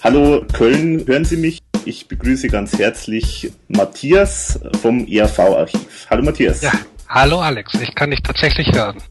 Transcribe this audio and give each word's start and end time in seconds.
Hallo 0.00 0.44
Köln, 0.52 1.04
hören 1.08 1.24
Sie 1.24 1.36
mich? 1.36 1.58
Ich 1.84 2.06
begrüße 2.06 2.46
ganz 2.46 2.78
herzlich 2.78 3.50
Matthias 3.66 4.60
vom 4.80 5.04
ERV-Archiv. 5.08 6.06
Hallo 6.08 6.22
Matthias. 6.22 6.62
Ja, 6.62 6.70
hallo 7.08 7.40
Alex, 7.40 7.74
ich 7.74 7.92
kann 7.96 8.12
dich 8.12 8.22
tatsächlich 8.22 8.68
hören. 8.72 9.02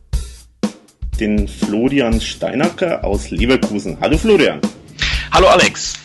Den 1.19 1.49
Florian 1.49 2.21
Steinacker 2.21 3.03
aus 3.03 3.31
Leverkusen. 3.31 3.97
Hallo 3.99 4.17
Florian. 4.17 4.61
Hallo 5.33 5.47
Alex. 5.47 5.95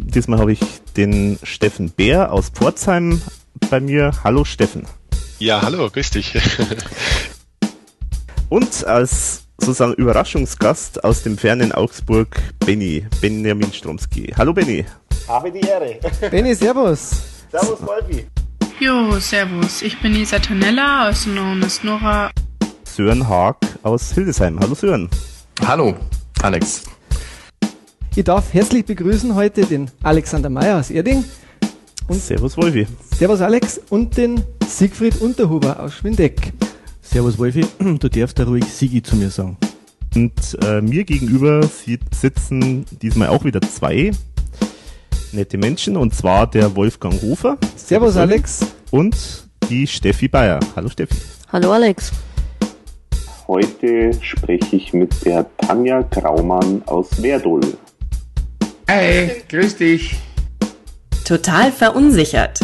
Diesmal 0.00 0.40
habe 0.40 0.52
ich 0.52 0.60
den 0.96 1.38
Steffen 1.44 1.90
Bär 1.90 2.32
aus 2.32 2.48
Pforzheim 2.48 3.22
bei 3.70 3.78
mir. 3.78 4.10
Hallo 4.24 4.44
Steffen. 4.44 4.84
Ja, 5.38 5.62
hallo, 5.62 5.88
grüß 5.90 6.10
dich. 6.10 6.34
Und 8.48 8.84
als 8.84 9.45
sozusagen 9.58 9.94
Überraschungsgast 9.94 11.04
aus 11.04 11.22
dem 11.22 11.38
fernen 11.38 11.72
Augsburg, 11.72 12.28
Benny, 12.64 13.06
Benjamin 13.20 13.72
Stromski. 13.72 14.32
Hallo 14.36 14.52
Benny. 14.52 14.84
Habe 15.28 15.50
die 15.50 15.60
Ehre. 15.60 15.98
Benny, 16.30 16.54
servus. 16.54 17.10
Servus, 17.50 17.80
Wolfi. 17.86 18.26
Jo, 18.78 19.18
servus. 19.18 19.82
Ich 19.82 20.00
bin 20.00 20.12
Lisa 20.12 20.38
Tonella, 20.38 21.06
also 21.06 21.30
known 21.30 21.62
as 21.64 21.82
Nora. 21.82 22.30
Sören 22.84 23.26
Haag 23.28 23.56
aus 23.82 24.12
Hildesheim. 24.12 24.58
Hallo 24.60 24.74
Sören. 24.74 25.08
Hallo, 25.66 25.96
Alex. 26.42 26.84
Ich 28.14 28.24
darf 28.24 28.52
herzlich 28.52 28.84
begrüßen 28.84 29.34
heute 29.34 29.66
den 29.66 29.90
Alexander 30.02 30.48
Meyer 30.50 30.78
aus 30.78 30.90
Erding. 30.90 31.24
Und 32.08 32.22
Servus 32.22 32.56
Wolfi. 32.56 32.86
Servus 33.18 33.40
Alex 33.40 33.80
und 33.90 34.16
den 34.16 34.42
Siegfried 34.66 35.20
Unterhuber 35.20 35.80
aus 35.80 35.94
Schwindeck. 35.94 36.52
Servus 37.10 37.38
Wolfi, 37.38 37.64
du 37.78 38.08
darfst 38.08 38.38
da 38.38 38.44
ruhig 38.44 38.64
Sigi 38.64 39.02
zu 39.02 39.16
mir 39.16 39.30
sagen. 39.30 39.56
Und 40.14 40.58
äh, 40.64 40.80
mir 40.80 41.04
gegenüber 41.04 41.62
sitzen 41.62 42.84
diesmal 43.02 43.28
auch 43.28 43.44
wieder 43.44 43.60
zwei 43.60 44.10
nette 45.32 45.58
Menschen, 45.58 45.96
und 45.96 46.14
zwar 46.14 46.46
der 46.50 46.74
Wolfgang 46.74 47.20
Hofer. 47.22 47.58
Servus, 47.76 48.14
Servus 48.14 48.16
Alex. 48.16 48.66
Und 48.90 49.16
die 49.68 49.86
Steffi 49.86 50.28
Bayer. 50.28 50.60
Hallo 50.74 50.88
Steffi. 50.88 51.16
Hallo 51.52 51.72
Alex. 51.72 52.12
Heute 53.46 54.12
spreche 54.20 54.76
ich 54.76 54.92
mit 54.92 55.24
der 55.24 55.46
Tanja 55.58 56.02
Graumann 56.02 56.82
aus 56.86 57.22
Werdol. 57.22 57.60
Hey, 58.88 59.42
grüß 59.48 59.76
dich. 59.76 60.16
Total 61.24 61.70
verunsichert. 61.70 62.60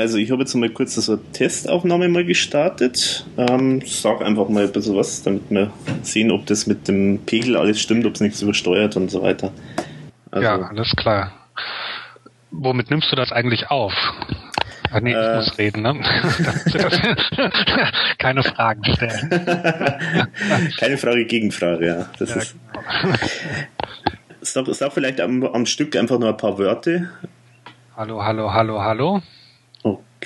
Also 0.00 0.18
ich 0.18 0.30
habe 0.30 0.42
jetzt 0.42 0.54
mal 0.54 0.70
kurz 0.70 0.94
so 0.94 1.12
eine 1.12 1.32
Testaufnahme 1.32 2.08
mal 2.08 2.24
gestartet. 2.24 3.24
Ähm, 3.36 3.82
sag 3.84 4.22
einfach 4.22 4.48
mal 4.48 4.64
ein 4.64 4.72
bisschen 4.72 4.96
was, 4.96 5.22
damit 5.22 5.50
wir 5.50 5.70
sehen, 6.02 6.30
ob 6.30 6.46
das 6.46 6.66
mit 6.66 6.88
dem 6.88 7.20
Pegel 7.24 7.56
alles 7.56 7.80
stimmt, 7.80 8.06
ob 8.06 8.14
es 8.14 8.20
nichts 8.20 8.42
übersteuert 8.42 8.96
und 8.96 9.10
so 9.10 9.22
weiter. 9.22 9.52
Also, 10.30 10.44
ja, 10.44 10.56
alles 10.56 10.94
klar. 10.96 11.32
Womit 12.50 12.90
nimmst 12.90 13.12
du 13.12 13.16
das 13.16 13.30
eigentlich 13.30 13.70
auf? 13.70 13.92
Ach 14.92 15.00
nee, 15.00 15.10
ich 15.10 15.16
äh, 15.16 15.36
muss 15.36 15.58
reden, 15.58 15.82
ne? 15.82 16.00
Keine 18.18 18.42
Fragen 18.42 18.84
stellen. 18.84 19.30
Keine 20.78 20.98
Frage, 20.98 21.26
Gegenfrage, 21.26 21.86
ja. 21.86 22.06
Das 22.18 22.30
ja, 22.30 22.36
ist. 22.36 22.56
Genau. 23.02 23.14
Sag, 24.42 24.66
sag 24.68 24.92
vielleicht 24.92 25.20
am, 25.20 25.44
am 25.44 25.66
Stück 25.66 25.94
einfach 25.96 26.18
nur 26.18 26.30
ein 26.30 26.36
paar 26.36 26.58
Wörter. 26.58 27.10
Hallo, 27.96 28.24
hallo, 28.24 28.52
hallo, 28.52 28.82
hallo. 28.82 29.22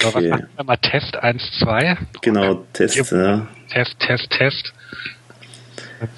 Okay. 0.02 0.30
Was 0.30 0.40
wir 0.56 0.64
mal? 0.64 0.76
Test 0.78 1.16
1, 1.16 1.42
2. 1.60 1.98
Genau, 2.22 2.64
Test, 2.72 2.96
ja. 3.10 3.46
Test, 3.70 3.98
Test, 4.00 4.30
Test. 4.30 4.74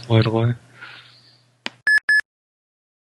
2, 0.07 0.23
3. 0.23 0.57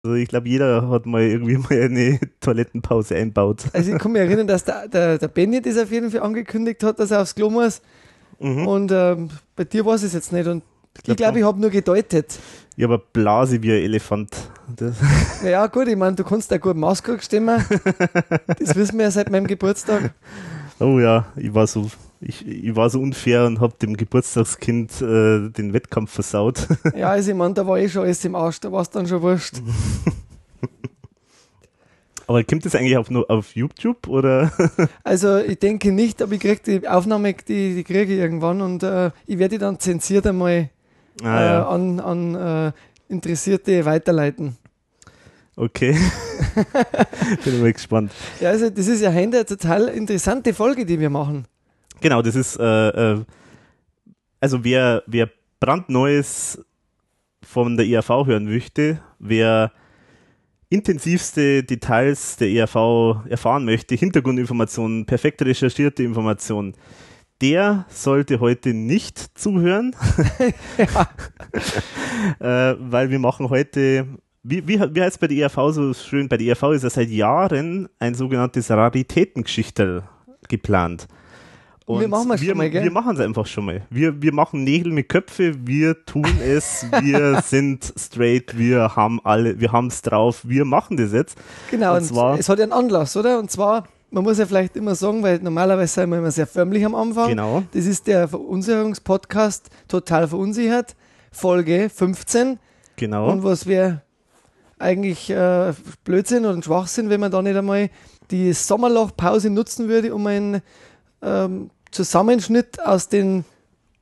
Also 0.04 0.16
ich 0.16 0.28
glaube, 0.28 0.48
jeder 0.48 0.88
hat 0.88 1.06
mal 1.06 1.22
irgendwie 1.22 1.56
mal 1.56 1.82
eine 1.82 2.18
Toilettenpause 2.40 3.16
einbaut. 3.16 3.64
Also 3.72 3.92
ich 3.92 3.98
kann 3.98 4.12
mich 4.12 4.22
erinnern, 4.22 4.46
dass 4.46 4.64
der, 4.64 4.88
der, 4.88 5.18
der 5.18 5.28
Benny 5.28 5.60
das 5.60 5.76
auf 5.76 5.90
jeden 5.90 6.10
Fall 6.10 6.22
angekündigt 6.22 6.82
hat, 6.82 6.98
dass 6.98 7.10
er 7.10 7.22
aufs 7.22 7.34
Klo 7.34 7.50
muss. 7.50 7.82
Mhm. 8.38 8.66
Und 8.66 8.92
ähm, 8.92 9.30
bei 9.56 9.64
dir 9.64 9.84
war 9.84 9.94
es 9.94 10.12
jetzt 10.12 10.32
nicht. 10.32 10.46
Und 10.46 10.62
ich 10.96 11.02
glaube, 11.02 11.12
ich, 11.12 11.16
glaub, 11.16 11.36
ich 11.36 11.42
habe 11.42 11.60
nur 11.60 11.70
gedeutet. 11.70 12.38
Ich 12.76 12.84
habe 12.84 13.02
Blase 13.12 13.62
wie 13.62 13.72
ein 13.72 13.82
Elefant. 13.82 14.36
Ja, 15.44 15.66
gut, 15.66 15.88
ich 15.88 15.96
meine, 15.96 16.16
du 16.16 16.24
kannst 16.24 16.50
da 16.50 16.58
gut 16.58 16.76
Mauskrug 16.76 17.22
stimmen. 17.22 17.64
das 18.58 18.74
wissen 18.76 18.98
wir 18.98 19.06
ja 19.06 19.10
seit 19.10 19.30
meinem 19.30 19.46
Geburtstag. 19.46 20.12
Oh 20.80 20.98
ja, 20.98 21.26
ich 21.36 21.52
war 21.54 21.66
so, 21.66 21.90
ich, 22.20 22.46
ich 22.46 22.76
war 22.76 22.90
so 22.90 23.00
unfair 23.00 23.46
und 23.46 23.60
habe 23.60 23.74
dem 23.80 23.96
Geburtstagskind 23.96 25.02
äh, 25.02 25.48
den 25.50 25.72
Wettkampf 25.72 26.12
versaut. 26.12 26.68
ja, 26.96 27.10
also 27.10 27.30
ich 27.30 27.36
meine, 27.36 27.54
da 27.54 27.66
war 27.66 27.78
eh 27.78 27.88
schon 27.88 28.02
alles 28.02 28.24
im 28.24 28.34
Arsch, 28.34 28.60
da 28.60 28.70
war 28.70 28.82
es 28.82 28.90
dann 28.90 29.06
schon 29.06 29.22
wurscht. 29.22 29.54
Aber 32.26 32.44
kommt 32.44 32.64
das 32.66 32.74
eigentlich 32.74 32.98
auf, 32.98 33.08
auf 33.30 33.56
YouTube 33.56 34.06
oder? 34.06 34.52
also 35.02 35.38
ich 35.38 35.60
denke 35.60 35.92
nicht, 35.92 36.20
aber 36.20 36.34
ich 36.34 36.40
kriege 36.40 36.60
die 36.80 36.86
Aufnahme, 36.86 37.32
die, 37.32 37.74
die 37.74 37.84
kriege 37.84 38.12
ich 38.12 38.20
irgendwann 38.20 38.60
und 38.60 38.82
äh, 38.82 39.12
ich 39.26 39.38
werde 39.38 39.54
die 39.54 39.58
dann 39.58 39.80
zensiert 39.80 40.26
einmal 40.26 40.68
ah, 41.22 41.24
ja. 41.24 41.62
äh, 41.62 41.64
an, 41.64 42.00
an 42.00 42.34
äh, 42.34 42.72
Interessierte 43.08 43.84
weiterleiten. 43.84 44.56
Okay. 45.56 45.92
Bin 47.44 47.60
mal 47.60 47.72
gespannt. 47.72 48.12
Ja, 48.40 48.50
also 48.50 48.70
das 48.70 48.86
ist 48.86 49.00
ja 49.00 49.10
eine 49.10 49.44
total 49.44 49.88
interessante 49.88 50.54
Folge, 50.54 50.86
die 50.86 51.00
wir 51.00 51.10
machen. 51.10 51.46
Genau, 52.00 52.22
das 52.22 52.36
ist, 52.36 52.56
äh, 52.60 52.88
äh, 52.88 53.24
also 54.40 54.62
wer, 54.62 55.02
wer 55.06 55.28
brandneues 55.58 56.64
von 57.42 57.76
der 57.76 57.86
ERV 57.86 58.26
hören 58.26 58.44
möchte, 58.44 59.00
wer 59.18 59.72
intensivste 60.70 61.64
Details 61.64 62.36
der 62.36 62.50
ERV 62.50 63.26
erfahren 63.28 63.64
möchte, 63.64 63.94
Hintergrundinformationen, 63.94 65.06
perfekt 65.06 65.42
recherchierte 65.42 66.02
Informationen, 66.02 66.74
der 67.40 67.86
sollte 67.88 68.40
heute 68.40 68.74
nicht 68.74 69.38
zuhören, 69.38 69.94
äh, 72.40 72.74
weil 72.78 73.10
wir 73.10 73.18
machen 73.18 73.48
heute, 73.48 74.06
wie, 74.42 74.66
wie, 74.66 74.80
wie 74.80 75.00
heißt 75.00 75.16
es 75.16 75.18
bei 75.18 75.26
der 75.28 75.38
ERV 75.38 75.72
so 75.72 75.94
schön? 75.94 76.28
Bei 76.28 76.36
der 76.36 76.48
ERV 76.48 76.74
ist 76.74 76.84
ja 76.84 76.90
seit 76.90 77.10
Jahren 77.10 77.88
ein 77.98 78.14
sogenanntes 78.14 78.70
Raritätengeschichtel 78.70 80.02
geplant. 80.48 81.06
Und 81.88 82.00
wir 82.00 82.08
machen 82.08 82.30
es 82.32 82.44
schon 82.44 82.56
mal, 82.56 82.68
gell? 82.68 82.84
Wir 82.84 82.90
machen 82.90 83.14
es 83.14 83.20
einfach 83.20 83.46
schon 83.46 83.64
mal. 83.64 83.82
Wir, 83.88 84.20
wir 84.20 84.34
machen 84.34 84.62
Nägel 84.62 84.92
mit 84.92 85.08
Köpfe, 85.08 85.54
wir 85.66 86.04
tun 86.04 86.26
es, 86.44 86.86
wir 87.00 87.40
sind 87.44 87.94
straight, 87.96 88.58
wir 88.58 88.94
haben 88.94 89.20
alle, 89.24 89.58
wir 89.58 89.72
haben 89.72 89.86
es 89.86 90.02
drauf, 90.02 90.42
wir 90.46 90.66
machen 90.66 90.98
das 90.98 91.12
jetzt. 91.12 91.38
Genau, 91.70 91.92
und, 91.92 92.00
und 92.00 92.04
zwar, 92.04 92.38
es 92.38 92.48
hat 92.50 92.58
ja 92.58 92.64
einen 92.64 92.74
Anlass, 92.74 93.16
oder? 93.16 93.38
Und 93.38 93.50
zwar 93.50 93.84
man 94.10 94.24
muss 94.24 94.38
ja 94.38 94.46
vielleicht 94.46 94.76
immer 94.76 94.94
sagen, 94.94 95.22
weil 95.22 95.38
normalerweise 95.38 95.94
sind 95.94 96.10
wir 96.10 96.18
immer 96.18 96.30
sehr 96.30 96.46
förmlich 96.46 96.84
am 96.84 96.94
Anfang. 96.94 97.28
Genau. 97.28 97.62
Das 97.72 97.86
ist 97.86 98.06
der 98.06 98.28
Verunsicherungspodcast 98.28 99.68
Total 99.86 100.28
Verunsichert, 100.28 100.96
Folge 101.30 101.90
15. 101.94 102.58
Genau. 102.96 103.30
Und 103.30 103.44
was 103.44 103.66
wäre 103.66 104.02
eigentlich 104.78 105.30
äh, 105.30 105.72
Blödsinn 106.04 106.46
und 106.46 106.64
Schwachsinn, 106.64 107.10
wenn 107.10 107.20
man 107.20 107.30
da 107.30 107.42
nicht 107.42 107.56
einmal 107.56 107.90
die 108.30 108.52
Sommerlochpause 108.52 109.50
nutzen 109.50 109.88
würde, 109.88 110.14
um 110.14 110.26
einen 110.26 110.62
ähm, 111.22 111.70
Zusammenschnitt 111.90 112.80
aus 112.84 113.08
den 113.08 113.44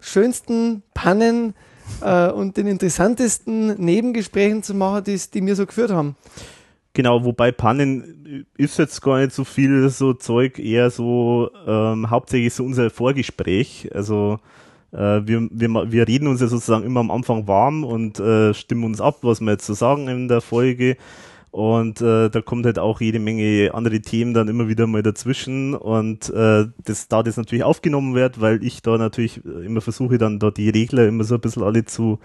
schönsten 0.00 0.82
Pannen 0.94 1.54
äh, 2.00 2.30
und 2.30 2.56
den 2.56 2.66
interessantesten 2.66 3.74
Nebengesprächen 3.82 4.62
zu 4.62 4.74
machen, 4.74 5.04
die, 5.04 5.18
die 5.32 5.46
wir 5.46 5.56
so 5.56 5.66
geführt 5.66 5.90
haben. 5.90 6.16
Genau, 6.96 7.26
wobei 7.26 7.52
Pannen 7.52 8.46
ist 8.56 8.78
jetzt 8.78 9.02
gar 9.02 9.18
nicht 9.18 9.32
so 9.32 9.44
viel 9.44 9.90
so 9.90 10.14
Zeug, 10.14 10.58
eher 10.58 10.88
so 10.88 11.50
ähm, 11.66 12.08
hauptsächlich 12.08 12.54
so 12.54 12.64
unser 12.64 12.88
Vorgespräch. 12.88 13.90
Also 13.92 14.38
äh, 14.92 15.20
wir, 15.26 15.46
wir, 15.50 15.92
wir 15.92 16.08
reden 16.08 16.26
uns 16.26 16.40
ja 16.40 16.46
sozusagen 16.46 16.86
immer 16.86 17.00
am 17.00 17.10
Anfang 17.10 17.46
warm 17.46 17.84
und 17.84 18.18
äh, 18.18 18.54
stimmen 18.54 18.84
uns 18.84 19.02
ab, 19.02 19.18
was 19.20 19.42
wir 19.42 19.50
jetzt 19.52 19.66
so 19.66 19.74
sagen 19.74 20.08
in 20.08 20.28
der 20.28 20.40
Folge. 20.40 20.96
Und 21.50 22.00
äh, 22.00 22.30
da 22.30 22.40
kommt 22.40 22.64
halt 22.64 22.78
auch 22.78 23.02
jede 23.02 23.18
Menge 23.18 23.72
andere 23.74 24.00
Themen 24.00 24.32
dann 24.32 24.48
immer 24.48 24.66
wieder 24.68 24.86
mal 24.86 25.02
dazwischen. 25.02 25.74
Und 25.74 26.30
äh, 26.30 26.64
das, 26.82 27.08
da 27.08 27.22
das 27.22 27.36
natürlich 27.36 27.64
aufgenommen 27.64 28.14
wird, 28.14 28.40
weil 28.40 28.64
ich 28.64 28.80
da 28.80 28.96
natürlich 28.96 29.44
immer 29.44 29.82
versuche, 29.82 30.16
dann 30.16 30.38
da 30.38 30.50
die 30.50 30.70
Regler 30.70 31.06
immer 31.06 31.24
so 31.24 31.34
ein 31.34 31.42
bisschen 31.42 31.62
alle 31.62 31.84
zu 31.84 32.20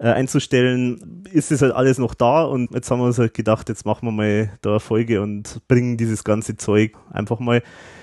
äh, 0.00 0.08
einzustellen, 0.08 1.24
ist 1.30 1.52
es 1.52 1.60
halt 1.60 1.74
alles 1.74 1.98
noch 1.98 2.14
da 2.14 2.44
und 2.44 2.72
jetzt 2.74 2.90
haben 2.90 3.00
wir 3.00 3.06
uns 3.06 3.18
halt 3.18 3.34
gedacht, 3.34 3.68
jetzt 3.68 3.84
machen 3.84 4.08
wir 4.08 4.12
mal 4.12 4.50
da 4.62 4.70
eine 4.70 4.80
Folge 4.80 5.20
und 5.20 5.60
bringen 5.68 5.98
dieses 5.98 6.24
ganze 6.24 6.56
Zeug 6.56 6.96
einfach 7.12 7.38
mal 7.38 7.62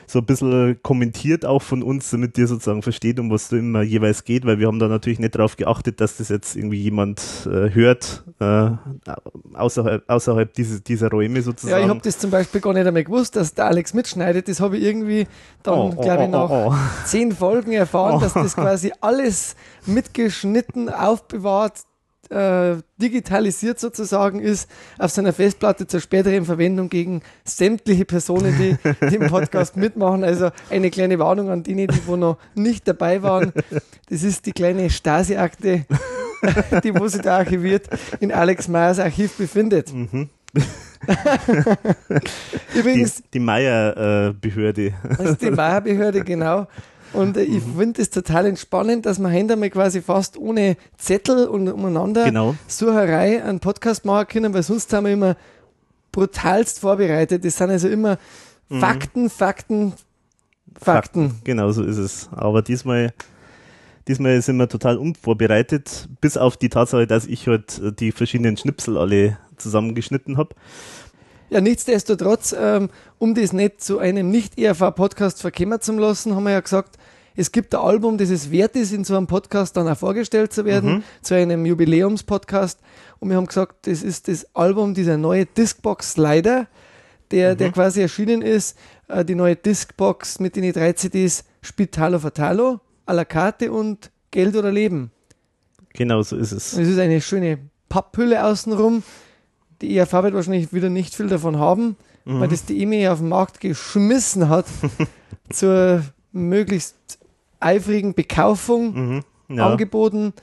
so 0.09 0.19
ein 0.19 0.25
bisschen 0.25 0.81
kommentiert 0.83 1.45
auch 1.45 1.61
von 1.61 1.83
uns, 1.83 2.09
damit 2.11 2.37
ihr 2.37 2.47
sozusagen 2.47 2.81
versteht, 2.81 3.19
um 3.19 3.29
was 3.29 3.49
da 3.49 3.57
immer 3.57 3.81
jeweils 3.81 4.23
geht, 4.23 4.45
weil 4.45 4.57
wir 4.57 4.67
haben 4.67 4.79
da 4.79 4.87
natürlich 4.87 5.19
nicht 5.19 5.35
darauf 5.35 5.57
geachtet, 5.57 5.99
dass 5.99 6.15
das 6.15 6.29
jetzt 6.29 6.55
irgendwie 6.55 6.81
jemand 6.81 7.21
äh, 7.45 7.73
hört, 7.73 8.23
äh, 8.39 8.69
außerhalb, 9.53 10.09
außerhalb 10.09 10.53
diese, 10.53 10.79
dieser 10.79 11.09
Räume 11.09 11.41
sozusagen. 11.41 11.77
Ja, 11.77 11.83
ich 11.83 11.89
habe 11.89 11.99
das 12.01 12.17
zum 12.19 12.31
Beispiel 12.31 12.61
gar 12.61 12.71
nicht 12.73 12.87
einmal 12.87 13.03
gewusst, 13.03 13.35
dass 13.35 13.53
der 13.53 13.65
Alex 13.65 13.93
mitschneidet. 13.93 14.47
Das 14.47 14.61
habe 14.61 14.77
ich 14.77 14.83
irgendwie 14.83 15.27
dann, 15.61 15.73
Oh, 15.77 15.93
oh, 15.93 16.01
glaube 16.01 16.23
ich, 16.23 16.29
oh, 16.29 16.31
nach 16.31 16.49
oh, 16.49 16.71
oh. 16.71 16.75
zehn 17.03 17.33
Folgen 17.33 17.73
erfahren, 17.73 18.21
dass 18.21 18.33
das 18.33 18.55
quasi 18.55 18.93
alles 19.01 19.57
mitgeschnitten, 19.85 20.89
aufbewahrt, 20.89 21.81
äh, 22.29 22.75
digitalisiert 22.97 23.79
sozusagen 23.79 24.39
ist 24.39 24.69
auf 24.97 25.11
seiner 25.11 25.33
Festplatte 25.33 25.87
zur 25.87 25.99
späteren 25.99 26.45
Verwendung 26.45 26.89
gegen 26.89 27.21
sämtliche 27.43 28.05
Personen, 28.05 28.55
die 28.57 28.77
den 29.09 29.27
Podcast 29.27 29.75
mitmachen. 29.77 30.23
Also 30.23 30.49
eine 30.69 30.89
kleine 30.89 31.19
Warnung 31.19 31.49
an 31.49 31.63
die, 31.63 31.75
die 31.87 32.07
wo 32.07 32.15
noch 32.15 32.37
nicht 32.55 32.87
dabei 32.87 33.21
waren. 33.23 33.53
Das 34.09 34.23
ist 34.23 34.45
die 34.45 34.51
kleine 34.51 34.89
Stasi-Akte, 34.89 35.85
die 36.83 36.95
wo 36.95 37.07
sich 37.07 37.21
da 37.21 37.37
archiviert 37.37 37.87
in 38.19 38.31
Alex 38.31 38.67
Meyers 38.67 38.99
Archiv 38.99 39.37
befindet. 39.37 39.93
Mhm. 39.93 40.29
Übrigens, 42.75 43.17
Die, 43.17 43.23
die 43.35 43.39
Meier-Behörde. 43.39 44.93
Das 45.17 45.31
ist 45.31 45.41
die 45.41 45.51
Meier-Behörde, 45.51 46.23
genau. 46.23 46.67
Und 47.13 47.37
äh, 47.37 47.43
ich 47.43 47.65
Mhm. 47.65 47.77
finde 47.79 48.01
es 48.01 48.09
total 48.09 48.45
entspannend, 48.47 49.05
dass 49.05 49.19
wir 49.19 49.31
heute 49.31 49.53
einmal 49.53 49.69
quasi 49.69 50.01
fast 50.01 50.37
ohne 50.37 50.77
Zettel 50.97 51.47
und 51.47 51.67
umeinander 51.69 52.25
Genau. 52.25 52.55
Sucherei 52.67 53.43
einen 53.43 53.59
Podcast 53.59 54.05
machen 54.05 54.27
können, 54.27 54.53
weil 54.53 54.63
sonst 54.63 54.91
haben 54.93 55.05
wir 55.05 55.13
immer 55.13 55.35
brutalst 56.11 56.79
vorbereitet. 56.79 57.43
Das 57.45 57.57
sind 57.57 57.69
also 57.69 57.87
immer 57.87 58.17
Mhm. 58.69 58.79
Fakten, 58.81 59.29
Fakten, 59.29 59.93
Fakten. 60.81 61.35
Genau 61.43 61.71
so 61.71 61.83
ist 61.83 61.97
es. 61.97 62.29
Aber 62.31 62.61
diesmal, 62.61 63.13
diesmal 64.07 64.41
sind 64.41 64.57
wir 64.57 64.67
total 64.67 64.97
unvorbereitet, 64.97 66.09
bis 66.21 66.37
auf 66.37 66.57
die 66.57 66.69
Tatsache, 66.69 67.07
dass 67.07 67.25
ich 67.25 67.47
halt 67.47 67.79
äh, 67.79 67.91
die 67.93 68.11
verschiedenen 68.11 68.57
Schnipsel 68.57 68.97
alle 68.97 69.37
zusammengeschnitten 69.57 70.37
habe. 70.37 70.53
Ja, 71.49 71.61
nichtsdestotrotz, 71.61 72.53
ähm, 72.59 72.89
um 73.19 73.33
das 73.33 73.53
nicht 73.53 73.81
zu 73.81 73.99
einem 73.99 74.29
Nicht-ERV-Podcast 74.29 75.41
verkämmern 75.41 75.79
zu 75.81 75.93
lassen, 75.93 76.35
haben 76.35 76.43
wir 76.43 76.51
ja 76.51 76.59
gesagt, 76.59 76.97
es 77.35 77.51
gibt 77.51 77.73
ein 77.75 77.81
Album, 77.81 78.17
das 78.17 78.29
es 78.31 78.51
wert 78.51 78.75
ist, 78.75 78.91
in 78.91 79.03
so 79.03 79.15
einem 79.15 79.27
Podcast 79.27 79.77
dann 79.77 79.87
auch 79.87 79.97
vorgestellt 79.97 80.51
zu 80.51 80.65
werden, 80.65 80.95
Mhm. 80.95 81.03
zu 81.21 81.35
einem 81.35 81.65
Jubiläumspodcast. 81.65 82.79
Und 83.19 83.29
wir 83.29 83.37
haben 83.37 83.45
gesagt, 83.45 83.87
das 83.87 84.01
ist 84.03 84.27
das 84.27 84.45
Album, 84.55 84.93
dieser 84.93 85.17
neue 85.17 85.45
Discbox 85.45 86.13
Slider, 86.13 86.67
der, 87.31 87.53
Mhm. 87.53 87.57
der 87.59 87.71
quasi 87.71 88.01
erschienen 88.01 88.41
ist. 88.41 88.77
Äh, 89.07 89.23
die 89.23 89.35
neue 89.35 89.55
Discbox 89.55 90.39
mit 90.39 90.55
den 90.55 90.71
drei 90.73 90.93
CDs 90.93 91.45
Spitalo 91.61 92.19
Fatalo, 92.19 92.79
à 93.05 93.13
la 93.13 93.23
carte 93.23 93.71
und 93.71 94.11
Geld 94.31 94.55
oder 94.55 94.71
Leben. 94.71 95.11
Genau 95.93 96.21
so 96.23 96.35
ist 96.35 96.51
es. 96.51 96.73
Und 96.73 96.83
es 96.83 96.89
ist 96.89 96.99
eine 96.99 97.21
schöne 97.21 97.59
Papphülle 97.87 98.43
außenrum. 98.43 99.03
Die 99.81 99.95
ERV 99.97 100.13
wird 100.23 100.33
wahrscheinlich 100.33 100.73
wieder 100.73 100.89
nicht 100.89 101.13
viel 101.15 101.27
davon 101.27 101.57
haben, 101.57 101.95
Mhm. 102.25 102.39
weil 102.41 102.47
das 102.49 102.65
die 102.65 102.81
EME 102.81 103.11
auf 103.11 103.19
den 103.19 103.29
Markt 103.29 103.59
geschmissen 103.61 104.49
hat 104.49 104.65
zur 105.49 106.03
möglichst 106.31 106.95
eifrigen 107.59 108.13
Bekaufung 108.13 109.23
Mhm. 109.47 109.55
Ja. 109.55 109.67
angeboten. 109.69 110.33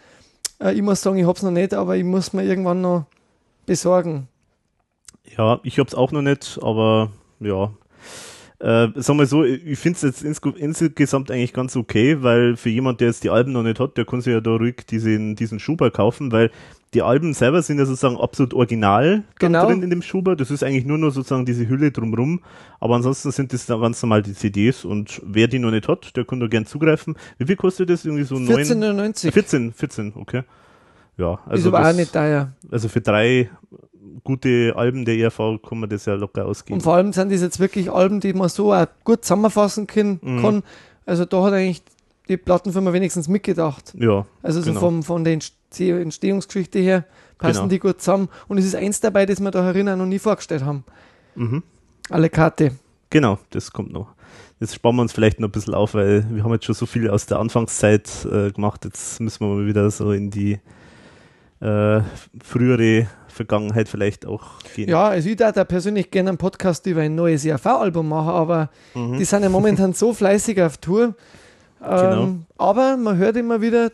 Äh, 0.60 0.74
ich 0.74 0.82
muss 0.82 1.02
sagen, 1.02 1.18
ich 1.18 1.26
habe 1.26 1.36
es 1.36 1.42
noch 1.42 1.50
nicht, 1.50 1.74
aber 1.74 1.96
ich 1.96 2.04
muss 2.04 2.32
mir 2.32 2.44
irgendwann 2.44 2.80
noch 2.80 3.06
besorgen. 3.66 4.28
Ja, 5.36 5.60
ich 5.62 5.78
hab's 5.78 5.94
auch 5.94 6.12
noch 6.12 6.22
nicht, 6.22 6.58
aber 6.62 7.10
ja. 7.40 7.70
Äh, 8.60 8.88
sagen 9.00 9.18
wir 9.18 9.26
so, 9.26 9.44
ich 9.44 9.78
finde 9.78 9.96
es 9.96 10.02
jetzt 10.02 10.22
insge 10.22 10.50
insgesamt 10.56 11.30
eigentlich 11.30 11.52
ganz 11.52 11.76
okay, 11.76 12.22
weil 12.22 12.56
für 12.56 12.70
jemand, 12.70 13.00
der 13.00 13.08
jetzt 13.08 13.24
die 13.24 13.30
Alben 13.30 13.52
noch 13.52 13.62
nicht 13.62 13.78
hat, 13.80 13.96
der 13.98 14.06
kann 14.06 14.20
sich 14.22 14.32
ja 14.32 14.40
da 14.40 14.52
ruhig 14.52 14.86
diesen, 14.88 15.34
diesen 15.36 15.58
Schuber 15.58 15.90
kaufen, 15.90 16.32
weil 16.32 16.50
die 16.94 17.02
Alben 17.02 17.34
selber 17.34 17.60
sind 17.62 17.78
ja 17.78 17.84
sozusagen 17.86 18.16
absolut 18.16 18.54
original 18.54 19.24
Genau. 19.38 19.66
drin 19.66 19.82
in 19.82 19.90
dem 19.90 20.00
Schuber. 20.02 20.36
Das 20.36 20.50
ist 20.50 20.62
eigentlich 20.62 20.84
nur 20.86 20.96
noch 20.98 21.10
sozusagen 21.10 21.44
diese 21.44 21.68
Hülle 21.68 21.90
drumrum. 21.90 22.40
Aber 22.80 22.94
ansonsten 22.94 23.32
sind 23.32 23.52
das 23.52 23.66
dann 23.66 23.80
ganz 23.80 24.02
normal 24.02 24.22
die 24.22 24.32
CDs 24.34 24.84
und 24.84 25.20
wer 25.24 25.48
die 25.48 25.58
noch 25.58 25.70
nicht 25.70 25.88
hat, 25.88 26.16
der 26.16 26.24
kann 26.24 26.40
da 26.40 26.46
gern 26.46 26.66
zugreifen. 26.66 27.16
Wie 27.38 27.46
viel 27.46 27.56
kostet 27.56 27.90
das? 27.90 28.04
Irgendwie 28.04 28.24
so 28.24 28.38
neun? 28.38 28.56
14,99. 28.58 29.32
14, 29.32 29.72
14, 29.72 30.12
okay. 30.16 30.42
Ja, 31.16 31.34
ist 31.34 31.40
also 31.46 31.68
aber 31.68 31.78
das, 31.80 31.92
auch 31.94 31.98
nicht 31.98 32.12
teuer. 32.12 32.52
also 32.70 32.88
für 32.88 33.00
drei 33.00 33.50
gute 34.24 34.72
Alben 34.76 35.04
der 35.04 35.16
ERV 35.16 35.60
kann 35.66 35.80
man 35.80 35.88
das 35.88 36.06
ja 36.06 36.14
locker 36.14 36.46
ausgeben. 36.46 36.74
Und 36.74 36.80
vor 36.82 36.94
allem 36.94 37.12
sind 37.12 37.30
das 37.30 37.40
jetzt 37.40 37.60
wirklich 37.60 37.90
Alben, 37.90 38.20
die 38.20 38.32
man 38.32 38.48
so 38.48 38.72
auch 38.72 38.86
gut 39.04 39.24
zusammenfassen 39.24 39.86
kann. 39.86 40.18
Mhm. 40.22 40.42
kann. 40.42 40.62
Also 41.06 41.24
da 41.24 41.42
hat 41.44 41.52
eigentlich 41.52 41.82
die 42.28 42.36
Plattenfirma 42.36 42.92
wenigstens 42.92 43.28
mitgedacht. 43.28 43.94
Ja, 43.98 44.26
Also 44.42 44.60
so 44.60 44.68
genau. 44.68 44.80
vom, 44.80 45.02
von 45.02 45.24
der 45.24 45.34
Entsteh- 45.38 46.00
Entstehungsgeschichte 46.00 46.78
her 46.78 47.04
passen 47.38 47.54
Genau. 47.58 47.68
die 47.68 47.78
gut 47.78 48.00
zusammen. 48.00 48.28
Und 48.48 48.58
es 48.58 48.64
ist 48.64 48.74
eins 48.76 49.00
dabei, 49.00 49.26
das 49.26 49.40
wir 49.40 49.50
da 49.50 49.70
auch 49.70 49.74
noch 49.96 50.06
nie 50.06 50.18
vorgestellt 50.18 50.64
haben. 50.64 50.84
Mhm. 51.34 51.62
Alle 52.10 52.30
Karte. 52.30 52.72
Genau, 53.10 53.38
das 53.50 53.72
kommt 53.72 53.92
noch. 53.92 54.08
Jetzt 54.60 54.74
sparen 54.74 54.96
wir 54.96 55.02
uns 55.02 55.12
vielleicht 55.12 55.40
noch 55.40 55.48
ein 55.48 55.52
bisschen 55.52 55.74
auf, 55.74 55.94
weil 55.94 56.24
wir 56.30 56.42
haben 56.44 56.52
jetzt 56.52 56.64
schon 56.64 56.74
so 56.74 56.86
viel 56.86 57.10
aus 57.10 57.26
der 57.26 57.38
Anfangszeit 57.38 58.08
äh, 58.30 58.50
gemacht. 58.52 58.84
Jetzt 58.84 59.20
müssen 59.20 59.40
wir 59.40 59.54
mal 59.54 59.66
wieder 59.66 59.90
so 59.90 60.12
in 60.12 60.30
die 60.30 60.58
äh, 61.60 62.00
frühere 62.42 63.06
Vergangenheit 63.28 63.88
vielleicht 63.88 64.26
auch 64.26 64.60
gehen. 64.74 64.88
Ja, 64.88 65.08
also 65.08 65.28
ich 65.28 65.36
da 65.36 65.52
persönlich 65.64 66.10
gerne 66.10 66.30
einen 66.30 66.38
Podcast 66.38 66.86
über 66.86 67.00
ein 67.00 67.14
neues 67.14 67.44
ERV-Album 67.44 68.08
machen, 68.08 68.30
aber 68.30 68.70
Mhm. 68.94 69.18
die 69.18 69.24
sind 69.24 69.42
ja 69.42 69.48
momentan 69.48 69.92
so 69.94 70.14
fleißig 70.14 70.60
auf 70.62 70.78
Tour. 70.78 71.14
Ähm, 71.86 72.00
Genau. 72.00 72.28
Aber 72.58 72.96
man 72.96 73.16
hört 73.16 73.36
immer 73.36 73.60
wieder, 73.60 73.90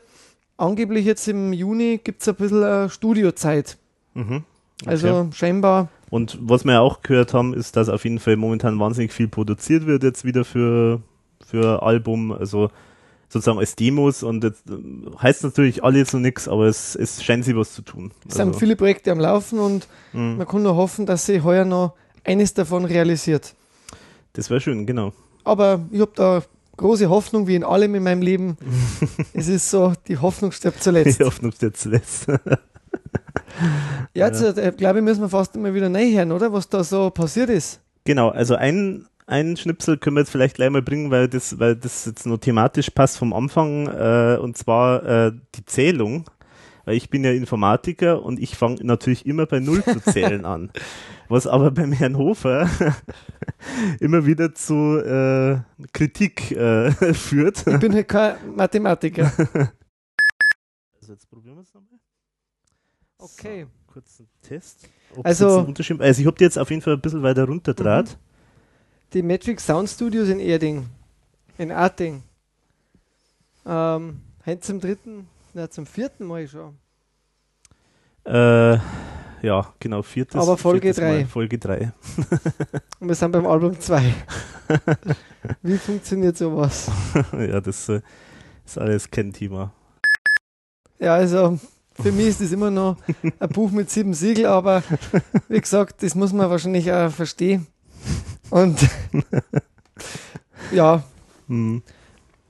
angeblich 0.57 1.05
jetzt 1.07 1.27
im 1.29 1.53
Juni 1.53 2.01
gibt 2.03 2.23
es 2.23 2.29
ein 2.29 2.35
bisschen 2.37 2.63
äh, 2.63 2.89
Studiozeit. 2.89 3.77
Mhm. 4.15 4.45
Also 4.87 5.09
Okay. 5.09 5.29
scheinbar, 5.35 5.89
Und 6.11 6.39
was 6.41 6.65
wir 6.65 6.73
ja 6.75 6.81
auch 6.81 7.03
gehört 7.03 7.35
haben, 7.35 7.53
ist, 7.55 7.77
dass 7.77 7.89
auf 7.89 8.05
jeden 8.05 8.19
Fall 8.19 8.37
momentan 8.37 8.79
wahnsinnig 8.81 9.13
viel 9.13 9.29
produziert 9.29 9.87
wird 9.87 10.03
jetzt 10.03 10.25
wieder 10.25 10.45
für, 10.45 11.01
für 11.47 11.83
Album, 11.83 12.33
also 12.33 12.71
sozusagen 13.29 13.59
als 13.59 13.77
Demos 13.77 14.23
und 14.23 14.43
jetzt 14.43 14.69
äh, 14.71 14.73
heißt 15.23 15.45
natürlich 15.45 15.85
alles 15.85 16.13
noch 16.13 16.21
nichts, 16.21 16.49
aber 16.49 16.65
es, 16.67 16.97
es 16.97 17.23
scheint 17.23 17.45
sich 17.45 17.55
was 17.55 17.75
zu 17.75 17.83
tun. 17.83 18.11
es 18.29 18.35
sind 18.35 18.49
Also, 18.49 18.59
viele 18.59 18.75
Projekte 18.75 19.13
am 19.13 19.21
Laufen 19.21 19.59
und 19.59 19.87
mh, 20.15 20.37
man 20.37 20.49
kann 20.49 20.63
nur 20.63 20.75
hoffen, 20.77 21.07
dass 21.07 21.27
sie 21.27 21.43
heuer 21.43 21.65
noch 21.65 21.93
eines 22.25 22.55
davon 22.55 22.85
realisiert. 22.87 23.55
das 24.33 24.49
wäre 24.51 24.61
schön, 24.61 24.85
genau. 24.87 25.13
Aber 25.45 25.81
ich 25.91 26.01
habe 26.01 26.13
da 26.15 26.43
große 26.81 27.09
Hoffnung, 27.09 27.47
wie 27.47 27.55
in 27.55 27.65
allem 27.65 27.95
in 27.95 28.03
meinem 28.03 28.23
Leben. 28.23 28.57
es 29.35 29.49
ist 29.49 29.71
so, 29.71 29.93
die 30.09 30.19
Hoffnung 30.19 30.51
stirbt 30.51 30.83
zuletzt. 30.83 31.23
Ob 31.23 31.35
es 31.45 31.61
jetzt 31.61 31.83
zuletzt. 31.83 32.27
Ja, 34.15 34.27
jetzt 34.27 34.43
äh, 34.43 34.73
glaube 34.77 34.99
ich, 34.99 35.05
müssen 35.05 35.21
wir 35.21 35.29
fast 35.29 35.55
immer 35.55 35.75
wieder 35.75 35.89
hören, 35.91 36.33
oder? 36.33 36.53
Was 36.53 36.69
da 36.69 36.83
so 36.83 37.11
passiert 37.11 37.51
ist. 37.51 37.81
Genau, 38.05 38.31
also 38.31 38.55
ein, 38.57 39.07
ein 39.27 39.57
Schnipsel 39.57 39.99
können 39.99 40.17
wir 40.17 40.21
jetzt 40.21 40.31
vielleicht 40.31 40.57
gleich 40.57 40.71
mal 40.71 40.83
bringen, 40.83 41.11
weil 41.11 41.29
das, 41.29 41.59
weil 41.61 41.77
das 41.77 42.07
jetzt 42.07 42.27
nur 42.27 42.41
thematisch 42.41 42.91
passt 42.91 43.19
vom 43.19 43.33
Anfang, 43.33 43.87
äh, 43.87 44.39
und 44.41 44.57
zwar 44.57 45.05
äh, 45.05 45.33
die 45.55 45.65
Zählung. 45.67 46.25
Weil 46.85 46.97
ich 46.97 47.11
bin 47.11 47.23
ja 47.23 47.31
Informatiker 47.31 48.23
und 48.23 48.41
ich 48.41 48.57
fange 48.57 48.83
natürlich 48.83 49.27
immer 49.27 49.47
bei 49.47 49.61
Null 49.61 49.85
zu 49.85 50.01
zählen 50.01 50.45
an. 50.47 50.71
Was 51.31 51.47
aber 51.47 51.71
beim 51.71 51.93
Herrn 51.93 52.17
Hofer 52.19 52.69
immer 54.01 54.27
wieder 54.27 54.53
zu 54.55 54.99
äh, 54.99 55.61
Kritik 55.93 56.51
äh, 56.51 56.91
führt. 57.15 57.65
Ich 57.67 57.79
bin 57.79 57.95
halt 57.95 58.09
kein 58.09 58.55
Mathematiker. 58.55 59.33
Also 61.01 61.13
jetzt 61.15 61.31
probieren 61.31 61.57
wir 61.57 61.63
es 61.63 61.73
nochmal. 61.75 61.99
Okay. 63.19 63.63
So, 63.87 63.93
kurzen 63.93 64.29
Test. 64.43 64.89
Ob's 65.17 65.25
Also- 65.25 65.61
Unterschied- 65.63 66.01
also 66.01 66.21
ich 66.21 66.27
habe 66.27 66.37
die 66.37 66.45
jetzt 66.45 66.59
auf 66.59 66.69
jeden 66.71 66.83
Fall 66.83 66.93
ein 66.95 67.01
bisschen 67.01 67.23
weiter 67.23 67.45
runter 67.47 67.75
draht. 67.75 68.17
Die 69.13 69.23
Matrix 69.23 69.65
Sound 69.67 69.89
Studios 69.89 70.29
in 70.29 70.39
Erding. 70.41 70.87
In 71.59 71.73
Arting. 71.73 72.23
Ähm, 73.67 74.21
zum 74.61 74.81
dritten, 74.81 75.27
na 75.55 75.69
zum 75.71 75.87
vierten 75.87 76.27
Mal 76.27 76.47
schon. 76.47 76.77
Äh, 78.25 78.79
ja, 79.43 79.73
genau, 79.79 80.03
viertes. 80.03 80.41
Aber 80.41 80.57
Folge 80.57 80.93
viertes 80.93 81.03
Mal, 81.03 81.19
drei. 81.19 81.27
Folge 81.27 81.59
3. 81.59 81.93
Und 83.01 83.09
wir 83.09 83.15
sind 83.15 83.33
beim 83.33 83.47
Album 83.47 83.79
2. 83.79 84.15
Wie 85.63 85.79
funktioniert 85.79 86.37
sowas? 86.37 86.91
ja, 87.33 87.61
das 87.61 87.89
äh, 87.89 88.01
ist 88.65 88.79
alles 88.79 89.11
kein 89.11 89.33
Thema. 89.33 89.73
Ja, 90.99 91.15
also 91.15 91.59
für 91.95 92.13
mich 92.13 92.29
ist 92.29 92.41
das 92.41 92.53
immer 92.53 92.71
noch 92.71 92.97
ein 93.39 93.49
Buch 93.49 93.71
mit 93.71 93.91
sieben 93.91 94.15
Siegel, 94.15 94.47
aber 94.47 94.83
wie 95.49 95.61
gesagt, 95.61 96.03
das 96.03 96.15
muss 96.15 96.33
man 96.33 96.51
wahrscheinlich 96.51 96.93
auch 96.93 97.11
verstehen. 97.11 97.67
Und 98.51 98.89
ja, 100.73 101.03
Hm, 101.51 101.83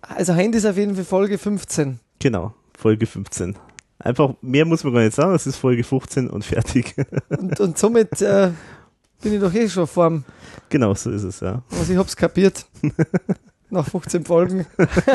also 0.02 0.36
heute 0.36 0.58
ist 0.58 0.66
auf 0.66 0.76
jeden 0.76 0.94
Fall 0.94 1.06
Folge 1.06 1.38
15. 1.38 2.00
genau, 2.18 2.52
Folge 2.76 3.06
15. 3.06 3.56
Einfach, 4.02 4.34
mehr 4.40 4.64
muss 4.64 4.82
man 4.82 4.94
gar 4.94 5.02
nicht 5.02 5.14
sagen, 5.14 5.34
es 5.34 5.46
ist 5.46 5.56
Folge 5.56 5.84
15 5.84 6.30
und 6.30 6.44
fertig. 6.44 6.94
Und, 7.28 7.60
und 7.60 7.78
somit 7.78 8.20
äh, 8.22 8.50
bin 9.22 9.34
ich 9.34 9.40
doch 9.40 9.52
eh 9.52 9.68
schon 9.68 9.86
vorm. 9.86 10.24
Genau, 10.70 10.94
so 10.94 11.10
ist 11.10 11.22
es, 11.22 11.40
ja. 11.40 11.62
Also 11.70 11.92
ich 11.92 11.98
hab's 11.98 12.16
kapiert. 12.16 12.66
Nach 13.70 13.86
15 13.86 14.24
Folgen. 14.24 14.66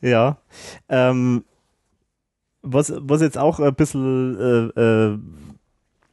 ja. 0.00 0.36
Ähm, 0.88 1.44
was, 2.62 2.92
was 2.96 3.22
jetzt 3.22 3.38
auch 3.38 3.58
ein 3.58 3.74
bisschen 3.74 4.70
äh, 4.76 4.80
äh, 4.80 5.18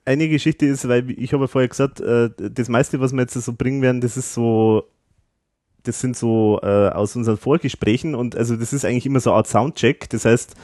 eine 0.06 0.30
Geschichte 0.30 0.66
ist, 0.66 0.88
weil 0.88 1.12
ich 1.12 1.34
habe 1.34 1.44
ja 1.44 1.48
vorher 1.48 1.68
gesagt, 1.68 2.00
äh, 2.00 2.30
das 2.38 2.70
meiste, 2.70 3.00
was 3.02 3.12
wir 3.12 3.22
jetzt 3.22 3.34
so 3.34 3.54
bringen 3.54 3.82
werden, 3.82 4.02
das 4.02 4.18
ist 4.18 4.34
so, 4.34 4.88
das 5.84 6.00
sind 6.00 6.16
so 6.16 6.60
äh, 6.64 6.90
aus 6.90 7.16
unseren 7.16 7.38
Vorgesprächen 7.38 8.16
und 8.16 8.36
also 8.36 8.56
das 8.56 8.74
ist 8.74 8.86
eigentlich 8.86 9.06
immer 9.06 9.20
so 9.20 9.32
eine 9.32 9.38
Art 9.38 9.48
Soundcheck. 9.48 10.10
Das 10.10 10.26
heißt, 10.26 10.56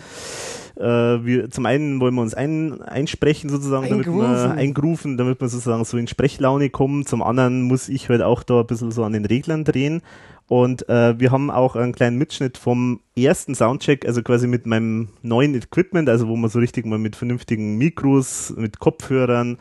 äh, 0.78 0.84
wir 0.84 1.50
zum 1.50 1.66
einen 1.66 2.00
wollen 2.00 2.16
wir 2.16 2.22
uns 2.22 2.34
ein, 2.34 2.82
einsprechen 2.82 3.50
sozusagen, 3.50 3.90
damit 3.90 4.06
wir 4.08 4.52
eingrufen, 4.52 5.18
damit 5.18 5.42
wir 5.42 5.50
sozusagen 5.50 5.86
so 5.86 5.98
in 5.98 6.08
Sprechlaune 6.08 6.70
kommen. 6.70 7.06
Zum 7.06 7.24
anderen 7.24 7.64
muss 7.64 7.90
ich 7.90 8.10
halt 8.10 8.22
auch 8.22 8.44
da 8.44 8.62
ein 8.62 8.68
bisschen 8.68 8.92
so 8.92 9.04
an 9.04 9.14
den 9.14 9.26
Reglern 9.26 9.64
drehen. 9.64 10.02
Und 10.48 10.88
äh, 10.88 11.20
wir 11.20 11.32
haben 11.32 11.52
auch 11.52 11.76
einen 11.76 11.92
kleinen 11.92 12.18
Mitschnitt 12.18 12.58
vom 12.58 13.02
ersten 13.18 13.54
Soundcheck, 13.54 14.06
also 14.06 14.22
quasi 14.22 14.48
mit 14.48 14.66
meinem 14.66 15.10
neuen 15.22 15.54
Equipment, 15.56 16.08
also 16.08 16.30
wo 16.30 16.38
wir 16.38 16.48
so 16.48 16.60
richtig 16.60 16.86
mal 16.86 16.98
mit 16.98 17.18
vernünftigen 17.18 17.78
Mikros, 17.78 18.54
mit 18.56 18.80
Kopfhörern, 18.80 19.58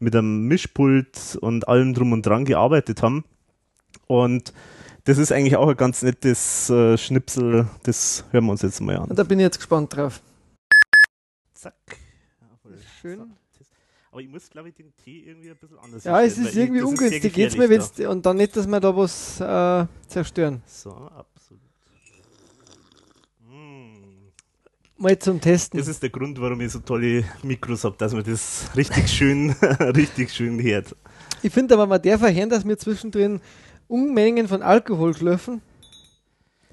mit 0.00 0.16
einem 0.16 0.46
Mischpult 0.46 1.36
und 1.40 1.68
allem 1.68 1.92
drum 1.92 2.12
und 2.12 2.24
dran 2.24 2.46
gearbeitet 2.46 3.02
haben. 3.02 3.24
Und 4.06 4.54
das 5.04 5.18
ist 5.18 5.32
eigentlich 5.32 5.56
auch 5.56 5.68
ein 5.68 5.76
ganz 5.76 6.02
nettes 6.02 6.70
äh, 6.70 6.96
Schnipsel, 6.96 7.68
das 7.82 8.24
hören 8.30 8.44
wir 8.46 8.52
uns 8.52 8.62
jetzt 8.62 8.80
mal 8.80 8.96
an. 8.96 9.08
Da 9.14 9.24
bin 9.24 9.38
ich 9.38 9.44
jetzt 9.44 9.58
gespannt 9.58 9.94
drauf. 9.96 10.20
Zack. 11.54 11.74
Schön. 13.00 13.32
Aber 14.12 14.20
ich 14.20 14.28
muss, 14.28 14.50
glaube 14.50 14.68
ich, 14.68 14.74
den 14.74 14.92
Tee 15.02 15.24
irgendwie 15.26 15.50
ein 15.50 15.56
bisschen 15.56 15.78
anders 15.78 16.04
Ja, 16.04 16.20
es 16.22 16.36
ist 16.36 16.54
irgendwie 16.54 16.82
ungünstig. 16.82 17.32
Geht's 17.32 17.56
mir, 17.56 17.68
wenn's, 17.70 17.92
da. 17.92 18.10
und 18.10 18.24
dann 18.26 18.36
nicht, 18.36 18.54
dass 18.54 18.66
wir 18.66 18.78
da 18.78 18.94
was 18.94 19.40
äh, 19.40 19.86
zerstören. 20.06 20.62
So, 20.66 20.90
absolut. 20.90 21.62
Mal 24.98 25.18
zum 25.18 25.40
Testen. 25.40 25.80
Das 25.80 25.88
ist 25.88 26.00
der 26.00 26.10
Grund, 26.10 26.40
warum 26.40 26.60
ich 26.60 26.70
so 26.70 26.78
tolle 26.78 27.24
Mikros 27.42 27.82
habe, 27.82 27.96
dass 27.96 28.12
man 28.12 28.22
das 28.22 28.68
richtig 28.76 29.08
schön, 29.08 29.50
richtig 29.80 30.30
schön 30.30 30.62
hört. 30.62 30.94
Ich 31.42 31.52
finde 31.52 31.74
aber, 31.74 31.86
man 31.86 32.00
darf 32.00 32.20
verhören, 32.20 32.50
dass 32.50 32.64
wir 32.64 32.78
zwischendrin 32.78 33.40
Unmengen 33.92 34.48
von 34.48 34.62
Alkohol 34.62 35.14
schlürfen. 35.14 35.60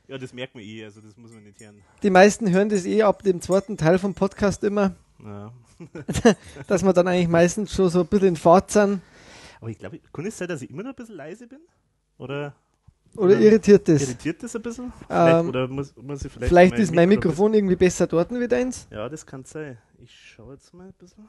Ja, 0.08 0.18
das 0.18 0.32
merkt 0.32 0.56
man 0.56 0.64
eh, 0.64 0.86
also 0.86 1.02
das 1.02 1.18
muss 1.18 1.34
man 1.34 1.44
nicht 1.44 1.60
hören. 1.60 1.82
Die 2.02 2.10
meisten 2.10 2.50
hören 2.50 2.70
das 2.70 2.86
eh 2.86 3.04
ab 3.04 3.24
dem 3.24 3.42
zweiten 3.42 3.76
Teil 3.76 4.00
vom 4.00 4.14
Podcast 4.14 4.64
immer. 4.64 4.96
Ja. 5.22 5.52
dass 6.68 6.82
wir 6.82 6.94
dann 6.94 7.10
eigentlich 7.10 7.28
meistens 7.28 7.74
schon 7.74 7.90
so 7.90 8.00
ein 8.00 8.08
bisschen 8.08 8.30
in 8.30 8.36
Fahrt 8.38 8.72
sind. 8.72 9.02
Aber 9.60 9.70
ich 9.70 9.78
glaube, 9.78 10.00
kann 10.14 10.26
es 10.26 10.38
sein, 10.38 10.48
dass 10.48 10.62
ich 10.62 10.70
immer 10.70 10.82
noch 10.84 10.92
ein 10.92 10.96
bisschen 10.96 11.16
leise 11.16 11.46
bin? 11.46 11.60
Oder? 12.18 12.56
Oder 13.18 13.38
irritiert 13.38 13.90
das? 13.90 14.02
Irritiert 14.04 14.42
das 14.42 14.56
ein 14.56 14.62
bisschen? 14.62 14.94
Ähm, 15.10 15.50
oder 15.50 15.68
muss, 15.68 15.94
muss 15.98 16.24
ich 16.24 16.32
vielleicht. 16.32 16.50
vielleicht 16.50 16.80
ist 16.80 16.96
mein 16.96 17.10
Mikrofon 17.10 17.54
irgendwie 17.54 17.76
besser 17.76 18.08
dort 18.08 18.32
wie 18.32 18.48
deins. 18.48 18.88
Ja, 18.92 19.10
das 19.10 19.26
kann 19.26 19.44
sein. 19.44 19.78
Ich 20.02 20.16
schaue 20.16 20.54
jetzt 20.54 20.74
mal 20.74 20.88
ein 20.88 20.94
bisschen. 20.94 21.28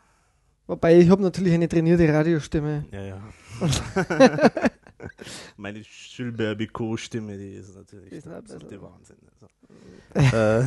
Wobei 0.69 1.01
ich 1.01 1.11
habe 1.11 1.21
natürlich 1.21 1.53
eine 1.53 1.69
trainierte 1.69 2.09
Radiostimme. 2.13 2.85
Ja, 2.93 3.03
ja. 3.03 3.21
Meine 5.57 5.83
Schülberbico-Stimme, 5.85 7.37
die 7.37 7.55
ist 7.55 7.75
natürlich 7.75 8.13
Ist 8.13 8.27
der 8.27 8.37
absolute 8.37 8.83
Wahnsinn. 8.83 9.17
Also. 10.15 10.37
äh, 10.37 10.65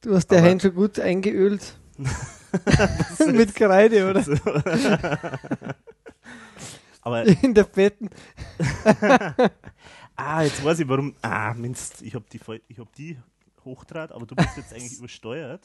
Du 0.00 0.14
hast 0.14 0.28
der 0.28 0.42
Hand 0.42 0.62
schon 0.62 0.74
gut 0.74 1.00
eingeölt. 1.00 1.76
Mit 3.32 3.54
Kreide, 3.54 4.08
oder? 4.08 4.24
aber 7.02 7.26
In 7.26 7.52
der 7.54 7.64
Betten. 7.64 8.10
ah, 10.16 10.42
jetzt 10.42 10.64
weiß 10.64 10.80
ich 10.80 10.88
warum. 10.88 11.14
Ah, 11.22 11.52
Minst, 11.54 12.02
ich 12.02 12.14
habe 12.14 12.24
die, 12.32 12.40
ich 12.68 12.78
hab 12.78 12.94
die 12.94 13.18
hochdraht, 13.64 14.12
aber 14.12 14.26
du 14.26 14.34
bist 14.36 14.56
jetzt 14.56 14.72
eigentlich 14.72 14.98
übersteuert. 14.98 15.62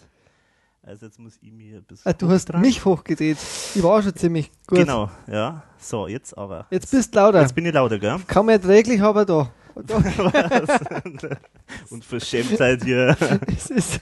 Also 0.86 1.06
jetzt 1.06 1.18
muss 1.18 1.38
ich 1.42 1.52
mir 1.54 1.78
ein 1.78 1.84
bisschen. 1.84 2.10
Ah, 2.12 2.14
du 2.14 2.30
hast 2.30 2.52
mich 2.56 2.84
hochgedreht. 2.84 3.38
Ich 3.74 3.82
war 3.82 4.04
schon 4.04 4.14
ziemlich 4.16 4.52
gut. 4.68 4.80
Genau, 4.80 5.10
ja. 5.28 5.64
So, 5.80 6.08
jetzt 6.10 6.38
aber. 6.38 6.66
Jetzt 6.72 6.92
bist 6.92 7.16
du 7.16 7.20
lauter. 7.20 7.42
Jetzt 7.42 7.56
bin 7.56 7.66
ich 7.66 7.74
lauter, 7.74 7.98
gell? 8.00 8.18
Kaum 8.28 8.50
erträglich, 8.50 9.02
aber 9.02 9.24
da. 9.26 9.50
Und 11.90 12.04
Verschämtheit 12.04 12.84
hier. 12.84 13.16
es 13.48 13.70
ist, 13.72 14.02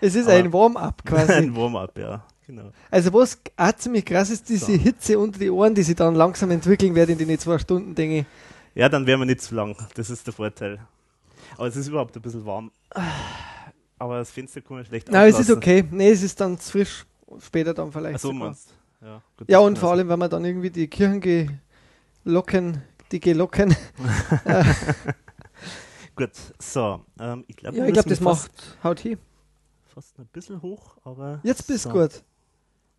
es 0.00 0.14
ist 0.14 0.26
Aber- 0.26 0.36
ein 0.36 0.52
Warm-up 0.52 1.04
quasi. 1.04 1.32
Ein 1.34 1.54
Warm-up, 1.54 1.98
ja. 1.98 2.24
Genau. 2.46 2.70
Also 2.90 3.12
was 3.12 3.38
auch 3.56 3.72
ziemlich 3.76 4.04
krass 4.06 4.30
ist, 4.30 4.48
diese 4.48 4.66
So. 4.66 4.72
Hitze 4.72 5.18
unter 5.18 5.38
die 5.38 5.50
Ohren, 5.50 5.74
die 5.74 5.82
sich 5.82 5.96
dann 5.96 6.14
langsam 6.14 6.50
entwickeln 6.50 6.94
werden 6.94 7.18
in 7.18 7.28
den 7.28 7.38
zwei 7.38 7.58
Stunden, 7.58 7.94
denke 7.94 8.18
ich. 8.20 8.24
Ja, 8.74 8.88
dann 8.88 9.06
wären 9.06 9.20
wir 9.20 9.26
nicht 9.26 9.42
zu 9.42 9.54
lang. 9.54 9.76
Das 9.94 10.10
ist 10.10 10.26
der 10.26 10.34
Vorteil. 10.34 10.78
Aber 11.56 11.66
es 11.68 11.76
ist 11.76 11.88
überhaupt 11.88 12.16
ein 12.16 12.22
bisschen 12.22 12.44
warm. 12.46 12.70
Aber 13.98 14.18
das 14.18 14.30
Fenster 14.30 14.60
kann 14.60 14.76
man 14.76 14.84
schlecht 14.84 15.10
Nein, 15.10 15.30
es 15.30 15.38
ist 15.38 15.50
okay. 15.50 15.84
Nee, 15.90 16.10
es 16.10 16.22
ist 16.22 16.40
dann 16.40 16.58
frisch. 16.58 17.04
Später 17.40 17.74
dann 17.74 17.90
vielleicht. 17.90 18.16
Ach 18.16 18.20
so, 18.20 18.32
meinst 18.32 18.74
Ja, 19.00 19.22
gut, 19.36 19.48
Ja, 19.48 19.58
und 19.58 19.78
vor 19.78 19.92
allem, 19.92 20.08
wenn 20.08 20.18
man 20.18 20.30
dann 20.30 20.44
irgendwie 20.44 20.70
die 20.70 20.88
Kirchengelocken, 20.88 22.82
die 23.10 23.20
Gelocken. 23.20 23.74
Gut, 26.16 26.30
so. 26.60 27.04
Ähm, 27.18 27.44
ich 27.48 27.56
glaube, 27.56 27.76
ja, 27.76 27.86
ich 27.86 27.92
glaube, 27.92 28.08
das 28.08 28.20
macht 28.20 28.78
Haut 28.84 29.00
hin. 29.00 29.18
fast 29.92 30.16
ein 30.18 30.26
bisschen 30.26 30.62
hoch, 30.62 30.96
aber. 31.02 31.40
Jetzt 31.42 31.66
bist 31.66 31.84
so. 31.84 31.90
du 31.90 32.00
gut. 32.00 32.22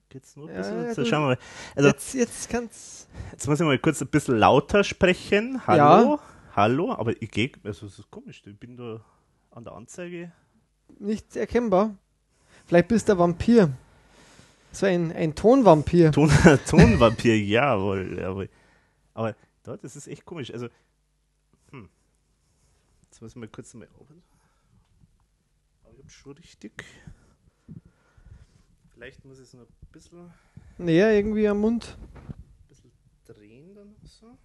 Geht's 0.10 0.36
nur 0.36 0.50
ein 0.50 0.56
bisschen? 0.56 0.84
ja, 0.84 0.94
so, 0.94 1.06
schauen 1.06 1.24
wir 1.24 1.28
mal. 1.28 1.38
Also, 1.76 1.90
jetzt, 1.90 2.14
jetzt 2.14 2.50
kann's. 2.50 3.08
jetzt 3.32 3.48
muss 3.48 3.60
ich 3.60 3.66
mal 3.66 3.80
kurz 3.80 4.02
ein 4.02 4.08
bisschen 4.08 4.38
lauter 4.38 4.84
sprechen. 4.84 5.66
Hallo? 5.66 6.20
Hallo? 6.56 6.92
Aber 6.92 7.14
ich 7.22 7.32
gehe. 7.32 7.52
Also, 7.64 7.86
es 7.86 8.00
ist 8.00 8.12
komisch. 8.12 8.44
Ich 8.46 8.60
bin 8.60 8.76
da 8.76 9.00
an 9.52 9.64
der 9.64 9.74
Anzeige. 9.74 10.34
Nicht 11.00 11.36
erkennbar. 11.36 11.96
Vielleicht 12.66 12.88
bist 12.88 13.08
du 13.10 13.14
ein 13.14 13.20
Vampir. 13.20 13.72
So 14.72 14.86
ein, 14.86 15.12
ein 15.14 15.36
Tonvampir. 15.36 16.12
Ton, 16.12 16.30
Tonvampir, 16.68 17.40
jawohl, 17.40 18.18
jawohl. 18.20 18.50
Aber 19.14 19.36
das 19.64 19.96
ist 19.96 20.08
echt 20.08 20.26
komisch. 20.26 20.52
Also, 20.52 20.68
hm. 21.72 21.90
Jetzt 23.04 23.22
müssen 23.22 23.42
wir 23.42 23.48
kurz 23.48 23.74
mal 23.74 23.88
auf. 24.00 24.08
Aber 25.84 25.94
ich 25.94 26.04
hab 26.04 26.12
schon 26.12 26.34
richtig. 26.34 26.84
Vielleicht 28.94 29.24
muss 29.26 29.40
ich 29.40 29.46
es 29.46 29.54
noch 29.54 29.62
ein 29.62 29.92
bisschen, 29.92 30.32
Näher 30.78 31.14
irgendwie 31.14 31.48
am 31.48 31.60
Mund. 31.60 31.98
bisschen 32.68 32.92
drehen 33.26 33.74
dann 33.76 33.96
so. 34.04 34.38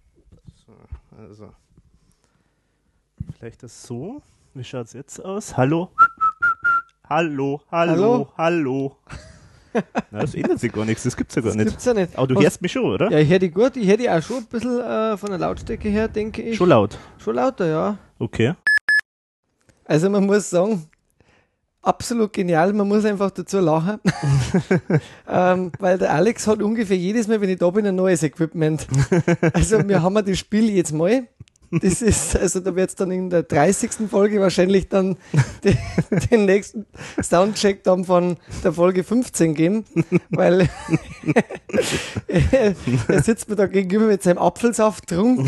So, 0.65 0.73
also. 1.17 1.53
Vielleicht 3.37 3.63
das 3.63 3.83
so. 3.83 4.21
Wie 4.53 4.63
schaut 4.63 4.87
es 4.87 4.93
jetzt 4.93 5.19
aus? 5.19 5.57
Hallo? 5.57 5.91
Hallo, 7.11 7.59
hallo, 7.69 7.91
Hallo? 7.91 8.27
hallo. 8.37 8.97
Na, 10.11 10.21
das 10.21 10.33
ändert 10.33 10.61
sich 10.61 10.71
gar 10.71 10.85
nichts, 10.85 11.03
das 11.03 11.17
gibt's 11.17 11.35
ja 11.35 11.41
gar 11.41 11.49
Das 11.49 11.57
nicht. 11.57 11.67
gibt's 11.67 11.83
ja 11.83 11.93
nicht. 11.93 12.17
Aber 12.17 12.25
du 12.25 12.35
Was- 12.35 12.43
hörst 12.45 12.61
mich 12.61 12.71
schon, 12.71 12.85
oder? 12.85 13.11
Ja, 13.11 13.17
ich 13.19 13.29
höre 13.29 13.39
die 13.39 13.51
gut. 13.51 13.75
Ich 13.75 13.85
höre 13.85 13.97
die 13.97 14.09
auch 14.09 14.21
schon 14.21 14.37
ein 14.37 14.45
bisschen 14.45 14.79
äh, 14.79 15.17
von 15.17 15.29
der 15.29 15.37
Lautstärke 15.39 15.89
her, 15.89 16.07
denke 16.07 16.41
ich. 16.41 16.55
Schon 16.55 16.69
laut. 16.69 16.97
Schon 17.17 17.35
lauter, 17.35 17.67
ja. 17.67 17.97
Okay. 18.17 18.53
Also 19.83 20.09
man 20.09 20.25
muss 20.25 20.49
sagen, 20.51 20.87
absolut 21.81 22.31
genial. 22.31 22.71
Man 22.71 22.87
muss 22.87 23.03
einfach 23.03 23.31
dazu 23.31 23.59
lachen. 23.59 23.99
ähm, 25.27 25.73
weil 25.79 25.97
der 25.97 26.13
Alex 26.13 26.47
hat 26.47 26.61
ungefähr 26.61 26.95
jedes 26.95 27.27
Mal, 27.27 27.41
wenn 27.41 27.49
ich 27.49 27.59
da 27.59 27.69
bin, 27.71 27.85
ein 27.85 27.95
neues 27.97 28.23
Equipment. 28.23 28.87
Also 29.53 29.85
wir 29.85 30.01
haben 30.01 30.15
ja 30.15 30.21
das 30.21 30.39
Spiel 30.39 30.69
jetzt 30.69 30.93
mal. 30.93 31.27
Das 31.71 32.01
ist, 32.01 32.35
also 32.35 32.59
da 32.59 32.75
wird 32.75 32.89
es 32.89 32.95
dann 32.95 33.11
in 33.11 33.29
der 33.29 33.43
30. 33.43 34.09
Folge 34.09 34.41
wahrscheinlich 34.41 34.89
dann 34.89 35.15
den, 35.63 35.77
den 36.29 36.45
nächsten 36.45 36.85
Soundcheck 37.21 37.83
dann 37.83 38.03
von 38.03 38.37
der 38.63 38.73
Folge 38.73 39.03
15 39.03 39.53
geben, 39.53 39.85
weil 40.29 40.69
er 42.27 42.75
sitzt 43.23 43.49
mir 43.49 43.55
da 43.55 43.67
gegenüber 43.67 44.07
mit 44.07 44.21
seinem 44.21 44.37
Apfelsaft 44.37 45.07
trunk 45.07 45.47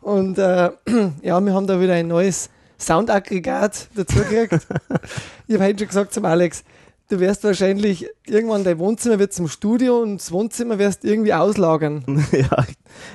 und 0.00 0.38
äh, 0.38 0.70
ja, 1.22 1.40
wir 1.40 1.52
haben 1.52 1.66
da 1.66 1.80
wieder 1.80 1.92
ein 1.92 2.08
neues 2.08 2.48
Soundaggregat 2.78 3.88
dazu 3.94 4.20
gekriegt. 4.20 4.66
ich 5.46 5.54
habe 5.54 5.64
heute 5.64 5.78
schon 5.80 5.88
gesagt 5.88 6.14
zum 6.14 6.24
Alex, 6.24 6.64
du 7.08 7.20
wirst 7.20 7.44
wahrscheinlich 7.44 8.06
irgendwann 8.26 8.64
dein 8.64 8.78
Wohnzimmer 8.78 9.18
wird 9.18 9.32
zum 9.32 9.48
Studio 9.48 10.00
und 10.02 10.18
das 10.18 10.30
Wohnzimmer 10.32 10.78
wirst 10.78 11.04
irgendwie 11.04 11.32
auslagern. 11.34 12.04
ja, 12.32 12.64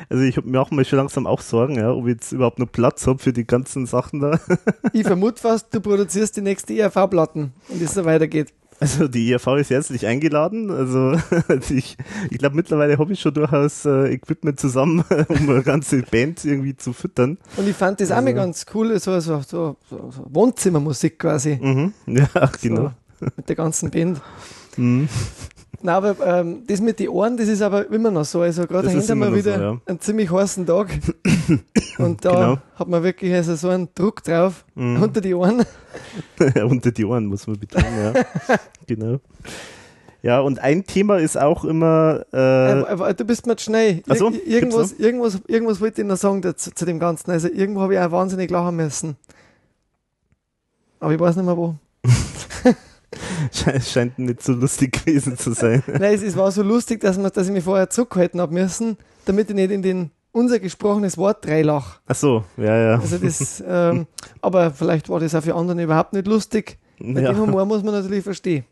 also 0.09 0.23
ich 0.23 0.37
hab 0.37 0.45
mir 0.45 0.59
auch 0.61 0.71
mal 0.71 0.85
schon 0.85 0.97
langsam 0.97 1.27
auch 1.27 1.41
Sorgen, 1.41 1.75
ja, 1.75 1.91
ob 1.91 2.05
ich 2.07 2.13
jetzt 2.13 2.31
überhaupt 2.31 2.59
noch 2.59 2.71
Platz 2.71 3.05
habe 3.07 3.19
für 3.19 3.33
die 3.33 3.45
ganzen 3.45 3.85
Sachen 3.85 4.19
da. 4.19 4.39
Ich 4.93 5.03
vermute 5.03 5.41
fast, 5.41 5.73
du 5.73 5.79
produzierst 5.81 6.37
die 6.37 6.41
nächste 6.41 6.73
ERV-Platten 6.77 7.51
und 7.69 7.81
es 7.81 7.93
so 7.93 8.05
weitergeht. 8.05 8.53
Also 8.79 9.07
die 9.07 9.31
ERV 9.31 9.47
ist 9.59 9.69
herzlich 9.69 10.05
eingeladen. 10.07 10.69
Also 10.69 11.13
ich, 11.73 11.95
ich 12.29 12.37
glaube 12.37 12.55
mittlerweile 12.55 12.97
habe 12.97 13.13
ich 13.13 13.21
schon 13.21 13.33
durchaus 13.33 13.85
äh, 13.85 14.11
Equipment 14.13 14.59
zusammen, 14.59 15.05
um 15.29 15.49
eine 15.49 15.63
ganze 15.63 16.01
Band 16.01 16.43
irgendwie 16.43 16.75
zu 16.75 16.91
füttern. 16.91 17.37
Und 17.55 17.69
ich 17.69 17.75
fand 17.75 18.01
das 18.01 18.11
auch 18.11 18.15
mal 18.15 18.27
Also- 18.27 18.35
ganz 18.35 18.65
cool, 18.73 18.99
so, 18.99 19.19
so, 19.21 19.39
so, 19.41 19.77
so, 19.89 20.09
so 20.11 20.25
Wohnzimmermusik 20.29 21.17
quasi 21.19 21.57
Mhm. 21.61 21.93
Ja, 22.07 22.27
genau. 22.61 22.91
mit 23.37 23.49
der 23.49 23.55
ganzen 23.55 23.89
Band. 23.91 24.21
Mhm. 24.77 25.07
Nein, 25.85 25.95
aber 25.95 26.15
ähm, 26.39 26.63
das 26.65 26.79
mit 26.79 26.99
den 26.99 27.09
Ohren, 27.09 27.35
das 27.35 27.49
ist 27.49 27.61
aber 27.61 27.91
immer 27.91 28.09
noch 28.09 28.23
so. 28.23 28.39
Also 28.39 28.65
gerade 28.65 28.89
ist 28.89 29.09
haben 29.09 29.19
wir 29.19 29.35
wieder 29.35 29.55
so, 29.57 29.61
ja. 29.61 29.81
einen 29.85 29.99
ziemlich 29.99 30.31
heißen 30.31 30.65
Tag. 30.65 30.87
Und 31.97 32.23
da 32.23 32.31
Genau. 32.31 32.57
hat 32.75 32.87
man 32.87 33.03
wirklich 33.03 33.33
also 33.33 33.55
so 33.55 33.67
einen 33.67 33.89
Druck 33.93 34.23
drauf 34.23 34.63
Mhm. 34.75 35.01
unter 35.03 35.19
die 35.19 35.33
Ohren. 35.33 35.65
Unter 36.67 36.91
die 36.91 37.05
Ohren 37.05 37.25
muss 37.25 37.45
man 37.47 37.59
betonen, 37.59 37.85
ja. 38.01 38.13
genau. 38.87 39.19
Ja, 40.23 40.39
und 40.39 40.57
ein 40.59 40.85
Thema 40.85 41.17
ist 41.19 41.37
auch 41.37 41.65
immer, 41.65 42.25
äh, 42.31 42.37
aber 42.89 43.13
du 43.13 43.25
bist 43.25 43.45
mir 43.45 43.59
schnell. 43.59 44.01
Ir 44.07 44.15
so, 44.15 44.31
irgendwas, 44.31 44.93
irgendwas, 44.93 45.39
irgendwas 45.47 45.81
wollte 45.81 46.01
ich 46.01 46.07
noch 46.07 46.15
sagen 46.15 46.41
dazu, 46.41 46.71
zu 46.71 46.85
dem 46.85 46.97
Ganzen. 46.97 47.29
Also 47.29 47.49
irgendwo 47.49 47.81
habe 47.81 47.95
ich 47.95 47.99
auch 47.99 48.11
wahnsinnig 48.11 48.49
lachen 48.49 48.77
müssen. 48.77 49.17
Aber 51.01 51.13
ich 51.13 51.19
weiß 51.19 51.35
nicht 51.35 51.45
mehr 51.45 51.57
wo. 51.57 51.75
Sche- 53.53 53.81
scheint 53.81 54.19
nicht 54.19 54.43
so 54.43 54.53
lustig 54.53 55.05
gewesen 55.05 55.37
zu 55.37 55.53
sein. 55.53 55.83
Nein, 55.87 56.15
es, 56.15 56.21
es 56.21 56.37
war 56.37 56.51
so 56.51 56.63
lustig, 56.63 57.01
dass, 57.01 57.17
man, 57.17 57.31
dass 57.31 57.47
ich 57.47 57.53
mich 57.53 57.63
vorher 57.63 57.89
zurückgehalten 57.89 58.41
habe 58.41 58.53
müssen, 58.53 58.97
damit 59.25 59.49
ich 59.49 59.55
nicht 59.55 59.71
in 59.71 59.81
den 59.81 60.11
unser 60.31 60.59
gesprochenes 60.59 61.17
Wort 61.17 61.47
reinlach. 61.47 62.01
Ach 62.07 62.15
so, 62.15 62.43
ja, 62.57 62.75
ja. 62.75 62.99
Also 62.99 63.17
das, 63.17 63.63
ähm, 63.65 64.07
aber 64.41 64.71
vielleicht 64.71 65.07
war 65.09 65.19
das 65.19 65.35
auch 65.35 65.43
für 65.43 65.55
andere 65.55 65.81
überhaupt 65.81 66.13
nicht 66.13 66.27
lustig. 66.27 66.79
Bei 66.99 67.21
ja. 67.21 67.31
dem 67.31 67.39
Humor 67.39 67.65
muss 67.65 67.83
man 67.83 67.93
natürlich 67.93 68.23
verstehen. 68.23 68.65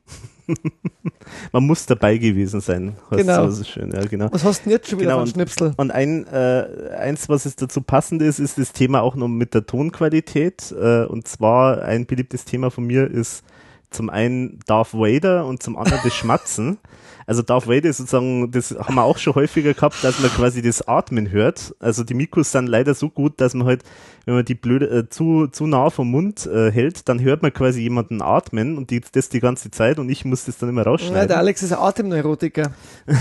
Man 1.52 1.66
muss 1.66 1.86
dabei 1.86 2.18
gewesen 2.18 2.62
sein. 2.62 2.96
Genau. 3.10 3.50
So, 3.50 3.64
schön, 3.64 3.92
ja, 3.92 4.02
genau. 4.06 4.28
Was 4.32 4.44
hast 4.44 4.60
du 4.60 4.64
denn 4.66 4.74
jetzt 4.74 4.90
schon 4.90 5.00
wieder 5.00 5.12
Genau, 5.12 5.22
von 5.22 5.28
Schnipsel? 5.28 5.74
Und 5.78 5.92
ein, 5.92 6.26
äh, 6.28 6.92
eins, 7.00 7.30
was 7.30 7.46
es 7.46 7.56
dazu 7.56 7.82
passend 7.82 8.22
ist, 8.22 8.40
ist 8.40 8.58
das 8.58 8.74
Thema 8.74 9.02
auch 9.02 9.16
noch 9.16 9.28
mit 9.28 9.54
der 9.54 9.66
Tonqualität. 9.66 10.74
Äh, 10.78 11.06
und 11.06 11.28
zwar 11.28 11.84
ein 11.84 12.06
beliebtes 12.06 12.46
Thema 12.46 12.70
von 12.70 12.86
mir 12.86 13.10
ist 13.10 13.44
zum 13.92 14.10
einen 14.10 14.60
Darth 14.66 14.94
Vader 14.94 15.46
und 15.46 15.62
zum 15.62 15.78
anderen 15.78 16.00
das 16.04 16.14
Schmatzen. 16.16 16.80
Also 17.28 17.44
Darth 17.44 17.68
Vader 17.68 17.90
ist 17.90 17.98
sozusagen, 17.98 18.52
das 18.52 18.72
haben 18.72 18.96
wir 18.96 19.04
auch 19.04 19.18
schon 19.18 19.36
häufiger 19.36 19.74
gehabt, 19.74 20.04
dass 20.04 20.20
man 20.20 20.32
quasi 20.32 20.62
das 20.62 20.88
Atmen 20.88 21.30
hört. 21.30 21.76
Also 21.80 22.04
die 22.04 22.14
Mikros 22.14 22.52
sind 22.52 22.68
leider 22.68 22.94
so 22.94 23.10
gut, 23.10 23.40
dass 23.40 23.54
man 23.54 23.68
halt, 23.68 23.84
wenn 24.26 24.36
man 24.36 24.46
die 24.46 24.56
blöde 24.56 24.88
äh, 24.88 25.10
zu, 25.10 25.48
zu 25.48 25.68
nah 25.68 25.90
vom 25.90 26.10
Mund 26.10 26.46
äh, 26.48 26.72
hält, 26.72 27.08
dann 27.08 27.22
hört 27.22 27.42
man 27.42 27.54
quasi 27.54 27.82
jemanden 27.82 28.22
atmen 28.22 28.78
und 28.78 28.90
die, 28.90 29.02
das 29.02 29.30
die 29.30 29.40
ganze 29.40 29.72
Zeit 29.72 30.00
und 30.00 30.10
ich 30.10 30.26
muss 30.26 30.46
das 30.46 30.58
dann 30.58 30.70
immer 30.70 30.82
Nein, 30.82 30.92
rausschneiden. 30.92 31.28
der 31.28 31.38
Alex 31.38 31.64
ist 31.64 31.74
ein 31.74 31.80
Atemneurotiker. 31.80 32.72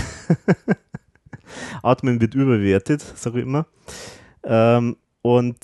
Atmen 1.83 2.21
wird 2.21 2.33
überbewertet, 2.33 3.01
sage 3.15 3.39
ich 3.39 3.45
immer. 3.45 3.65
Ähm, 4.43 4.97
und 5.21 5.57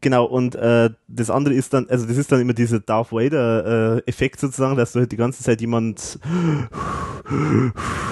genau, 0.00 0.24
und 0.24 0.54
äh, 0.54 0.90
das 1.08 1.30
andere 1.30 1.54
ist 1.54 1.74
dann, 1.74 1.88
also 1.88 2.06
das 2.06 2.16
ist 2.16 2.30
dann 2.32 2.40
immer 2.40 2.54
dieser 2.54 2.80
Darth 2.80 3.12
Vader 3.12 3.96
äh, 3.96 4.02
Effekt 4.06 4.40
sozusagen, 4.40 4.76
dass 4.76 4.92
du 4.92 5.00
halt 5.00 5.12
die 5.12 5.16
ganze 5.16 5.42
Zeit 5.42 5.60
jemand 5.60 6.18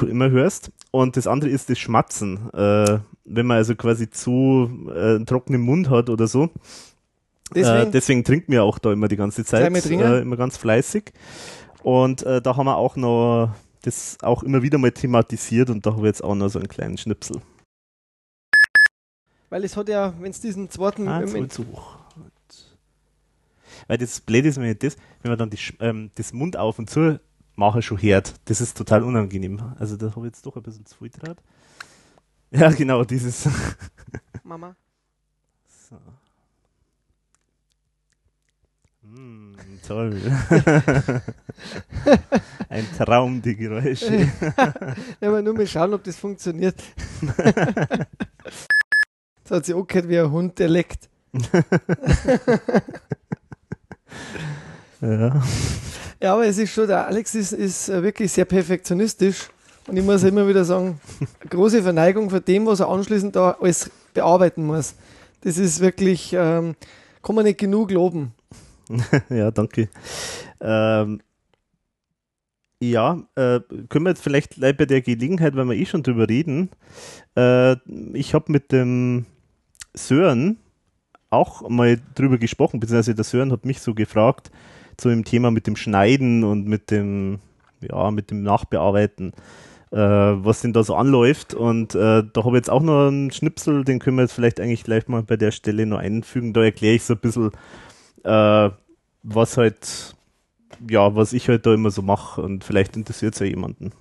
immer 0.08 0.30
hörst. 0.30 0.70
Und 0.90 1.16
das 1.16 1.26
andere 1.26 1.50
ist 1.50 1.70
das 1.70 1.78
Schmatzen. 1.78 2.50
Äh, 2.52 2.98
wenn 3.24 3.46
man 3.46 3.56
also 3.56 3.74
quasi 3.74 4.10
zu 4.10 4.68
äh, 4.94 5.16
einen 5.16 5.26
trockenen 5.26 5.62
Mund 5.62 5.88
hat 5.90 6.10
oder 6.10 6.26
so. 6.26 6.50
Deswegen, 7.54 7.88
Äh, 7.88 7.90
deswegen 7.90 8.24
trinkt 8.24 8.48
mir 8.48 8.62
auch 8.62 8.78
da 8.78 8.92
immer 8.92 9.08
die 9.08 9.16
ganze 9.16 9.44
Zeit, 9.44 9.62
äh, 10.00 10.20
immer 10.20 10.36
ganz 10.36 10.56
fleißig. 10.56 11.12
Und 11.82 12.22
äh, 12.24 12.40
da 12.42 12.56
haben 12.56 12.66
wir 12.66 12.76
auch 12.76 12.96
noch 12.96 13.50
das 13.82 14.16
auch 14.22 14.42
immer 14.42 14.62
wieder 14.62 14.78
mal 14.78 14.92
thematisiert 14.92 15.68
und 15.70 15.84
da 15.84 15.90
habe 15.92 16.00
ich 16.00 16.06
jetzt 16.06 16.24
auch 16.24 16.34
noch 16.34 16.48
so 16.48 16.58
einen 16.58 16.68
kleinen 16.68 16.96
Schnipsel. 16.96 17.36
Weil 19.54 19.62
es 19.62 19.76
hat 19.76 19.88
ja, 19.88 20.12
wenn 20.18 20.32
es 20.32 20.40
diesen 20.40 20.68
zweiten 20.68 21.06
Ah, 21.06 21.20
im- 21.20 21.36
jetzt 21.36 21.54
zu 21.54 21.64
hoch. 21.68 21.96
Weil 23.86 23.98
das 23.98 24.20
Blöde 24.20 24.48
ist, 24.48 24.56
wenn, 24.56 24.64
ich 24.68 24.78
das, 24.80 24.96
wenn 25.22 25.30
man 25.30 25.38
dann 25.38 25.48
die, 25.50 25.58
ähm, 25.78 26.10
das 26.16 26.32
Mund 26.32 26.56
auf 26.56 26.80
und 26.80 26.90
zu 26.90 27.20
machen 27.54 27.80
schon 27.80 28.02
hört, 28.02 28.34
das 28.46 28.60
ist 28.60 28.76
total 28.76 29.04
unangenehm. 29.04 29.62
Also 29.78 29.96
da 29.96 30.06
habe 30.06 30.22
ich 30.22 30.32
jetzt 30.32 30.44
doch 30.44 30.56
ein 30.56 30.62
bisschen 30.64 30.84
zu 30.86 30.96
viel 30.98 31.10
draht. 31.10 31.38
Ja, 32.50 32.68
genau, 32.70 33.04
dieses. 33.04 33.48
Mama. 34.42 34.74
So. 35.88 35.96
Mm, 39.02 39.54
toll. 39.86 40.20
Ein 42.68 42.88
Traum, 42.98 43.40
die 43.40 43.54
Geräusche. 43.54 44.28
Ja, 45.20 45.28
aber 45.28 45.42
nur 45.42 45.54
mal 45.54 45.66
schauen, 45.68 45.94
ob 45.94 46.02
das 46.02 46.16
funktioniert. 46.16 46.82
Das 49.44 49.58
hat 49.58 49.66
sich 49.66 49.74
auch 49.74 49.86
gehört 49.86 50.08
wie 50.08 50.18
ein 50.18 50.30
Hund, 50.30 50.58
der 50.58 50.68
leckt. 50.68 51.08
ja. 55.00 55.42
Ja, 56.20 56.32
aber 56.32 56.46
es 56.46 56.56
ist 56.56 56.72
schon, 56.72 56.86
der 56.86 57.06
Alex 57.06 57.34
ist, 57.34 57.52
ist 57.52 57.88
wirklich 57.88 58.32
sehr 58.32 58.46
perfektionistisch. 58.46 59.50
Und 59.86 59.98
ich 59.98 60.04
muss 60.04 60.22
immer 60.22 60.48
wieder 60.48 60.64
sagen, 60.64 60.98
große 61.50 61.82
Verneigung 61.82 62.30
für 62.30 62.40
dem, 62.40 62.64
was 62.64 62.80
er 62.80 62.88
anschließend 62.88 63.36
da 63.36 63.58
alles 63.60 63.90
bearbeiten 64.14 64.64
muss. 64.64 64.94
Das 65.42 65.58
ist 65.58 65.80
wirklich, 65.80 66.32
ähm, 66.32 66.74
kann 67.22 67.34
man 67.34 67.44
nicht 67.44 67.58
genug 67.58 67.90
loben. 67.90 68.32
ja, 69.28 69.50
danke. 69.50 69.90
Ähm, 70.60 71.20
ja, 72.80 73.22
äh, 73.34 73.60
können 73.88 74.06
wir 74.06 74.10
jetzt 74.10 74.22
vielleicht 74.22 74.58
bei 74.60 74.72
der 74.72 75.02
Gelegenheit, 75.02 75.54
weil 75.56 75.66
wir 75.66 75.76
eh 75.76 75.86
schon 75.86 76.02
drüber 76.02 76.28
reden. 76.28 76.70
Äh, 77.36 77.76
ich 78.14 78.32
habe 78.32 78.50
mit 78.52 78.72
dem 78.72 79.26
Sören 79.94 80.58
auch 81.30 81.68
mal 81.68 82.00
drüber 82.14 82.38
gesprochen, 82.38 82.80
beziehungsweise 82.80 83.14
der 83.14 83.24
Sören 83.24 83.52
hat 83.52 83.64
mich 83.64 83.80
so 83.80 83.94
gefragt 83.94 84.50
zu 84.96 85.08
dem 85.08 85.24
Thema 85.24 85.50
mit 85.50 85.66
dem 85.66 85.76
Schneiden 85.76 86.44
und 86.44 86.66
mit 86.66 86.90
dem, 86.90 87.40
ja, 87.80 88.10
mit 88.10 88.30
dem 88.30 88.42
Nachbearbeiten, 88.42 89.32
äh, 89.90 89.96
was 89.96 90.60
denn 90.60 90.72
da 90.72 90.84
so 90.84 90.94
anläuft. 90.94 91.54
Und 91.54 91.94
äh, 91.94 92.22
da 92.32 92.44
habe 92.44 92.50
ich 92.50 92.60
jetzt 92.60 92.70
auch 92.70 92.82
noch 92.82 93.08
einen 93.08 93.30
Schnipsel, 93.30 93.84
den 93.84 93.98
können 93.98 94.16
wir 94.16 94.22
jetzt 94.22 94.34
vielleicht 94.34 94.60
eigentlich 94.60 94.84
gleich 94.84 95.08
mal 95.08 95.22
bei 95.22 95.36
der 95.36 95.50
Stelle 95.50 95.86
noch 95.86 95.98
einfügen. 95.98 96.52
Da 96.52 96.62
erkläre 96.62 96.94
ich 96.94 97.02
so 97.02 97.14
ein 97.14 97.20
bisschen, 97.20 97.50
äh, 98.22 98.70
was 99.22 99.56
halt, 99.56 100.14
ja, 100.88 101.14
was 101.14 101.32
ich 101.32 101.48
halt 101.48 101.66
da 101.66 101.74
immer 101.74 101.90
so 101.90 102.02
mache 102.02 102.40
und 102.42 102.64
vielleicht 102.64 102.96
interessiert 102.96 103.34
es 103.34 103.40
ja 103.40 103.46
jemanden. 103.46 103.92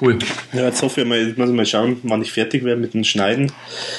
Cool. 0.00 0.18
Ja, 0.52 0.66
jetzt 0.66 0.82
hoffe 0.82 1.00
ich 1.02 1.06
mal, 1.06 1.18
jetzt 1.18 1.38
muss 1.38 1.48
ich 1.48 1.54
mal 1.56 1.66
schauen, 1.66 1.98
wann 2.02 2.22
ich 2.22 2.32
fertig 2.32 2.64
werde 2.64 2.80
mit 2.80 2.94
dem 2.94 3.04
Schneiden. 3.04 3.52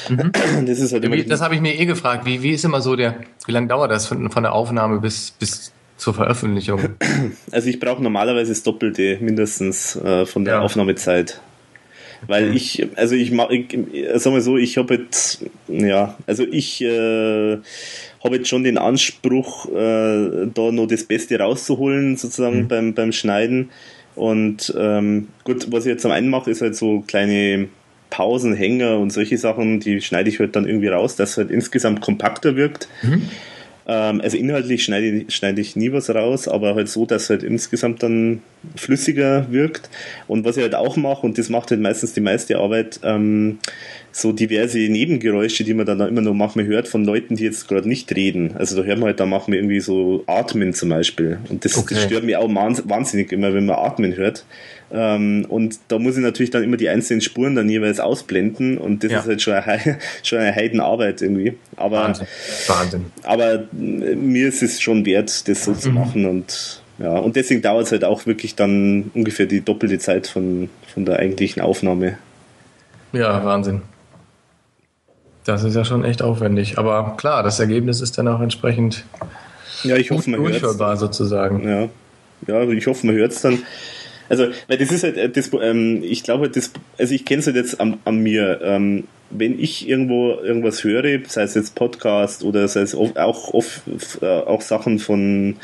Mhm. 0.10 0.32
Das 0.66 0.80
ist 0.80 0.94
halt 0.94 1.04
immer 1.04 1.16
Wie, 1.16 1.24
das 1.24 1.42
habe 1.42 1.56
ich 1.56 1.62
mir 1.62 1.78
eh 1.80 1.86
gefragt. 1.86 2.26
Wie, 2.26 2.42
wie 2.42 2.52
ist 2.52 2.66
immer 2.66 2.82
so 2.82 2.96
der, 2.96 3.16
wie 3.46 3.52
lange 3.52 3.68
dauert 3.68 3.92
das 3.92 4.08
von, 4.08 4.30
von 4.30 4.44
der 4.44 4.54
Aufnahme 4.54 5.00
bis, 5.00 5.32
bis 5.32 5.72
zur 5.98 6.14
Veröffentlichung? 6.14 6.80
Also 7.52 7.70
ich 7.70 7.80
brauche 7.80 8.02
normalerweise 8.02 8.52
das 8.52 8.64
Doppelte 8.64 9.18
mindestens 9.22 9.96
äh, 9.96 10.26
von 10.26 10.46
der 10.46 10.56
Ja. 10.56 10.60
Aufnahmezeit. 10.62 11.42
Weil 12.28 12.54
ich, 12.56 12.86
also 12.96 13.16
ich 13.16 13.32
mache, 13.32 13.56
ich, 13.56 13.74
äh, 13.94 14.18
sag 14.20 14.34
mal 14.34 14.42
so, 14.42 14.58
ich 14.58 14.78
habe 14.78 14.96
jetzt, 14.96 15.46
ja, 15.70 16.18
also 16.28 16.44
ich 16.44 16.82
äh, 16.82 17.58
habe 18.24 18.36
jetzt 18.36 18.50
schon 18.50 18.64
den 18.64 18.78
Anspruch, 18.78 19.68
äh, 19.70 20.48
da 20.54 20.72
noch 20.72 20.88
das 20.88 21.06
Beste 21.06 21.40
rauszuholen, 21.40 22.18
sozusagen 22.18 22.68
beim, 22.68 22.94
beim 22.94 23.14
Schneiden. 23.14 23.70
Und 24.20 24.74
ähm, 24.78 25.30
gut, 25.46 25.72
was 25.72 25.86
ich 25.86 25.90
jetzt 25.92 26.06
am 26.06 26.12
einen 26.12 26.30
mache, 26.30 26.52
ist 26.52 26.62
halt 26.62 26.76
so 26.76 27.04
kleine 27.08 27.70
Pausen, 28.10 28.54
Hänger 28.54 29.00
und 29.00 29.12
solche 29.12 29.38
Sachen, 29.38 29.80
die 29.80 30.02
schneide 30.02 30.30
ich 30.30 30.40
halt 30.40 30.56
dann 30.56 30.68
irgendwie 30.68 30.90
raus, 30.90 31.16
dass 31.16 31.32
es 31.32 31.38
halt 31.38 31.52
insgesamt 31.52 32.02
kompakter 32.02 32.56
wirkt. 32.56 32.90
Ähm, 33.92 34.22
also 34.22 34.38
inhaltlich 34.38 34.84
schneide, 34.84 35.08
ich- 35.08 35.34
schneide 35.36 35.60
ich 35.62 35.76
nie 35.76 35.92
was 35.92 36.10
raus, 36.14 36.48
aber 36.48 36.76
halt 36.76 36.90
so, 36.90 37.08
dass 37.08 37.30
halt 37.32 37.42
insgesamt 37.42 38.04
dann 38.04 38.44
flüssiger 38.76 39.48
wirkt. 39.52 39.90
Und 40.28 40.46
was 40.46 40.58
ich 40.58 40.64
halt 40.64 40.76
auch 40.76 40.96
mache, 40.96 41.26
und 41.26 41.38
das 41.40 41.50
macht 41.50 41.72
halt 41.72 41.82
meistens 41.82 42.14
die 42.14 42.22
meiste 42.22 42.58
Arbeit, 42.60 43.00
ähm, 43.04 43.58
so 44.12 44.32
diverse 44.32 44.78
Nebengeräusche, 44.78 45.64
die 45.64 45.74
man 45.74 45.86
dann 45.88 46.02
immer 46.02 46.22
noch 46.22 46.34
manchmal 46.36 46.66
hört 46.66 46.88
von 46.88 47.04
Leuten, 47.04 47.36
die 47.36 47.46
jetzt 47.46 47.68
gerade 47.68 47.88
nicht 47.90 48.14
reden. 48.16 48.52
Also 48.58 48.76
da 48.76 48.84
hört 48.84 49.00
man 49.00 49.08
halt, 49.08 49.20
da 49.20 49.26
machen 49.26 49.54
wir 49.54 49.60
irgendwie 49.60 49.80
so 49.80 50.24
Atmen 50.28 50.74
zum 50.74 50.90
Beispiel. 50.90 51.40
Und 51.50 51.66
das, 51.66 51.76
Okay. 51.78 51.96
das 51.96 52.04
stört 52.04 52.24
mich 52.26 52.36
auch 52.36 52.50
wahns- 52.50 52.84
wahnsinnig 52.88 53.32
immer, 53.32 53.54
wenn 53.56 53.66
man 53.66 53.78
Atmen 53.78 54.16
hört. 54.16 54.46
Ähm, 54.92 55.46
und 55.50 55.78
da 55.90 56.00
muss 56.00 56.18
ich 56.18 56.24
natürlich 56.24 56.50
dann 56.50 56.64
immer 56.64 56.78
die 56.78 56.90
einzelnen 56.90 57.22
Spuren 57.22 57.56
dann 57.56 57.70
jeweils 57.70 58.00
ausblenden 58.00 58.78
und 58.80 59.04
das 59.04 59.12
Ja. 59.12 59.20
ist 59.20 59.28
halt 59.28 59.42
schon 59.42 59.54
eine, 59.54 59.98
schon 60.24 60.40
eine 60.40 60.56
Heidenarbeit 60.56 61.22
irgendwie. 61.22 61.58
Aber 61.76 61.98
Wahnsinn. 62.06 62.28
Wahnsinn. 62.68 63.06
aber 63.24 63.54
äh, 63.54 63.66
mir 64.16 64.48
ist 64.48 64.64
es 64.64 64.82
schon 64.82 65.06
wert, 65.06 65.48
das 65.48 65.64
so 65.66 65.72
Mhm. 65.72 65.78
zu 65.80 65.90
machen 65.92 66.26
und 66.26 66.82
ja, 66.98 67.18
und 67.18 67.36
deswegen 67.38 67.62
dauert 67.62 67.86
es 67.86 67.92
halt 67.94 68.04
auch 68.04 68.26
wirklich 68.26 68.56
dann 68.56 69.12
ungefähr 69.14 69.46
die 69.46 69.62
doppelte 69.62 70.00
Zeit 70.00 70.28
von, 70.28 70.70
von 70.94 71.06
der 71.06 71.18
eigentlichen 71.20 71.62
Aufnahme. 71.62 72.18
Ja, 73.14 73.44
Wahnsinn. 73.46 73.84
Das 75.46 75.64
ist 75.64 75.76
ja 75.76 75.86
schon 75.86 76.04
echt 76.04 76.22
aufwendig. 76.22 76.78
Aber 76.78 77.16
klar, 77.18 77.42
das 77.44 77.60
Ergebnis 77.60 78.02
ist 78.02 78.18
dann 78.18 78.28
auch 78.28 78.42
entsprechend 78.42 79.06
Ja, 79.84 79.96
ich 79.96 80.12
hoffe, 80.12 80.30
man 80.30 80.42
durchhörbar 80.42 80.98
sozusagen. 80.98 81.68
Ja. 81.68 81.88
ja, 82.48 82.70
ich 82.70 82.86
hoffe, 82.88 83.08
man 83.08 83.16
hört 83.16 83.32
es 83.32 83.42
dann. 83.42 83.60
Also, 84.30 84.48
weil 84.68 84.78
das 84.78 84.92
ist 84.92 85.04
halt, 85.04 85.18
äh, 85.18 85.30
das, 85.30 85.52
ähm, 85.62 86.02
ich 86.04 86.24
glaube, 86.24 86.50
das, 86.50 86.72
also 86.98 87.14
ich 87.14 87.26
kenne 87.26 87.40
es 87.40 87.48
halt 87.48 87.56
jetzt 87.56 87.82
an, 87.82 87.98
an 88.06 88.20
mir. 88.20 88.62
Ähm, 88.64 89.06
wenn 89.32 89.60
ich 89.60 89.88
irgendwo 89.88 90.32
irgendwas 90.32 90.84
höre, 90.84 91.20
sei 91.28 91.44
es 91.44 91.54
jetzt 91.54 91.76
Podcast 91.76 92.44
oder 92.44 92.68
sei 92.68 92.82
es 92.82 92.96
auch, 92.96 93.54
oft, 93.54 93.84
äh, 94.22 94.26
auch 94.26 94.62
Sachen 94.62 94.98
von 94.98 95.58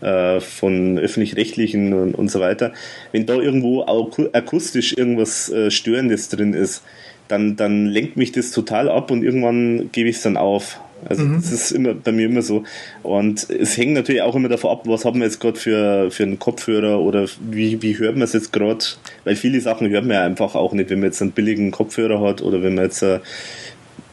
äh, 0.00 0.40
von 0.40 0.98
öffentlich-rechtlichen 0.98 1.92
und, 1.92 2.14
und 2.14 2.30
so 2.30 2.38
weiter, 2.40 2.72
wenn 3.10 3.26
da 3.26 3.34
irgendwo 3.34 3.82
akustisch 3.82 4.96
irgendwas 4.96 5.50
äh, 5.50 5.70
Störendes 5.70 6.28
drin 6.28 6.54
ist, 6.54 6.84
dann, 7.26 7.56
dann 7.56 7.86
lenkt 7.86 8.16
mich 8.16 8.32
das 8.32 8.52
total 8.52 8.88
ab 8.88 9.10
und 9.10 9.22
irgendwann 9.22 9.90
gebe 9.92 10.08
ich 10.08 10.16
es 10.16 10.22
dann 10.22 10.36
auf. 10.36 10.80
Also 11.04 11.24
mhm. 11.24 11.36
das 11.36 11.52
ist 11.52 11.70
immer 11.70 11.94
bei 11.94 12.12
mir 12.12 12.26
immer 12.26 12.42
so. 12.42 12.64
Und 13.02 13.48
es 13.50 13.76
hängt 13.76 13.94
natürlich 13.94 14.22
auch 14.22 14.34
immer 14.34 14.48
davon 14.48 14.70
ab, 14.70 14.82
was 14.84 15.04
haben 15.04 15.20
wir 15.20 15.26
jetzt 15.26 15.40
gerade 15.40 15.58
für, 15.58 16.10
für 16.10 16.22
einen 16.24 16.38
Kopfhörer 16.38 17.00
oder 17.00 17.26
wie, 17.50 17.80
wie 17.82 17.98
hört 17.98 18.14
man 18.14 18.22
es 18.22 18.32
jetzt 18.32 18.52
gerade? 18.52 18.84
Weil 19.24 19.36
viele 19.36 19.60
Sachen 19.60 19.88
hört 19.90 20.04
man 20.04 20.14
ja 20.14 20.24
einfach 20.24 20.54
auch 20.54 20.72
nicht, 20.72 20.90
wenn 20.90 21.00
man 21.00 21.08
jetzt 21.08 21.22
einen 21.22 21.32
billigen 21.32 21.70
Kopfhörer 21.70 22.20
hat 22.20 22.42
oder 22.42 22.62
wenn 22.62 22.74
man 22.74 22.84
jetzt 22.84 23.02
äh, 23.02 23.20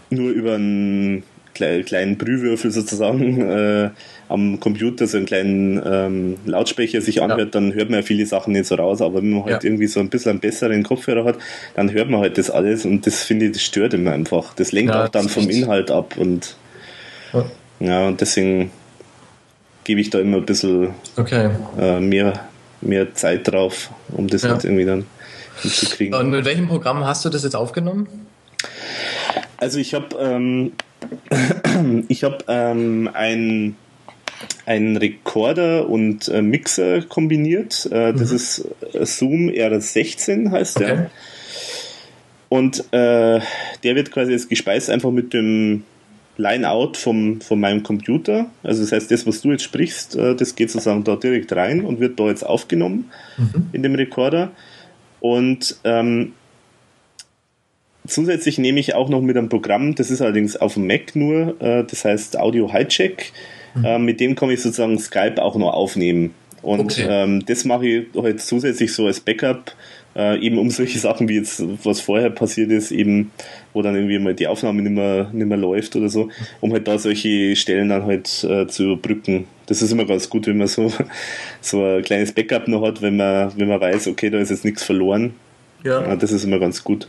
nur 0.09 0.31
über 0.31 0.55
einen 0.55 1.23
kleinen 1.55 2.17
Brühwürfel 2.17 2.69
sozusagen 2.69 3.41
äh, 3.49 3.89
am 4.27 4.59
Computer 4.59 5.07
so 5.07 5.17
einen 5.17 5.25
kleinen 5.25 5.81
ähm, 5.85 6.35
Lautsprecher 6.45 6.99
sich 6.99 7.21
anhört, 7.21 7.39
ja. 7.39 7.45
dann 7.45 7.73
hört 7.73 7.89
man 7.89 7.99
ja 7.99 8.05
viele 8.05 8.25
Sachen 8.25 8.53
nicht 8.53 8.65
so 8.65 8.75
raus. 8.75 9.01
Aber 9.01 9.19
wenn 9.21 9.31
man 9.31 9.45
halt 9.45 9.63
ja. 9.63 9.69
irgendwie 9.69 9.87
so 9.87 9.99
ein 9.99 10.09
bisschen 10.09 10.31
einen 10.31 10.39
besseren 10.39 10.83
Kopfhörer 10.83 11.23
hat, 11.23 11.37
dann 11.75 11.91
hört 11.91 12.09
man 12.09 12.19
halt 12.19 12.37
das 12.37 12.49
alles 12.49 12.85
und 12.85 13.07
das 13.07 13.23
finde 13.23 13.45
ich, 13.45 13.53
das 13.53 13.61
stört 13.61 13.93
immer 13.93 14.11
einfach. 14.11 14.53
Das 14.55 14.71
lenkt 14.71 14.93
ja, 14.93 15.05
auch 15.05 15.09
dann 15.09 15.29
vom 15.29 15.49
Inhalt 15.49 15.91
ab 15.91 16.15
und 16.17 16.55
ja, 17.79 18.07
und 18.07 18.21
deswegen 18.21 18.71
gebe 19.83 20.01
ich 20.01 20.09
da 20.09 20.19
immer 20.19 20.37
ein 20.37 20.45
bisschen 20.45 20.89
okay. 21.17 21.51
äh, 21.79 21.99
mehr, 21.99 22.47
mehr 22.81 23.13
Zeit 23.13 23.47
drauf, 23.47 23.91
um 24.09 24.27
das 24.27 24.43
halt 24.43 24.63
irgendwie 24.63 24.85
dann 24.85 25.05
hinzukriegen. 25.61 26.13
Und 26.13 26.29
mit 26.31 26.45
welchem 26.45 26.67
Programm 26.67 27.05
hast 27.05 27.23
du 27.25 27.29
das 27.29 27.43
jetzt 27.43 27.55
aufgenommen? 27.55 28.07
Also 29.57 29.79
ich 29.79 29.93
habe 29.93 30.15
ähm, 30.19 30.73
ich 32.07 32.23
habe 32.23 32.39
ähm, 32.47 33.09
ein 33.13 33.75
einen 34.65 34.97
Rekorder 34.97 35.87
und 35.87 36.27
äh, 36.27 36.41
Mixer 36.41 37.01
kombiniert. 37.03 37.85
Äh, 37.91 38.13
das 38.13 38.31
mhm. 38.31 38.35
ist 38.35 38.67
äh, 38.93 39.05
Zoom 39.05 39.49
R16 39.49 40.51
heißt 40.51 40.77
okay. 40.77 40.85
der. 40.85 41.11
Und 42.49 42.79
äh, 42.91 43.39
der 43.83 43.95
wird 43.95 44.11
quasi 44.11 44.31
jetzt 44.31 44.49
gespeist 44.49 44.89
einfach 44.89 45.11
mit 45.11 45.33
dem 45.33 45.83
Line-Out 46.37 46.97
vom, 46.97 47.41
von 47.41 47.59
meinem 47.59 47.83
Computer. 47.83 48.47
Also 48.63 48.81
das 48.81 48.91
heißt, 48.91 49.11
das, 49.11 49.25
was 49.25 49.41
du 49.41 49.51
jetzt 49.51 49.63
sprichst, 49.63 50.15
äh, 50.15 50.35
das 50.35 50.55
geht 50.55 50.71
sozusagen 50.71 51.03
da 51.03 51.15
direkt 51.15 51.53
rein 51.53 51.81
und 51.85 51.99
wird 51.99 52.19
da 52.19 52.27
jetzt 52.27 52.45
aufgenommen 52.45 53.11
mhm. 53.37 53.69
in 53.71 53.83
dem 53.83 53.95
Rekorder. 53.95 54.51
Und 55.19 55.77
ähm, 55.83 56.33
zusätzlich 58.07 58.57
nehme 58.57 58.79
ich 58.79 58.93
auch 58.95 59.09
noch 59.09 59.21
mit 59.21 59.37
einem 59.37 59.49
Programm, 59.49 59.95
das 59.95 60.11
ist 60.11 60.21
allerdings 60.21 60.57
auf 60.57 60.75
dem 60.75 60.87
Mac 60.87 61.15
nur, 61.15 61.59
äh, 61.61 61.83
das 61.83 62.05
heißt 62.05 62.37
Audio 62.37 62.71
Hijack. 62.71 63.31
Mhm. 63.75 63.85
Äh, 63.85 63.99
mit 63.99 64.19
dem 64.19 64.35
kann 64.35 64.49
ich 64.49 64.61
sozusagen 64.61 64.97
Skype 64.99 65.41
auch 65.41 65.55
noch 65.55 65.73
aufnehmen. 65.73 66.33
Und 66.61 66.79
okay. 66.81 67.05
ähm, 67.07 67.45
das 67.45 67.63
mache 67.63 67.87
ich 67.87 68.05
halt 68.15 68.41
zusätzlich 68.41 68.91
so 68.93 69.05
als 69.05 69.19
Backup, 69.19 69.75
äh, 70.15 70.39
eben 70.39 70.57
um 70.57 70.69
solche 70.69 70.99
Sachen 70.99 71.27
wie 71.27 71.35
jetzt, 71.35 71.63
was 71.83 71.99
vorher 72.01 72.29
passiert 72.29 72.71
ist, 72.71 72.91
eben, 72.91 73.31
wo 73.73 73.81
dann 73.81 73.95
irgendwie 73.95 74.19
mal 74.19 74.33
die 74.33 74.47
Aufnahme 74.47 74.81
nicht 74.81 74.93
mehr, 74.93 75.29
nicht 75.33 75.47
mehr 75.47 75.57
läuft 75.57 75.95
oder 75.95 76.09
so, 76.09 76.29
um 76.61 76.71
halt 76.71 76.87
da 76.87 76.97
solche 76.97 77.55
Stellen 77.55 77.89
dann 77.89 78.05
halt 78.05 78.43
äh, 78.43 78.67
zu 78.67 78.83
überbrücken. 78.83 79.45
Das 79.65 79.81
ist 79.81 79.91
immer 79.91 80.05
ganz 80.05 80.29
gut, 80.29 80.47
wenn 80.47 80.57
man 80.57 80.67
so, 80.67 80.91
so 81.61 81.83
ein 81.83 82.03
kleines 82.03 82.31
Backup 82.31 82.67
noch 82.67 82.85
hat, 82.85 83.01
wenn 83.01 83.17
man, 83.17 83.51
wenn 83.57 83.67
man 83.67 83.81
weiß, 83.81 84.07
okay, 84.07 84.29
da 84.29 84.39
ist 84.39 84.49
jetzt 84.49 84.65
nichts 84.65 84.83
verloren. 84.83 85.33
Ja. 85.83 86.15
Das 86.15 86.31
ist 86.31 86.43
immer 86.43 86.57
ganz 86.57 86.83
gut. 86.83 87.07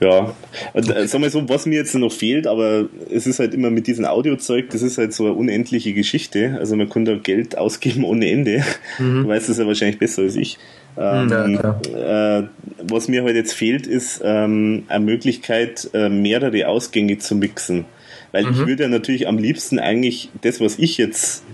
Ja, 0.00 0.34
und 0.72 0.96
äh, 0.96 1.06
sag 1.06 1.20
mal 1.20 1.28
so, 1.28 1.46
was 1.48 1.66
mir 1.66 1.74
jetzt 1.74 1.94
noch 1.94 2.10
fehlt, 2.10 2.46
aber 2.46 2.88
es 3.10 3.26
ist 3.26 3.38
halt 3.38 3.52
immer 3.52 3.70
mit 3.70 3.86
diesem 3.86 4.06
Audiozeug, 4.06 4.70
das 4.70 4.80
ist 4.80 4.96
halt 4.96 5.12
so 5.12 5.26
eine 5.26 5.34
unendliche 5.34 5.92
Geschichte. 5.92 6.56
Also 6.58 6.74
man 6.74 6.88
kann 6.88 7.04
da 7.04 7.16
Geld 7.16 7.58
ausgeben 7.58 8.04
ohne 8.04 8.30
Ende. 8.30 8.64
Mhm. 8.98 9.24
Du 9.24 9.28
weißt 9.28 9.50
das 9.50 9.58
ja 9.58 9.66
wahrscheinlich 9.66 9.98
besser 9.98 10.22
als 10.22 10.36
ich. 10.36 10.58
Ähm, 10.96 11.54
ja, 11.54 12.40
äh, 12.40 12.46
was 12.82 13.08
mir 13.08 13.24
halt 13.24 13.36
jetzt 13.36 13.52
fehlt, 13.52 13.86
ist 13.86 14.20
ähm, 14.24 14.84
eine 14.88 15.04
Möglichkeit, 15.04 15.88
äh, 15.94 16.08
mehrere 16.08 16.68
Ausgänge 16.68 17.18
zu 17.18 17.34
mixen. 17.34 17.84
Weil 18.32 18.44
mhm. 18.44 18.52
ich 18.52 18.66
würde 18.66 18.84
ja 18.84 18.88
natürlich 18.88 19.28
am 19.28 19.38
liebsten 19.38 19.78
eigentlich 19.78 20.30
das, 20.42 20.60
was 20.60 20.78
ich 20.78 20.98
jetzt 20.98 21.44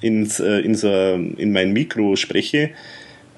ins, 0.00 0.40
äh, 0.40 0.60
in, 0.60 0.74
so, 0.74 0.88
in 0.88 1.52
mein 1.52 1.72
Mikro 1.72 2.16
spreche, 2.16 2.70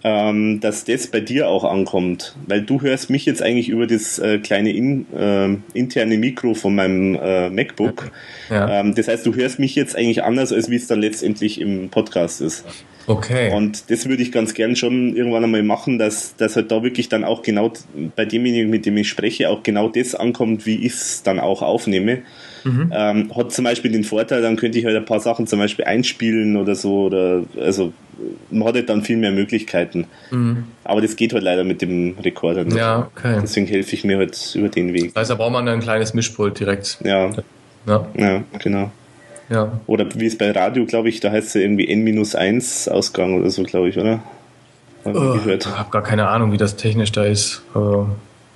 ähm, 0.03 0.61
dass 0.61 0.85
das 0.85 1.09
bei 1.09 1.21
dir 1.21 1.49
auch 1.49 1.65
ankommt. 1.65 2.35
Weil 2.47 2.63
du 2.63 2.81
hörst 2.81 3.11
mich 3.11 3.27
jetzt 3.27 3.43
eigentlich 3.43 3.69
über 3.69 3.87
das 3.87 4.19
äh, 4.19 4.39
kleine 4.39 4.73
in, 4.73 5.07
äh, 5.13 5.57
interne 5.75 6.17
Mikro 6.17 6.55
von 6.55 6.75
meinem 6.75 7.17
äh, 7.17 7.51
MacBook. 7.51 8.11
Ja. 8.49 8.81
Ähm, 8.81 8.95
das 8.95 9.09
heißt, 9.09 9.27
du 9.27 9.35
hörst 9.35 9.59
mich 9.59 9.75
jetzt 9.75 9.97
eigentlich 9.97 10.23
anders, 10.25 10.53
als 10.53 10.71
wie 10.71 10.77
es 10.77 10.87
dann 10.87 11.01
letztendlich 11.01 11.61
im 11.61 11.91
Podcast 11.91 12.41
ist. 12.41 12.65
Okay. 13.11 13.53
Und 13.53 13.91
das 13.91 14.09
würde 14.09 14.23
ich 14.23 14.31
ganz 14.31 14.55
gern 14.55 14.77
schon 14.77 15.17
irgendwann 15.17 15.43
einmal 15.43 15.65
machen, 15.65 15.99
dass, 15.99 16.37
dass 16.37 16.55
halt 16.55 16.71
da 16.71 16.85
wirklich 16.85 17.09
dann 17.09 17.25
auch 17.25 17.43
genau 17.43 17.73
bei 18.15 18.25
demjenigen, 18.25 18.71
mit 18.71 18.87
dem 18.87 18.97
ich 18.97 19.09
spreche, 19.09 19.51
auch 19.51 19.65
genau 19.65 19.89
das 19.89 20.15
ankommt, 20.15 20.65
wie 20.65 20.87
ich 20.87 20.93
es 20.93 21.25
dann 21.25 21.41
auch 21.41 21.61
aufnehme. 21.61 22.19
Mhm. 22.63 22.93
Ähm, 22.95 23.37
hat 23.37 23.51
zum 23.51 23.65
Beispiel 23.65 23.91
den 23.91 24.05
Vorteil, 24.05 24.43
dann 24.43 24.55
könnte 24.55 24.79
ich 24.79 24.85
halt 24.85 24.97
ein 24.97 25.05
paar 25.05 25.19
Sachen 25.19 25.49
zum 25.49 25.59
Beispiel 25.59 25.87
einspielen 25.87 26.57
oder 26.57 26.77
so, 26.77 27.07
oder 27.07 27.43
also 27.61 27.93
man 28.53 28.69
hat 28.69 28.77
halt 28.77 28.89
dann 28.89 29.03
viel 29.03 29.17
mehr 29.17 29.33
Möglichkeiten. 29.33 30.07
Mhm. 30.31 30.65
Aber 30.85 31.01
das 31.01 31.17
geht 31.17 31.33
halt 31.33 31.43
leider 31.43 31.65
mit 31.65 31.83
dem 31.83 32.15
Rekorder 32.23 32.63
nicht. 32.63 32.77
Ja, 32.77 33.11
okay. 33.17 33.41
Deswegen 33.43 33.67
helfe 33.67 33.93
ich 33.97 34.05
mir 34.05 34.19
halt 34.19 34.55
über 34.55 34.69
den 34.69 34.93
Weg. 34.93 35.17
Heißt, 35.17 35.31
da 35.31 35.35
braucht 35.35 35.53
man 35.53 35.67
ein 35.67 35.81
kleines 35.81 36.15
Mischpult 36.15 36.61
direkt. 36.61 36.99
Ja. 37.03 37.31
Ja, 37.87 38.07
ja 38.17 38.45
genau. 38.63 38.93
Ja. 39.51 39.81
Oder 39.87 40.07
wie 40.15 40.27
es 40.27 40.39
bei 40.39 40.53
Radio, 40.53 40.87
glaube 40.87 41.09
ich, 41.09 41.21
da 41.21 41.31
heißt 41.33 41.49
es 41.49 41.55
ja 41.55 41.61
irgendwie 41.63 41.89
N-1 41.89 42.89
Ausgang 42.89 43.39
oder 43.39 43.51
so, 43.51 43.65
glaube 43.65 43.89
ich, 43.89 43.99
oder? 43.99 44.23
Hab 45.05 45.15
oh, 45.15 45.39
ich 45.47 45.67
habe 45.67 45.91
gar 45.91 46.03
keine 46.03 46.29
Ahnung, 46.29 46.53
wie 46.53 46.57
das 46.57 46.77
technisch 46.77 47.11
da 47.11 47.25
ist. 47.25 47.63
Uh, 47.75 48.07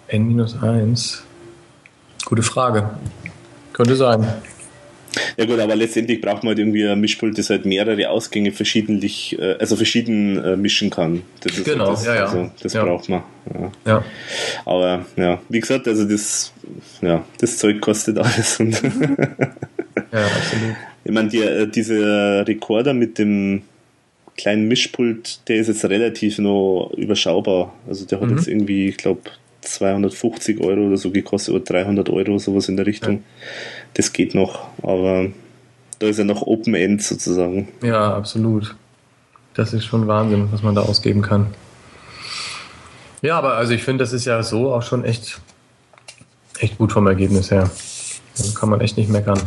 N-1. 0.09 1.21
Gute 2.25 2.43
Frage. 2.43 2.91
Könnte 3.73 3.97
sein. 3.97 4.27
Ja 5.37 5.47
gut, 5.47 5.59
aber 5.59 5.77
letztendlich 5.77 6.21
braucht 6.21 6.43
man 6.43 6.51
halt 6.51 6.59
irgendwie 6.59 6.87
ein 6.87 7.01
Mischpult, 7.01 7.39
das 7.39 7.51
halt 7.51 7.67
mehrere 7.67 8.09
Ausgänge 8.09 8.53
verschiedentlich, 8.53 9.39
äh, 9.39 9.57
also 9.59 9.77
verschieden 9.77 10.43
äh, 10.43 10.57
mischen 10.57 10.91
kann. 10.91 11.23
Das 11.41 11.57
ist 11.57 11.65
genau, 11.65 11.89
halt 11.89 11.99
das, 11.99 12.07
ja, 12.07 12.15
ja. 12.15 12.25
Also, 12.25 12.51
das 12.63 12.73
ja. 12.73 12.85
braucht 12.85 13.09
man. 13.09 13.23
Ja. 13.53 13.73
ja. 13.87 14.05
Aber 14.65 15.07
ja, 15.17 15.41
wie 15.49 15.61
gesagt, 15.61 15.87
also 15.89 16.05
das, 16.05 16.53
ja, 17.01 17.25
das 17.39 17.59
Zeug 17.59 17.81
kostet 17.81 18.19
alles. 18.19 18.59
Ja, 19.97 20.25
absolut. 20.25 20.77
Ich 21.05 21.13
meine, 21.13 21.29
die, 21.29 21.41
äh, 21.41 21.67
dieser 21.67 22.47
Rekorder 22.47 22.95
mit 22.95 23.19
dem 23.19 23.63
kleinen 24.37 24.69
Mischpult, 24.69 25.49
der 25.49 25.57
ist 25.57 25.69
jetzt 25.69 25.85
relativ 25.85 26.39
noch 26.39 26.93
überschaubar. 26.97 27.73
Also 27.87 28.05
der 28.05 28.21
hat 28.21 28.29
mhm. 28.29 28.37
jetzt 28.37 28.49
irgendwie, 28.49 28.89
ich 28.89 28.97
glaube, 28.97 29.23
250 29.61 30.61
Euro 30.61 30.89
oder 30.89 30.97
so 30.97 31.11
gekostet 31.11 31.55
oder 31.55 31.65
300 31.65 32.11
Euro, 32.11 32.39
sowas 32.39 32.69
in 32.69 32.77
der 32.77 32.87
Richtung. 32.87 33.17
Ja. 33.17 33.21
Das 33.95 34.13
geht 34.13 34.35
noch, 34.35 34.67
aber 34.83 35.29
da 35.99 36.07
ist 36.07 36.19
ja 36.19 36.25
noch 36.25 36.43
Open 36.43 36.75
End 36.75 37.03
sozusagen. 37.03 37.69
Ja, 37.83 38.15
absolut. 38.15 38.75
Das 39.55 39.73
ist 39.73 39.85
schon 39.85 40.07
Wahnsinn, 40.09 40.49
was 40.51 40.63
man 40.63 40.75
da 40.75 40.83
ausgeben 40.83 41.23
kann. 41.23 41.47
Ja, 43.23 43.39
aber 43.39 43.55
also 43.55 43.73
ich 43.73 43.83
finde, 43.83 44.03
das 44.05 44.13
ist 44.13 44.25
ja 44.25 44.43
so 44.43 44.75
auch 44.75 44.83
schon 44.83 45.05
echt, 45.05 45.41
echt 46.59 46.77
gut 46.77 46.93
vom 46.93 47.07
Ergebnis 47.07 47.51
her. 47.51 47.71
Da 48.37 48.45
kann 48.59 48.69
man 48.69 48.81
echt 48.81 48.97
nicht 48.97 49.09
meckern. 49.09 49.41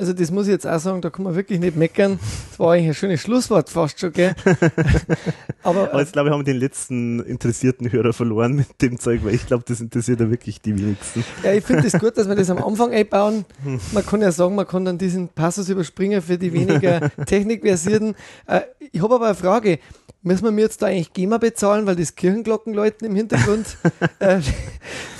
Also 0.00 0.14
das 0.14 0.30
muss 0.30 0.46
ich 0.46 0.52
jetzt 0.52 0.66
auch 0.66 0.78
sagen, 0.78 1.02
da 1.02 1.10
kann 1.10 1.24
man 1.24 1.34
wirklich 1.34 1.60
nicht 1.60 1.76
meckern. 1.76 2.18
Das 2.48 2.58
war 2.58 2.72
eigentlich 2.72 2.88
ein 2.88 2.94
schönes 2.94 3.20
Schlusswort 3.20 3.68
fast 3.68 4.00
schon, 4.00 4.14
gell? 4.14 4.34
Aber, 5.62 5.90
Aber 5.90 6.00
jetzt 6.00 6.14
glaube 6.14 6.30
ich, 6.30 6.32
haben 6.32 6.40
wir 6.40 6.44
den 6.44 6.56
letzten 6.56 7.20
interessierten 7.20 7.92
Hörer 7.92 8.14
verloren 8.14 8.56
mit 8.56 8.80
dem 8.80 8.98
Zeug, 8.98 9.20
weil 9.24 9.34
ich 9.34 9.46
glaube, 9.46 9.64
das 9.68 9.82
interessiert 9.82 10.20
ja 10.20 10.30
wirklich 10.30 10.62
die 10.62 10.74
wenigsten. 10.78 11.22
Ja, 11.44 11.52
ich 11.52 11.62
finde 11.62 11.86
es 11.86 11.92
das 11.92 12.00
gut, 12.00 12.16
dass 12.16 12.26
wir 12.30 12.34
das 12.34 12.48
am 12.48 12.64
Anfang 12.64 12.92
einbauen. 12.92 13.44
Man 13.92 14.06
kann 14.06 14.22
ja 14.22 14.32
sagen, 14.32 14.54
man 14.54 14.66
kann 14.66 14.86
dann 14.86 14.96
diesen 14.96 15.28
Passus 15.28 15.68
überspringen 15.68 16.22
für 16.22 16.38
die 16.38 16.54
weniger 16.54 17.10
Technikversierten. 17.26 18.14
Äh, 18.46 18.62
ich 18.92 19.02
habe 19.02 19.16
aber 19.16 19.26
eine 19.26 19.34
Frage. 19.34 19.80
Müssen 20.22 20.44
wir 20.44 20.50
mir 20.50 20.62
jetzt 20.62 20.80
da 20.80 20.86
eigentlich 20.86 21.12
GEMA 21.12 21.36
bezahlen, 21.36 21.84
weil 21.84 21.96
das 21.96 22.14
Kirchenglockenläuten 22.14 23.06
im 23.06 23.16
Hintergrund 23.16 23.76
äh, 24.18 24.40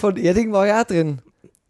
von 0.01 0.17
Erding 0.17 0.53
war 0.53 0.67
ja 0.67 0.81
auch 0.81 0.87
drin. 0.87 1.21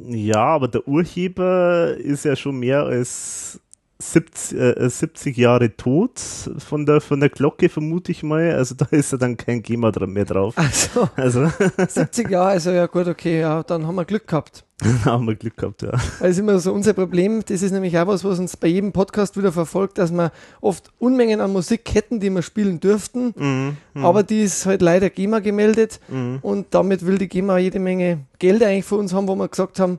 Ja, 0.08 0.44
aber 0.44 0.68
der 0.68 0.88
Urheber 0.88 1.96
ist 1.98 2.24
ja 2.24 2.34
schon 2.34 2.58
mehr 2.58 2.84
als 2.84 3.60
70, 3.98 4.58
äh, 4.58 4.88
70 4.88 5.36
Jahre 5.36 5.76
tot 5.76 6.18
von 6.58 6.86
der, 6.86 7.00
von 7.00 7.20
der 7.20 7.28
Glocke, 7.28 7.68
vermute 7.68 8.12
ich 8.12 8.22
mal. 8.22 8.52
Also 8.52 8.74
da 8.74 8.86
ist 8.90 9.12
ja 9.12 9.18
dann 9.18 9.36
kein 9.36 9.62
GEMA 9.62 9.92
mehr 10.06 10.24
drauf. 10.24 10.54
Also, 10.56 11.08
also. 11.16 11.50
70 11.86 12.30
Jahre, 12.30 12.50
also 12.50 12.70
ja 12.70 12.86
gut, 12.86 13.08
okay, 13.08 13.40
ja, 13.40 13.62
dann 13.62 13.86
haben 13.86 13.96
wir 13.96 14.04
Glück 14.04 14.26
gehabt. 14.26 14.64
Haben 15.04 15.26
wir 15.26 15.34
Glück 15.34 15.56
gehabt, 15.56 15.82
ja. 15.82 15.90
Das 15.90 16.30
ist 16.30 16.38
immer 16.38 16.58
so 16.58 16.72
unser 16.72 16.92
Problem. 16.92 17.42
Das 17.46 17.62
ist 17.62 17.72
nämlich 17.72 17.98
auch 17.98 18.06
was, 18.06 18.24
was 18.24 18.38
uns 18.38 18.56
bei 18.56 18.68
jedem 18.68 18.92
Podcast 18.92 19.36
wieder 19.36 19.52
verfolgt, 19.52 19.98
dass 19.98 20.12
wir 20.12 20.32
oft 20.60 20.90
Unmengen 20.98 21.40
an 21.40 21.52
Musik 21.52 21.92
hätten, 21.94 22.20
die 22.20 22.30
wir 22.30 22.42
spielen 22.42 22.80
dürften. 22.80 23.34
Mhm, 23.36 23.76
mh. 23.94 24.06
aber 24.08 24.22
die 24.22 24.42
ist 24.42 24.66
halt 24.66 24.82
leider 24.82 25.10
GEMA 25.10 25.40
gemeldet. 25.40 26.00
Mhm. 26.08 26.38
Und 26.42 26.66
damit 26.70 27.04
will 27.06 27.18
die 27.18 27.28
GEMA 27.28 27.58
jede 27.58 27.78
Menge 27.78 28.20
Geld 28.38 28.62
eigentlich 28.62 28.84
für 28.84 28.96
uns 28.96 29.12
haben, 29.12 29.28
wo 29.28 29.34
wir 29.36 29.48
gesagt 29.48 29.78
haben, 29.80 29.98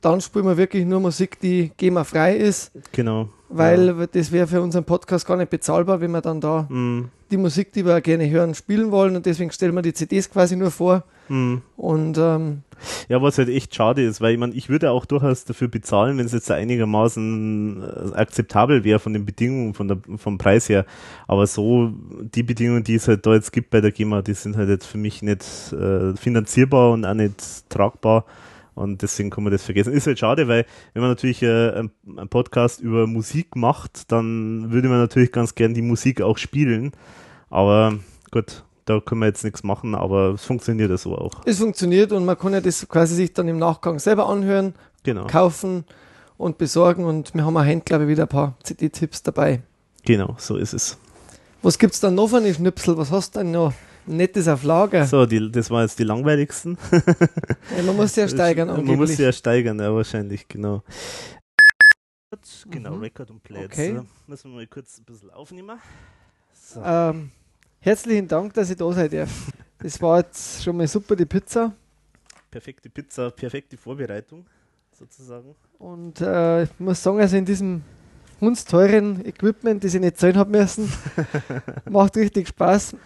dann 0.00 0.20
spielen 0.20 0.44
wir 0.46 0.56
wirklich 0.56 0.84
nur 0.86 1.00
Musik, 1.00 1.40
die 1.40 1.72
GEMA 1.76 2.04
frei 2.04 2.36
ist. 2.36 2.70
Genau. 2.92 3.28
weil 3.48 4.06
das 4.12 4.30
wäre 4.30 4.46
für 4.46 4.60
unseren 4.60 4.84
Podcast 4.84 5.26
gar 5.26 5.36
nicht 5.38 5.48
bezahlbar, 5.50 6.00
wenn 6.02 6.10
wir 6.10 6.20
dann 6.20 6.40
da 6.40 6.66
Mhm. 6.68 7.08
die 7.30 7.38
Musik, 7.38 7.72
die 7.72 7.84
wir 7.86 8.00
gerne 8.02 8.28
hören, 8.28 8.54
spielen 8.54 8.90
wollen 8.90 9.16
und 9.16 9.24
deswegen 9.26 9.50
stellen 9.50 9.74
wir 9.74 9.80
die 9.82 9.94
CDs 9.94 10.28
quasi 10.30 10.54
nur 10.54 10.70
vor. 10.70 11.02
Mhm. 11.28 11.62
Und 11.76 12.18
ähm, 12.18 12.62
Ja, 13.08 13.22
was 13.22 13.38
halt 13.38 13.48
echt 13.48 13.74
schade 13.74 14.02
ist, 14.02 14.20
weil 14.20 14.32
ich 14.32 14.38
meine, 14.38 14.54
ich 14.54 14.68
würde 14.68 14.90
auch 14.90 15.04
durchaus 15.04 15.44
dafür 15.44 15.68
bezahlen, 15.68 16.18
wenn 16.18 16.26
es 16.26 16.32
jetzt 16.32 16.50
einigermaßen 16.50 17.82
äh, 17.82 18.14
akzeptabel 18.14 18.84
wäre 18.84 18.98
von 18.98 19.12
den 19.12 19.24
Bedingungen, 19.26 19.74
von 19.74 19.88
der, 19.88 19.98
vom 20.16 20.38
Preis 20.38 20.68
her. 20.68 20.84
Aber 21.26 21.46
so, 21.46 21.92
die 22.34 22.42
Bedingungen, 22.42 22.84
die 22.84 22.94
es 22.94 23.08
halt 23.08 23.26
da 23.26 23.34
jetzt 23.34 23.52
gibt 23.52 23.70
bei 23.70 23.80
der 23.80 23.92
GEMA, 23.92 24.22
die 24.22 24.34
sind 24.34 24.56
halt 24.56 24.68
jetzt 24.68 24.86
für 24.86 24.98
mich 24.98 25.22
nicht 25.22 25.72
äh, 25.72 26.14
finanzierbar 26.16 26.92
und 26.92 27.04
auch 27.04 27.14
nicht 27.14 27.68
tragbar. 27.68 28.24
Und 28.74 29.02
deswegen 29.02 29.30
kann 29.30 29.42
man 29.42 29.52
das 29.52 29.64
vergessen. 29.64 29.92
Ist 29.92 30.06
halt 30.06 30.20
schade, 30.20 30.46
weil 30.46 30.64
wenn 30.94 31.02
man 31.02 31.10
natürlich 31.10 31.42
äh, 31.42 31.70
einen 31.70 31.90
einen 32.16 32.28
Podcast 32.28 32.80
über 32.80 33.08
Musik 33.08 33.56
macht, 33.56 34.12
dann 34.12 34.70
würde 34.70 34.88
man 34.88 34.98
natürlich 34.98 35.32
ganz 35.32 35.56
gern 35.56 35.74
die 35.74 35.82
Musik 35.82 36.20
auch 36.22 36.38
spielen. 36.38 36.92
Aber 37.50 37.98
gut, 38.30 38.62
da 38.88 39.00
können 39.00 39.20
wir 39.20 39.26
jetzt 39.26 39.44
nichts 39.44 39.62
machen, 39.62 39.94
aber 39.94 40.30
es 40.34 40.44
funktioniert 40.44 40.90
ja 40.90 40.96
so 40.96 41.16
auch. 41.16 41.42
es 41.44 41.58
funktioniert 41.58 42.12
und 42.12 42.24
man 42.24 42.38
kann 42.38 42.52
ja 42.52 42.60
das 42.60 42.88
quasi 42.88 43.14
sich 43.14 43.32
dann 43.32 43.48
im 43.48 43.58
Nachgang 43.58 43.98
selber 43.98 44.28
anhören, 44.28 44.74
Genau. 45.02 45.26
kaufen 45.26 45.84
und 46.36 46.58
besorgen. 46.58 47.04
Und 47.04 47.34
wir 47.34 47.44
haben 47.44 47.56
auch 47.56 47.64
heute, 47.64 47.80
glaube 47.82 48.04
ich, 48.04 48.10
wieder 48.10 48.24
ein 48.24 48.28
paar 48.28 48.54
CD-Tipps 48.62 49.22
dabei. 49.22 49.62
Genau, 50.04 50.34
so 50.38 50.56
ist 50.56 50.72
es. 50.72 50.96
Was 51.62 51.78
gibt's 51.78 52.00
dann 52.00 52.14
noch 52.14 52.28
für 52.28 52.36
eine 52.38 52.54
Schnipsel? 52.54 52.96
Was 52.96 53.10
hast 53.10 53.34
du 53.34 53.40
denn 53.40 53.50
noch 53.50 53.72
Nettes 54.06 54.48
auf 54.48 54.62
Lager? 54.62 55.04
So, 55.06 55.26
die, 55.26 55.50
das 55.50 55.70
war 55.70 55.82
jetzt 55.82 55.98
die 55.98 56.04
langweiligsten. 56.04 56.78
Ja, 57.76 57.82
man 57.84 57.96
muss 57.96 58.16
ja 58.16 58.26
steigern 58.26 58.68
Man 58.68 58.76
angeblich. 58.78 58.98
muss 59.10 59.18
ja 59.18 59.30
steigern, 59.32 59.78
ja, 59.78 59.94
wahrscheinlich, 59.94 60.48
genau. 60.48 60.82
Genau, 62.70 62.96
Record 62.96 63.30
und 63.30 63.42
Play. 63.42 63.64
Okay. 63.66 64.00
Müssen 64.26 64.50
wir 64.50 64.56
mal 64.56 64.66
kurz 64.66 64.98
ein 64.98 65.04
bisschen 65.04 65.30
aufnehmen. 65.30 65.78
So. 66.54 66.82
Ähm, 66.84 67.30
herzlichen 67.80 68.28
Dank, 68.28 68.54
dass 68.54 68.70
ich 68.70 68.76
da 68.76 68.90
sein 68.92 69.10
darf. 69.10 69.30
Das 69.78 70.00
war 70.02 70.18
jetzt 70.18 70.62
schon 70.62 70.76
mal 70.76 70.86
super, 70.88 71.14
die 71.16 71.24
Pizza. 71.26 71.72
Perfekte 72.50 72.88
Pizza, 72.88 73.30
perfekte 73.30 73.76
Vorbereitung, 73.76 74.46
sozusagen. 74.98 75.54
Und 75.78 76.20
äh, 76.20 76.64
ich 76.64 76.70
muss 76.78 77.02
sagen, 77.02 77.20
also 77.20 77.36
in 77.36 77.44
diesem 77.44 77.82
hundsteuren 78.40 79.24
Equipment, 79.24 79.84
das 79.84 79.94
ich 79.94 80.00
nicht 80.00 80.18
zahlen 80.18 80.36
habe 80.36 80.50
müssen, 80.50 80.90
macht 81.90 82.16
richtig 82.16 82.48
Spaß. 82.48 82.96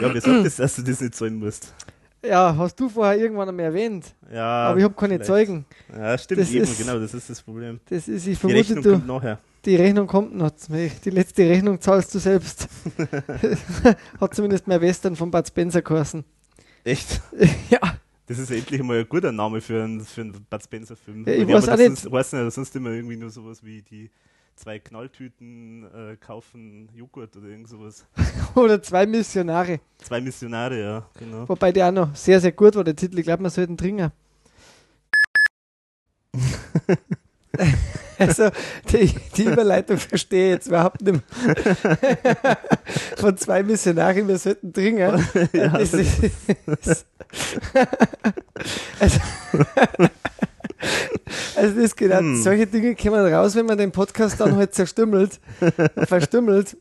Ja, 0.00 0.12
wer 0.14 0.20
sagt 0.20 0.44
das, 0.44 0.56
dass 0.56 0.76
du 0.76 0.82
das 0.82 1.00
nicht 1.00 1.14
zahlen 1.14 1.36
musst? 1.36 1.74
Ja, 2.22 2.54
hast 2.56 2.78
du 2.78 2.88
vorher 2.90 3.18
irgendwann 3.18 3.48
einmal 3.48 3.64
erwähnt. 3.64 4.14
Ja, 4.30 4.44
Aber 4.68 4.78
ich 4.78 4.84
habe 4.84 4.94
keine 4.94 5.14
vielleicht. 5.14 5.26
Zeugen. 5.26 5.64
Ja, 5.90 6.18
stimmt, 6.18 6.40
Das 6.42 6.50
eben, 6.50 6.62
ist- 6.64 6.78
genau, 6.78 6.98
das 6.98 7.14
ist 7.14 7.30
das 7.30 7.40
Problem. 7.40 7.80
Das 7.88 8.06
ist, 8.06 8.26
ich 8.26 8.34
Die 8.34 8.36
vermute, 8.36 8.60
Rechnung 8.60 8.82
du, 8.82 8.92
kommt 8.92 9.06
nachher. 9.06 9.38
Die 9.64 9.76
Rechnung 9.76 10.06
kommt 10.06 10.34
noch. 10.34 10.50
Die 10.50 11.10
letzte 11.10 11.48
Rechnung 11.48 11.80
zahlst 11.80 12.14
du 12.14 12.18
selbst. 12.18 12.68
Hat 14.20 14.34
zumindest 14.34 14.66
mein 14.66 14.80
Western 14.80 15.16
von 15.16 15.30
Bud 15.30 15.46
Spencer 15.46 15.82
geheißen. 15.82 16.24
Echt? 16.84 17.20
ja. 17.70 17.80
Das 18.26 18.38
ist 18.38 18.50
endlich 18.50 18.82
mal 18.82 19.00
ein 19.00 19.08
guter 19.08 19.32
Name 19.32 19.60
für 19.60 19.82
einen, 19.82 20.00
für 20.00 20.20
einen 20.22 20.32
Bud 20.32 20.62
Spencer-Film. 20.62 21.24
Ja, 21.26 21.32
ich 21.32 21.48
weiß 21.48 21.68
auch 21.68 21.76
nicht. 21.76 21.86
Sonst, 21.86 22.12
weiß 22.12 22.32
nicht, 22.32 22.52
sonst 22.52 22.76
immer 22.76 22.90
irgendwie 22.90 23.16
nur 23.16 23.30
sowas 23.30 23.64
wie 23.64 23.82
die 23.82 24.10
zwei 24.54 24.78
Knalltüten 24.78 25.84
äh, 25.84 26.16
kaufen 26.16 26.88
Joghurt 26.94 27.36
oder 27.36 27.48
irgend 27.48 27.68
sowas. 27.68 28.06
Oder 28.54 28.82
zwei 28.82 29.06
Missionare. 29.06 29.80
Zwei 29.98 30.20
Missionare, 30.20 30.80
ja, 30.80 31.06
genau. 31.18 31.48
Wobei 31.48 31.72
der 31.72 31.88
auch 31.88 31.92
noch 31.92 32.14
sehr, 32.14 32.40
sehr 32.40 32.52
gut 32.52 32.74
war, 32.76 32.84
der 32.84 32.94
Titel. 32.94 33.18
Ich 33.18 33.24
glaube, 33.24 33.42
man 33.42 33.50
sollte 33.50 33.72
ihn 33.72 33.78
trinken. 33.78 34.12
Also, 38.20 38.50
die, 38.92 39.14
die 39.36 39.44
Überleitung 39.44 39.96
verstehe 39.98 40.46
ich 40.46 40.52
jetzt 40.54 40.66
überhaupt 40.68 41.02
nicht 41.02 41.14
mehr. 41.14 42.58
Von 43.16 43.36
zwei 43.36 43.62
Missionaren, 43.62 44.28
wir 44.28 44.38
sollten 44.38 44.72
trinken. 44.72 45.26
Ja, 45.52 45.68
das 45.68 45.90
das 45.90 46.00
ist, 46.00 47.06
also, 48.98 49.18
also 51.56 51.80
das 51.80 51.96
genau, 51.96 52.18
Hm. 52.18 52.42
solche 52.42 52.66
Dinge 52.66 52.94
kommen 52.96 53.32
raus, 53.32 53.54
wenn 53.54 53.66
man 53.66 53.78
den 53.78 53.92
Podcast 53.92 54.40
dann 54.40 54.56
halt 54.56 54.74
zerstümmelt, 54.74 55.40
verstümmelt. 56.06 56.76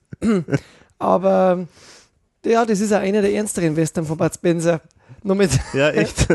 Aber 0.98 1.68
ja, 2.46 2.66
das 2.66 2.80
ist 2.80 2.94
auch 2.94 3.00
einer 3.00 3.22
der 3.22 3.34
ernsteren 3.34 3.76
Western 3.76 4.06
von 4.06 4.18
Bud 4.18 4.34
Spencer. 4.34 4.82
Nur 5.24 5.36
mit 5.36 5.52
Ja, 5.74 5.90
echt. 5.92 6.28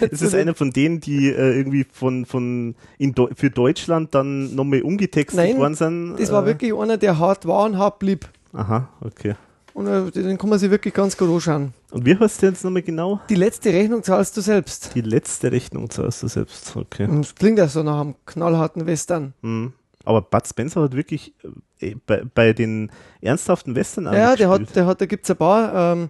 Es 0.00 0.22
ist 0.22 0.34
einer 0.34 0.54
von 0.54 0.70
denen, 0.70 1.00
die 1.00 1.28
äh, 1.28 1.56
irgendwie 1.56 1.86
von, 1.90 2.26
von 2.26 2.74
in 2.98 3.14
Deu 3.14 3.28
für 3.34 3.50
Deutschland 3.50 4.14
dann 4.14 4.54
nochmal 4.54 4.82
umgetextet 4.82 5.38
Nein, 5.38 5.58
worden 5.58 5.74
sind. 5.74 6.16
das 6.18 6.30
war 6.30 6.42
äh, 6.44 6.46
wirklich 6.46 6.74
einer, 6.74 6.96
der 6.96 7.18
hart 7.18 7.46
war 7.46 7.64
und 7.64 7.78
hart 7.78 7.98
blieb. 7.98 8.28
Aha, 8.52 8.88
okay. 9.00 9.34
Und 9.74 9.86
äh, 9.86 10.10
den 10.10 10.38
kann 10.38 10.50
man 10.50 10.58
sich 10.58 10.70
wirklich 10.70 10.92
ganz 10.92 11.16
gut 11.16 11.30
anschauen. 11.30 11.72
Und 11.92 12.04
wie 12.04 12.18
heißt 12.18 12.42
der 12.42 12.50
jetzt 12.50 12.64
nochmal 12.64 12.82
genau? 12.82 13.20
Die 13.28 13.36
letzte 13.36 13.72
Rechnung 13.72 14.02
zahlst 14.02 14.36
du 14.36 14.40
selbst. 14.40 14.90
Die 14.94 15.00
letzte 15.02 15.52
Rechnung 15.52 15.88
zahlst 15.88 16.22
du 16.22 16.28
selbst. 16.28 16.74
Okay. 16.76 17.04
Und 17.04 17.20
das 17.20 17.34
klingt 17.34 17.58
ja 17.58 17.68
so 17.68 17.82
nach 17.84 18.00
einem 18.00 18.14
knallharten 18.26 18.86
Western. 18.86 19.34
Mhm. 19.42 19.72
Aber 20.04 20.22
Bud 20.22 20.46
Spencer 20.48 20.82
hat 20.82 20.96
wirklich 20.96 21.34
äh, 21.80 21.94
bei, 22.06 22.22
bei 22.34 22.52
den 22.52 22.90
ernsthaften 23.20 23.76
Western 23.76 24.06
Ja, 24.06 24.34
der 24.34 24.48
hat, 24.48 24.74
der 24.74 24.86
hat, 24.86 25.00
da 25.00 25.06
gibt 25.06 25.24
es 25.24 25.30
ein 25.30 25.36
paar. 25.36 25.92
Ähm, 25.92 26.08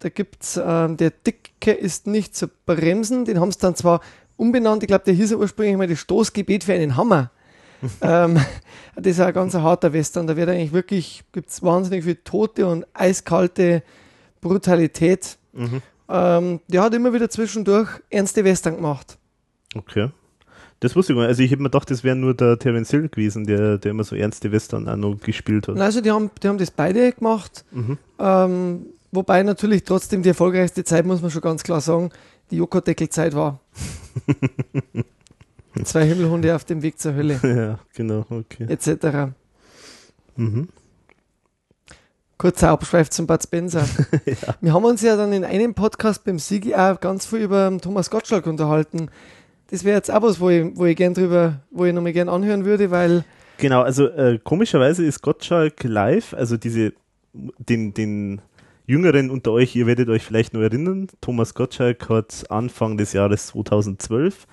da 0.00 0.08
gibt 0.08 0.42
es, 0.42 0.60
ähm, 0.62 0.96
der 0.96 1.10
Dicke 1.10 1.72
ist 1.72 2.06
nicht 2.06 2.36
zu 2.36 2.48
bremsen. 2.66 3.24
Den 3.24 3.40
haben 3.40 3.52
sie 3.52 3.58
dann 3.58 3.74
zwar 3.74 4.00
umbenannt. 4.36 4.82
Ich 4.82 4.88
glaube, 4.88 5.04
der 5.04 5.14
hieß 5.14 5.32
ja 5.32 5.36
ursprünglich 5.36 5.76
mal 5.76 5.86
das 5.86 5.98
Stoßgebet 6.00 6.64
für 6.64 6.74
einen 6.74 6.96
Hammer. 6.96 7.30
ähm, 8.00 8.38
das 8.96 9.06
ist 9.06 9.20
ein 9.20 9.32
ganz 9.32 9.54
harter 9.54 9.92
Western. 9.92 10.26
Da 10.26 10.36
wird 10.36 10.48
eigentlich 10.48 10.72
wirklich, 10.72 11.24
gibt 11.32 11.50
es 11.50 11.62
wahnsinnig 11.62 12.04
viel 12.04 12.16
Tote 12.16 12.66
und 12.66 12.86
eiskalte 12.94 13.82
Brutalität. 14.40 15.38
Mhm. 15.52 15.82
Ähm, 16.08 16.60
der 16.68 16.82
hat 16.82 16.94
immer 16.94 17.12
wieder 17.12 17.30
zwischendurch 17.30 17.88
ernste 18.10 18.44
Western 18.44 18.76
gemacht. 18.76 19.18
Okay. 19.74 20.10
Das 20.80 20.94
wusste 20.94 21.14
ich 21.14 21.18
nicht. 21.18 21.28
Also 21.28 21.42
ich 21.42 21.50
hätte 21.50 21.62
mir 21.62 21.70
gedacht, 21.70 21.90
das 21.90 22.04
wäre 22.04 22.16
nur 22.16 22.34
der 22.34 22.58
Terence 22.58 22.90
Hill 22.90 23.08
gewesen, 23.08 23.46
der, 23.46 23.78
der 23.78 23.92
immer 23.92 24.04
so 24.04 24.16
ernste 24.16 24.52
Western 24.52 24.88
auch 24.88 24.96
noch 24.96 25.18
gespielt 25.18 25.68
hat. 25.68 25.78
Also 25.78 26.00
die 26.00 26.10
haben, 26.10 26.30
die 26.42 26.48
haben 26.48 26.58
das 26.58 26.70
beide 26.70 27.12
gemacht. 27.12 27.64
Mhm. 27.70 27.98
Ähm, 28.18 28.86
wobei 29.14 29.42
natürlich 29.42 29.84
trotzdem 29.84 30.22
die 30.22 30.30
erfolgreichste 30.30 30.84
Zeit, 30.84 31.06
muss 31.06 31.22
man 31.22 31.30
schon 31.30 31.42
ganz 31.42 31.62
klar 31.62 31.80
sagen, 31.80 32.10
die 32.50 32.56
Joghurtdeckelzeit 32.56 33.34
war. 33.34 33.60
Zwei 35.84 36.06
Himmelhunde 36.06 36.54
auf 36.54 36.64
dem 36.64 36.82
Weg 36.82 37.00
zur 37.00 37.14
Hölle, 37.14 37.40
ja, 37.42 37.78
genau, 37.94 38.24
okay. 38.30 38.66
etc. 38.68 39.32
Mhm. 40.36 40.68
Kurzer 42.38 42.70
Abschweif 42.70 43.10
zum 43.10 43.26
Bud 43.26 43.42
Spencer. 43.42 43.86
Wir 44.60 44.72
haben 44.72 44.84
uns 44.84 45.02
ja 45.02 45.16
dann 45.16 45.32
in 45.32 45.44
einem 45.44 45.74
Podcast 45.74 46.24
beim 46.24 46.38
Sigi 46.38 46.74
auch 46.74 47.00
ganz 47.00 47.26
viel 47.26 47.40
über 47.40 47.76
Thomas 47.80 48.10
Gottschalk 48.10 48.46
unterhalten. 48.46 49.08
Das 49.70 49.82
wäre 49.84 49.96
jetzt 49.96 50.12
auch 50.12 50.22
was, 50.22 50.40
wo 50.40 50.50
ich, 50.50 50.76
wo 50.76 50.84
ich 50.84 50.96
gern 50.96 51.14
drüber, 51.14 51.60
wo 51.70 51.84
ich 51.84 51.92
nochmal 51.92 52.12
gern 52.12 52.28
anhören 52.28 52.64
würde, 52.64 52.90
weil 52.90 53.24
Genau, 53.58 53.82
also 53.82 54.08
äh, 54.08 54.38
komischerweise 54.42 55.04
ist 55.04 55.22
Gottschalk 55.22 55.84
live, 55.84 56.34
also 56.34 56.56
diese, 56.56 56.92
den, 57.32 57.94
den 57.94 58.42
Jüngeren 58.86 59.30
unter 59.30 59.52
euch, 59.52 59.74
ihr 59.74 59.86
werdet 59.86 60.10
euch 60.10 60.22
vielleicht 60.22 60.52
noch 60.52 60.60
erinnern, 60.60 61.06
Thomas 61.22 61.54
Gottschalk 61.54 62.08
hat 62.10 62.44
Anfang 62.50 62.98
des 62.98 63.14
Jahres 63.14 63.46
2012 63.46 64.46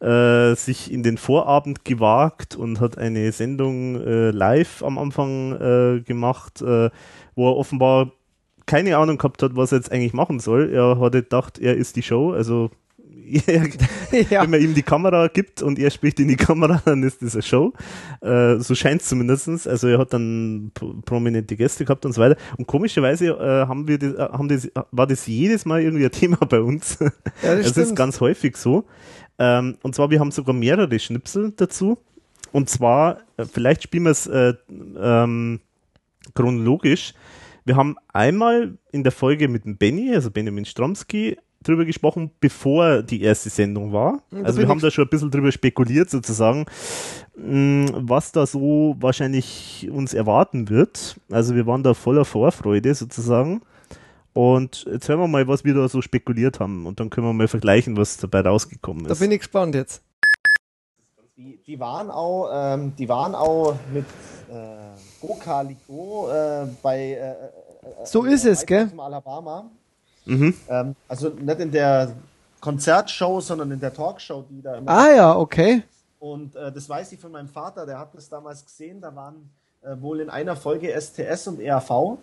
äh, 0.00 0.54
sich 0.54 0.92
in 0.92 1.02
den 1.02 1.18
Vorabend 1.18 1.84
gewagt 1.84 2.54
und 2.54 2.80
hat 2.80 2.96
eine 2.96 3.32
Sendung 3.32 4.00
äh, 4.00 4.30
live 4.30 4.84
am 4.84 4.98
Anfang 4.98 5.52
äh, 5.54 6.00
gemacht, 6.00 6.62
äh, 6.62 6.90
wo 7.34 7.50
er 7.50 7.56
offenbar 7.56 8.12
keine 8.66 8.98
Ahnung 8.98 9.18
gehabt 9.18 9.42
hat, 9.42 9.56
was 9.56 9.72
er 9.72 9.78
jetzt 9.78 9.90
eigentlich 9.90 10.12
machen 10.12 10.38
soll. 10.38 10.70
Er 10.72 11.00
hatte 11.00 11.22
gedacht, 11.22 11.58
er 11.58 11.76
ist 11.76 11.96
die 11.96 12.02
Show, 12.02 12.32
also 12.32 12.70
ja. 13.26 14.42
wenn 14.42 14.50
man 14.50 14.60
ihm 14.60 14.74
die 14.74 14.82
Kamera 14.82 15.28
gibt 15.28 15.62
und 15.62 15.78
er 15.78 15.90
spricht 15.90 16.20
in 16.20 16.28
die 16.28 16.36
Kamera, 16.36 16.80
dann 16.84 17.02
ist 17.02 17.22
das 17.22 17.34
eine 17.34 17.42
Show. 17.42 17.72
Äh, 18.20 18.56
so 18.58 18.74
scheint 18.74 19.02
es 19.02 19.08
zumindest. 19.08 19.66
Also 19.66 19.88
er 19.88 19.98
hat 19.98 20.12
dann 20.12 20.70
pro- 20.74 20.94
prominente 21.04 21.56
Gäste 21.56 21.84
gehabt 21.84 22.04
und 22.06 22.12
so 22.12 22.20
weiter. 22.20 22.36
Und 22.56 22.66
komischerweise 22.66 23.26
äh, 23.28 23.66
haben 23.66 23.88
wir 23.88 23.98
das, 23.98 24.14
äh, 24.14 24.18
haben 24.32 24.48
das, 24.48 24.70
war 24.92 25.06
das 25.06 25.26
jedes 25.26 25.64
Mal 25.64 25.82
irgendwie 25.82 26.04
ein 26.04 26.10
Thema 26.12 26.36
bei 26.38 26.60
uns. 26.60 26.98
Ja, 27.00 27.10
das 27.40 27.42
das 27.42 27.66
ist 27.66 27.70
stimmt. 27.72 27.96
ganz 27.96 28.20
häufig 28.20 28.56
so. 28.56 28.84
Ähm, 29.38 29.76
und 29.82 29.94
zwar, 29.94 30.10
wir 30.10 30.20
haben 30.20 30.30
sogar 30.30 30.54
mehrere 30.54 30.98
Schnipsel 30.98 31.52
dazu. 31.56 31.98
Und 32.52 32.70
zwar, 32.70 33.18
vielleicht 33.52 33.82
spielen 33.82 34.04
wir 34.04 34.10
es 34.12 34.26
äh, 34.26 34.54
ähm, 34.98 35.60
chronologisch. 36.34 37.12
Wir 37.64 37.76
haben 37.76 37.96
einmal 38.12 38.78
in 38.92 39.02
der 39.02 39.12
Folge 39.12 39.48
mit 39.48 39.64
dem 39.64 39.76
Benny, 39.76 40.14
also 40.14 40.30
Benjamin 40.30 40.64
Stromski, 40.64 41.36
drüber 41.66 41.84
gesprochen, 41.84 42.30
bevor 42.40 43.02
die 43.02 43.22
erste 43.22 43.50
Sendung 43.50 43.92
war. 43.92 44.22
Da 44.30 44.42
Also 44.42 44.60
wir 44.60 44.68
haben 44.68 44.80
da 44.80 44.90
schon 44.90 45.04
ein 45.04 45.10
bisschen 45.10 45.30
drüber 45.30 45.50
spekuliert 45.52 46.10
sozusagen, 46.10 46.66
mh, 47.36 47.90
was 48.02 48.32
da 48.32 48.46
so 48.46 48.96
wahrscheinlich 49.00 49.88
uns 49.90 50.14
erwarten 50.14 50.68
wird. 50.68 51.16
Also 51.30 51.54
wir 51.54 51.66
waren 51.66 51.82
da 51.82 51.94
voller 51.94 52.24
Vorfreude 52.24 52.94
sozusagen. 52.94 53.62
Und 54.32 54.84
jetzt 54.90 55.08
hören 55.08 55.20
wir 55.20 55.28
mal, 55.28 55.48
was 55.48 55.64
wir 55.64 55.72
da 55.74 55.88
so 55.88 56.02
spekuliert 56.02 56.60
haben. 56.60 56.84
Und 56.86 57.00
dann 57.00 57.08
können 57.08 57.26
wir 57.26 57.32
mal 57.32 57.48
vergleichen, 57.48 57.96
was 57.96 58.18
dabei 58.18 58.40
rausgekommen 58.42 59.04
da 59.04 59.12
ist. 59.12 59.20
bin 59.20 59.32
ich 59.32 59.38
gespannt 59.38 59.74
jetzt. 59.74 60.02
Die, 61.38 61.58
die 61.66 61.78
waren 61.80 62.10
auch, 62.10 62.50
ähm, 62.52 62.92
die 62.98 63.08
waren 63.08 63.34
auch 63.34 63.74
mit 63.92 64.04
äh, 64.50 64.66
Goka 65.20 65.62
Ligo 65.62 66.30
äh, 66.30 66.66
bei 66.82 67.12
äh, 67.12 67.30
äh, 67.30 67.34
So 68.06 68.24
ist 68.24 68.44
es, 68.46 68.64
gell? 68.64 68.88
From 68.88 69.00
Alabama. 69.00 69.70
Mhm. 70.26 70.54
Ähm, 70.68 70.96
also 71.08 71.30
nicht 71.30 71.60
in 71.60 71.70
der 71.70 72.14
Konzertshow, 72.60 73.40
sondern 73.40 73.70
in 73.70 73.80
der 73.80 73.94
Talkshow, 73.94 74.44
die 74.50 74.60
da 74.60 74.76
immer. 74.76 74.90
Ah 74.90 75.10
ja, 75.14 75.36
okay. 75.36 75.82
Und 76.18 76.56
äh, 76.56 76.72
das 76.72 76.88
weiß 76.88 77.12
ich 77.12 77.20
von 77.20 77.32
meinem 77.32 77.48
Vater, 77.48 77.86
der 77.86 77.98
hat 77.98 78.14
das 78.14 78.28
damals 78.28 78.64
gesehen. 78.64 79.00
Da 79.00 79.14
waren 79.14 79.50
äh, 79.82 79.94
wohl 80.00 80.20
in 80.20 80.30
einer 80.30 80.56
Folge 80.56 80.88
STS 81.00 81.48
und 81.48 81.60
ERV. 81.60 82.18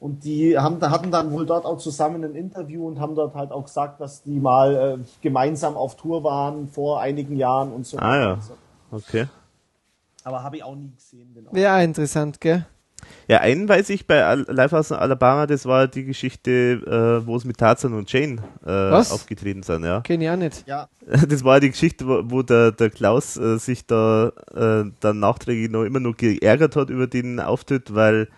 Und 0.00 0.22
die 0.22 0.56
haben, 0.56 0.80
hatten 0.80 1.10
dann 1.10 1.32
wohl 1.32 1.44
dort 1.44 1.64
auch 1.64 1.78
zusammen 1.78 2.24
ein 2.24 2.36
Interview 2.36 2.86
und 2.86 3.00
haben 3.00 3.16
dort 3.16 3.34
halt 3.34 3.50
auch 3.50 3.64
gesagt, 3.64 4.00
dass 4.00 4.22
die 4.22 4.38
mal 4.38 5.00
äh, 5.00 5.04
gemeinsam 5.22 5.76
auf 5.76 5.96
Tour 5.96 6.22
waren 6.22 6.68
vor 6.68 7.00
einigen 7.00 7.36
Jahren 7.36 7.72
und 7.72 7.84
so. 7.84 7.98
Ah 7.98 8.16
ja, 8.16 8.40
so. 8.40 8.54
okay. 8.92 9.26
Aber 10.22 10.44
habe 10.44 10.58
ich 10.58 10.62
auch 10.62 10.76
nie 10.76 10.92
gesehen. 10.94 11.34
Den 11.34 11.48
Wäre 11.50 11.76
auch 11.76 11.82
interessant, 11.82 12.40
gell? 12.40 12.64
Ja, 13.28 13.38
einen 13.40 13.68
weiß 13.68 13.90
ich 13.90 14.06
bei 14.06 14.34
Live 14.34 14.72
aus 14.72 14.90
Alabama, 14.90 15.46
das 15.46 15.66
war 15.66 15.86
die 15.86 16.04
Geschichte, 16.04 17.20
äh, 17.22 17.26
wo 17.26 17.36
es 17.36 17.44
mit 17.44 17.58
Tarzan 17.58 17.92
und 17.92 18.10
Jane 18.10 18.42
äh, 18.64 18.66
Was? 18.66 19.12
aufgetreten 19.12 19.62
sind, 19.62 19.84
ja. 19.84 20.00
Kenn 20.00 20.20
ich 20.20 20.30
auch 20.30 20.36
nicht. 20.36 20.66
Ja, 20.66 20.88
Das 21.28 21.44
war 21.44 21.60
die 21.60 21.70
Geschichte, 21.70 22.06
wo, 22.06 22.22
wo 22.24 22.42
der, 22.42 22.72
der 22.72 22.90
Klaus 22.90 23.36
äh, 23.36 23.58
sich 23.58 23.86
da 23.86 24.32
äh, 24.54 24.90
dann 25.00 25.20
nachträglich 25.20 25.70
noch 25.70 25.84
immer 25.84 26.00
noch 26.00 26.16
geärgert 26.16 26.76
hat 26.76 26.90
über 26.90 27.06
den 27.06 27.40
Auftritt, 27.40 27.94
weil, 27.94 28.28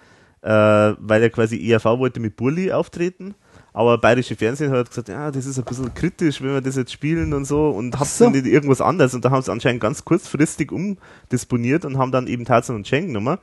äh, 0.43 0.49
weil 0.51 1.23
er 1.23 1.31
quasi 1.31 1.71
ERV 1.71 1.85
wollte 1.85 2.21
mit 2.21 2.37
Burli 2.37 2.73
auftreten. 2.73 3.35
Aber 3.73 3.99
bayerische 3.99 4.35
Fernsehen 4.37 4.73
hat 4.73 4.89
gesagt, 4.89 5.09
ja, 5.09 5.31
das 5.31 5.47
ist 5.47 5.59
ein 5.59 5.65
bisschen 5.65 5.95
kritisch, 5.95 6.43
wenn 6.43 6.53
wir 6.53 6.61
das 6.61 6.77
jetzt 6.77 6.93
spielen 6.93 7.33
und 7.33 7.45
so 7.45 7.71
und 7.71 7.99
habt 7.99 8.11
so. 8.11 8.29
nicht 8.29 8.47
irgendwas 8.47 8.81
anderes 8.81 9.15
und 9.15 9.25
da 9.25 9.31
haben 9.31 9.43
sie 9.43 9.53
anscheinend 9.53 9.81
ganz 9.81 10.05
kurzfristig 10.05 10.73
umdisponiert 10.73 11.85
und 11.85 11.97
haben 11.97 12.11
dann 12.11 12.27
eben 12.27 12.45
Tarzan 12.45 12.77
und 12.77 12.91
Jane 12.91 13.07
genommen. 13.07 13.39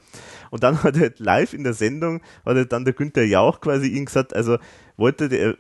Und 0.52 0.64
dann 0.64 0.84
hat 0.84 0.98
er 0.98 1.12
live 1.18 1.54
in 1.54 1.64
der 1.64 1.74
Sendung, 1.74 2.22
hat 2.46 2.58
er 2.58 2.66
dann 2.66 2.84
der 2.84 2.94
Günther 2.94 3.24
Jauch 3.24 3.62
quasi 3.62 3.88
ihm 3.88 4.06
gesagt, 4.06 4.36
also 4.36 4.58
wollte 4.98 5.30
der, 5.30 5.56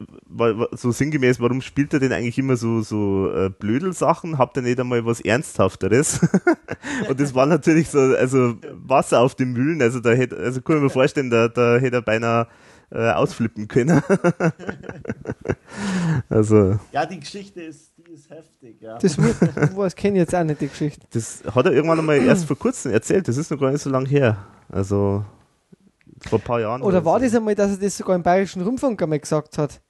so 0.71 0.91
sinngemäß, 0.91 1.39
warum 1.39 1.62
spielt 1.62 1.93
er 1.93 1.99
denn 1.99 2.12
eigentlich 2.12 2.39
immer 2.39 2.58
so, 2.58 2.82
so 2.82 3.32
äh, 3.32 3.49
Blödelsachen? 3.51 4.39
Habt 4.39 4.58
ihr 4.58 4.63
nicht 4.63 4.80
einmal 4.80 5.06
was 5.06 5.21
Ernsthafteres? 5.21 6.19
und 7.10 7.19
das 7.19 7.36
war 7.36 7.45
natürlich 7.45 7.89
so, 7.89 7.99
also 7.99 8.56
Wasser 8.71 9.21
auf 9.21 9.36
den 9.36 9.53
Mühlen, 9.53 9.82
also 9.82 9.99
da 9.99 10.12
hätte, 10.12 10.38
also 10.38 10.62
kann 10.62 10.77
ich 10.77 10.84
mir 10.84 10.89
vorstellen, 10.89 11.30
da, 11.30 11.47
da 11.47 11.77
hätte 11.77 11.97
er 11.97 12.01
beinahe 12.01 12.47
äh, 12.91 13.12
ausflippen 13.12 13.67
können. 13.67 14.00
also, 16.30 16.80
ja, 16.91 17.06
die 17.06 17.19
Geschichte 17.19 17.62
ist, 17.62 17.93
die 17.97 18.12
ist 18.12 18.30
heftig. 18.30 18.82
Ja. 18.82 18.97
Das 18.97 19.17
wird, 19.17 19.36
was 19.76 19.95
kenne 19.95 20.17
ich 20.17 20.21
jetzt 20.21 20.36
auch 20.36 20.43
nicht, 20.43 20.62
die 20.62 20.67
Geschichte. 20.67 21.06
das 21.12 21.43
hat 21.54 21.65
er 21.65 21.73
irgendwann 21.73 22.00
einmal 22.00 22.17
erst 22.17 22.45
vor 22.45 22.58
kurzem 22.58 22.93
erzählt, 22.93 23.28
das 23.28 23.38
ist 23.38 23.52
noch 23.52 23.60
gar 23.60 23.71
nicht 23.71 23.82
so 23.82 23.89
lang 23.89 24.06
her. 24.06 24.38
Also, 24.69 25.26
vor 26.28 26.39
ein 26.39 26.43
paar 26.43 26.62
Jahren. 26.62 26.82
Oder 26.82 27.04
war 27.06 27.19
so. 27.19 27.26
das 27.26 27.36
einmal, 27.36 27.56
dass 27.56 27.71
er 27.71 27.78
das 27.78 27.97
sogar 27.97 28.15
im 28.15 28.23
Bayerischen 28.23 28.62
Rundfunk 28.62 29.02
einmal 29.02 29.19
gesagt 29.19 29.58
hat? 29.58 29.82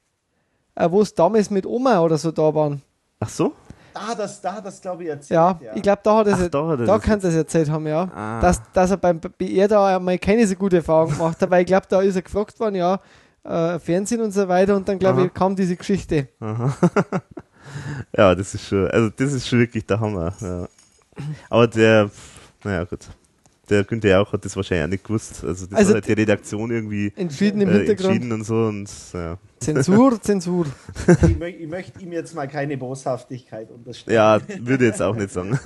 Äh, 0.74 0.90
Wo 0.90 1.02
es 1.02 1.14
damals 1.14 1.50
mit 1.50 1.66
Oma 1.66 2.00
oder 2.00 2.18
so 2.18 2.30
da 2.30 2.54
waren. 2.54 2.82
Ach 3.20 3.28
so? 3.28 3.52
Da 3.98 4.06
hat 4.06 4.18
das, 4.18 4.40
da 4.40 4.54
hat 4.54 4.64
das 4.66 4.80
glaube 4.80 5.02
ich 5.02 5.08
erzählt. 5.10 5.30
Ja, 5.36 5.58
ich 5.74 5.82
glaube, 5.82 6.00
da 6.04 6.16
hat 6.18 6.26
er 6.28 6.32
es, 6.34 6.50
da 6.50 6.76
da 6.76 6.76
das 6.76 7.02
kann 7.02 7.18
es 7.18 7.34
erzählt 7.34 7.68
haben, 7.68 7.86
ja. 7.86 8.08
Ah. 8.14 8.40
Dass, 8.40 8.60
dass 8.72 8.90
er 8.92 8.96
beim 8.96 9.18
BR 9.20 9.66
da 9.66 9.96
einmal 9.96 10.18
keine 10.18 10.46
so 10.46 10.54
gute 10.54 10.76
Erfahrung 10.76 11.10
gemacht 11.10 11.40
hat, 11.42 11.50
weil 11.50 11.62
ich 11.62 11.66
glaube, 11.66 11.86
da 11.88 12.00
ist 12.00 12.14
er 12.14 12.22
gefragt 12.22 12.60
worden, 12.60 12.76
ja, 12.76 13.00
äh, 13.44 13.78
Fernsehen 13.80 14.20
und 14.20 14.30
so 14.30 14.46
weiter 14.46 14.76
und 14.76 14.88
dann 14.88 14.98
glaube 14.98 15.26
ich, 15.26 15.34
kam 15.34 15.56
diese 15.56 15.74
Geschichte. 15.74 16.28
Aha. 16.38 16.76
ja, 18.16 18.34
das 18.34 18.54
ist 18.54 18.66
schon, 18.68 18.88
also 18.88 19.10
das 19.10 19.32
ist 19.32 19.48
schon 19.48 19.58
wirklich 19.58 19.84
der 19.84 19.98
Hammer. 19.98 20.32
Ja. 20.40 20.68
Aber 21.50 21.66
der, 21.66 22.10
naja 22.62 22.84
gut, 22.84 23.00
der 23.68 23.82
Günther 23.84 24.10
Jauch 24.10 24.32
hat 24.32 24.44
das 24.44 24.54
wahrscheinlich 24.54 24.84
auch 24.84 24.90
nicht 24.90 25.04
gewusst. 25.04 25.44
Also 25.44 25.66
das 25.66 25.76
Also 25.76 25.88
hat 25.90 25.94
halt 25.96 26.08
die 26.08 26.12
Redaktion 26.12 26.70
irgendwie 26.70 27.12
Entschieden 27.16 27.60
im 27.62 27.68
äh, 27.68 27.72
Hintergrund. 27.72 28.14
entschieden 28.14 28.32
und 28.32 28.44
so 28.44 28.54
und 28.54 28.88
ja. 29.12 29.38
Zensur, 29.60 30.20
Zensur. 30.20 30.66
Ich, 31.22 31.38
mö 31.38 31.48
ich 31.48 31.68
möchte 31.68 32.00
ihm 32.00 32.12
jetzt 32.12 32.34
mal 32.34 32.48
keine 32.48 32.76
Boshaftigkeit 32.76 33.70
unterstellen. 33.70 34.16
Ja, 34.16 34.40
würde 34.60 34.86
jetzt 34.86 35.02
auch 35.02 35.14
nicht 35.14 35.30
sagen. 35.30 35.58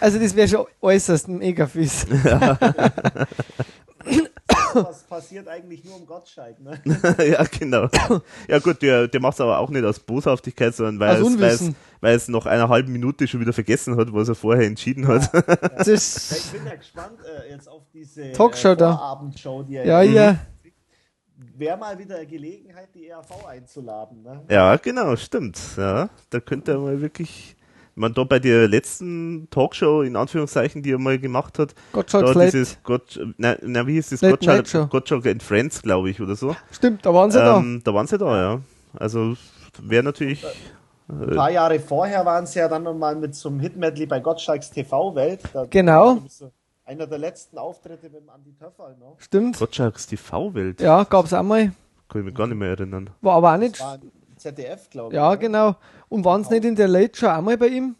Also 0.00 0.18
das 0.18 0.34
wäre 0.34 0.48
schon 0.48 0.66
äußerst 0.80 1.28
mega 1.28 1.66
fies. 1.66 2.06
Was 4.74 5.02
passiert 5.04 5.48
eigentlich 5.48 5.84
nur 5.84 5.96
um 5.96 6.06
Gottschalk, 6.06 6.56
ne? 6.60 6.80
ja, 7.18 7.44
genau. 7.44 7.88
Ja 8.48 8.58
gut, 8.58 8.80
der, 8.82 9.08
der 9.08 9.20
macht 9.20 9.34
es 9.34 9.40
aber 9.40 9.58
auch 9.58 9.70
nicht 9.70 9.84
aus 9.84 10.00
Boshaftigkeit, 10.00 10.74
sondern 10.74 10.98
weil 10.98 11.22
es, 11.22 11.40
weil, 11.40 11.50
es, 11.50 11.72
weil 12.00 12.16
es 12.16 12.28
nach 12.28 12.46
einer 12.46 12.68
halben 12.68 12.92
Minute 12.92 13.28
schon 13.28 13.40
wieder 13.40 13.52
vergessen 13.52 13.96
hat, 13.96 14.12
was 14.12 14.28
er 14.28 14.34
vorher 14.34 14.66
entschieden 14.66 15.06
hat. 15.08 15.30
Das, 15.86 16.30
Ja, 16.30 16.36
ich 16.36 16.52
bin 16.52 16.66
ja 16.66 16.76
gespannt 16.76 17.18
äh, 17.24 17.50
jetzt 17.50 17.68
auf 17.68 17.82
diese 17.92 18.32
Talkshow 18.32 18.70
äh, 18.70 18.76
da. 18.76 18.96
Vorabendshow, 18.96 19.62
die 19.62 19.76
er 19.76 19.86
ja, 19.86 20.02
ja. 20.02 20.38
Wäre 21.56 21.76
mal 21.76 21.98
wieder 21.98 22.16
eine 22.16 22.26
Gelegenheit, 22.26 22.88
die 22.94 23.08
ERV 23.08 23.46
einzuladen. 23.46 24.22
Ne? 24.22 24.40
Ja, 24.50 24.76
genau, 24.76 25.16
stimmt. 25.16 25.58
Ja, 25.76 26.08
da 26.30 26.40
könnte 26.40 26.72
er 26.72 26.78
mal 26.78 27.00
wirklich, 27.00 27.56
man 27.94 28.14
da 28.14 28.24
bei 28.24 28.38
der 28.38 28.68
letzten 28.68 29.48
Talkshow 29.50 30.02
in 30.02 30.16
Anführungszeichen, 30.16 30.82
die 30.82 30.92
er 30.92 30.98
mal 30.98 31.18
gemacht 31.18 31.58
hat, 31.58 31.74
Gottschalk's 31.92 32.32
da 32.34 32.40
dieses 32.44 32.78
Gott, 32.82 33.20
na, 33.36 33.56
na, 33.62 33.86
wie 33.86 33.94
hieß 33.94 34.10
das? 34.10 34.20
Late. 34.22 34.36
Gottschalk, 34.46 34.90
Gottschalk 34.90 35.26
and 35.26 35.42
Friends, 35.42 35.82
glaube 35.82 36.10
ich, 36.10 36.20
oder 36.20 36.36
so. 36.36 36.54
Stimmt, 36.70 37.04
da 37.04 37.12
waren 37.14 37.30
sie 37.30 37.38
ähm, 37.38 37.80
da. 37.84 37.92
waren 37.94 38.06
sie 38.06 38.18
da, 38.18 38.36
ja. 38.54 38.60
Also 38.98 39.34
wäre 39.82 40.02
natürlich, 40.02 40.44
Ein 41.08 41.30
paar 41.34 41.50
Jahre 41.50 41.78
vorher 41.80 42.24
waren 42.24 42.46
sie 42.46 42.58
ja 42.60 42.68
dann 42.68 42.84
nochmal 42.84 43.16
mit 43.16 43.34
so 43.34 43.48
einem 43.48 43.60
Hitmedley 43.60 44.06
bei 44.06 44.20
Gottschalks 44.20 44.70
TV-Welt. 44.70 45.40
Da- 45.52 45.66
Genau. 45.68 46.18
so 46.28 46.50
Einer 46.92 47.06
der 47.06 47.16
letzten 47.16 47.56
Auftritte 47.56 48.10
mit 48.10 48.20
dem 48.20 48.28
Andi 48.28 48.52
Töffel 48.52 48.94
noch. 49.00 49.16
da. 49.16 49.22
Stimmt. 49.22 49.58
Gottschalks 49.58 50.06
TV-Welt. 50.08 50.82
Ja, 50.82 51.04
gab 51.04 51.24
es 51.24 51.32
auch 51.32 51.42
mal. 51.42 51.72
Kann 52.10 52.20
ich 52.20 52.26
mich 52.26 52.34
gar 52.34 52.46
nicht 52.46 52.58
mehr 52.58 52.68
erinnern. 52.68 53.08
War 53.22 53.36
aber 53.36 53.54
auch 53.54 53.56
nicht. 53.56 53.80
War 53.80 53.94
im 53.94 54.36
ZDF, 54.36 54.90
glaube 54.90 55.14
ich. 55.14 55.16
Ja, 55.16 55.30
ne? 55.30 55.38
genau. 55.38 55.76
Und 56.10 56.22
waren 56.26 56.42
es 56.42 56.50
nicht 56.50 56.66
in 56.66 56.76
der 56.76 56.88
Late 56.88 57.18
Show 57.18 57.28
auch 57.28 57.40
mal 57.40 57.56
bei 57.56 57.68
ihm? 57.68 57.96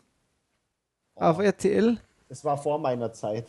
Auf 1.14 1.38
RTL? 1.38 1.96
Das 2.28 2.44
war 2.44 2.58
vor 2.58 2.78
meiner 2.78 3.10
Zeit. 3.14 3.46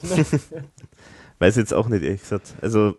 Weiß 1.39 1.57
jetzt 1.57 1.73
auch 1.73 1.89
nicht, 1.89 2.03
ehrlich 2.03 2.21
gesagt. 2.21 2.53
Also, 2.61 2.95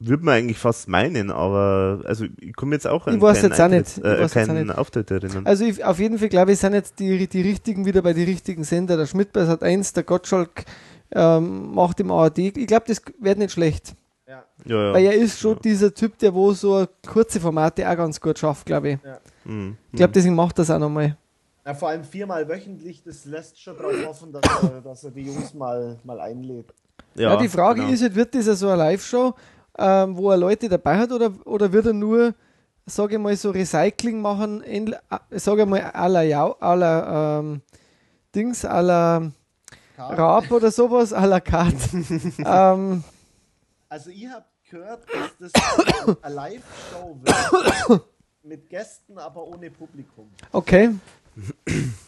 würde 0.00 0.24
man 0.24 0.34
eigentlich 0.34 0.58
fast 0.58 0.88
meinen, 0.88 1.30
aber, 1.30 2.02
also, 2.04 2.24
ich 2.40 2.54
komme 2.54 2.74
jetzt 2.76 2.86
auch 2.86 3.06
an 3.06 3.16
Ich 3.16 3.20
weiß 3.20 3.40
keinen 3.40 3.50
jetzt 3.50 3.60
auch 3.60 3.68
nicht. 3.68 3.98
Ich 3.98 4.04
Äh, 4.04 4.20
jetzt 4.20 4.36
auch 4.36 4.46
keinen 4.46 4.66
nicht. 4.68 4.78
Auftritt 4.78 5.10
erinnern. 5.10 5.46
Also 5.46 5.64
ich, 5.64 5.84
auf 5.84 5.98
jeden 5.98 6.18
Fall 6.18 6.28
glaube 6.28 6.52
ich, 6.52 6.58
sind 6.58 6.74
jetzt 6.74 6.98
die, 7.00 7.26
die 7.26 7.42
richtigen 7.42 7.84
wieder 7.84 8.00
bei 8.02 8.12
den 8.12 8.26
richtigen 8.26 8.62
Sender. 8.64 8.96
Der 8.96 9.06
Schmidt 9.06 9.32
bei 9.32 9.44
Sat 9.44 9.62
1, 9.62 9.92
der 9.94 10.04
Gottschalk 10.04 10.64
ähm, 11.10 11.74
macht 11.74 11.98
im 12.00 12.10
ARD. 12.12 12.38
Ich 12.38 12.66
glaube, 12.66 12.84
das 12.86 13.02
wird 13.18 13.38
nicht 13.38 13.52
schlecht. 13.52 13.94
ja. 14.28 14.44
ja, 14.66 14.82
ja. 14.84 14.92
Weil 14.92 15.04
er 15.06 15.14
ist 15.14 15.40
schon 15.40 15.58
dieser 15.64 15.92
Typ, 15.92 16.16
der 16.18 16.32
wo 16.32 16.52
so 16.52 16.86
kurze 17.06 17.40
Formate 17.40 17.88
auch 17.90 17.96
ganz 17.96 18.20
gut 18.20 18.38
schafft, 18.38 18.66
glaube 18.66 18.90
ich. 18.90 18.98
Mhm. 19.44 19.76
Ich 19.92 19.96
glaube, 19.96 20.12
deswegen 20.12 20.34
macht 20.36 20.58
das 20.58 20.70
auch 20.70 20.78
nochmal. 20.78 21.16
ja, 21.66 21.74
vor 21.74 21.88
allem 21.88 22.04
viermal 22.04 22.48
wöchentlich, 22.48 23.02
das 23.02 23.24
lässt 23.24 23.60
schon 23.60 23.76
darauf 23.76 24.06
hoffen, 24.06 24.32
dass 24.32 24.42
er, 24.62 24.80
dass 24.80 25.04
er 25.04 25.10
die 25.10 25.22
Jungs 25.22 25.54
mal, 25.54 25.96
mal 26.04 26.20
einlädt. 26.20 26.72
Ja, 27.14 27.36
die 27.36 27.48
Frage 27.48 27.80
genau. 27.80 27.92
ist 27.92 28.02
halt, 28.02 28.14
wird 28.14 28.34
das 28.34 28.46
ja 28.46 28.54
so 28.54 28.68
eine 28.68 28.76
Live-Show, 28.76 29.34
ähm, 29.78 30.16
wo 30.16 30.30
er 30.30 30.36
Leute 30.36 30.68
dabei 30.68 30.98
hat 30.98 31.12
oder, 31.12 31.32
oder 31.44 31.72
wird 31.72 31.86
er 31.86 31.92
nur, 31.92 32.34
sage 32.86 33.14
ich 33.14 33.20
mal, 33.20 33.36
so 33.36 33.50
Recycling 33.50 34.20
machen, 34.20 34.62
sage 35.30 35.62
ich 35.62 35.68
mal, 35.68 35.80
à 35.80 36.08
la, 36.08 36.22
Jau, 36.22 36.56
à 36.60 36.74
la 36.74 37.38
ähm, 37.38 37.62
Dings, 38.34 38.64
à 38.64 38.80
la 38.82 39.30
Raab 39.98 40.50
oder 40.50 40.70
sowas, 40.70 41.12
à 41.12 41.26
la 41.26 41.40
carte. 41.40 41.76
ähm, 42.44 43.02
Also 43.88 44.10
ihr 44.10 44.30
habt 44.32 44.50
gehört, 44.70 45.02
dass 45.40 45.52
das 45.52 46.16
eine 46.22 46.34
Live-Show 46.34 47.18
wird. 47.22 48.02
Mit 48.42 48.68
Gästen, 48.68 49.18
aber 49.18 49.46
ohne 49.46 49.70
Publikum. 49.70 50.28
okay. 50.52 50.90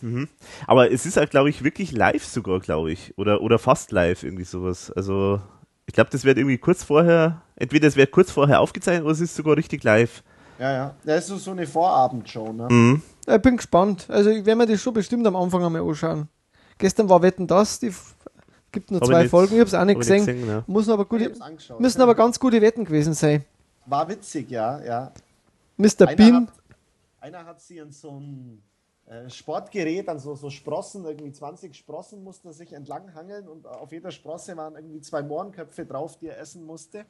Mhm. 0.00 0.28
Aber 0.66 0.90
es 0.90 1.06
ist 1.06 1.16
halt, 1.16 1.30
glaube 1.30 1.50
ich, 1.50 1.62
wirklich 1.62 1.92
live 1.92 2.24
sogar, 2.24 2.58
glaube 2.60 2.90
ich. 2.92 3.16
Oder, 3.16 3.40
oder 3.42 3.58
fast 3.58 3.92
live, 3.92 4.22
irgendwie 4.24 4.44
sowas. 4.44 4.90
Also, 4.90 5.40
ich 5.86 5.94
glaube, 5.94 6.10
das 6.10 6.24
wird 6.24 6.38
irgendwie 6.38 6.58
kurz 6.58 6.84
vorher, 6.84 7.42
entweder 7.56 7.88
es 7.88 7.96
wird 7.96 8.10
kurz 8.10 8.30
vorher 8.30 8.60
aufgezeichnet 8.60 9.02
oder 9.04 9.12
es 9.12 9.20
ist 9.20 9.34
sogar 9.34 9.56
richtig 9.56 9.82
live. 9.84 10.22
Ja, 10.58 10.72
ja. 10.72 10.94
Das 11.04 11.30
ist 11.30 11.44
so- 11.44 11.50
eine 11.52 11.66
Vorabendshow, 11.66 12.52
ne? 12.52 12.68
Mhm. 12.70 13.02
Ich 13.26 13.42
bin 13.42 13.56
gespannt. 13.56 14.06
Also 14.08 14.30
ich 14.30 14.44
werde 14.44 14.56
mir 14.56 14.66
das 14.66 14.80
schon 14.80 14.92
bestimmt 14.94 15.26
am 15.26 15.36
Anfang 15.36 15.64
einmal 15.64 15.82
anschauen. 15.82 16.28
Gestern 16.78 17.08
war 17.08 17.22
Wetten 17.22 17.46
das, 17.46 17.78
die 17.78 17.92
gibt 18.72 18.90
nur 18.90 19.00
Hab 19.00 19.08
ich 19.08 19.10
zwei 19.12 19.22
nicht- 19.22 19.30
Folgen, 19.30 19.54
ich 19.54 19.60
habe 19.60 19.68
es 19.68 19.74
auch 19.74 19.84
nicht 19.84 19.94
ich 19.94 19.98
gesehen. 20.00 20.26
gesehen, 20.26 20.46
ja. 20.48 20.64
Müssen 20.66 20.90
aber 20.92 21.02
Ich 21.02 21.08
gute, 21.08 21.32
müssen 21.78 22.00
aber 22.02 22.14
ganz 22.14 22.38
gute 22.38 22.60
Wetten 22.60 22.84
gewesen 22.84 23.14
sein. 23.14 23.44
War 23.86 24.08
witzig, 24.08 24.50
ja, 24.50 24.80
ja. 24.84 25.12
Mr. 25.76 26.06
Einer 26.08 26.16
Bean, 26.16 26.46
hat, 26.46 26.52
einer 27.20 27.44
hat 27.46 27.60
sie 27.60 27.80
an 27.80 27.90
so 27.90 28.10
ein 28.20 28.58
äh, 28.58 28.69
Sportgerät, 29.28 30.08
an 30.08 30.20
so, 30.20 30.36
so 30.36 30.50
Sprossen, 30.50 31.04
irgendwie 31.04 31.32
20 31.32 31.74
Sprossen 31.74 32.22
musste 32.22 32.48
er 32.48 32.52
sich 32.52 32.72
entlang 32.72 33.12
hangeln 33.14 33.48
und 33.48 33.66
auf 33.66 33.90
jeder 33.90 34.12
Sprosse 34.12 34.56
waren 34.56 34.76
irgendwie 34.76 35.00
zwei 35.00 35.22
Mohrenköpfe 35.22 35.84
drauf, 35.84 36.16
die 36.16 36.28
er 36.28 36.38
essen 36.38 36.64
musste. 36.64 37.06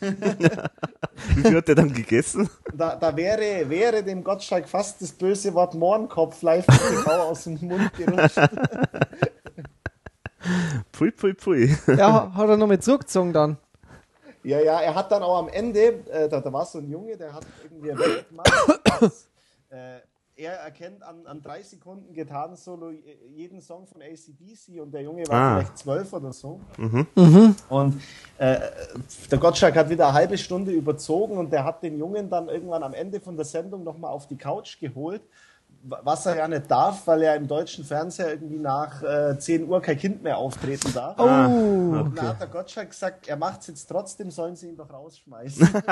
Wie 0.00 1.42
viel 1.42 1.56
hat 1.56 1.68
der 1.68 1.74
dann 1.74 1.92
gegessen? 1.92 2.48
Da, 2.74 2.96
da 2.96 3.16
wäre, 3.16 3.68
wäre 3.68 4.02
dem 4.02 4.22
Gottschalk 4.22 4.68
fast 4.68 5.02
das 5.02 5.12
böse 5.12 5.52
Wort 5.54 5.74
Mohrenkopf 5.74 6.42
live 6.42 6.66
TV 6.66 7.10
aus 7.10 7.44
dem 7.44 7.58
Mund 7.60 7.92
gerutscht. 7.94 8.38
Pfui, 10.92 11.12
pfui, 11.12 11.34
pfui. 11.34 11.76
Ja, 11.86 12.32
hat 12.34 12.48
er 12.48 12.56
noch 12.56 12.66
mit 12.66 12.82
zurückgezogen 12.82 13.32
dann. 13.32 13.58
Ja, 14.42 14.60
ja, 14.60 14.80
er 14.80 14.94
hat 14.94 15.12
dann 15.12 15.22
auch 15.22 15.38
am 15.38 15.48
Ende, 15.48 16.04
äh, 16.10 16.28
da, 16.28 16.40
da 16.40 16.52
war 16.52 16.66
so 16.66 16.78
ein 16.78 16.90
Junge, 16.90 17.16
der 17.16 17.32
hat 17.32 17.46
irgendwie 17.62 17.92
ein 17.92 17.96
Bild 17.96 18.28
gemacht, 18.28 18.80
dass, 19.00 19.28
äh, 19.70 20.00
er 20.36 20.52
erkennt 20.54 21.02
an, 21.02 21.26
an 21.26 21.42
drei 21.42 21.62
Sekunden 21.62 22.14
getan 22.14 22.56
solo 22.56 22.90
jeden 23.34 23.60
Song 23.60 23.86
von 23.86 24.00
ACDC 24.00 24.80
und 24.80 24.92
der 24.92 25.02
Junge 25.02 25.26
war 25.28 25.34
Ah. 25.34 25.54
vielleicht 25.58 25.78
zwölf 25.78 26.12
oder 26.12 26.32
so. 26.32 26.60
Mhm. 26.78 27.06
Und 27.68 28.00
äh, 28.38 28.58
der 29.30 29.38
Gottschalk 29.38 29.76
hat 29.76 29.90
wieder 29.90 30.06
eine 30.06 30.14
halbe 30.14 30.38
Stunde 30.38 30.72
überzogen 30.72 31.36
und 31.36 31.52
der 31.52 31.64
hat 31.64 31.82
den 31.82 31.98
Jungen 31.98 32.30
dann 32.30 32.48
irgendwann 32.48 32.82
am 32.82 32.94
Ende 32.94 33.20
von 33.20 33.36
der 33.36 33.44
Sendung 33.44 33.84
nochmal 33.84 34.10
auf 34.12 34.26
die 34.26 34.36
Couch 34.38 34.78
geholt, 34.80 35.22
was 35.84 36.26
er 36.26 36.36
ja 36.36 36.48
nicht 36.48 36.70
darf, 36.70 37.06
weil 37.06 37.22
er 37.22 37.36
im 37.36 37.48
deutschen 37.48 37.84
Fernseher 37.84 38.30
irgendwie 38.30 38.58
nach 38.58 39.02
äh, 39.02 39.36
10 39.38 39.68
Uhr 39.68 39.80
kein 39.82 39.98
Kind 39.98 40.22
mehr 40.22 40.38
auftreten 40.38 40.92
darf. 40.94 41.18
Oh. 41.18 41.24
Ah, 41.24 41.46
Und 41.46 42.16
da 42.16 42.22
hat 42.28 42.40
der 42.40 42.48
Gottschalk 42.48 42.90
gesagt, 42.90 43.28
er 43.28 43.36
macht 43.36 43.62
es 43.62 43.66
jetzt 43.66 43.86
trotzdem, 43.86 44.30
sollen 44.30 44.54
sie 44.56 44.68
ihn 44.68 44.76
doch 44.76 44.92
rausschmeißen. 44.92 45.68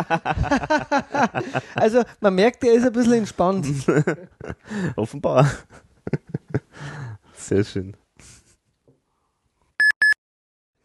Also 1.75 2.03
man 2.21 2.35
merkt, 2.35 2.63
er 2.65 2.75
ist 2.75 2.87
ein 2.87 2.93
bisschen 2.93 3.13
entspannt. 3.15 3.67
Offenbar. 4.97 5.47
Sehr 7.37 7.65
schön. 7.65 7.97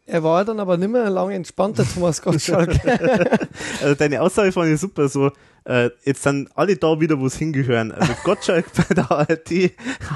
Er 0.08 0.22
war 0.22 0.44
dann 0.44 0.60
aber 0.60 0.76
nicht 0.76 0.90
mehr 0.90 1.10
lange 1.10 1.34
entspannter, 1.34 1.84
Thomas 1.94 2.22
Gottschalk. 2.22 2.70
Also 3.82 3.94
deine 3.94 4.22
Aussage 4.22 4.52
fand 4.52 4.72
ich 4.72 4.80
super, 4.80 5.08
so, 5.08 5.30
äh, 5.64 5.90
jetzt 6.04 6.22
sind 6.22 6.48
alle 6.54 6.76
da 6.76 7.00
wieder, 7.00 7.18
wo 7.18 7.26
es 7.26 7.36
hingehören. 7.36 7.92
Also 7.92 8.12
Gottschalk 8.24 8.66
bei 8.74 8.94
der 8.94 9.10
ARD, 9.10 9.72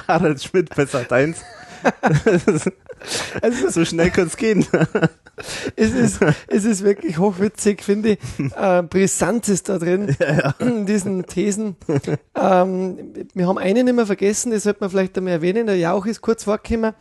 Harald 0.06 0.42
Schmidt 0.42 0.74
bei 0.74 0.86
Sat 0.86 1.12
1. 1.12 1.42
Also, 3.40 3.70
so 3.70 3.84
schnell 3.84 4.10
kann 4.10 4.26
es 4.26 4.36
gehen. 4.36 4.66
es, 5.74 5.92
ist, 5.92 6.20
es 6.48 6.64
ist 6.64 6.84
wirklich 6.84 7.18
hochwitzig, 7.18 7.82
finde 7.82 8.10
ich. 8.10 8.18
Äh, 8.54 8.82
Brisanz 8.82 9.48
ist 9.48 9.70
da 9.70 9.78
drin, 9.78 10.14
in 10.58 10.84
diesen 10.84 11.24
Thesen. 11.24 11.76
Ähm, 12.34 12.98
wir 13.32 13.46
haben 13.48 13.58
einen 13.58 13.86
nicht 13.86 13.96
mehr 13.96 14.06
vergessen, 14.06 14.52
das 14.52 14.64
sollte 14.64 14.80
man 14.80 14.90
vielleicht 14.90 15.16
einmal 15.16 15.32
erwähnen. 15.32 15.66
Der 15.66 15.78
Jauch 15.78 16.04
ist 16.04 16.20
kurz 16.20 16.44
vorgekommen. 16.44 16.92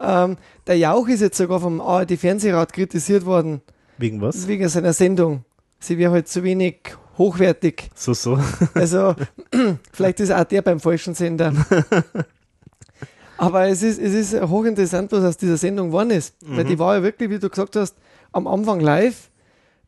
Ähm, 0.00 0.36
der 0.66 0.78
Jauch 0.78 1.06
ist 1.08 1.20
jetzt 1.20 1.36
sogar 1.36 1.60
vom 1.60 1.80
ARD-Fernsehrat 1.80 2.72
kritisiert 2.72 3.24
worden, 3.26 3.60
Wegen 3.98 4.20
was? 4.20 4.48
wegen 4.48 4.68
seiner 4.68 4.92
Sendung. 4.94 5.44
Sie 5.78 5.98
wäre 5.98 6.12
halt 6.12 6.28
zu 6.28 6.42
wenig 6.42 6.76
hochwertig. 7.18 7.90
So, 7.94 8.14
so. 8.14 8.38
Also, 8.74 9.14
vielleicht 9.92 10.20
ist 10.20 10.32
auch 10.32 10.44
der 10.44 10.62
beim 10.62 10.80
falschen 10.80 11.14
Sender. 11.14 11.52
Aber 13.36 13.68
es 13.68 13.82
ist, 13.82 13.98
es 13.98 14.12
ist 14.12 14.40
hochinteressant, 14.42 15.10
was 15.12 15.24
aus 15.24 15.36
dieser 15.36 15.56
Sendung 15.56 15.88
geworden 15.88 16.10
ist. 16.10 16.34
Weil 16.42 16.64
Mhm. 16.64 16.68
die 16.68 16.78
war 16.78 16.96
ja 16.96 17.02
wirklich, 17.02 17.30
wie 17.30 17.38
du 17.38 17.48
gesagt 17.48 17.74
hast, 17.76 17.96
am 18.32 18.46
Anfang 18.46 18.80
live. 18.80 19.30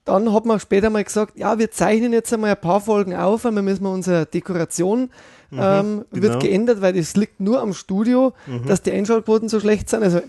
Dann 0.05 0.33
hat 0.33 0.47
man 0.47 0.59
später 0.59 0.91
mal 0.91 1.05
gesagt, 1.05 1.39
ja, 1.39 1.59
wir 1.59 1.71
zeichnen 1.71 2.13
jetzt 2.13 2.33
einmal 2.33 2.51
ein 2.51 2.61
paar 2.61 2.81
Folgen 2.81 3.15
auf, 3.15 3.45
weil 3.45 3.53
wir 3.53 3.63
müssen 3.63 3.87
unsere 3.87 4.27
Dekoration 4.27 5.11
Mhm, 5.53 5.59
ähm, 5.61 6.05
genau. 6.11 6.23
wird 6.23 6.41
geändert, 6.41 6.81
weil 6.81 6.95
das 6.95 7.15
liegt 7.15 7.39
nur 7.41 7.61
am 7.61 7.75
Studio, 7.75 8.33
Mhm. 8.47 8.67
dass 8.67 8.83
die 8.83 8.91
Einschaltquoten 8.93 9.49
so 9.49 9.61
schlecht 9.61 9.89
sind. 9.91 10.03
Also 10.03 10.21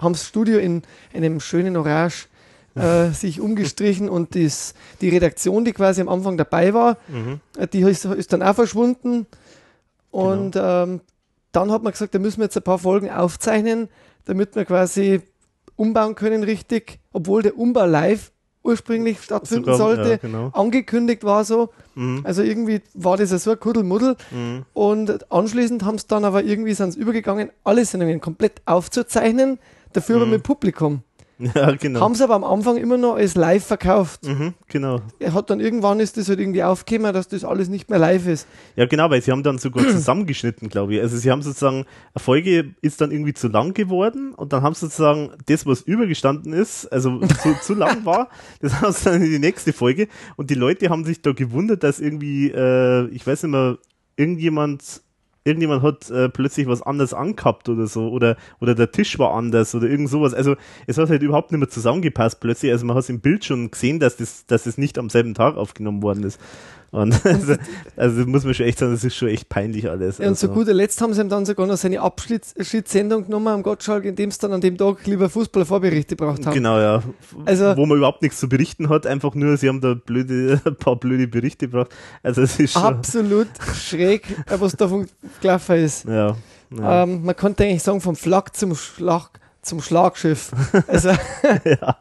haben 0.00 0.12
das 0.12 0.26
Studio 0.26 0.58
in 0.58 0.82
einem 1.14 1.38
schönen 1.40 1.76
Orange 1.76 2.26
äh, 2.74 3.10
sich 3.12 3.40
umgestrichen 3.40 4.08
und 4.08 4.34
das, 4.34 4.74
die 5.00 5.08
Redaktion, 5.10 5.64
die 5.64 5.72
quasi 5.72 6.00
am 6.00 6.08
Anfang 6.08 6.36
dabei 6.36 6.74
war, 6.74 6.96
Mhm. 7.08 7.38
äh, 7.56 7.68
die 7.68 7.80
ist, 7.82 8.04
ist 8.04 8.32
dann 8.32 8.42
auch 8.42 8.54
verschwunden. 8.56 9.26
Und 10.10 10.52
Genau. 10.52 10.82
ähm, 10.82 11.00
dann 11.52 11.70
hat 11.70 11.82
man 11.84 11.92
gesagt, 11.92 12.14
da 12.14 12.18
müssen 12.18 12.38
wir 12.40 12.44
jetzt 12.46 12.56
ein 12.56 12.62
paar 12.64 12.78
Folgen 12.80 13.10
aufzeichnen, 13.10 13.88
damit 14.24 14.56
wir 14.56 14.64
quasi 14.64 15.20
umbauen 15.76 16.16
können 16.16 16.42
richtig, 16.42 16.98
obwohl 17.12 17.42
der 17.42 17.56
Umbau 17.58 17.86
live 17.86 18.32
ursprünglich 18.64 19.20
stattfinden 19.20 19.64
Sogar, 19.64 19.76
sollte, 19.78 20.10
ja, 20.10 20.16
genau. 20.16 20.48
angekündigt 20.52 21.22
war 21.22 21.44
so. 21.44 21.68
Mhm. 21.94 22.22
Also 22.24 22.42
irgendwie 22.42 22.80
war 22.94 23.16
das 23.16 23.30
ja 23.30 23.38
so 23.38 23.52
ein 23.52 23.60
Kuddelmuddel. 23.60 24.16
Mhm. 24.30 24.64
Und 24.72 25.30
anschließend 25.30 25.84
haben 25.84 25.96
es 25.96 26.06
dann 26.06 26.24
aber 26.24 26.42
irgendwie 26.42 26.74
sind 26.74 26.96
übergegangen, 26.96 27.50
alle 27.62 27.84
Sendungen 27.84 28.20
komplett 28.20 28.62
aufzuzeichnen, 28.64 29.58
dafür 29.92 30.16
aber 30.16 30.26
Mhm. 30.26 30.32
mit 30.32 30.42
Publikum. 30.42 31.02
Ja, 31.54 31.72
genau. 31.72 32.00
Haben 32.00 32.14
sie 32.14 32.24
aber 32.24 32.34
am 32.34 32.44
Anfang 32.44 32.76
immer 32.76 32.96
noch 32.96 33.16
als 33.16 33.34
live 33.34 33.64
verkauft. 33.64 34.24
Mhm, 34.26 34.54
genau. 34.68 35.00
Er 35.18 35.34
hat 35.34 35.50
dann 35.50 35.60
irgendwann 35.60 36.00
ist 36.00 36.16
das 36.16 36.28
halt 36.28 36.40
irgendwie 36.40 36.62
aufgekommen, 36.62 37.12
dass 37.12 37.28
das 37.28 37.44
alles 37.44 37.68
nicht 37.68 37.90
mehr 37.90 37.98
live 37.98 38.26
ist. 38.26 38.46
Ja, 38.76 38.86
genau, 38.86 39.10
weil 39.10 39.22
sie 39.22 39.32
haben 39.32 39.42
dann 39.42 39.58
sogar 39.58 39.84
zusammengeschnitten, 39.88 40.68
glaube 40.68 40.94
ich. 40.94 41.00
Also 41.00 41.16
sie 41.16 41.30
haben 41.30 41.42
sozusagen, 41.42 41.86
eine 42.14 42.22
Folge 42.22 42.74
ist 42.82 43.00
dann 43.00 43.10
irgendwie 43.10 43.34
zu 43.34 43.48
lang 43.48 43.74
geworden 43.74 44.34
und 44.34 44.52
dann 44.52 44.62
haben 44.62 44.74
sie 44.74 44.86
sozusagen 44.86 45.30
das, 45.46 45.66
was 45.66 45.82
übergestanden 45.82 46.52
ist, 46.52 46.86
also 46.86 47.18
zu, 47.20 47.54
zu 47.60 47.74
lang 47.74 48.04
war, 48.04 48.28
das 48.60 48.80
haben 48.80 48.92
sie 48.92 49.04
dann 49.04 49.22
in 49.22 49.30
die 49.30 49.38
nächste 49.38 49.72
Folge 49.72 50.08
und 50.36 50.50
die 50.50 50.54
Leute 50.54 50.88
haben 50.88 51.04
sich 51.04 51.22
da 51.22 51.32
gewundert, 51.32 51.82
dass 51.82 52.00
irgendwie, 52.00 52.50
äh, 52.50 53.08
ich 53.08 53.26
weiß 53.26 53.44
nicht 53.44 53.52
mehr, 53.52 53.78
irgendjemand 54.16 55.02
irgendjemand 55.44 55.82
hat 55.82 56.10
äh, 56.10 56.28
plötzlich 56.28 56.66
was 56.66 56.82
anderes 56.82 57.14
angehabt 57.14 57.68
oder 57.68 57.86
so 57.86 58.08
oder 58.08 58.36
oder 58.60 58.74
der 58.74 58.90
Tisch 58.90 59.18
war 59.18 59.34
anders 59.34 59.74
oder 59.74 59.88
irgend 59.88 60.08
sowas. 60.08 60.34
Also 60.34 60.56
es 60.86 60.98
hat 60.98 61.10
halt 61.10 61.22
überhaupt 61.22 61.52
nicht 61.52 61.60
mehr 61.60 61.68
zusammengepasst 61.68 62.40
plötzlich. 62.40 62.72
Also 62.72 62.86
man 62.86 62.96
hat 62.96 63.08
im 63.08 63.20
Bild 63.20 63.44
schon 63.44 63.70
gesehen, 63.70 64.00
dass 64.00 64.16
das 64.16 64.46
dass 64.46 64.66
es 64.66 64.78
nicht 64.78 64.98
am 64.98 65.10
selben 65.10 65.34
Tag 65.34 65.56
aufgenommen 65.56 66.02
worden 66.02 66.24
ist. 66.24 66.40
Und 66.94 67.12
also, 67.26 67.56
also 67.96 68.24
muss 68.24 68.44
man 68.44 68.54
schon 68.54 68.66
echt 68.66 68.78
sagen, 68.78 68.92
das 68.92 69.02
ist 69.02 69.16
schon 69.16 69.26
echt 69.26 69.48
peinlich 69.48 69.90
alles. 69.90 70.18
Ja, 70.18 70.28
und 70.28 70.38
zu 70.38 70.46
also, 70.46 70.60
guter 70.60 70.72
Letzt 70.72 71.00
haben 71.00 71.12
sie 71.12 71.22
ihm 71.22 71.28
dann 71.28 71.44
sogar 71.44 71.66
noch 71.66 71.76
seine 71.76 72.00
Abschiedssendung 72.00 73.24
genommen 73.24 73.48
am 73.48 73.62
Gottschalk, 73.64 74.04
indem 74.04 74.30
sie 74.30 74.38
dann 74.38 74.52
an 74.52 74.60
dem 74.60 74.78
Tag 74.78 75.04
lieber 75.04 75.28
Fußballvorberichte 75.28 76.14
gebraucht 76.14 76.46
haben. 76.46 76.54
Genau, 76.54 76.78
ja. 76.78 77.02
Also- 77.46 77.76
Wo 77.76 77.84
man 77.84 77.98
überhaupt 77.98 78.22
nichts 78.22 78.38
zu 78.38 78.48
berichten 78.48 78.90
hat, 78.90 79.08
einfach 79.08 79.34
nur, 79.34 79.56
sie 79.56 79.68
haben 79.68 79.80
da 79.80 79.94
blöde, 79.94 80.60
ein 80.64 80.76
paar 80.76 80.94
blöde 80.94 81.26
Berichte 81.26 81.66
gebracht. 81.66 81.90
Also 82.22 82.42
es 82.42 82.60
ist 82.60 82.74
schon. 82.74 82.82
Absolut 82.82 83.48
schräg, 83.74 84.30
äh, 84.46 84.60
was 84.60 84.76
da 84.76 84.86
von- 84.86 85.08
gelaufen 85.40 85.74
ist. 85.74 86.04
Ja. 86.04 86.36
ja. 86.70 87.02
Ähm, 87.02 87.24
man 87.24 87.34
könnte 87.34 87.64
eigentlich 87.64 87.82
sagen, 87.82 88.00
vom 88.00 88.14
Flak 88.14 88.54
zum 88.54 88.76
Schlag, 88.76 89.30
zum 89.62 89.82
Schlagschiff. 89.82 90.52
Also, 90.86 91.08
ja. 91.64 91.96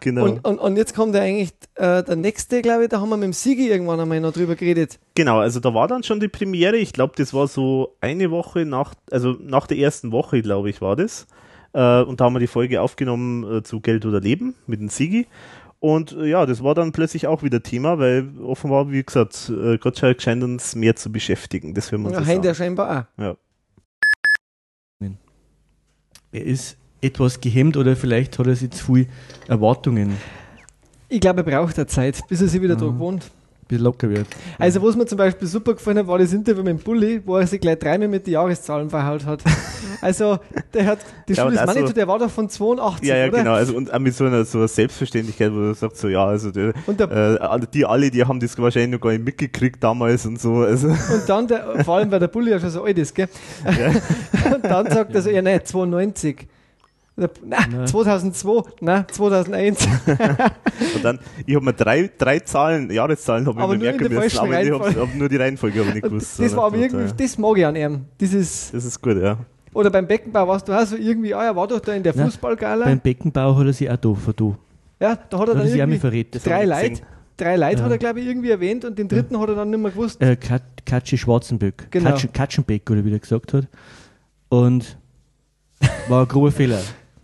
Genau. 0.00 0.24
und, 0.24 0.44
und, 0.44 0.58
und 0.58 0.76
jetzt 0.76 0.94
kommt 0.94 1.14
ja 1.14 1.22
eigentlich 1.22 1.52
äh, 1.76 2.02
der 2.02 2.16
nächste, 2.16 2.62
glaube 2.62 2.84
ich, 2.84 2.88
da 2.88 3.00
haben 3.00 3.08
wir 3.08 3.16
mit 3.16 3.24
dem 3.24 3.32
Sigi 3.32 3.68
irgendwann 3.68 4.00
einmal 4.00 4.20
noch 4.20 4.32
drüber 4.32 4.56
geredet. 4.56 4.98
Genau, 5.14 5.38
also 5.38 5.60
da 5.60 5.74
war 5.74 5.88
dann 5.88 6.02
schon 6.02 6.20
die 6.20 6.28
Premiere. 6.28 6.76
Ich 6.76 6.92
glaube, 6.92 7.14
das 7.16 7.32
war 7.34 7.48
so 7.48 7.96
eine 8.00 8.30
Woche 8.30 8.64
nach, 8.64 8.94
also 9.10 9.36
nach 9.40 9.66
der 9.66 9.78
ersten 9.78 10.12
Woche, 10.12 10.42
glaube 10.42 10.70
ich, 10.70 10.80
war 10.80 10.96
das. 10.96 11.26
Äh, 11.72 12.02
und 12.02 12.20
da 12.20 12.24
haben 12.24 12.34
wir 12.34 12.40
die 12.40 12.46
Folge 12.46 12.80
aufgenommen 12.80 13.58
äh, 13.58 13.62
zu 13.62 13.80
Geld 13.80 14.04
oder 14.06 14.20
Leben 14.20 14.54
mit 14.66 14.80
dem 14.80 14.88
Sigi. 14.88 15.26
Und 15.80 16.12
äh, 16.12 16.26
ja, 16.26 16.46
das 16.46 16.62
war 16.62 16.74
dann 16.74 16.92
plötzlich 16.92 17.26
auch 17.26 17.42
wieder 17.42 17.62
Thema, 17.62 17.98
weil 17.98 18.28
offenbar, 18.44 18.90
wie 18.90 19.02
gesagt, 19.02 19.50
äh, 19.50 19.78
Gottschalk 19.78 20.22
scheint 20.22 20.44
uns 20.44 20.76
mehr 20.76 20.94
zu 20.94 21.10
beschäftigen. 21.10 21.74
Das 21.74 21.90
hören 21.90 22.02
wir 22.02 22.08
uns 22.08 22.14
Ja, 22.14 22.20
jetzt 22.20 22.30
Hein 22.30 22.42
der 22.42 22.54
scheinbar 22.54 23.08
auch. 23.18 23.22
Ja. 23.22 23.36
Er 26.32 26.44
ist 26.46 26.78
etwas 27.02 27.40
gehemmt 27.40 27.76
oder 27.76 27.96
vielleicht 27.96 28.38
hat 28.38 28.46
er 28.46 28.54
sich 28.56 28.70
zu 28.70 28.94
viel 28.94 29.06
Erwartungen, 29.48 30.16
Ich 31.08 31.20
glaube, 31.20 31.40
er 31.40 31.44
braucht 31.58 31.76
eine 31.78 31.86
Zeit, 31.86 32.20
bis 32.28 32.40
er 32.40 32.48
sich 32.48 32.62
wieder 32.62 32.74
Mhm. 32.76 32.80
da 32.80 32.86
gewohnt. 32.86 33.30
bis 33.68 33.78
er 33.78 33.84
locker 33.84 34.08
wird. 34.10 34.26
Also, 34.58 34.82
was 34.82 34.96
mir 34.96 35.06
zum 35.06 35.16
Beispiel 35.18 35.46
super 35.48 35.74
gefallen 35.74 35.98
hat, 35.98 36.06
war 36.06 36.18
das 36.18 36.32
Interview 36.32 36.62
mit 36.62 36.78
dem 36.78 36.82
Bulli, 36.82 37.22
wo 37.24 37.36
er 37.38 37.46
sich 37.46 37.60
gleich 37.60 37.78
dreimal 37.78 38.08
mit 38.08 38.26
den 38.26 38.32
Jahreszahlen 38.34 38.88
verhaut 38.90 39.24
hat. 39.26 39.42
Also, 40.00 40.40
der 40.74 40.86
hat, 40.86 40.98
die 41.28 41.34
Ja, 41.34 41.44
Schule 41.44 41.54
ist 41.62 41.88
so- 41.88 41.92
der 41.92 42.08
war 42.08 42.18
doch 42.18 42.28
von 42.30 42.48
82, 42.48 43.06
Ja, 43.08 43.16
ja, 43.18 43.28
oder? 43.28 43.38
genau. 43.38 43.52
Also 43.52 43.76
und 43.76 43.92
auch 43.94 44.00
mit 44.00 44.12
so 44.16 44.24
einer, 44.24 44.44
so 44.44 44.58
einer 44.58 44.66
Selbstverständlichkeit, 44.66 45.52
wo 45.52 45.60
er 45.68 45.74
sagt 45.76 45.96
so, 45.96 46.08
ja, 46.08 46.24
also 46.26 46.50
der, 46.50 46.72
der- 46.88 47.40
äh, 47.40 47.60
die 47.72 47.84
alle, 47.86 48.10
die 48.10 48.24
haben 48.24 48.40
das 48.40 48.58
wahrscheinlich 48.58 48.90
noch 48.90 49.00
gar 49.00 49.12
nicht 49.12 49.24
mitgekriegt 49.24 49.84
damals 49.84 50.26
und 50.26 50.40
so. 50.40 50.54
Also 50.56 50.88
Und 50.88 50.98
dann, 51.28 51.46
der, 51.46 51.84
vor 51.84 51.96
allem, 51.98 52.10
weil 52.10 52.18
der 52.18 52.26
Bulli 52.28 52.50
ja 52.50 52.58
schon 52.58 52.70
so 52.70 52.82
alt 52.82 52.98
ist, 52.98 53.14
gell? 53.14 53.28
Und 54.54 54.64
dann 54.64 54.90
sagt 54.90 55.14
er 55.14 55.22
so, 55.22 55.30
ja, 55.30 55.40
nein, 55.40 55.60
92. 55.64 56.48
Nein, 57.14 57.28
Nein. 57.44 57.86
2002, 57.86 58.62
nein, 58.80 59.04
2001. 59.10 59.86
und 60.06 61.04
dann, 61.04 61.18
ich 61.46 61.54
habe 61.54 61.64
mir 61.64 61.74
drei, 61.74 62.10
drei 62.16 62.40
Zahlen, 62.40 62.90
Jahreszahlen 62.90 63.46
habe 63.46 63.60
ich 63.74 63.80
mir 63.80 63.84
merken 63.92 64.14
müssen, 64.14 64.38
aber 64.38 64.62
ich 64.62 64.70
habe 64.70 65.00
hab 65.00 65.14
nur 65.14 65.28
die 65.28 65.36
Reihenfolge 65.36 65.84
hab 65.86 65.92
nicht 65.92 66.04
gewusst. 66.04 66.40
Das 66.40 66.56
war 66.56 66.64
aber 66.64 66.76
irgendwie, 66.78 67.04
äh, 67.04 67.14
das 67.14 67.36
mag 67.36 67.58
ich 67.58 67.66
an 67.66 67.76
ihm. 67.76 68.04
Dieses, 68.18 68.70
Das 68.72 68.84
ist 68.86 69.02
gut, 69.02 69.20
ja. 69.22 69.36
oder 69.74 69.90
beim 69.90 70.06
Beckenbau 70.06 70.48
warst 70.48 70.66
du 70.68 70.72
auch 70.72 70.86
so 70.86 70.96
irgendwie, 70.96 71.34
ah, 71.34 71.44
er 71.44 71.54
war 71.54 71.68
doch 71.68 71.80
da 71.80 71.92
in 71.92 72.02
der 72.02 72.16
Nein, 72.16 72.26
Fußballgala. 72.26 72.86
Beim 72.86 73.00
Beckenbau 73.00 73.56
hat 73.58 73.66
er 73.66 73.72
sich 73.74 73.90
auch 73.90 73.96
da 73.98 74.14
verdoof. 74.14 74.54
Ja, 74.98 75.14
da 75.16 75.38
hat 75.38 75.48
er 75.48 75.54
Da 75.54 75.60
dann 75.64 75.68
irgendwie. 75.74 76.24
Das 76.30 76.42
drei 76.44 76.64
Leute, 76.64 77.02
drei 77.36 77.56
Leute 77.56 77.78
Ja. 77.78 77.84
hat 77.84 77.90
er, 77.90 77.98
glaube 77.98 78.20
ich, 78.20 78.26
irgendwie 78.26 78.50
erwähnt 78.50 78.86
und 78.86 78.98
den 78.98 79.08
dritten 79.08 79.38
hat 79.38 79.48
er 79.50 79.54
dann 79.56 79.68
nicht 79.68 79.80
mehr 79.80 79.90
gewusst. 79.90 80.22
Äh, 80.22 80.36
Kat 80.36 80.62
Katschi 80.86 81.18
Schwarzenböck. 81.18 81.88
Genau. 81.90 82.08
Katschen, 82.10 82.32
Katschenbeck, 82.32 82.90
oder 82.90 83.04
wie 83.04 83.12
er 83.12 83.18
gesagt 83.18 83.52
hat. 83.52 83.68
Und 84.48 84.96
war 86.08 86.22
ein 86.22 86.28
grober 86.28 86.50
Fehler. 86.52 86.78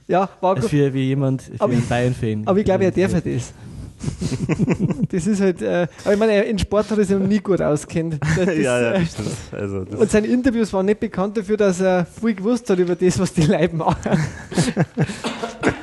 Ja, 0.09 0.29
war 0.41 0.55
gut. 0.55 0.65
für 0.65 0.93
wie 0.95 1.05
jemand, 1.05 1.43
für 1.43 1.61
Aber 1.61 1.73
einen 1.73 1.87
Bayern-Fan. 1.87 2.43
Aber 2.47 2.59
ich 2.59 2.65
glaube, 2.65 2.85
er 2.85 2.91
darf 2.91 3.13
das. 3.13 3.53
das 5.11 5.27
ist 5.27 5.41
halt, 5.41 5.61
äh, 5.61 5.87
aber 6.05 6.13
ich 6.15 6.19
meine, 6.19 6.43
in 6.43 6.59
Sport 6.59 6.91
hat 6.91 6.99
er 6.99 7.05
sich 7.05 7.19
noch 7.19 7.27
nie 7.27 7.41
gut 7.41 7.61
auskennt. 7.61 8.19
Das, 8.37 8.47
ja, 8.57 8.81
ja, 8.81 8.93
äh. 8.95 9.07
Also, 9.53 9.85
das 9.85 10.01
und 10.01 10.11
seine 10.11 10.29
Interviews 10.29 10.73
waren 10.73 10.87
nicht 10.87 11.01
bekannt 11.01 11.37
dafür, 11.37 11.57
dass 11.57 11.81
er 11.81 12.07
viel 12.07 12.35
gewusst 12.35 12.71
hat 12.71 12.79
über 12.79 12.95
das, 12.95 13.19
was 13.19 13.33
die 13.33 13.43
Leute 13.43 13.75
machen. 13.75 14.19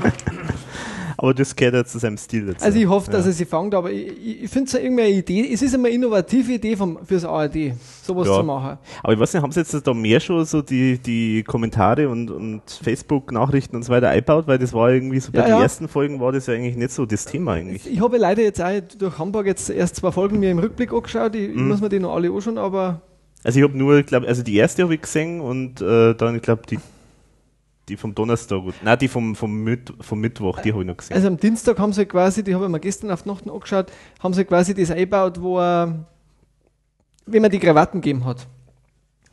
aber 1.26 1.34
das 1.34 1.56
gehört 1.56 1.74
ja 1.74 1.84
zu 1.86 1.98
seinem 1.98 2.18
Stil 2.18 2.46
dazu. 2.46 2.64
Also 2.64 2.78
ich 2.78 2.88
hoffe, 2.88 3.10
dass 3.10 3.26
ja. 3.26 3.32
er 3.32 3.34
sie 3.34 3.46
fängt, 3.46 3.74
aber 3.74 3.92
ich, 3.92 4.44
ich, 4.44 4.50
finde 4.50 4.68
es 4.68 4.74
ja 4.74 4.80
irgendwie 4.80 5.04
eine 5.04 5.12
Idee, 5.12 5.52
es 5.52 5.64
ist 5.64 5.74
immer 5.74 5.88
eine 5.88 5.96
innovative 5.96 6.54
Idee 6.54 6.76
vom, 6.76 7.00
fürs 7.04 7.26
ARD, 7.26 7.74
sowas 8.04 8.28
Ja. 8.28 8.38
zu 8.38 8.44
machen. 8.44 8.78
Aber 9.02 9.14
ich 9.14 9.20
weiß 9.20 9.34
nicht, 9.34 9.42
haben 9.42 9.52
sie 9.52 9.60
jetzt 9.62 9.88
da 9.88 9.94
mehr 9.94 10.20
schon 10.20 10.46
so 10.46 10.62
die, 10.62 11.00
die 11.00 11.42
Kommentare 11.44 12.08
und, 12.10 12.30
und 12.30 12.62
Facebook-Nachrichten 12.70 13.76
und 13.76 13.84
so 13.84 13.92
weiter 13.92 14.10
eingebaut? 14.10 14.46
Weil 14.48 14.60
das 14.60 14.72
war 14.74 14.92
irgendwie 14.92 15.20
so 15.20 15.32
bei 15.32 15.40
Ja, 15.40 15.46
den 15.56 15.62
ersten 15.64 15.88
Folgen 15.88 16.20
war 16.20 16.32
das 16.32 16.46
ja 16.46 16.54
eigentlich 16.54 16.76
nicht 16.76 16.92
so 16.92 17.06
das 17.08 17.26
Thema 17.26 17.54
eigentlich. 17.54 17.92
Ich 17.92 18.00
habe 18.02 18.18
leider 18.18 18.44
jetzt 18.44 18.62
auch 18.62 18.72
durch 19.00 19.18
Hamburg 19.18 19.48
jetzt 19.48 19.70
erst 19.72 19.96
zwei 19.96 20.12
Folgen 20.12 20.40
mir 20.40 20.52
im 20.52 20.60
Rückblick 20.60 20.94
angeschaut, 20.94 21.34
ich, 21.36 21.56
Mhm. 21.56 21.68
muss 21.70 21.82
mir 21.82 21.90
die 21.90 22.00
noch 22.00 22.14
alle 22.14 22.30
anschauen, 22.32 22.60
aber 22.60 23.02
Also 23.44 23.60
ich 23.60 23.64
habe 23.64 23.78
nur, 23.78 23.98
ich 23.98 24.06
glaube, 24.06 24.28
also 24.28 24.44
die 24.44 24.56
erste 24.56 24.84
habe 24.84 24.94
ich 24.94 25.02
gesehen 25.02 25.42
und 25.42 25.82
äh, 25.82 26.14
dann, 26.14 26.36
ich 26.36 26.42
glaube, 26.44 26.62
die, 26.70 26.78
die 27.88 27.98
vom 27.98 28.16
Donnerstag, 28.16 28.64
nein, 28.82 28.98
die 28.98 29.08
vom, 29.08 29.36
vom, 29.36 29.64
Mitt, 29.64 29.94
vom 30.02 30.20
Mittwoch, 30.20 30.60
die 30.62 30.72
habe 30.72 30.82
ich 30.82 30.88
noch 30.88 30.98
gesehen. 30.98 31.16
Also 31.16 31.28
am 31.28 31.38
Dienstag 31.38 31.78
haben 31.78 31.94
sie 31.94 32.06
quasi, 32.06 32.44
die 32.44 32.56
habe 32.56 32.66
ich 32.66 32.72
mir 32.72 32.80
gestern 32.80 33.12
auf 33.12 33.24
die 33.24 33.30
Nacht 33.30 33.50
angeschaut, 33.50 33.92
haben 34.22 34.34
sie 34.34 34.46
quasi 34.46 34.74
das 34.74 34.92
eingebaut, 34.92 35.42
wo 35.42 35.60
er, 35.60 36.06
wie 37.26 37.40
man 37.40 37.52
die 37.52 37.60
Krawatten 37.60 38.02
gegeben 38.02 38.26
hat. 38.26 38.48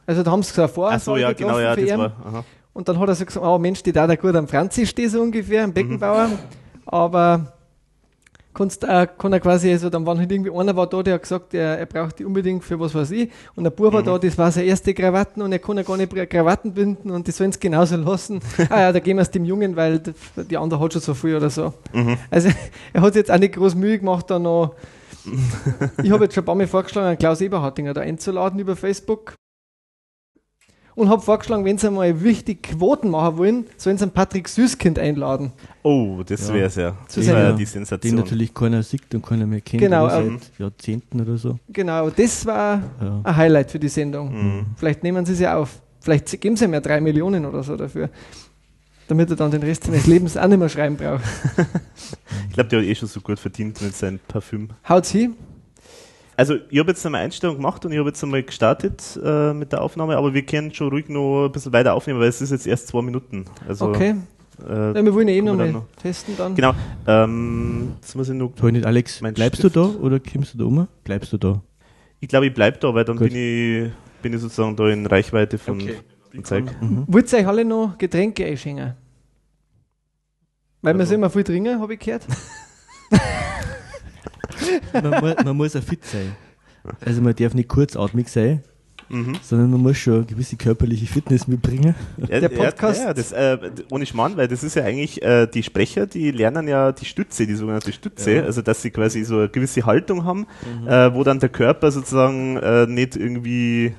Also 0.07 0.22
da 0.22 0.30
haben 0.30 0.42
sie 0.42 0.50
gesagt, 0.50 0.76
Ach 0.76 1.00
so, 1.00 1.16
ja, 1.16 1.32
genau, 1.32 1.59
ja, 1.59 1.74
das 1.74 1.98
war, 1.98 2.12
aha. 2.24 2.44
Und 2.74 2.88
dann 2.88 2.98
hat 2.98 3.09
er 3.09 3.14
so 3.14 3.24
gesagt, 3.24 3.44
oh 3.44 3.59
Mensch, 3.59 3.82
die 3.82 3.92
da 3.92 4.07
da 4.07 4.16
gut 4.16 4.34
am 4.34 4.48
Franzi 4.48 4.86
stehen 4.86 5.09
so 5.09 5.20
ungefähr, 5.20 5.64
am 5.64 5.72
Beckenbauer. 5.72 6.30
Aber 6.86 7.51
kannst, 8.55 8.84
äh, 8.84 9.07
kann 9.18 9.32
er 9.32 9.40
quasi, 9.40 9.70
also 9.70 9.90
dann 9.90 10.07
waren 10.07 10.18
halt 10.18 10.30
irgendwie 10.30 10.50
einer 10.50 10.76
war 10.76 10.86
da, 10.86 11.03
der 11.03 11.14
hat 11.14 11.22
gesagt, 11.22 11.55
er, 11.55 11.78
er 11.78 11.86
braucht 11.86 12.18
die 12.18 12.24
unbedingt 12.24 12.64
für 12.64 12.78
was 12.78 12.94
weiß 12.94 13.11
ich. 13.12 13.30
Und 13.55 13.64
der 13.64 13.70
Bub 13.70 13.92
war 13.92 14.03
da, 14.03 14.18
das 14.18 14.36
war 14.38 14.50
seine 14.50 14.66
erste 14.66 14.94
Krawatten 14.94 15.42
und 15.42 15.53
er 15.53 15.59
kann 15.59 15.76
ja 15.76 15.82
gar 15.82 15.96
nicht 15.96 16.30
Krawatten 16.30 16.72
binden 16.72 17.11
und 17.11 17.26
die 17.26 17.30
sollen 17.30 17.50
es 17.50 17.61
genauso 17.61 17.96
lassen. 17.96 18.40
ah 18.70 18.80
ja, 18.80 18.92
da 18.92 19.00
gehen 19.00 19.16
wir 19.16 19.22
es 19.22 19.30
dem 19.30 19.44
Jungen, 19.44 19.76
weil 19.76 20.03
die 20.36 20.57
andere 20.57 20.80
hat 20.80 20.92
schon 20.92 21.03
so 21.03 21.14
viel 21.14 21.36
oder 21.36 21.50
so. 21.50 21.72
Mhm. 21.92 22.16
Also 22.30 22.50
er 22.92 23.03
hat 23.03 23.14
jetzt 23.14 23.30
auch 23.30 23.38
nicht 23.38 23.55
groß 23.55 23.74
Mühe 23.74 23.98
gemacht, 23.98 24.30
da 24.30 24.38
noch. 24.38 24.74
ich 26.03 26.11
habe 26.11 26.24
jetzt 26.24 26.34
schon 26.34 26.42
ein 26.42 26.46
paar 26.46 26.55
Mal 26.55 26.66
vorgeschlagen, 26.66 27.09
einen 27.09 27.18
Klaus 27.18 27.40
Eberhardinger 27.40 27.94
da 27.94 28.00
einzuladen 28.00 28.59
über 28.59 28.76
Facebook. 28.76 29.34
Und 30.95 31.09
habe 31.09 31.22
vorgeschlagen, 31.22 31.64
wenn 31.64 31.78
sie 31.78 31.90
mal 31.90 32.22
wichtig 32.22 32.62
Quoten 32.64 33.09
machen 33.11 33.38
wollen, 33.38 33.66
sollen 33.78 33.97
sie 33.97 34.03
einen 34.05 34.12
Patrick 34.12 34.47
Süßkind 34.47 34.99
einladen. 34.99 35.53
Oh, 35.82 36.22
das 36.26 36.49
Ja. 36.49 36.55
wäre 36.55 36.66
es 36.66 36.74
ja. 36.76 36.97
Zu 37.09 37.20
Das 37.20 37.30
war 37.30 37.38
ja 37.40 37.53
die 37.53 37.59
Den 37.64 37.66
Sensation. 37.66 38.14
natürlich 38.16 38.53
keiner 38.53 38.82
sieht 38.82 39.14
und 39.14 39.24
keiner 39.24 39.47
mehr 39.47 39.62
kennt. 39.62 39.82
Genau, 39.82 40.07
ähm, 40.11 40.38
seit 40.38 40.59
Jahrzehnten 40.59 41.20
oder 41.22 41.36
so. 41.38 41.59
Genau, 41.68 42.11
das 42.11 42.45
war 42.45 42.82
Ja. 43.01 43.20
ein 43.24 43.36
Highlight 43.36 43.70
für 43.70 43.78
die 43.78 43.88
Sendung. 43.88 44.32
Mhm. 44.32 44.66
Vielleicht 44.76 45.03
nehmen 45.03 45.24
sie 45.24 45.32
es 45.32 45.40
ja 45.40 45.57
auf. 45.57 45.80
Vielleicht 46.01 46.40
geben 46.40 46.57
sie 46.57 46.66
ihm 46.66 46.74
ja 46.74 46.80
drei 46.80 47.01
Millionen 47.01 47.47
oder 47.47 47.62
so 47.62 47.74
dafür. 47.76 48.11
Damit 49.09 49.30
er 49.30 49.36
dann 49.36 49.51
den 49.51 49.62
Rest 49.62 49.84
seines 49.84 50.07
Lebens 50.07 50.36
auch 50.36 50.47
nicht 50.47 50.59
mehr 50.59 50.68
schreiben 50.68 50.97
braucht. 50.97 51.22
Ich 52.49 52.55
glaube, 52.55 52.68
der 52.68 52.80
hat 52.80 52.86
eh 52.86 52.95
schon 52.95 53.09
so 53.09 53.20
gut 53.22 53.38
verdient 53.38 53.80
mit 53.80 53.97
seinem 53.97 54.18
Parfüm. 54.28 54.68
Haut's 54.86 55.11
hin? 55.11 55.34
Also, 56.37 56.57
ich 56.70 56.78
habe 56.78 56.91
jetzt 56.91 57.05
einmal 57.05 57.22
Einstellung 57.22 57.57
gemacht 57.57 57.85
und 57.85 57.93
ich 57.93 57.99
habe 57.99 58.09
jetzt 58.09 58.22
einmal 58.24 58.43
gestartet 58.43 59.18
äh, 59.22 59.53
mit 59.53 59.70
der 59.72 59.83
Aufnahme, 59.83 60.16
aber 60.16 60.33
wir 60.33 60.43
können 60.45 60.72
schon 60.72 60.89
ruhig 60.89 61.09
noch 61.09 61.47
ein 61.47 61.53
bisschen 61.53 61.72
weiter 61.72 61.95
aufnehmen, 61.95 62.20
weil 62.20 62.28
es 62.28 62.41
ist 62.41 62.51
jetzt 62.51 62.66
erst 62.66 62.89
zwei 62.89 63.03
Minuten. 63.03 63.45
Also, 63.68 63.89
Okay. 63.89 64.16
Äh, 64.68 64.93
Ja, 64.95 65.05
wir 65.05 65.14
wollen 65.14 65.28
ja 65.28 65.35
eh 65.35 65.43
wir 65.43 65.55
noch 65.55 65.87
testen 66.01 66.35
dann. 66.37 66.55
Genau. 66.55 66.72
Ähm, 67.07 67.93
jetzt 68.01 68.14
muss 68.14 68.28
ich 68.28 68.35
nur. 68.35 68.55
Toll 68.55 68.72
nicht, 68.72 68.87
Alex, 68.87 69.20
bleibst 69.20 69.61
Stift. 69.61 69.76
du 69.76 69.80
da 69.80 69.87
oder 69.99 70.20
kommst 70.20 70.55
du 70.55 70.59
da 70.59 70.64
um? 70.64 70.89
Bleibst 71.05 71.33
du 71.33 71.39
da? 71.39 71.61
Ich 72.20 72.28
glaube, 72.28 72.47
ich 72.47 72.55
bleibe 72.55 72.78
da, 72.78 72.95
weil 72.95 73.05
dann 73.05 73.16
Gut. 73.16 73.28
bin 73.33 73.37
ich, 73.87 73.93
bin 74.22 74.33
ich 74.35 74.41
sozusagen 74.41 74.76
da 74.76 74.89
in 74.89 75.05
Reichweite 75.07 75.59
von, 75.59 75.80
Okay. 75.80 75.97
von 76.30 76.45
Zeug. 76.45 76.64
Mhm. 76.80 77.05
Wollt 77.09 77.33
ihr 77.33 77.39
euch 77.41 77.47
alle 77.47 77.64
noch 77.64 77.97
Getränke 77.99 78.45
einschenken? 78.47 78.95
Weil 80.83 80.95
wir 80.95 81.01
Also- 81.01 81.11
so 81.11 81.14
immer 81.16 81.30
viel 81.30 81.45
trinken, 81.45 81.80
habe 81.80 81.95
ich 81.95 82.01
gehört. 82.01 82.26
man, 84.92 85.10
mu 85.10 85.34
man 85.44 85.56
muss 85.56 85.76
auch 85.76 85.82
fit 85.82 86.04
sein. 86.04 86.32
Also 87.04 87.20
man 87.22 87.34
darf 87.34 87.54
nicht 87.54 87.68
kurzatmig 87.68 88.28
sein, 88.28 88.62
Mhm. 89.08 89.34
sondern 89.42 89.70
man 89.70 89.80
muss 89.82 89.98
schon 89.98 90.14
eine 90.14 90.24
gewisse 90.24 90.56
körperliche 90.56 91.06
Fitness 91.06 91.46
mitbringen. 91.46 91.94
Ja, 92.16 92.40
Der 92.40 92.48
Podcast- 92.48 93.00
Ja, 93.00 93.08
ja, 93.08 93.14
das, 93.14 93.32
äh, 93.32 93.58
ohne 93.90 94.06
Schmarrn, 94.06 94.36
weil 94.38 94.48
das 94.48 94.64
ist 94.64 94.74
ja 94.74 94.84
eigentlich, 94.84 95.20
äh, 95.22 95.46
die 95.46 95.62
Sprecher, 95.62 96.06
die 96.06 96.30
lernen 96.30 96.66
ja 96.66 96.92
die 96.92 97.04
Stütze, 97.04 97.46
die 97.46 97.54
sogenannte 97.54 97.92
Stütze, 97.92 98.32
Ja. 98.36 98.42
also 98.44 98.62
dass 98.62 98.80
sie 98.80 98.90
quasi 98.90 99.22
so 99.24 99.36
eine 99.38 99.48
gewisse 99.50 99.84
Haltung 99.84 100.24
haben, 100.24 100.46
äh, 100.86 101.12
wo 101.12 101.24
dann 101.24 101.40
der 101.40 101.50
Körper 101.50 101.90
sozusagen 101.90 102.56
äh, 102.56 102.86
nicht 102.86 103.14
irgendwie 103.16 103.92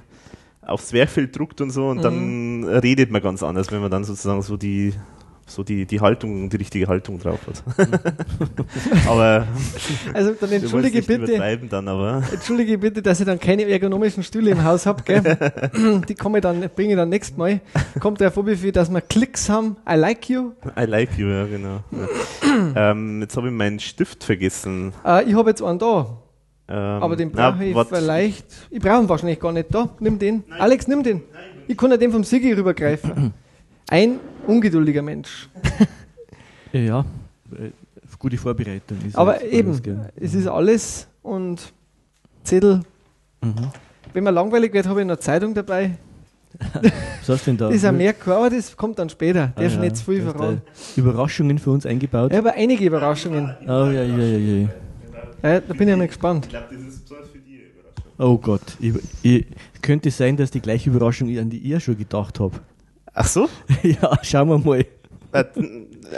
aufs 0.65 0.87
Zwerchfeld 0.87 1.37
druckt 1.37 1.61
und 1.61 1.69
so 1.69 1.89
und 1.89 2.01
dann 2.03 2.63
redet 2.63 3.11
man 3.11 3.21
ganz 3.21 3.43
anders, 3.43 3.71
wenn 3.71 3.81
man 3.81 3.91
dann 3.91 4.05
sozusagen 4.05 4.41
so 4.41 4.57
die 4.57 4.93
so 5.45 5.63
die, 5.63 5.85
die 5.85 5.99
Haltung, 5.99 6.49
die 6.49 6.57
richtige 6.57 6.87
Haltung 6.87 7.19
drauf 7.19 7.39
hat. 7.47 7.63
aber 9.07 9.45
Also 10.13 10.33
dann 10.39 10.51
entschuldige 10.51 11.01
bitte, 11.01 11.37
dann, 11.69 11.87
aber 11.87 12.23
entschuldige 12.31 12.77
bitte, 12.77 13.01
dass 13.01 13.19
ich 13.19 13.25
dann 13.25 13.39
keine 13.39 13.63
ergonomischen 13.63 14.23
Stühle 14.23 14.51
im 14.51 14.63
Haus 14.63 14.85
habe? 14.85 15.03
Die 16.07 16.15
komme 16.15 16.41
dann, 16.41 16.69
bringe 16.75 16.91
ich 16.93 16.95
dann 16.95 17.09
nächstes 17.09 17.37
Mal. 17.37 17.61
Kommt 17.99 18.19
wie 18.21 18.55
viel, 18.55 18.71
dass 18.71 18.89
wir 18.89 19.01
Klicks 19.01 19.49
haben. 19.49 19.77
I 19.89 19.95
like 19.95 20.29
you. 20.29 20.51
I 20.79 20.85
like 20.85 21.17
you, 21.17 21.27
ja 21.27 21.45
genau. 21.45 21.79
Ja. 21.91 22.91
ähm, 22.91 23.21
jetzt 23.21 23.35
habe 23.37 23.47
ich 23.47 23.53
meinen 23.53 23.79
Stift 23.79 24.23
vergessen. 24.23 24.93
Äh, 25.05 25.29
ich 25.29 25.35
habe 25.35 25.49
jetzt 25.49 25.61
einen 25.61 25.79
da. 25.79 26.17
Ähm, 26.67 26.75
Aber 26.77 27.15
den 27.15 27.31
brauche 27.31 27.63
ich 27.63 27.75
vielleicht. 27.87 28.45
Ich 28.69 28.79
brauche 28.79 29.01
ihn 29.03 29.09
wahrscheinlich 29.09 29.39
gar 29.39 29.51
nicht 29.51 29.73
da. 29.73 29.89
Nimm 29.99 30.17
den. 30.17 30.43
Alex, 30.57 30.87
nimm 30.87 31.03
den. 31.03 31.21
Ich 31.67 31.77
kann 31.77 31.91
ja 31.91 31.97
den 31.97 32.11
vom 32.11 32.23
Sigi 32.23 32.53
rübergreifen. 32.53 33.33
Ein 33.93 34.19
ungeduldiger 34.47 35.03
Mensch. 35.03 35.47
Ja, 36.75 37.05
äh, 37.51 37.69
gute 38.17 38.35
Vorbereitung. 38.35 38.97
Ist 39.05 39.15
Aber 39.15 39.43
eben, 39.43 39.79
es 40.15 40.33
ist 40.33 40.47
alles 40.47 41.07
und 41.21 41.71
Zettel. 42.43 42.81
Mhm. 43.43 43.53
Wenn 44.11 44.23
mir 44.23 44.31
langweilig 44.31 44.73
wird, 44.73 44.87
habe 44.87 45.01
ich 45.01 45.05
noch 45.05 45.17
Zeitung 45.17 45.53
dabei. 45.53 45.99
Was 47.19 47.29
hast 47.29 47.45
du 47.45 47.51
denn 47.51 47.57
da? 47.57 47.65
Das 47.67 47.75
ist 47.75 47.85
ein 47.85 47.95
Merkur, 47.95 48.37
aber 48.37 48.49
das 48.49 48.75
kommt 48.75 48.97
dann 48.97 49.07
später. 49.09 49.53
Ah, 49.55 49.59
Der 49.59 49.67
ist 49.67 49.75
ja, 49.75 49.81
nicht 49.81 49.97
zu 49.97 50.05
viel 50.05 50.23
verraten. 50.23 50.63
du 50.95 51.01
Überraschungen 51.01 51.59
für 51.59 51.69
uns 51.69 51.85
eingebaut. 51.85 52.31
Ich 52.31 52.37
habe 52.39 52.53
einige 52.53 52.83
Überraschungen. 52.83 53.55
Oh 53.65 53.67
ja, 53.67 53.91
ja, 53.91 54.17
ja, 54.17 54.37
ja. 54.37 54.69
Ja, 55.43 55.59
da 55.59 55.73
bin 55.75 55.87
ich 55.87 55.95
mal 55.95 56.07
gespannt. 56.07 56.49
Oh 58.17 58.39
Gott, 58.39 58.77
ich, 58.79 58.95
ich, 59.21 59.45
könnte 59.83 60.09
sein, 60.09 60.37
dass 60.37 60.49
die 60.49 60.61
gleiche 60.61 60.89
Überraschung 60.89 61.37
an 61.37 61.51
die 61.51 61.59
ich 61.59 61.69
ja 61.69 61.79
schon 61.79 61.99
gedacht 61.99 62.39
habe. 62.39 62.59
Ach 63.13 63.27
so? 63.27 63.47
ja, 63.83 64.17
schauen 64.23 64.49
wir 64.49 64.57
mal. 64.57 64.85
Äh, 65.31 65.43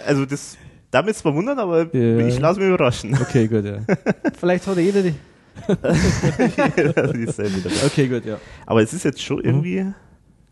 Also 0.05 0.25
das 0.25 0.57
damit 0.91 1.15
zwar 1.15 1.33
wundern, 1.35 1.59
aber 1.59 1.93
Ja. 1.95 2.25
ich 2.25 2.39
lasse 2.39 2.59
mich 2.59 2.69
überraschen. 2.69 3.17
Okay, 3.21 3.47
gut, 3.47 3.65
ja. 3.65 3.79
Vielleicht 4.39 4.65
hat 4.67 4.77
jeder 4.77 5.03
die. 5.03 5.13
Okay, 7.85 8.07
gut, 8.07 8.25
ja. 8.25 8.37
aber 8.65 8.81
es 8.81 8.93
ist 8.93 9.03
jetzt 9.05 9.21
schon 9.21 9.43
irgendwie 9.43 9.85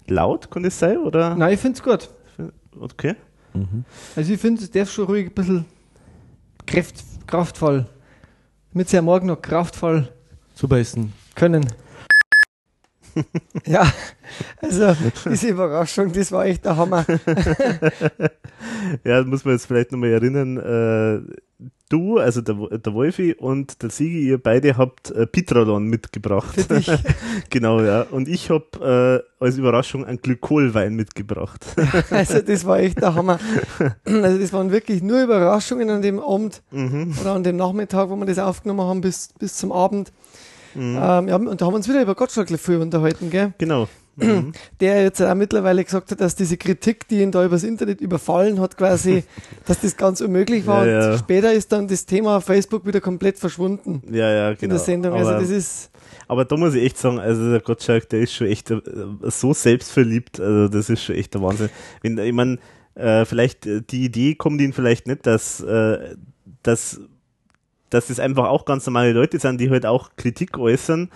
laut, 0.08 0.50
kann 0.50 0.64
das 0.64 0.80
sein? 0.80 0.98
Oder? 0.98 1.36
Nein, 1.36 1.54
ich 1.54 1.60
finde 1.60 1.78
es 1.78 1.84
gut. 1.84 2.10
Okay. 2.80 3.16
Also 4.16 4.34
ich 4.34 4.40
finde, 4.40 4.64
es 4.64 4.72
darf 4.72 4.90
schon 4.92 5.06
ruhig 5.06 5.28
ein 5.28 5.34
bisschen 5.34 5.66
kraft, 6.66 6.96
kraftvoll. 7.28 7.86
Damit 8.72 8.90
sie 8.90 8.98
am 8.98 9.06
Morgen 9.06 9.28
noch 9.28 9.42
kraftvoll 9.42 10.10
essen. 10.72 11.14
können. 11.36 11.66
Ja, 13.66 13.92
also 14.62 14.96
diese 15.30 15.50
Überraschung, 15.50 16.12
das 16.12 16.32
war 16.32 16.46
echt 16.46 16.66
der 16.66 16.78
Hammer. 16.78 17.06
Ja, 19.04 19.24
muss 19.24 19.46
man 19.46 19.56
jetzt 19.56 19.66
vielleicht 19.66 19.92
nochmal 19.92 20.10
erinnern, 20.10 20.58
äh, 20.58 21.36
du, 21.90 22.18
also 22.18 22.42
der, 22.42 22.56
der 22.80 22.94
Wolfi 22.94 23.34
und 23.34 23.82
der 23.82 23.90
Sigi, 23.90 24.28
ihr 24.28 24.42
beide 24.42 24.78
habt 24.78 25.12
äh, 25.12 25.28
Pitralon 25.28 25.86
mitgebracht. 25.86 26.56
Für 26.56 26.76
dich. 26.76 26.92
genau, 27.50 27.82
ja. 27.82 28.02
Und 28.02 28.28
ich 28.28 28.50
habe 28.50 29.24
äh, 29.40 29.44
als 29.44 29.58
Überraschung 29.58 30.06
einen 30.06 30.22
Glykolwein 30.22 30.96
mitgebracht. 30.96 31.66
Also 32.10 32.42
das 32.42 32.66
war 32.66 32.80
echt 32.80 33.02
der 33.02 33.16
Hammer. 33.16 33.40
Also 34.06 34.38
das 34.38 34.54
waren 34.54 34.72
wirklich 34.72 35.04
nur 35.04 35.24
Überraschungen 35.24 35.90
an 35.90 36.02
dem 36.02 36.20
Abend 36.20 36.62
mhm. 36.72 37.14
oder 37.20 37.34
an 37.34 37.44
dem 37.44 37.58
Nachmittag, 37.58 38.10
wo 38.10 38.16
wir 38.16 38.26
das 38.26 38.40
aufgenommen 38.40 38.82
haben, 38.82 39.02
bis, 39.02 39.30
bis 39.40 39.56
zum 39.56 39.72
Abend. 39.72 40.12
Mhm. 40.76 40.98
Ähm, 41.02 41.28
ja, 41.28 41.36
und 41.36 41.62
da 41.62 41.66
haben 41.66 41.74
wir 41.74 41.78
uns 41.78 41.88
wieder 41.90 42.02
über 42.02 42.16
Gottschalk 42.16 42.50
viel 42.60 42.78
unterhalten, 42.78 43.30
gell? 43.30 43.54
Genau. 43.58 43.88
Mhm. 44.16 44.52
Der 44.80 45.02
jetzt 45.02 45.20
auch 45.24 45.34
mittlerweile 45.34 45.84
gesagt 45.84 46.12
hat, 46.12 46.22
dass 46.22 46.36
diese 46.36 46.56
Kritik, 46.56 47.08
die 47.08 47.22
ihn 47.24 47.32
da 47.32 47.44
übers 47.44 47.64
Internet 47.64 48.00
überfallen 48.00 48.60
hat, 48.60 48.78
quasi, 48.78 49.24
dass 49.66 49.82
das 49.82 49.98
ganz 49.98 50.22
unmöglich 50.22 50.68
war. 50.68 50.86
Ja, 50.86 51.00
ja. 51.02 51.12
Und 51.14 51.18
später 51.18 51.52
ist 51.52 51.72
dann 51.72 51.88
das 51.88 52.06
Thema 52.06 52.40
Facebook 52.40 52.86
wieder 52.86 53.02
komplett 53.02 53.40
verschwunden 53.40 54.04
Ja, 54.12 54.30
ja, 54.32 54.50
in 54.52 54.58
genau. 54.60 54.74
der 54.76 54.80
Sendung. 54.84 55.14
Also 55.14 55.32
Aber- 55.32 55.40
das 55.40 55.50
ist, 55.50 55.90
Aber 56.28 56.46
da 56.46 56.56
muss 56.58 56.76
ich 56.76 56.84
echt 56.84 57.00
sagen, 57.00 57.18
also 57.18 57.50
der 57.50 57.62
Gottschalk, 57.62 58.08
der 58.10 58.20
ist 58.20 58.34
schon 58.36 58.46
echt 58.46 58.70
äh, 58.70 58.82
so 59.30 59.52
selbstverliebt, 59.52 60.40
also 60.40 60.68
das 60.68 60.92
ist 60.92 61.04
schon 61.04 61.16
echt 61.16 61.34
der 61.34 61.42
Wahnsinn. 61.42 61.70
Wenn, 62.04 62.16
ich 62.20 62.34
meine, 62.34 62.60
äh, 62.94 63.26
vielleicht 63.26 63.66
äh, 63.66 63.82
die 63.82 64.06
Idee 64.06 64.36
kommt 64.36 64.62
ihnen 64.62 64.74
vielleicht 64.74 65.08
nicht, 65.08 65.26
dass, 65.26 65.60
äh, 65.62 66.16
dass 66.62 67.02
dass 67.94 68.08
das 68.08 68.20
einfach 68.20 68.46
auch 68.46 68.66
ganz 68.66 68.86
normale 68.86 69.14
Leute 69.14 69.40
sind, 69.40 69.60
die 69.60 69.70
halt 69.70 69.86
auch 69.86 70.12
Kritik 70.16 70.58
äußern. 70.58 71.10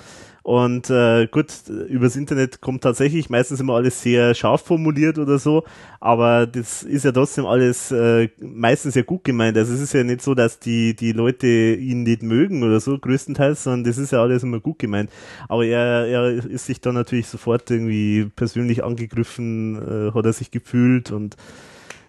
Und 0.47 0.89
äh, 0.89 1.27
gut, 1.27 1.47
übers 1.89 2.15
Internet 2.15 2.61
kommt 2.61 2.81
tatsächlich 2.81 3.29
meistens 3.29 3.59
immer 3.59 3.75
alles 3.75 4.01
sehr 4.01 4.33
scharf 4.33 4.61
formuliert 4.61 5.17
oder 5.17 5.39
so, 5.39 5.65
aber 5.99 6.47
das 6.47 6.83
ist 6.83 7.03
ja 7.03 7.11
trotzdem 7.11 7.45
alles 7.45 7.91
äh, 7.91 8.29
meistens 8.39 8.95
ja 8.95 9.01
gut 9.01 9.25
gemeint. 9.25 9.57
Also 9.57 9.73
es 9.73 9.81
ist 9.81 9.93
ja 9.93 10.05
nicht 10.05 10.21
so, 10.21 10.35
dass 10.35 10.59
die, 10.59 10.95
die 10.95 11.11
Leute 11.11 11.47
ihn 11.47 12.03
nicht 12.03 12.23
mögen 12.23 12.63
oder 12.63 12.79
so, 12.79 12.97
größtenteils, 12.97 13.65
sondern 13.65 13.83
das 13.83 13.97
ist 13.97 14.13
ja 14.13 14.21
alles 14.21 14.41
immer 14.41 14.61
gut 14.61 14.79
gemeint. 14.79 15.09
Aber 15.49 15.65
er, 15.65 16.07
er 16.07 16.29
ist 16.29 16.67
sich 16.67 16.79
dann 16.79 16.93
natürlich 16.93 17.27
sofort 17.27 17.69
irgendwie 17.69 18.31
persönlich 18.33 18.85
angegriffen, 18.85 19.75
äh, 19.75 20.13
hat 20.13 20.25
er 20.25 20.31
sich 20.31 20.49
gefühlt 20.49 21.11
und 21.11 21.35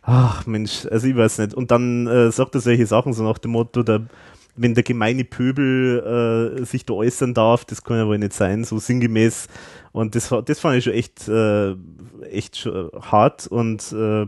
ach 0.03 0.47
Mensch, 0.47 0.87
also 0.89 1.09
ich 1.09 1.17
weiß 1.17 1.39
nicht. 1.39 1.55
Und 1.55 1.73
dann 1.73 2.07
äh, 2.07 2.31
sagt 2.31 2.55
er 2.55 2.61
solche 2.61 2.87
Sachen 2.87 3.15
so 3.15 3.25
nach 3.25 3.39
dem 3.39 3.51
Motto, 3.51 3.83
der 3.83 4.07
wenn 4.59 4.75
der 4.75 4.83
gemeine 4.83 5.25
Pöbel 5.25 6.59
äh, 6.61 6.65
sich 6.65 6.85
da 6.85 6.95
äußern 6.95 7.35
darf, 7.35 7.65
das 7.65 7.85
kann 7.85 7.97
ja 7.97 8.07
wohl 8.07 8.19
nicht 8.19 8.33
sein, 8.33 8.65
so 8.65 8.79
sinngemäß. 8.79 9.49
Und 9.93 10.15
das, 10.15 10.35
das 10.45 10.61
fand 10.61 10.77
ich 10.77 10.85
schon 10.85 10.93
echt, 10.93 11.29
äh, 11.29 11.75
echt 12.31 12.69
hart 13.01 13.47
und 13.47 13.93
äh, 13.93 14.27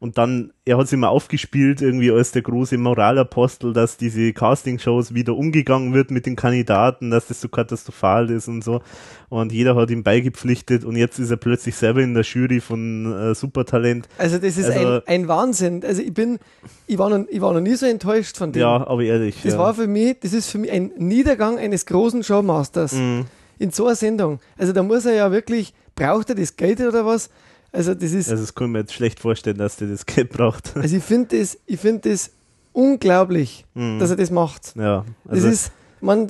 und 0.00 0.16
dann, 0.16 0.54
er 0.64 0.78
hat 0.78 0.86
es 0.86 0.94
immer 0.94 1.10
aufgespielt, 1.10 1.82
irgendwie 1.82 2.10
als 2.10 2.32
der 2.32 2.40
große 2.40 2.78
Moralapostel, 2.78 3.74
dass 3.74 3.98
diese 3.98 4.32
Castingshows 4.32 5.12
wieder 5.12 5.36
umgegangen 5.36 5.92
wird 5.92 6.10
mit 6.10 6.24
den 6.24 6.36
Kandidaten, 6.36 7.10
dass 7.10 7.26
das 7.26 7.42
so 7.42 7.50
katastrophal 7.50 8.30
ist 8.30 8.48
und 8.48 8.64
so. 8.64 8.80
Und 9.28 9.52
jeder 9.52 9.76
hat 9.76 9.90
ihm 9.90 10.02
beigepflichtet 10.02 10.86
und 10.86 10.96
jetzt 10.96 11.18
ist 11.18 11.30
er 11.30 11.36
plötzlich 11.36 11.76
selber 11.76 12.00
in 12.00 12.14
der 12.14 12.22
Jury 12.22 12.60
von 12.60 13.12
äh, 13.12 13.34
Supertalent. 13.34 14.08
Also 14.16 14.38
das 14.38 14.56
ist 14.56 14.70
also, 14.70 14.88
ein, 14.88 15.02
ein 15.06 15.28
Wahnsinn. 15.28 15.84
Also 15.84 16.00
ich 16.00 16.14
bin, 16.14 16.38
ich 16.86 16.96
war, 16.96 17.10
noch, 17.10 17.26
ich 17.28 17.40
war 17.42 17.52
noch 17.52 17.60
nie 17.60 17.74
so 17.74 17.84
enttäuscht 17.84 18.38
von 18.38 18.52
dem. 18.52 18.62
Ja, 18.62 18.86
aber 18.86 19.02
ehrlich. 19.02 19.36
Das 19.42 19.52
ja. 19.52 19.58
war 19.58 19.74
für 19.74 19.86
mich, 19.86 20.18
das 20.20 20.32
ist 20.32 20.48
für 20.48 20.56
mich 20.56 20.72
ein 20.72 20.92
Niedergang 20.96 21.58
eines 21.58 21.84
großen 21.84 22.24
Showmasters. 22.24 22.94
Mhm. 22.94 23.26
In 23.58 23.70
so 23.70 23.84
einer 23.84 23.96
Sendung. 23.96 24.40
Also 24.56 24.72
da 24.72 24.82
muss 24.82 25.04
er 25.04 25.12
ja 25.12 25.30
wirklich, 25.30 25.74
braucht 25.94 26.30
er 26.30 26.36
das 26.36 26.56
Geld 26.56 26.80
oder 26.80 27.04
was? 27.04 27.28
Also 27.72 27.94
das 27.94 28.12
ist. 28.12 28.30
Also 28.30 28.42
das 28.42 28.54
kann 28.54 28.66
ich 28.68 28.72
mir 28.72 28.78
jetzt 28.80 28.92
schlecht 28.92 29.20
vorstellen, 29.20 29.58
dass 29.58 29.76
der 29.76 29.88
das 29.88 30.04
Geld 30.06 30.30
braucht. 30.30 30.72
Also 30.76 30.96
ich 30.96 31.04
finde 31.04 31.38
das, 31.38 31.58
ich 31.66 31.78
finde 31.80 32.10
das 32.10 32.30
unglaublich, 32.72 33.64
Mhm. 33.74 33.98
dass 33.98 34.10
er 34.10 34.16
das 34.16 34.30
macht. 34.30 34.74
Ja, 34.76 35.04
Das 35.24 35.32
also- 35.44 35.48
ist, 35.48 35.72
man, 36.00 36.28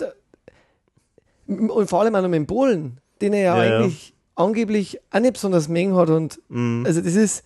und 1.46 1.88
vor 1.88 2.00
allem 2.00 2.14
auch 2.14 2.22
noch 2.22 2.28
mit 2.28 2.36
dem 2.38 2.46
Polen, 2.46 2.98
den 3.20 3.32
er 3.32 3.42
ja, 3.42 3.56
Ja, 3.56 3.64
ja. 3.70 3.78
eigentlich 3.80 4.14
angeblich 4.36 5.00
auch 5.10 5.20
nicht 5.20 5.34
besonders 5.34 5.68
mengen 5.68 5.94
hat 5.96 6.08
und 6.10 6.40
Mhm. 6.48 6.84
also 6.86 7.00
das 7.00 7.14
ist, 7.14 7.44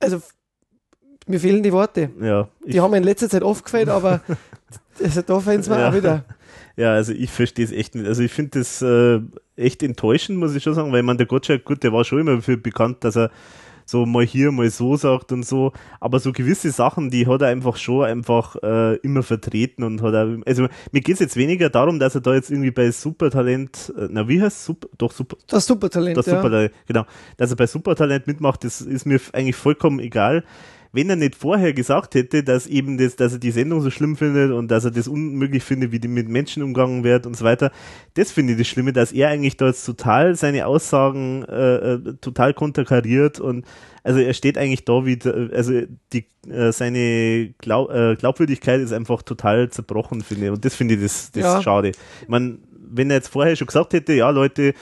also 0.00 0.20
mir 1.26 1.40
fehlen 1.40 1.62
die 1.62 1.72
Worte. 1.72 2.10
Ja, 2.20 2.48
Die 2.66 2.80
haben 2.80 2.90
mir 2.90 2.98
in 2.98 3.04
letzter 3.04 3.28
Zeit 3.30 3.42
oft 3.42 3.64
gefällt, 3.64 3.88
aber 3.88 4.20
also 5.02 5.22
da 5.22 5.40
fehlen 5.40 5.60
es 5.60 5.68
mir 5.68 5.78
Ja. 5.78 5.88
auch 5.90 5.94
wieder. 5.94 6.24
Ja, 6.76 6.92
also 6.92 7.12
ich 7.12 7.30
verstehe 7.30 7.64
es 7.64 7.72
echt 7.72 7.94
nicht. 7.94 8.06
Also 8.06 8.22
ich 8.22 8.32
finde 8.32 8.58
das 8.58 8.82
äh, 8.82 9.20
echt 9.56 9.82
enttäuschend, 9.82 10.38
muss 10.38 10.54
ich 10.54 10.62
schon 10.62 10.74
sagen, 10.74 10.92
weil 10.92 11.02
man 11.02 11.18
der 11.18 11.26
Gottschalk, 11.26 11.64
gut, 11.64 11.82
der 11.82 11.92
war 11.92 12.04
schon 12.04 12.20
immer 12.20 12.40
für 12.40 12.56
bekannt, 12.56 13.04
dass 13.04 13.16
er 13.16 13.30
so 13.86 14.06
mal 14.06 14.24
hier, 14.24 14.50
mal 14.50 14.70
so 14.70 14.96
sagt 14.96 15.32
und 15.32 15.44
so, 15.44 15.72
aber 16.00 16.18
so 16.18 16.32
gewisse 16.32 16.70
Sachen, 16.70 17.10
die 17.10 17.26
hat 17.26 17.42
er 17.42 17.48
einfach 17.48 17.76
schon 17.76 18.04
einfach 18.04 18.56
äh, 18.62 18.96
immer 18.96 19.22
vertreten 19.22 19.82
und 19.82 20.02
hat 20.02 20.14
er, 20.14 20.38
also 20.46 20.68
mir 20.92 21.00
geht 21.00 21.14
es 21.14 21.20
jetzt 21.20 21.36
weniger 21.36 21.68
darum, 21.70 21.98
dass 21.98 22.14
er 22.14 22.20
da 22.20 22.34
jetzt 22.34 22.50
irgendwie 22.50 22.70
bei 22.70 22.90
Supertalent, 22.90 23.92
äh, 23.96 24.08
na 24.10 24.26
wie 24.28 24.40
heißt 24.40 24.64
Super, 24.64 24.88
doch 24.96 25.12
Super, 25.12 25.36
Das 25.46 25.66
Supertalent, 25.66 26.16
das 26.16 26.26
ja. 26.26 26.36
Supertalent, 26.36 26.72
genau, 26.86 27.04
dass 27.36 27.50
er 27.50 27.56
bei 27.56 27.66
Supertalent 27.66 28.26
mitmacht, 28.26 28.64
das 28.64 28.80
ist 28.80 29.06
mir 29.06 29.20
eigentlich 29.32 29.56
vollkommen 29.56 30.00
egal. 30.00 30.44
Wenn 30.94 31.10
er 31.10 31.16
nicht 31.16 31.34
vorher 31.34 31.72
gesagt 31.72 32.14
hätte, 32.14 32.44
dass 32.44 32.68
eben 32.68 32.98
das, 32.98 33.16
dass 33.16 33.32
er 33.32 33.38
die 33.40 33.50
Sendung 33.50 33.80
so 33.80 33.90
schlimm 33.90 34.16
findet 34.16 34.52
und 34.52 34.70
dass 34.70 34.84
er 34.84 34.92
das 34.92 35.08
unmöglich 35.08 35.64
findet, 35.64 35.90
wie 35.90 35.98
die 35.98 36.06
mit 36.06 36.28
Menschen 36.28 36.62
umgangen 36.62 37.02
wird 37.02 37.26
und 37.26 37.36
so 37.36 37.44
weiter, 37.44 37.72
das 38.14 38.30
finde 38.30 38.52
ich 38.52 38.58
das 38.60 38.68
Schlimme, 38.68 38.92
dass 38.92 39.10
er 39.10 39.28
eigentlich 39.28 39.56
da 39.56 39.66
jetzt 39.66 39.84
total 39.84 40.36
seine 40.36 40.66
Aussagen 40.66 41.44
äh, 41.48 41.74
äh, 41.94 42.14
total 42.20 42.54
konterkariert 42.54 43.40
und 43.40 43.66
also 44.04 44.20
er 44.20 44.34
steht 44.34 44.56
eigentlich 44.56 44.84
da 44.84 45.04
wie, 45.04 45.18
also 45.52 45.82
die 46.12 46.26
äh, 46.48 46.70
seine 46.72 47.54
Glaub, 47.58 47.90
äh, 47.90 48.14
Glaubwürdigkeit 48.16 48.80
ist 48.80 48.92
einfach 48.92 49.22
total 49.22 49.70
zerbrochen, 49.70 50.20
finde 50.20 50.44
ich. 50.46 50.50
Und 50.52 50.64
das 50.64 50.74
finde 50.74 50.94
ich 50.94 51.02
das, 51.02 51.32
das 51.32 51.42
Ja. 51.42 51.62
schade. 51.62 51.92
Meine, 52.28 52.58
wenn 52.86 53.10
er 53.10 53.16
jetzt 53.16 53.28
vorher 53.28 53.56
schon 53.56 53.66
gesagt 53.66 53.94
hätte, 53.94 54.12
ja 54.12 54.30
Leute, 54.30 54.74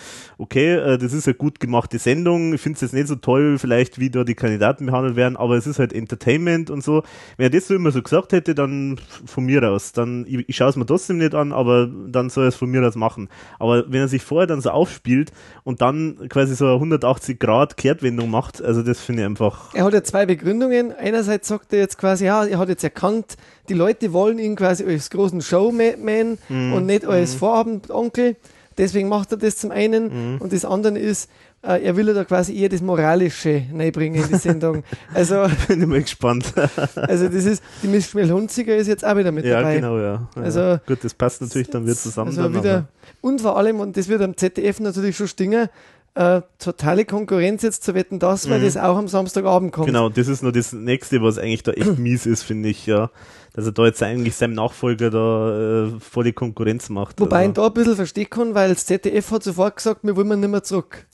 okay, 0.42 0.74
äh, 0.74 0.98
das 0.98 1.12
ist 1.12 1.26
eine 1.28 1.34
gut 1.34 1.60
gemachte 1.60 1.98
Sendung, 1.98 2.52
ich 2.54 2.60
finde 2.60 2.74
es 2.76 2.80
jetzt 2.82 2.92
nicht 2.94 3.06
so 3.06 3.14
toll, 3.14 3.58
vielleicht 3.58 3.98
wie 4.00 4.10
da 4.10 4.24
die 4.24 4.34
Kandidaten 4.34 4.86
behandelt 4.86 5.14
werden, 5.16 5.36
aber 5.36 5.56
es 5.56 5.66
ist 5.66 5.78
halt 5.78 5.92
Entertainment 5.92 6.68
und 6.68 6.82
so. 6.82 7.02
Wenn 7.36 7.46
er 7.46 7.50
das 7.50 7.68
so 7.68 7.74
immer 7.74 7.92
so 7.92 8.02
gesagt 8.02 8.32
hätte, 8.32 8.54
dann 8.54 8.98
von 9.24 9.44
mir 9.44 9.62
aus, 9.62 9.92
dann, 9.92 10.26
ich, 10.28 10.48
ich 10.48 10.56
schaue 10.56 10.68
es 10.70 10.76
mir 10.76 10.84
trotzdem 10.84 11.18
nicht 11.18 11.34
an, 11.34 11.52
aber 11.52 11.88
dann 12.08 12.28
soll 12.28 12.44
er 12.44 12.48
es 12.48 12.56
von 12.56 12.68
mir 12.70 12.86
aus 12.86 12.96
machen. 12.96 13.28
Aber 13.58 13.84
wenn 13.90 14.00
er 14.00 14.08
sich 14.08 14.22
vorher 14.22 14.46
dann 14.48 14.60
so 14.60 14.70
aufspielt 14.70 15.32
und 15.64 15.80
dann 15.80 16.28
quasi 16.28 16.54
so 16.56 16.64
eine 16.66 16.74
180 16.74 17.38
Grad 17.38 17.76
Kehrtwendung 17.76 18.28
macht, 18.30 18.60
also 18.60 18.82
das 18.82 19.00
finde 19.00 19.22
ich 19.22 19.26
einfach, 19.26 19.72
Er 19.74 19.84
hat 19.84 19.94
ja 19.94 20.02
zwei 20.02 20.26
Begründungen. 20.26 20.92
Einerseits 20.92 21.46
sagt 21.48 21.72
er 21.72 21.78
jetzt 21.78 21.98
quasi, 21.98 22.24
ja, 22.26 22.44
er 22.44 22.58
hat 22.58 22.68
jetzt 22.68 22.82
erkannt, 22.84 23.36
die 23.68 23.74
Leute 23.74 24.12
wollen 24.12 24.38
ihn 24.40 24.56
quasi 24.56 24.84
als 24.84 25.08
großen 25.10 25.40
Showman 25.40 26.38
Mhm. 26.48 26.72
und 26.72 26.86
nicht 26.86 27.04
als 27.06 27.34
Mhm. 27.34 27.38
Vorabendonkel. 27.38 28.36
Deswegen 28.82 29.08
macht 29.08 29.30
er 29.30 29.38
das 29.38 29.56
zum 29.58 29.70
einen. 29.70 30.32
Mhm. 30.32 30.40
Und 30.40 30.52
das 30.52 30.64
andere 30.64 30.98
ist, 30.98 31.30
äh, 31.62 31.84
er 31.84 31.96
will 31.96 32.08
ja 32.08 32.14
da 32.14 32.24
quasi 32.24 32.52
eher 32.58 32.68
das 32.68 32.82
Moralische 32.82 33.62
reinbringen 33.72 34.24
in 34.24 34.28
die 34.28 34.38
Sendung. 34.38 34.82
Also, 35.14 35.46
bin 35.68 35.82
ich 35.82 35.86
mal 35.86 36.02
gespannt. 36.02 36.52
also 36.96 37.28
das 37.28 37.44
ist, 37.44 37.62
die 37.80 37.86
Miss 37.86 38.08
Schmel-Hunziger 38.10 38.74
ist 38.74 38.88
jetzt 38.88 39.04
auch 39.04 39.16
wieder 39.16 39.30
mit 39.30 39.44
ja, 39.44 39.58
dabei. 39.60 39.76
genau, 39.76 39.98
ja. 39.98 40.28
ja. 40.34 40.42
Also- 40.42 40.80
Gut, 40.84 40.98
das 41.04 41.14
passt 41.14 41.42
natürlich 41.42 41.70
dann 41.70 41.84
wieder 41.84 41.94
zusammen. 41.94 42.36
Also 42.36 42.52
wieder, 42.52 42.88
und 43.20 43.40
vor 43.40 43.56
allem, 43.56 43.78
und 43.78 43.96
das 43.96 44.08
wird 44.08 44.20
am 44.20 44.36
ZDF 44.36 44.80
natürlich 44.80 45.16
schon 45.16 45.28
stingen, 45.28 45.68
äh, 46.14 46.42
totale 46.58 47.04
Konkurrenz 47.06 47.62
jetzt 47.62 47.84
zu 47.84 47.94
wetten, 47.94 48.18
das, 48.18 48.50
weil 48.50 48.60
Mhm. 48.60 48.64
das 48.64 48.76
auch 48.76 48.96
am 48.98 49.08
Samstagabend 49.08 49.72
kommt. 49.72 49.86
Genau, 49.86 50.08
das 50.10 50.28
ist 50.28 50.42
nur 50.42 50.52
das 50.52 50.72
nächste, 50.72 51.22
was 51.22 51.38
eigentlich 51.38 51.62
da 51.62 51.72
echt 51.72 51.98
mies 51.98 52.26
ist, 52.26 52.42
finde 52.42 52.68
ich, 52.68 52.86
ja. 52.86 53.10
Dass 53.54 53.66
er 53.66 53.72
da 53.72 53.84
jetzt 53.84 54.02
eigentlich 54.02 54.34
seinem 54.34 54.54
Nachfolger 54.54 55.10
da 55.10 55.84
äh, 55.86 56.00
voll 56.00 56.24
die 56.24 56.32
Konkurrenz 56.32 56.88
macht. 56.88 57.20
Wobei 57.20 57.42
ich 57.42 57.48
also, 57.50 57.62
da 57.62 57.66
ein 57.68 57.74
bisschen 57.74 57.96
verstehen 57.96 58.30
kann, 58.30 58.54
weil 58.54 58.70
das 58.70 58.86
ZDF 58.86 59.30
hat 59.30 59.42
sofort 59.42 59.76
gesagt, 59.76 60.00
wir 60.04 60.16
wollen 60.16 60.40
nicht 60.40 60.48
mehr 60.50 60.62
zurück. 60.62 61.06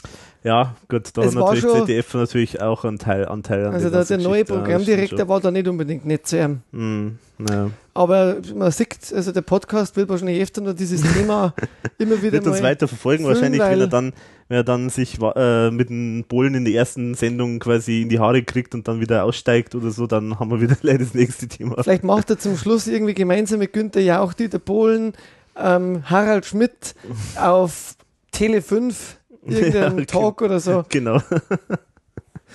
ja, 0.44 0.74
gut, 0.88 1.10
da 1.14 1.22
Es 1.22 1.34
hat 1.34 1.34
natürlich 1.44 1.60
schon- 1.62 1.78
ZDF 1.86 2.14
natürlich 2.14 2.60
auch 2.62 2.84
einen 2.84 2.98
Teil, 2.98 3.26
Anteil 3.26 3.66
an 3.66 3.74
Also 3.74 3.90
der 3.90 4.18
neue 4.18 4.44
Programmdirektor 4.44 5.26
war 5.28 5.40
da 5.40 5.50
nicht 5.50 5.66
unbedingt 5.66 6.06
nett 6.06 6.26
zu 6.28 6.38
ihm. 6.38 6.60
Mhm, 6.70 7.18
ja. 7.48 7.70
Aber 7.98 8.36
man 8.54 8.70
sieht, 8.70 9.12
also 9.12 9.32
der 9.32 9.40
Podcast 9.40 9.96
wird 9.96 10.08
wahrscheinlich 10.08 10.40
öfter 10.40 10.60
nur 10.60 10.72
dieses 10.72 11.02
Thema 11.14 11.52
immer 11.98 12.22
wieder 12.22 12.34
Wird 12.34 12.46
uns 12.46 12.62
weiter 12.62 12.86
verfolgen, 12.86 13.24
wahrscheinlich, 13.24 13.60
wenn 13.60 13.80
er 13.80 13.88
dann, 13.88 14.12
wenn 14.46 14.58
er 14.58 14.62
dann 14.62 14.88
sich 14.88 15.18
äh, 15.20 15.72
mit 15.72 15.90
den 15.90 16.24
Polen 16.28 16.54
in 16.54 16.64
der 16.64 16.74
ersten 16.74 17.14
Sendung 17.14 17.58
quasi 17.58 18.02
in 18.02 18.08
die 18.08 18.20
Haare 18.20 18.44
kriegt 18.44 18.76
und 18.76 18.86
dann 18.86 19.00
wieder 19.00 19.24
aussteigt 19.24 19.74
oder 19.74 19.90
so, 19.90 20.06
dann 20.06 20.38
haben 20.38 20.48
wir 20.48 20.60
wieder 20.60 20.76
leider 20.82 21.00
das 21.00 21.12
nächste 21.12 21.48
Thema. 21.48 21.82
Vielleicht 21.82 22.04
macht 22.04 22.30
er 22.30 22.38
zum 22.38 22.56
Schluss 22.56 22.86
irgendwie 22.86 23.14
gemeinsam 23.14 23.58
mit 23.58 23.72
Günther 23.72 24.00
Jauch, 24.00 24.32
Dieter 24.32 24.60
Bohlen, 24.60 25.14
ähm, 25.56 26.04
Harald 26.04 26.46
Schmidt 26.46 26.94
auf 27.36 27.96
Tele 28.30 28.62
5 28.62 29.16
irgendeinen 29.44 29.98
Ja, 29.98 30.04
Talk 30.04 30.42
oder 30.42 30.60
so. 30.60 30.84
Genau. 30.88 31.20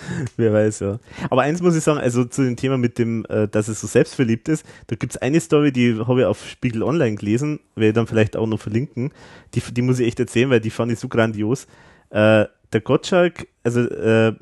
Wer 0.37 0.53
weiß, 0.53 0.79
ja. 0.81 0.99
Aber 1.29 1.41
eins 1.43 1.61
muss 1.61 1.75
ich 1.75 1.83
sagen, 1.83 1.99
also 1.99 2.25
zu 2.25 2.43
dem 2.43 2.55
Thema 2.55 2.77
mit 2.77 2.97
dem, 2.97 3.25
äh, 3.29 3.47
dass 3.47 3.67
es 3.67 3.81
so 3.81 3.87
selbstverliebt 3.87 4.49
ist, 4.49 4.65
da 4.87 4.95
gibt's 4.95 5.17
eine 5.17 5.39
Story, 5.39 5.71
die 5.71 5.97
habe 6.07 6.21
ich 6.21 6.25
auf 6.25 6.47
Spiegel 6.47 6.83
Online 6.83 7.15
gelesen, 7.15 7.59
werde 7.75 7.89
ich 7.89 7.93
dann 7.95 8.07
vielleicht 8.07 8.35
auch 8.35 8.47
noch 8.47 8.59
verlinken. 8.59 9.11
Die, 9.53 9.61
die 9.61 9.81
muss 9.81 9.99
ich 9.99 10.07
echt 10.07 10.19
erzählen, 10.19 10.49
weil 10.49 10.59
die 10.59 10.69
fand 10.69 10.91
ich 10.91 10.99
so 10.99 11.07
grandios. 11.07 11.67
Äh, 12.09 12.45
der 12.73 12.81
Gottschalk, 12.81 13.47
also 13.63 13.81
äh, 13.81 14.33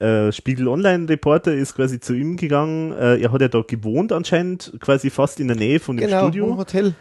äh, 0.00 0.32
Spiegel 0.32 0.68
Online 0.68 1.08
Reporter 1.08 1.54
ist 1.54 1.74
quasi 1.76 2.00
zu 2.00 2.14
ihm 2.14 2.36
gegangen. 2.36 2.92
Äh, 2.92 3.20
er 3.22 3.32
hat 3.32 3.40
ja 3.40 3.48
da 3.48 3.62
gewohnt 3.66 4.12
anscheinend, 4.12 4.72
quasi 4.80 5.08
fast 5.10 5.40
in 5.40 5.48
der 5.48 5.56
Nähe 5.56 5.78
von 5.80 5.96
dem 5.96 6.06
Genau, 6.06 6.22
Studio. 6.24 6.46
im 6.48 6.56
Hotel. 6.56 6.94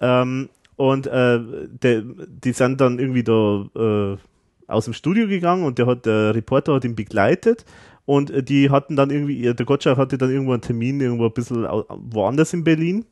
Ähm, 0.00 0.48
und 0.76 1.06
äh, 1.06 1.40
der, 1.82 2.02
die 2.26 2.52
sind 2.52 2.80
dann 2.80 2.98
irgendwie 2.98 3.22
da 3.22 3.66
äh, 3.76 4.16
aus 4.70 4.84
dem 4.84 4.94
Studio 4.94 5.26
gegangen 5.26 5.64
und 5.64 5.78
der 5.78 5.86
hat 5.86 6.06
der 6.06 6.34
Reporter 6.34 6.74
hat 6.74 6.84
ihn 6.84 6.96
begleitet 6.96 7.64
und 8.04 8.30
äh, 8.30 8.42
die 8.42 8.70
hatten 8.70 8.96
dann 8.96 9.10
irgendwie, 9.10 9.54
der 9.54 9.66
Gottschalk 9.66 9.98
hatte 9.98 10.18
dann 10.18 10.30
irgendwo 10.30 10.52
einen 10.52 10.62
Termin 10.62 11.00
irgendwo 11.00 11.26
ein 11.26 11.32
bisschen 11.32 11.64
woanders 11.64 12.52
in 12.52 12.64
Berlin. 12.64 13.04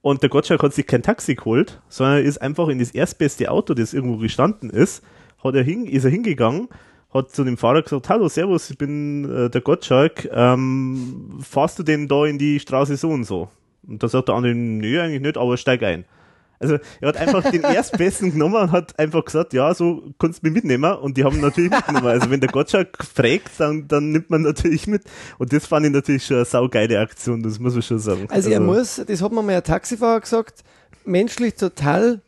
Und 0.00 0.22
der 0.22 0.30
Gottschalk 0.30 0.62
hat 0.64 0.74
sich 0.74 0.86
kein 0.86 1.02
Taxi 1.02 1.36
geholt, 1.36 1.80
sondern 1.88 2.16
er 2.16 2.22
ist 2.24 2.42
einfach 2.42 2.66
in 2.68 2.80
das 2.80 2.90
erstbeste 2.90 3.50
Auto, 3.50 3.74
das 3.74 3.94
irgendwo 3.94 4.16
gestanden 4.16 4.68
ist, 4.68 5.04
hat 5.44 5.54
er 5.54 5.62
hin, 5.62 5.86
ist 5.86 6.04
er 6.04 6.10
hingegangen, 6.10 6.68
hat 7.14 7.30
zu 7.30 7.44
dem 7.44 7.56
Fahrer 7.56 7.82
gesagt, 7.82 8.08
hallo, 8.08 8.28
servus, 8.28 8.68
ich 8.70 8.78
bin 8.78 9.30
äh, 9.30 9.48
der 9.48 9.60
Gottschalk, 9.60 10.28
ähm, 10.32 11.38
fahrst 11.40 11.78
du 11.78 11.84
denn 11.84 12.08
da 12.08 12.26
in 12.26 12.38
die 12.38 12.58
Straße 12.58 12.96
so 12.96 13.10
und 13.10 13.24
so? 13.24 13.48
Und 13.86 14.02
da 14.02 14.08
sagt 14.08 14.28
der 14.28 14.34
andere, 14.34 14.54
nö, 14.54 15.00
eigentlich 15.00 15.22
nicht, 15.22 15.38
aber 15.38 15.56
steig 15.56 15.84
ein. 15.84 16.04
Also 16.62 16.78
er 17.00 17.08
hat 17.08 17.16
einfach 17.16 17.50
den 17.50 17.62
erstbesten 17.62 18.32
genommen 18.32 18.54
und 18.56 18.72
hat 18.72 18.98
einfach 18.98 19.24
gesagt, 19.24 19.52
ja, 19.52 19.74
so 19.74 20.14
kannst 20.18 20.42
du 20.42 20.46
mich 20.46 20.54
mitnehmen. 20.54 20.92
Und 20.96 21.16
die 21.16 21.24
haben 21.24 21.40
natürlich 21.40 21.70
mitgenommen. 21.70 22.06
Also 22.08 22.30
wenn 22.30 22.40
der 22.40 22.50
Gottschalk 22.50 22.96
fragt, 23.04 23.50
dann, 23.58 23.88
dann 23.88 24.10
nimmt 24.12 24.30
man 24.30 24.42
natürlich 24.42 24.86
mit. 24.86 25.02
Und 25.38 25.52
das 25.52 25.66
fand 25.66 25.84
ich 25.86 25.92
natürlich 25.92 26.24
schon 26.24 26.36
eine 26.36 26.44
saugeile 26.46 27.00
Aktion, 27.00 27.42
das 27.42 27.58
muss 27.58 27.74
man 27.74 27.82
schon 27.82 27.98
sagen. 27.98 28.26
Also, 28.30 28.50
er 28.50 28.60
muss, 28.60 29.02
das 29.06 29.20
hat 29.22 29.32
mir 29.32 29.42
mal 29.42 29.56
ein 29.56 29.62
Taxifahrer 29.64 30.20
gesagt, 30.20 30.62
menschlich 31.04 31.54
total 31.54 32.20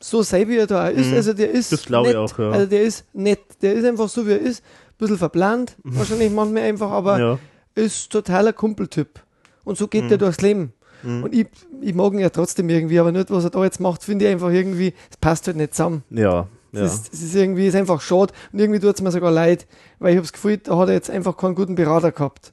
so 0.00 0.22
sein, 0.22 0.48
wie 0.48 0.56
er 0.56 0.66
da 0.66 0.88
ist. 0.88 1.08
Mhm. 1.08 1.14
Also 1.14 1.32
der 1.32 1.50
ist 1.50 1.72
Das 1.72 1.84
glaube 1.84 2.10
ich 2.10 2.16
auch, 2.16 2.38
ja. 2.38 2.50
Also 2.50 2.66
der 2.66 2.82
ist 2.82 3.04
nett. 3.12 3.40
Der 3.62 3.74
ist 3.74 3.84
einfach 3.84 4.08
so, 4.08 4.26
wie 4.26 4.32
er 4.32 4.40
ist. 4.40 4.62
Ein 4.62 4.96
bisschen 4.98 5.18
verplant, 5.18 5.76
wahrscheinlich 5.84 6.30
manchmal 6.30 6.64
einfach, 6.64 6.90
aber 6.90 7.14
Mhm. 7.16 7.20
Ja. 7.22 7.38
ist 7.74 8.10
totaler 8.10 8.52
Kumpeltyp. 8.52 9.20
Und 9.64 9.78
so 9.78 9.88
geht 9.88 10.04
Mhm. 10.04 10.10
er 10.12 10.18
durchs 10.18 10.40
Leben. 10.40 10.72
Mhm. 11.02 11.24
Und 11.24 11.34
ich, 11.34 11.46
ich 11.80 11.94
mag 11.94 12.12
ihn 12.12 12.18
ja 12.20 12.30
trotzdem 12.30 12.68
irgendwie, 12.68 12.98
aber 12.98 13.12
nicht, 13.12 13.30
was 13.30 13.44
er 13.44 13.50
da 13.50 13.62
jetzt 13.64 13.80
macht, 13.80 14.02
finde 14.04 14.26
ich 14.26 14.30
einfach 14.32 14.50
irgendwie, 14.50 14.92
es 15.10 15.16
passt 15.16 15.46
halt 15.46 15.56
nicht 15.56 15.74
zusammen. 15.74 16.02
Ja, 16.10 16.46
Es 16.72 16.78
ja. 16.78 16.84
ist, 16.86 17.12
es 17.14 17.22
ist 17.22 17.34
irgendwie, 17.34 17.66
ist 17.66 17.74
einfach 17.76 18.00
schade 18.00 18.32
und 18.52 18.58
irgendwie 18.58 18.80
tut 18.80 18.94
es 18.94 19.02
mir 19.02 19.10
sogar 19.10 19.30
leid, 19.32 19.66
weil 19.98 20.10
ich 20.12 20.16
habe 20.16 20.24
das 20.26 20.32
Gefühl, 20.32 20.58
da 20.58 20.76
hat 20.78 20.88
er 20.88 20.94
jetzt 20.94 21.10
einfach 21.10 21.36
keinen 21.36 21.54
guten 21.54 21.74
Berater 21.74 22.12
gehabt. 22.12 22.52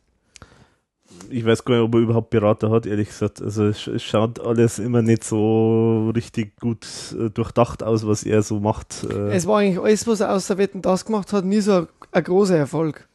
Ich 1.29 1.45
weiß 1.45 1.65
gar 1.65 1.75
nicht, 1.75 1.83
ob 1.83 1.95
er 1.95 2.01
überhaupt 2.01 2.29
Berater 2.29 2.69
hat, 2.69 2.85
ehrlich 2.85 3.09
gesagt. 3.09 3.41
Also 3.41 3.65
es 3.65 3.87
es 3.87 4.03
schaut 4.03 4.39
alles 4.39 4.77
immer 4.79 5.01
nicht 5.01 5.23
so 5.23 6.11
richtig 6.15 6.57
gut 6.59 6.85
äh, 7.19 7.29
durchdacht 7.29 7.81
aus, 7.83 8.05
was 8.05 8.23
er 8.23 8.43
so 8.43 8.59
macht. 8.59 9.03
Äh, 9.09 9.35
Es 9.35 9.47
war 9.47 9.59
eigentlich 9.59 9.79
alles, 9.79 10.05
was 10.07 10.19
er 10.19 10.31
außer 10.33 10.57
Wetten 10.57 10.81
das 10.81 11.05
gemacht 11.05 11.33
hat, 11.33 11.43
nie 11.43 11.59
so 11.61 11.73
ein, 11.73 11.87
ein 12.11 12.23
großer 12.23 12.57
Erfolg. 12.57 13.07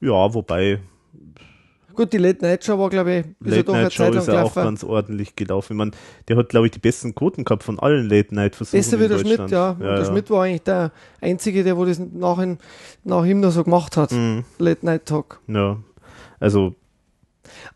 ja, 0.00 0.32
wobei 0.34 0.80
Gut, 1.94 2.12
die 2.12 2.18
Late 2.18 2.44
Night 2.44 2.64
Show 2.64 2.78
war, 2.78 2.90
glaube 2.90 3.12
ich, 3.12 3.18
ist 3.20 3.26
ja 3.44 3.50
Late 3.56 3.64
doch 3.64 3.74
eine 3.74 3.82
Night 3.84 3.92
Show 3.92 4.02
Zeit 4.04 4.14
lang 4.14 4.22
ist 4.22 4.28
ja 4.28 4.42
auch 4.42 4.54
ganz 4.54 4.84
ordentlich 4.84 5.36
gelaufen. 5.36 5.72
Ich 5.74 5.76
mein, 5.78 5.92
der 6.28 6.36
hat, 6.36 6.48
glaube 6.48 6.66
ich, 6.66 6.72
die 6.72 6.78
besten 6.78 7.14
Quoten 7.14 7.44
gehabt 7.44 7.62
von 7.62 7.78
allen 7.78 8.08
Late 8.08 8.34
Night 8.34 8.56
Versuchen 8.56 8.78
Besser 8.78 9.00
wie 9.00 9.08
der 9.08 9.18
Schmidt, 9.18 9.50
ja. 9.50 9.70
Und 9.70 9.80
der 9.80 10.04
Schmidt 10.04 10.30
war 10.30 10.44
eigentlich 10.44 10.62
der 10.62 10.92
Einzige, 11.20 11.64
der 11.64 11.76
wo 11.76 11.84
das 11.84 11.98
nach, 11.98 12.38
ihm- 12.38 12.58
nach 13.04 13.24
ihm 13.24 13.40
noch 13.40 13.50
so 13.52 13.64
gemacht 13.64 13.96
hat. 13.96 14.12
Mhm. 14.12 14.44
Late 14.58 14.84
Night 14.84 15.06
Talk. 15.06 15.40
Ja, 15.46 15.78
also 16.40 16.74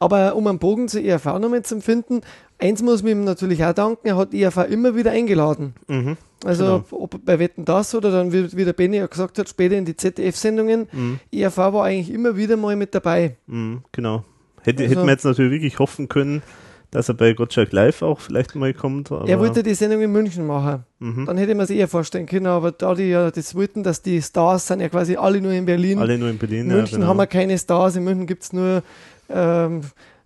Aber 0.01 0.36
um 0.36 0.46
einen 0.46 0.59
Bogen 0.59 0.86
zur 0.88 1.03
ERV 1.03 1.24
nochmal 1.38 1.62
zu 1.64 1.80
finden, 1.80 2.20
eins 2.59 2.82
muss 2.82 3.03
man 3.03 3.12
ihm 3.12 3.24
natürlich 3.24 3.64
auch 3.64 3.72
danken, 3.72 4.07
er 4.07 4.16
hat 4.16 4.32
die 4.32 4.42
ERV 4.42 4.59
immer 4.70 4.94
wieder 4.94 5.11
eingeladen. 5.11 5.74
Mhm, 5.88 6.16
Also 6.44 6.64
genau. 6.64 6.84
ob 7.03 7.24
bei 7.24 7.38
Wetten 7.40 7.64
das 7.64 7.94
oder 7.94 8.11
dann, 8.12 8.32
wie, 8.32 8.57
wie 8.57 8.64
der 8.64 8.72
Benny 8.74 8.99
ja 8.99 9.07
gesagt 9.07 9.38
hat, 9.38 9.49
später 9.49 9.76
in 9.76 9.84
die 9.84 9.96
ZDF-Sendungen, 9.96 10.86
Mhm. 10.92 11.18
ERV 11.32 11.57
war 11.59 11.84
eigentlich 11.84 12.12
immer 12.12 12.36
wieder 12.36 12.57
mal 12.57 12.76
mit 12.76 12.94
dabei. 12.94 13.36
mh, 13.46 13.78
genau. 13.92 14.24
Hätte, 14.62 14.82
Also- 14.84 14.94
hätten 14.96 15.07
wir 15.07 15.12
jetzt 15.12 15.24
natürlich 15.24 15.51
wirklich 15.53 15.78
hoffen 15.78 16.09
können, 16.09 16.42
dass 16.90 17.09
er 17.09 17.14
bei 17.14 17.32
Gottschalk 17.34 17.70
Live 17.72 18.01
auch 18.03 18.18
vielleicht 18.20 18.55
mal 18.55 18.72
kommt. 18.72 19.11
Er 19.11 19.38
wollte 19.38 19.62
die 19.62 19.74
Sendung 19.74 20.01
in 20.01 20.11
München 20.11 20.46
machen. 20.46 20.84
Mhm. 21.01 21.26
Dann 21.26 21.36
hätte 21.36 21.55
man 21.55 21.66
sich 21.66 21.76
eher 21.78 21.86
vorstellen 21.88 22.24
können, 22.26 22.46
aber 22.46 22.72
da 22.72 22.94
die 22.94 23.05
ja 23.11 23.30
das 23.30 23.55
wollten, 23.55 23.82
dass 23.82 24.01
die 24.01 24.22
Stars 24.22 24.68
sind 24.68 24.80
ja 24.80 24.88
quasi 24.88 25.16
alle 25.16 25.40
nur 25.40 25.53
in 25.53 25.66
Berlin. 25.66 25.99
alle 25.99 26.16
nur 26.18 26.30
in 26.30 26.38
Berlin. 26.38 26.61
In 26.61 26.66
München 26.68 26.86
ja, 26.92 26.99
genau. 26.99 27.09
haben 27.09 27.16
wir 27.18 27.26
keine 27.26 27.59
Stars, 27.59 27.96
in 27.96 28.05
München 28.05 28.26
gibt 28.26 28.42
es 28.44 28.53
nur 28.55 28.82
ähm, 29.29 29.83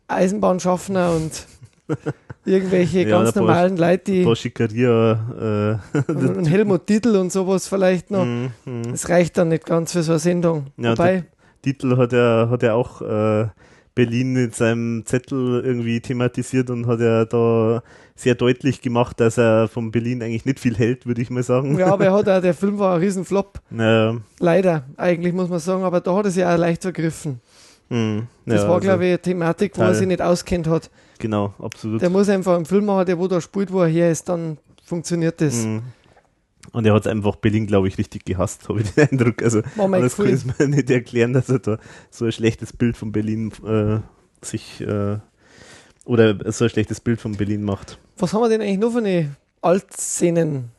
Eisenbahnschaffner 0.09 1.13
und 1.13 1.47
irgendwelche 2.45 3.03
Ja, 3.03 3.19
ganz 3.19 3.33
paar- 3.33 3.43
normalen 3.43 3.77
Leute, 3.77 4.13
die 4.13 4.25
paar. 4.25 5.81
Äh, 5.97 5.99
und 6.13 6.47
Helmut 6.47 6.89
Dietl 6.89 7.17
und 7.17 7.33
sowas 7.33 7.69
vielleicht 7.69 8.11
noch. 8.11 8.25
Mhm. 8.25 8.51
Das 8.91 9.09
reicht 9.09 9.39
dann 9.39 9.49
nicht 9.49 9.65
ganz 9.67 9.93
für 9.93 10.03
so 10.03 10.13
eine 10.13 10.19
Sendung. 10.19 10.67
Ja, 10.77 10.93
Wobei, 10.93 11.25
Titel 11.63 11.97
hat 11.97 12.13
er, 12.13 12.49
hat 12.51 12.63
er 12.63 12.75
auch 12.75 13.01
äh, 13.03 13.47
Berlin 13.95 14.33
mit 14.33 14.55
seinem 14.55 15.05
Zettel 15.05 15.63
irgendwie 15.65 16.01
thematisiert 16.01 16.71
und 16.71 16.87
hat 16.87 17.01
er 17.01 17.27
da 17.27 17.83
sehr 18.15 18.35
deutlich 18.35 18.81
gemacht, 18.81 19.21
dass 19.21 19.39
er 19.39 19.69
von 19.69 19.91
Berlin 19.91 20.23
eigentlich 20.23 20.45
nicht 20.45 20.61
viel 20.61 20.77
hält, 20.77 21.07
würde 21.07 21.21
ich 21.23 21.31
mal 21.31 21.43
sagen. 21.43 21.79
ja, 21.79 21.87
aber 21.93 22.07
er 22.07 22.13
hat 22.15 22.29
auch, 22.29 22.41
der 22.41 22.55
Film 22.63 22.79
war 22.79 22.95
ein 22.95 23.01
Riesenflop. 23.01 23.61
Ja, 23.71 24.17
Leider, 24.39 24.85
eigentlich 24.97 25.33
muss 25.35 25.49
man 25.49 25.59
sagen, 25.59 25.83
aber 25.85 26.01
da 26.01 26.15
hat 26.17 26.25
er 26.25 26.31
sich 26.31 26.45
auch 26.45 26.57
leicht 26.57 26.83
vergriffen. 26.83 27.41
Hm, 27.93 28.27
Das 28.47 28.63
ja, 28.63 28.69
war, 28.69 28.77
also, 28.77 28.87
glaube 28.87 29.05
ich, 29.05 29.11
eine 29.11 29.19
Thematik, 29.19 29.77
wo 29.77 29.83
er 29.83 29.95
sich 29.95 30.07
nicht 30.07 30.23
auskennt 30.23 30.67
hat. 30.67 30.91
Genau, 31.19 31.53
absolut. 31.59 32.01
Der 32.01 32.09
muss 32.09 32.29
einfach 32.31 32.57
einen 32.57 32.65
Film 32.65 32.87
machen, 32.87 33.05
der 33.05 33.19
wo 33.19 33.29
da 33.29 33.41
spielt, 33.41 33.71
wo 33.71 33.83
er 33.83 33.89
her 33.89 34.11
ist, 34.11 34.29
dann 34.31 34.57
funktioniert 34.83 35.41
das. 35.43 35.67
Mhm. 35.67 35.83
Und 36.73 36.87
er 36.87 36.95
hat 36.95 37.07
einfach 37.07 37.37
Berlin, 37.37 37.67
glaube 37.67 37.89
ich, 37.89 37.99
richtig 37.99 38.25
gehasst, 38.25 38.69
habe 38.69 38.81
ich 38.81 38.93
den 38.93 39.09
Eindruck. 39.11 39.43
Also, 39.43 39.61
das 39.61 40.17
kann 40.17 40.35
ich 40.35 40.59
mir 40.59 40.69
nicht 40.69 40.91
erklären, 40.91 41.35
dass 41.35 41.51
er 41.51 41.59
da 41.59 41.79
so 42.11 42.25
ein 42.25 42.33
schlechtes 42.33 42.73
Bild 42.73 42.97
von 42.97 43.13
Berlin 43.13 43.53
äh, 43.67 43.99
sich 44.41 44.81
äh, 44.81 45.19
oder 46.07 46.51
so 46.51 46.65
ein 46.65 46.71
schlechtes 46.71 47.01
Bild 47.01 47.21
von 47.21 47.37
Berlin 47.37 47.63
macht. 47.63 47.99
Was 48.17 48.33
haben 48.33 48.41
wir 48.41 48.49
denn 48.49 48.63
eigentlich 48.63 48.79
noch 48.79 48.93
für 48.93 48.99
eine 48.99 49.37
Altszenen? 49.61 50.71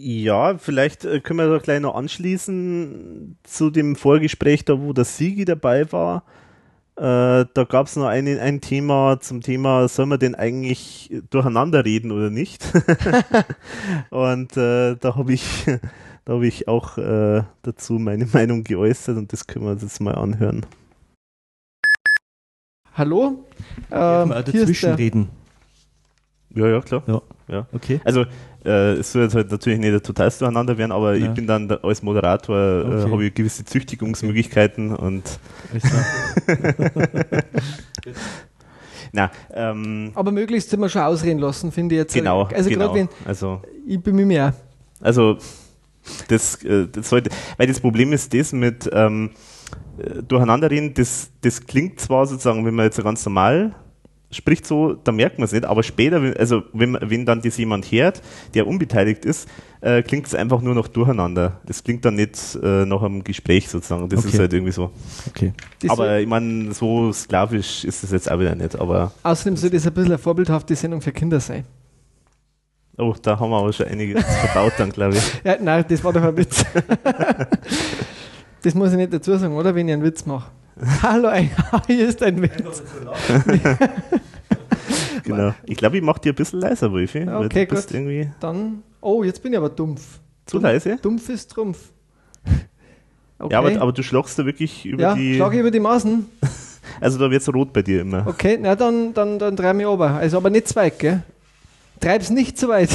Ja, 0.00 0.56
vielleicht 0.58 1.04
äh, 1.04 1.18
können 1.18 1.40
wir 1.40 1.48
doch 1.48 1.60
gleich 1.60 1.80
noch 1.80 1.96
anschließen 1.96 3.36
zu 3.42 3.70
dem 3.70 3.96
Vorgespräch, 3.96 4.64
da 4.64 4.80
wo 4.80 4.92
der 4.92 5.04
Sigi 5.04 5.44
dabei 5.44 5.90
war. 5.90 6.22
Äh, 6.94 7.46
da 7.52 7.64
gab 7.68 7.88
es 7.88 7.96
noch 7.96 8.06
ein, 8.06 8.28
ein 8.28 8.60
Thema 8.60 9.18
zum 9.18 9.40
Thema, 9.40 9.88
soll 9.88 10.06
man 10.06 10.20
denn 10.20 10.36
eigentlich 10.36 11.12
durcheinander 11.30 11.84
reden 11.84 12.12
oder 12.12 12.30
nicht? 12.30 12.64
und 14.10 14.56
äh, 14.56 14.94
da 14.94 15.16
habe 15.16 15.32
ich, 15.32 15.64
da 16.24 16.34
habe 16.34 16.46
ich 16.46 16.68
auch 16.68 16.96
äh, 16.96 17.42
dazu 17.62 17.94
meine 17.94 18.26
Meinung 18.26 18.62
geäußert 18.62 19.16
und 19.16 19.32
das 19.32 19.48
können 19.48 19.64
wir 19.64 19.72
uns 19.72 19.82
jetzt 19.82 20.00
mal 20.00 20.14
anhören. 20.14 20.64
Hallo? 22.94 23.44
Ähm, 23.90 24.30
ist 24.30 24.46
dazwischen 24.46 24.94
reden. 24.94 25.28
Ja, 26.54 26.68
ja, 26.68 26.80
klar. 26.82 27.02
Ja. 27.08 27.20
Ja. 27.48 27.66
Okay. 27.72 28.00
Also 28.04 28.26
äh, 28.68 28.92
es 29.00 29.12
soll 29.12 29.22
jetzt 29.22 29.34
halt 29.34 29.50
natürlich 29.50 29.78
nicht 29.78 30.04
total 30.04 30.28
durcheinander 30.30 30.76
werden, 30.78 30.92
aber 30.92 31.14
Ja. 31.16 31.26
ich 31.26 31.32
bin 31.34 31.46
dann 31.46 31.68
da, 31.68 31.76
als 31.82 32.02
Moderator, 32.02 32.56
äh, 32.56 32.80
Okay. 33.02 33.10
habe 33.10 33.24
ich 33.26 33.34
gewisse 33.34 33.64
Züchtigungsmöglichkeiten 33.64 34.94
und 34.94 35.38
Alles 35.72 35.82
klar. 35.82 37.42
na, 39.12 39.30
ähm, 39.54 40.12
aber 40.14 40.30
möglichst 40.32 40.70
sind 40.70 40.80
wir 40.80 40.88
schon 40.88 41.02
ausreden 41.02 41.38
lassen, 41.38 41.72
finde 41.72 41.94
ich 41.94 42.00
jetzt. 42.00 42.14
genau, 42.14 42.44
Also 42.44 42.68
genau. 42.70 42.94
wenn, 42.94 43.08
also, 43.24 43.62
ich 43.86 44.00
bemühe 44.00 44.26
mich 44.26 44.40
auch. 44.40 44.52
also 45.00 45.38
das, 46.28 46.62
äh, 46.64 46.86
das 46.90 47.08
sollte, 47.08 47.30
weil 47.56 47.66
das 47.66 47.80
Problem 47.80 48.12
ist 48.12 48.32
das 48.34 48.52
mit 48.52 48.88
ähm, 48.92 49.30
äh, 49.98 50.22
Durcheinanderreden, 50.22 50.94
das, 50.94 51.30
das 51.40 51.66
klingt 51.66 52.00
zwar 52.00 52.26
sozusagen, 52.26 52.64
wenn 52.64 52.74
man 52.74 52.84
jetzt 52.86 53.02
ganz 53.02 53.24
normal 53.24 53.74
spricht 54.30 54.66
so, 54.66 54.92
da 54.92 55.10
merkt 55.12 55.38
man 55.38 55.46
es 55.46 55.52
nicht, 55.52 55.64
aber 55.64 55.82
später, 55.82 56.22
wenn- 56.22 56.36
also 56.36 56.62
wenn, 56.74 56.90
man- 56.90 57.10
wenn 57.10 57.24
dann 57.24 57.40
das 57.40 57.56
jemand 57.56 57.90
hört, 57.90 58.20
der 58.54 58.66
unbeteiligt 58.66 59.24
ist, 59.24 59.48
äh, 59.80 60.02
klingt 60.02 60.26
es 60.26 60.34
einfach 60.34 60.60
nur 60.60 60.74
noch 60.74 60.88
durcheinander. 60.88 61.60
Es 61.66 61.82
klingt 61.82 62.04
dann 62.04 62.16
nicht 62.16 62.36
äh, 62.62 62.84
nach 62.84 63.02
einem 63.02 63.24
Gespräch 63.24 63.68
sozusagen. 63.68 64.08
Das 64.08 64.20
Okay. 64.20 64.28
ist 64.28 64.38
halt 64.38 64.52
irgendwie 64.52 64.72
so. 64.72 64.90
Okay. 65.28 65.52
Das 65.80 65.90
aber 65.92 66.18
ich 66.20 66.26
meine, 66.26 66.74
so 66.74 67.10
sklavisch 67.12 67.84
ist 67.84 68.04
es 68.04 68.10
jetzt 68.10 68.30
auch 68.30 68.38
wieder 68.38 68.54
nicht. 68.54 68.78
Aber 68.78 69.12
außerdem 69.22 69.56
soll 69.56 69.70
das 69.70 69.86
ein 69.86 69.94
bisschen 69.94 70.10
eine 70.12 70.18
vorbildhafte 70.18 70.74
Sendung 70.76 71.00
für 71.00 71.12
Kinder 71.12 71.40
sein. 71.40 71.64
oh, 72.98 73.14
da 73.22 73.38
haben 73.38 73.50
wir 73.50 73.56
aber 73.58 73.72
schon 73.72 73.86
einiges 73.86 74.22
verbaut 74.24 74.72
dann, 74.76 74.90
glaube 74.92 75.14
ich. 75.16 75.22
Ja, 75.44 75.56
nein, 75.60 75.84
das 75.88 76.02
war 76.04 76.12
doch 76.12 76.22
ein 76.22 76.36
Witz. 76.36 76.64
das 78.62 78.74
muss 78.74 78.90
ich 78.90 78.96
nicht 78.96 79.12
dazu 79.12 79.36
sagen, 79.38 79.54
oder? 79.56 79.74
Wenn 79.74 79.88
ich 79.88 79.94
einen 79.94 80.02
Witz 80.02 80.26
mache. 80.26 80.50
Hallo, 81.02 81.28
ein- 81.28 81.50
hier 81.86 82.08
ist 82.08 82.22
ein 82.22 82.40
Witz. 82.42 82.82
Genau. 85.24 85.52
Ich 85.66 85.76
glaube, 85.76 85.98
ich 85.98 86.02
mache 86.02 86.20
dir 86.20 86.32
ein 86.32 86.34
bisschen 86.36 86.60
leiser, 86.60 86.90
Wolfi. 86.90 87.18
Ja, 87.18 87.38
okay, 87.40 87.66
du 87.66 87.74
bist 87.74 87.88
gut. 87.88 87.96
irgendwie 87.96 88.30
Dann, 88.40 88.82
oh, 89.02 89.22
jetzt 89.22 89.42
bin 89.42 89.52
ich 89.52 89.58
aber 89.58 89.68
dumpf. 89.68 90.20
zu 90.46 90.58
leise. 90.58 90.96
Dumpf 91.02 91.28
ist 91.28 91.50
Trumpf. 91.50 91.90
Okay. 93.38 93.52
Ja, 93.52 93.58
aber, 93.58 93.80
aber 93.80 93.92
du 93.92 94.02
schlagst 94.02 94.38
da 94.38 94.46
wirklich 94.46 94.84
über 94.86 95.02
ja, 95.02 95.14
die. 95.14 95.36
schlag 95.36 95.52
ich 95.52 95.60
über 95.60 95.70
die 95.70 95.78
Maßen. 95.80 96.26
Also 97.00 97.18
da 97.18 97.30
wird's 97.30 97.52
rot 97.52 97.72
bei 97.72 97.82
dir 97.82 98.00
immer. 98.00 98.26
Okay, 98.26 98.58
na 98.60 98.74
dann, 98.74 99.12
dann, 99.14 99.38
dann 99.38 99.54
treib 99.56 99.76
mich 99.76 99.86
runter. 99.86 100.14
Also 100.14 100.38
aber 100.38 100.50
nicht 100.50 100.66
zu 100.68 100.76
weit, 100.76 100.98
gell? 100.98 101.22
Treib's 102.00 102.30
nicht 102.30 102.58
zu 102.58 102.68
weit. 102.68 102.90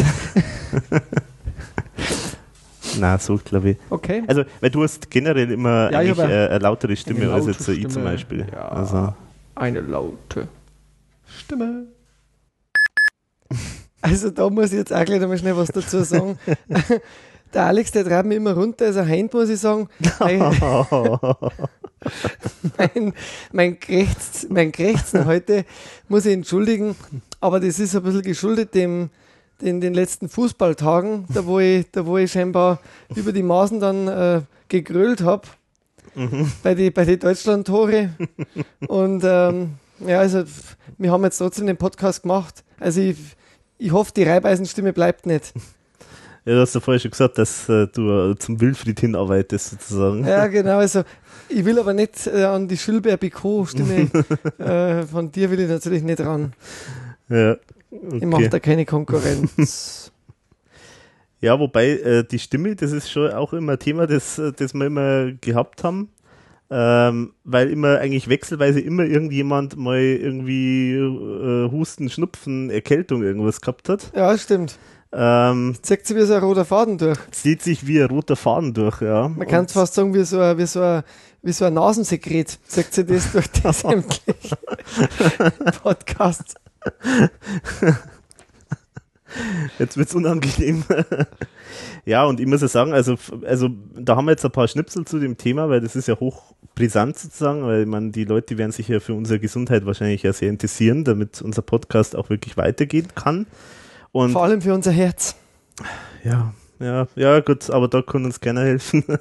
Na, 3.00 3.18
so 3.18 3.40
glaube 3.44 3.72
ich. 3.72 3.78
Okay. 3.90 4.24
Also, 4.28 4.44
weil 4.62 4.70
du 4.70 4.84
hast 4.84 5.10
generell 5.10 5.52
immer 5.52 5.92
Ja, 5.92 6.02
ich 6.02 6.12
eigentlich 6.12 6.30
äh, 6.30 6.48
eine 6.48 6.60
lautere 6.60 6.96
Stimme 6.96 7.24
eine 7.24 7.34
als 7.34 7.48
jetzt 7.48 7.64
so 7.64 7.72
ich 7.72 7.82
zum 7.84 7.92
Stimme. 7.92 8.06
Beispiel. 8.06 8.46
Ja. 8.52 8.70
Also, 8.70 9.14
Eine 9.56 9.82
laute 9.82 10.48
Stimme. 11.26 11.88
Also 14.02 14.32
da 14.32 14.50
muss 14.50 14.68
ich 14.68 14.80
jetzt 14.80 14.94
auch 14.94 15.06
gleich 15.06 15.22
mal 15.22 15.38
schnell 15.38 15.56
was 15.56 15.70
dazu 15.70 16.04
sagen. 16.04 16.38
Der 17.54 17.68
Alex, 17.68 17.92
der 17.92 18.04
treibt 18.04 18.28
mich 18.28 18.38
immer 18.38 18.54
runter. 18.54 18.86
Also 18.86 19.06
heint 19.06 19.32
muss 19.34 19.48
ich 19.48 19.60
sagen, 19.60 19.88
mein, 20.20 20.40
mein, 22.78 23.14
mein, 23.52 23.80
Krächz, 23.80 24.48
mein 24.50 24.72
Krächzen 24.72 25.26
heute 25.26 25.64
muss 26.10 26.26
ich 26.26 26.34
entschuldigen, 26.34 26.96
aber 27.40 27.60
das 27.60 27.80
ist 27.80 27.96
ein 27.96 28.02
bisschen 28.02 28.24
geschuldet 28.24 28.74
dem, 28.74 29.12
den, 29.64 29.82
den 29.82 29.94
letzten 29.94 30.30
Fußballtagen, 30.30 31.26
da 31.34 31.46
wo 31.46 31.60
ich, 31.60 31.90
da 31.92 32.06
wo 32.06 32.18
ich 32.18 32.32
scheinbar 32.32 32.80
über 33.16 33.32
die 33.32 33.44
Maßen 33.44 33.80
dann 33.80 34.08
äh, 34.08 34.42
gegrölt 34.68 35.22
habe 35.22 35.48
bei 36.62 36.76
den 36.76 36.94
bei 36.94 37.06
die 37.06 37.18
Deutschland-Tore. 37.18 38.10
Und 38.88 39.24
ähm, 39.26 39.72
ja, 40.06 40.20
also 40.20 40.44
wir 40.98 41.12
haben 41.12 41.24
jetzt 41.24 41.38
trotzdem 41.38 41.68
den 41.68 41.78
Podcast 41.78 42.24
gemacht. 42.24 42.64
Also 42.80 43.02
ich, 43.02 43.18
ich 43.78 43.92
hoffe, 43.92 44.12
die 44.16 44.24
Reibeisenstimme 44.24 44.94
bleibt 44.94 45.26
nicht. 45.26 45.54
Ja, 46.46 46.56
du 46.56 46.60
hast 46.60 46.76
ja 46.76 46.82
vorher 46.82 47.00
schon 47.00 47.12
gesagt, 47.12 47.38
dass 47.38 47.70
äh, 47.70 47.88
du 47.88 48.32
äh, 48.32 48.36
zum 48.38 48.60
Wilfried 48.60 49.00
hinarbeitest, 49.00 49.70
sozusagen. 49.70 50.28
Ja, 50.28 50.48
genau. 50.48 50.80
Also, 50.80 51.04
ich 51.48 51.64
will 51.64 51.80
aber 51.80 51.94
nicht 51.94 52.28
äh, 52.28 52.44
an 52.44 52.68
die 52.68 52.78
Schülberg-Bicot-Stimme 52.78 54.10
äh, 54.58 55.04
von 55.04 55.32
dir 55.32 55.50
will 55.52 55.62
ich 55.62 55.70
natürlich 55.70 56.04
nicht 56.04 56.20
ran. 56.20 56.52
Ja. 57.30 57.56
Ich 58.14 58.26
mache 58.26 58.50
da 58.50 58.60
keine 58.60 58.86
Konkurrenz. 58.86 60.12
Ja, 61.42 61.60
wobei 61.60 61.90
äh, 61.90 62.24
die 62.24 62.40
Stimme, 62.40 62.74
das 62.74 62.94
ist 62.94 63.12
schon 63.12 63.30
auch 63.34 63.52
immer 63.52 63.74
ein 63.74 63.80
Thema, 63.80 64.08
das, 64.08 64.40
äh, 64.40 64.54
das 64.54 64.74
wir 64.74 64.86
immer 64.86 65.34
gehabt 65.42 65.84
haben. 65.84 66.08
Ähm, 66.70 67.34
weil 67.44 67.70
immer 67.70 68.00
eigentlich 68.00 68.30
wechselweise 68.30 68.80
immer 68.80 69.04
irgendjemand 69.04 69.76
mal 69.76 70.00
irgendwie 70.00 70.94
äh, 70.94 71.70
Husten, 71.70 72.10
Schnupfen, 72.10 72.70
Erkältung 72.70 73.24
irgendwas 73.24 73.60
gehabt 73.60 73.90
hat. 73.90 74.10
Ja, 74.16 74.38
stimmt. 74.38 74.78
Ähm, 75.12 75.76
Zieht 75.82 76.08
sich 76.08 76.16
wie 76.16 76.22
so 76.22 76.34
ein 76.34 76.42
roter 76.44 76.64
Faden 76.64 76.98
durch. 76.98 77.20
zieht 77.32 77.62
sich 77.62 77.86
wie 77.86 78.02
ein 78.02 78.10
roter 78.10 78.38
Faden 78.38 78.74
durch, 78.74 79.02
ja. 79.02 79.28
Man 79.28 79.46
kann 79.46 79.66
es 79.66 79.74
fast 79.74 79.96
sagen, 79.96 80.14
wie 80.14 80.24
so 80.24 80.40
ein, 80.40 80.58
wie 80.58 80.66
so 80.66 80.82
ein, 80.82 81.04
wie 81.42 81.52
so 81.52 81.66
ein 81.66 81.74
Nasensekret. 81.74 82.58
Zieht 82.68 82.94
sich 82.94 83.06
das 83.06 83.34
durch 83.34 83.48
die 83.52 83.62
sämtlichen 83.74 84.58
Podcasts. 85.84 86.56
Jetzt 89.80 89.98
wird's 89.98 90.14
unangenehm. 90.14 90.84
ja, 92.06 92.24
und 92.26 92.40
ich 92.40 92.46
muss 92.46 92.62
ja 92.62 92.68
sagen, 92.68 92.94
also, 92.94 93.16
also 93.46 93.70
da 93.96 94.16
haben 94.16 94.26
wir 94.26 94.32
jetzt 94.32 94.46
ein 94.46 94.52
paar 94.52 94.68
Schnipsel 94.68 95.06
zu 95.06 95.20
dem 95.20 95.38
Thema, 95.38 95.70
weil 95.70 95.82
das 95.82 95.96
ist 95.96 96.08
ja 96.08 96.20
hochbrisant 96.20 97.18
sozusagen, 97.18 97.66
weil 97.66 97.86
man 97.86 98.12
die 98.12 98.26
Leute 98.26 98.58
werden 98.58 98.72
sich 98.72 98.88
ja 98.88 99.00
für 99.00 99.14
unsere 99.14 99.40
Gesundheit 99.40 99.86
wahrscheinlich 99.86 100.24
ja 100.24 100.34
sehr 100.34 100.50
interessieren, 100.50 101.04
damit 101.04 101.42
unser 101.42 101.62
Podcast 101.62 102.16
auch 102.16 102.30
wirklich 102.30 102.58
weitergehen 102.58 103.08
kann. 103.16 103.48
Und 104.12 104.32
Vor 104.32 104.44
allem 104.44 104.62
für 104.62 104.74
unser 104.74 104.92
Herz. 104.92 105.36
ja, 106.24 106.54
ja, 106.80 107.08
ja, 107.16 107.40
gut, 107.40 107.70
aber 107.70 107.88
da 107.88 108.02
kann 108.02 108.26
uns 108.26 108.40
keiner 108.40 108.62
helfen. 108.62 109.04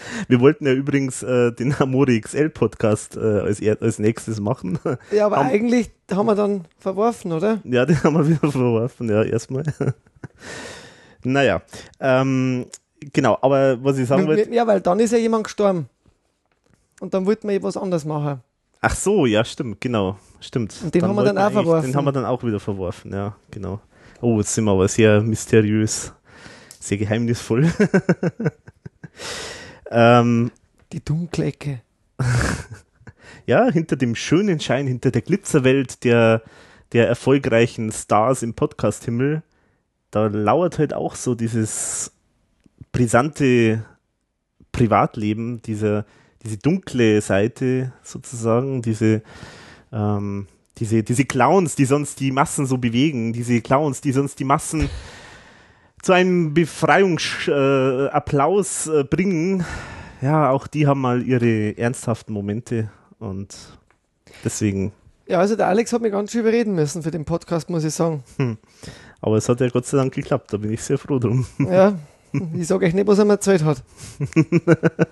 Wir 0.28 0.40
wollten 0.40 0.66
ja 0.66 0.72
übrigens 0.72 1.22
äh, 1.22 1.52
den 1.52 1.74
Amore 1.78 2.20
XL 2.20 2.50
Podcast 2.50 3.16
äh, 3.16 3.20
als, 3.20 3.60
als 3.80 3.98
nächstes 3.98 4.40
machen. 4.40 4.78
Ja, 5.10 5.26
aber 5.26 5.36
Haben- 5.38 5.48
eigentlich 5.50 5.90
haben 6.10 6.26
wir 6.26 6.34
dann 6.34 6.64
verworfen, 6.78 7.32
oder? 7.32 7.58
Ja, 7.64 7.84
den 7.86 8.02
haben 8.02 8.14
wir 8.16 8.26
wieder 8.28 8.50
verworfen, 8.52 9.08
ja, 9.10 9.22
erstmal. 9.22 9.64
naja, 11.24 11.62
ähm, 12.00 12.66
genau, 13.12 13.38
aber 13.42 13.82
was 13.82 13.98
ich 13.98 14.06
sagen 14.08 14.26
wollte, 14.26 14.52
Ja, 14.52 14.66
weil 14.66 14.80
dann 14.80 15.00
ist 15.00 15.12
ja 15.12 15.18
jemand 15.18 15.44
gestorben. 15.44 15.88
Und 17.00 17.14
dann 17.14 17.26
wollten 17.26 17.48
wir 17.48 17.62
was 17.62 17.76
anderes 17.76 18.04
machen. 18.04 18.40
ach 18.80 18.94
so, 18.96 19.26
ja, 19.26 19.44
stimmt, 19.44 19.80
genau, 19.80 20.18
stimmt. 20.40 20.74
Und 20.82 20.94
den 20.94 21.02
haben 21.02 21.14
wir 21.14 21.24
dann 21.24 21.38
auch 21.38 21.50
verworfen. 21.52 21.90
Den 21.90 21.96
haben 21.96 22.04
wir 22.06 22.12
dann 22.12 22.24
auch 22.24 22.42
wieder 22.42 22.58
verworfen, 22.60 23.12
ja, 23.12 23.36
genau. 23.50 23.80
Oh, 24.20 24.38
jetzt 24.38 24.54
sind 24.54 24.64
wir 24.64 24.72
aber 24.72 24.88
sehr 24.88 25.20
mysteriös, 25.20 26.12
sehr 26.80 26.98
geheimnisvoll. 26.98 27.70
Ähm, 29.90 30.50
Die 30.92 31.04
dunkle 31.04 31.46
Ecke. 31.46 31.80
ja, 33.46 33.70
hinter 33.70 33.96
dem 33.96 34.14
schönen 34.14 34.60
Schein, 34.60 34.86
hinter 34.86 35.10
der 35.10 35.22
Glitzerwelt 35.22 36.04
der, 36.04 36.42
der 36.92 37.08
erfolgreichen 37.08 37.92
Stars 37.92 38.42
im 38.42 38.54
Podcast-Himmel, 38.54 39.42
da 40.10 40.26
lauert 40.26 40.78
halt 40.78 40.94
auch 40.94 41.14
so 41.14 41.34
dieses 41.34 42.12
brisante 42.92 43.84
Privatleben, 44.72 45.60
diese, 45.62 46.04
diese 46.42 46.56
dunkle 46.56 47.20
Seite 47.20 47.92
sozusagen, 48.02 48.82
diese, 48.82 49.22
ähm, 49.92 50.46
diese, 50.78 51.02
diese 51.02 51.24
Clowns, 51.24 51.74
die 51.74 51.84
sonst 51.84 52.20
die 52.20 52.30
Massen 52.30 52.66
so 52.66 52.78
bewegen, 52.78 53.32
diese 53.32 53.60
Clowns, 53.60 54.00
die 54.00 54.12
sonst 54.12 54.38
die 54.38 54.44
Massen 54.44 54.88
zu 56.02 56.12
einem 56.12 56.54
Befreiungsapplaus 56.54 58.86
äh, 58.86 59.00
äh, 59.00 59.04
bringen, 59.04 59.64
ja, 60.20 60.50
auch 60.50 60.66
die 60.66 60.86
haben 60.86 61.00
mal 61.00 61.22
ihre 61.22 61.76
ernsthaften 61.78 62.32
Momente 62.32 62.90
und 63.18 63.54
deswegen, 64.44 64.92
Ja, 65.26 65.40
also 65.40 65.56
der 65.56 65.68
Alex 65.68 65.92
hat 65.92 66.02
mich 66.02 66.12
ganz 66.12 66.32
schön 66.32 66.42
überreden 66.42 66.74
müssen 66.74 67.02
für 67.02 67.10
den 67.10 67.24
Podcast, 67.24 67.70
muss 67.70 67.84
ich 67.84 67.94
sagen. 67.94 68.22
aber 69.20 69.36
es 69.36 69.48
hat 69.48 69.60
ja 69.60 69.68
Gott 69.68 69.86
sei 69.86 69.98
Dank 69.98 70.14
geklappt, 70.14 70.52
da 70.52 70.56
bin 70.56 70.72
ich 70.72 70.82
sehr 70.82 70.98
froh 70.98 71.18
drum. 71.18 71.46
Ja, 71.58 71.94
ich 72.54 72.66
sage 72.66 72.86
euch 72.86 72.94
nicht, 72.94 73.06
was 73.06 73.18
er 73.18 73.24
mir 73.24 73.34
erzählt 73.34 73.64
hat. 73.64 73.82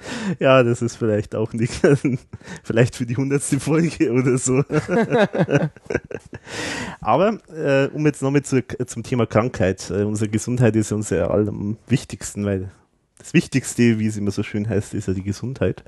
Ja, 0.38 0.62
das 0.62 0.82
ist 0.82 0.96
vielleicht 0.96 1.34
auch 1.34 1.52
nicht, 1.52 1.80
vielleicht 2.62 2.96
für 2.96 3.06
die 3.06 3.16
hundertste 3.16 3.60
Folge 3.60 4.12
oder 4.12 4.38
so. 4.38 4.62
Aber 7.00 7.38
äh, 7.52 7.88
um 7.88 8.06
jetzt 8.06 8.22
nochmal 8.22 8.42
zu, 8.42 8.62
zum 8.86 9.02
Thema 9.02 9.26
Krankheit, 9.26 9.90
äh, 9.90 10.04
unsere 10.04 10.30
Gesundheit 10.30 10.76
ist 10.76 10.92
uns 10.92 11.10
ja 11.10 11.30
am 11.30 11.76
wichtigsten, 11.86 12.44
weil 12.44 12.70
das 13.18 13.34
Wichtigste, 13.34 13.98
wie 13.98 14.06
es 14.06 14.16
immer 14.16 14.30
so 14.30 14.42
schön 14.42 14.68
heißt, 14.68 14.94
ist 14.94 15.08
ja 15.08 15.14
die 15.14 15.24
Gesundheit. 15.24 15.84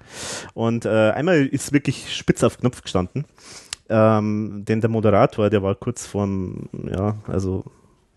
Und 0.55 0.85
äh, 0.85 1.11
einmal 1.11 1.47
ist 1.47 1.73
wirklich 1.73 2.15
spitz 2.15 2.43
auf 2.43 2.59
Knopf 2.59 2.83
gestanden, 2.83 3.25
ähm, 3.89 4.65
denn 4.67 4.81
der 4.81 4.91
Moderator, 4.91 5.51
der 5.51 5.63
war 5.63 5.75
kurz 5.75 6.07
vorm, 6.07 6.69
ja, 6.73 7.17
also 7.27 7.65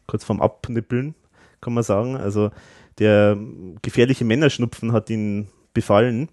kurz 0.07 0.23
vorm 0.23 0.41
Abnippeln, 0.41 1.15
kann 1.61 1.73
man 1.73 1.83
sagen. 1.83 2.17
Also 2.17 2.51
der 2.99 3.37
gefährliche 3.81 4.25
Männerschnupfen 4.25 4.91
hat 4.91 5.09
ihn 5.09 5.47
befallen. 5.73 6.29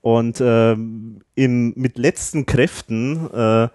Und 0.00 0.42
ähm, 0.44 1.20
im, 1.34 1.74
mit 1.76 1.96
letzten 1.96 2.44
Kräften 2.44 3.30
äh, 3.32 3.68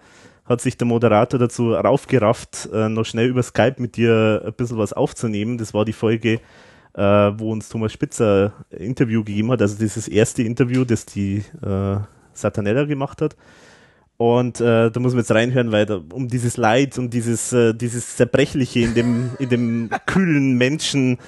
hat 0.44 0.60
sich 0.60 0.76
der 0.76 0.86
Moderator 0.86 1.38
dazu 1.38 1.72
raufgerafft, 1.72 2.68
äh, 2.72 2.88
noch 2.88 3.04
schnell 3.04 3.28
über 3.28 3.42
Skype 3.42 3.76
mit 3.78 3.96
dir 3.96 4.42
ein 4.46 4.52
bisschen 4.54 4.78
was 4.78 4.92
aufzunehmen. 4.92 5.58
Das 5.58 5.74
war 5.74 5.84
die 5.84 5.92
Folge, 5.92 6.40
äh, 6.94 7.02
wo 7.02 7.52
uns 7.52 7.68
Thomas 7.68 7.92
Spitzer 7.92 8.52
ein 8.70 8.78
Interview 8.78 9.24
gegeben 9.24 9.52
hat. 9.52 9.62
Also 9.62 9.78
dieses 9.78 10.08
erste 10.08 10.42
Interview, 10.42 10.84
das 10.84 11.06
die 11.06 11.44
äh, 11.62 11.96
Satanella 12.32 12.84
gemacht 12.84 13.22
hat. 13.22 13.36
Und 14.18 14.60
äh, 14.60 14.90
da 14.90 15.00
muss 15.00 15.12
man 15.12 15.20
jetzt 15.20 15.30
reinhören, 15.30 15.70
weil 15.70 15.86
da, 15.86 16.00
um 16.12 16.26
dieses 16.26 16.56
Leid 16.56 16.98
und 16.98 17.14
dieses, 17.14 17.52
äh, 17.52 17.72
dieses 17.72 18.16
Zerbrechliche 18.16 18.80
in 18.80 18.94
dem, 18.94 19.30
in 19.38 19.48
dem 19.48 19.90
kühlen 20.06 20.54
Menschen 20.58 21.18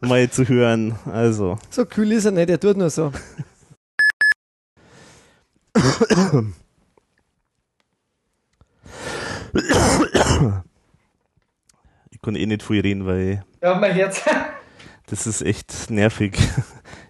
mal 0.00 0.30
zu 0.30 0.46
hören. 0.48 0.96
Also. 1.06 1.58
So 1.70 1.84
kühl 1.86 2.12
ist 2.12 2.24
er 2.24 2.32
nicht, 2.32 2.50
er 2.50 2.60
tut 2.60 2.76
nur 2.76 2.90
so. 2.90 3.12
Ich 12.10 12.20
kann 12.22 12.34
eh 12.36 12.46
nicht 12.46 12.62
viel 12.62 12.80
reden, 12.80 13.06
weil 13.06 13.44
Ja, 13.62 13.74
mein 13.78 13.92
Herz. 13.92 14.22
das 15.06 15.26
ist 15.26 15.42
echt 15.42 15.90
nervig. 15.90 16.34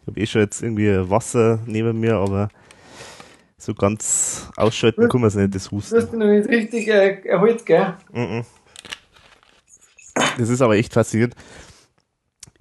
Ich 0.03 0.07
habe 0.07 0.20
eh 0.20 0.26
schon 0.26 0.41
jetzt 0.43 0.62
irgendwie 0.62 1.09
Wasser 1.11 1.61
neben 1.66 2.01
mir, 2.01 2.16
aber 2.16 2.49
so 3.59 3.74
ganz 3.74 4.49
ausschalten 4.57 5.09
kann 5.09 5.20
man 5.20 5.28
es 5.28 5.34
nicht, 5.34 5.55
das 5.55 5.64
Du 5.68 5.76
Husten. 5.76 5.97
hast 5.99 6.07
dich 6.11 6.18
noch 6.18 6.26
nicht 6.26 6.49
richtig 6.49 6.88
äh, 6.88 7.20
erholt, 7.28 7.64
gell? 7.66 7.95
Mhm. 8.12 8.45
Das 10.38 10.49
ist 10.49 10.61
aber 10.62 10.76
echt 10.76 10.93
faszinierend. 10.93 11.34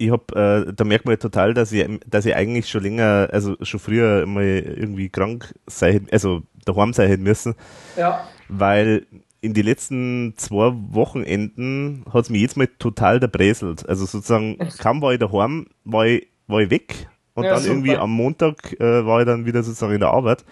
Ich 0.02 0.10
hab, 0.10 0.34
äh, 0.34 0.72
da 0.72 0.84
merkt 0.84 1.04
man 1.04 1.18
total, 1.18 1.52
dass 1.52 1.72
ich, 1.72 1.86
dass 2.06 2.24
ich 2.24 2.34
eigentlich 2.34 2.70
schon 2.70 2.82
länger, 2.82 3.28
also 3.32 3.54
schon 3.60 3.80
früher 3.80 4.24
mal 4.24 4.44
irgendwie 4.44 5.10
krank 5.10 5.54
sein, 5.66 6.06
also 6.10 6.40
daheim 6.64 6.94
sein 6.94 7.20
müssen, 7.22 7.54
Ja. 7.98 8.26
weil 8.48 9.06
in 9.42 9.52
die 9.52 9.60
letzten 9.60 10.32
zwei 10.38 10.72
Wochenenden 10.90 12.04
hat 12.10 12.24
es 12.24 12.30
mich 12.30 12.40
jetzt 12.40 12.56
mal 12.56 12.68
total 12.78 13.20
erbräselt. 13.20 13.86
Also 13.88 14.06
sozusagen, 14.06 14.56
kaum 14.78 15.02
war 15.02 15.12
ich 15.12 15.18
daheim, 15.18 15.66
war 15.84 16.06
ich, 16.06 16.28
war 16.46 16.60
ich 16.60 16.70
weg 16.70 17.08
und 17.34 17.44
Ja, 17.44 17.50
dann 17.50 17.60
super. 17.60 17.74
irgendwie 17.74 17.96
am 17.96 18.10
Montag 18.10 18.80
äh, 18.80 19.04
war 19.04 19.20
ich 19.20 19.26
dann 19.26 19.44
wieder 19.44 19.62
sozusagen 19.62 19.92
in 19.92 20.00
der 20.00 20.10
Arbeit. 20.12 20.46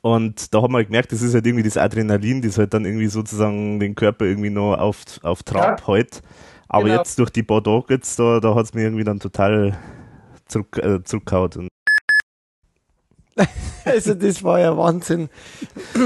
Und 0.00 0.52
da 0.52 0.58
hat 0.62 0.70
man 0.70 0.80
halt 0.80 0.88
gemerkt, 0.88 1.12
das 1.12 1.22
ist 1.22 1.34
halt 1.34 1.46
irgendwie 1.46 1.64
das 1.64 1.76
Adrenalin, 1.76 2.42
das 2.42 2.58
halt 2.58 2.74
dann 2.74 2.84
irgendwie 2.84 3.06
sozusagen 3.06 3.78
den 3.80 3.94
Körper 3.94 4.24
irgendwie 4.26 4.50
noch 4.50 4.76
auf, 4.76 5.02
auf 5.22 5.42
Trab 5.44 5.86
hält. 5.86 6.20
Aber 6.68 6.84
genau. 6.84 6.98
jetzt 6.98 7.18
durch 7.18 7.30
die 7.30 7.42
Tage 7.42 7.84
jetzt, 7.90 8.18
da, 8.18 8.40
da 8.40 8.54
hat 8.54 8.66
es 8.66 8.74
mir 8.74 8.82
irgendwie 8.82 9.04
dann 9.04 9.20
total 9.20 9.78
zurück, 10.46 10.78
äh, 10.78 11.02
zurückgehauen. 11.02 11.68
Also 13.84 14.12
das 14.12 14.42
war 14.42 14.60
ja 14.60 14.76
Wahnsinn. 14.76 15.30
Ich 15.94 16.00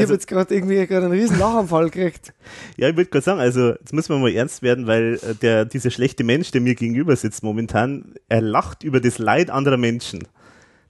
Also- 0.00 0.02
habe 0.02 0.12
jetzt 0.12 0.26
gerade 0.26 0.54
irgendwie 0.54 0.86
gerade 0.86 1.06
einen 1.06 1.14
riesen 1.14 1.38
Lachanfall 1.38 1.88
gekriegt. 1.88 2.34
Ja, 2.76 2.90
ich 2.90 2.96
würde 2.96 3.08
gerade 3.08 3.24
sagen, 3.24 3.40
also 3.40 3.70
jetzt 3.70 3.94
müssen 3.94 4.14
wir 4.14 4.18
mal 4.18 4.32
ernst 4.32 4.60
werden, 4.62 4.86
weil 4.86 5.18
äh, 5.22 5.34
der, 5.36 5.64
dieser 5.64 5.90
schlechte 5.90 6.24
Mensch, 6.24 6.50
der 6.50 6.60
mir 6.60 6.74
gegenüber 6.74 7.16
sitzt 7.16 7.42
momentan, 7.42 8.14
er 8.28 8.42
lacht 8.42 8.82
über 8.82 9.00
das 9.00 9.18
Leid 9.18 9.48
anderer 9.48 9.78
Menschen. 9.78 10.28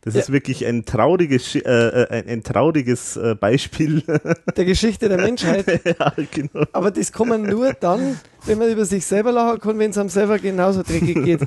Das 0.05 0.17
ist 0.17 0.33
wirklich 0.33 0.67
ein 0.67 0.85
trauriges, 0.85 1.55
äh, 1.55 1.61
äh, 1.61 2.09
ein, 2.11 2.29
ein 2.29 2.43
trauriges 2.43 3.17
äh, 3.17 3.37
Beispiel. 3.37 4.03
Der 4.57 4.65
Geschichte 4.65 5.09
der 5.09 5.17
Menschheit. 5.19 5.65
ja, 5.99 6.13
genau. 6.31 6.65
Aber 6.73 6.91
das 6.91 7.13
kann 7.13 7.29
man 7.29 7.43
nur 7.43 7.73
dann, 7.75 8.19
wenn 8.45 8.59
man 8.59 8.69
über 8.69 8.85
sich 8.85 9.07
selber 9.07 9.31
lachen 9.31 9.61
kann, 9.61 9.79
wenn 9.79 9.91
es 9.93 9.99
einem 9.99 10.09
selber 10.09 10.41
genauso 10.41 10.83
dreckig 10.83 11.23
geht. 11.25 11.41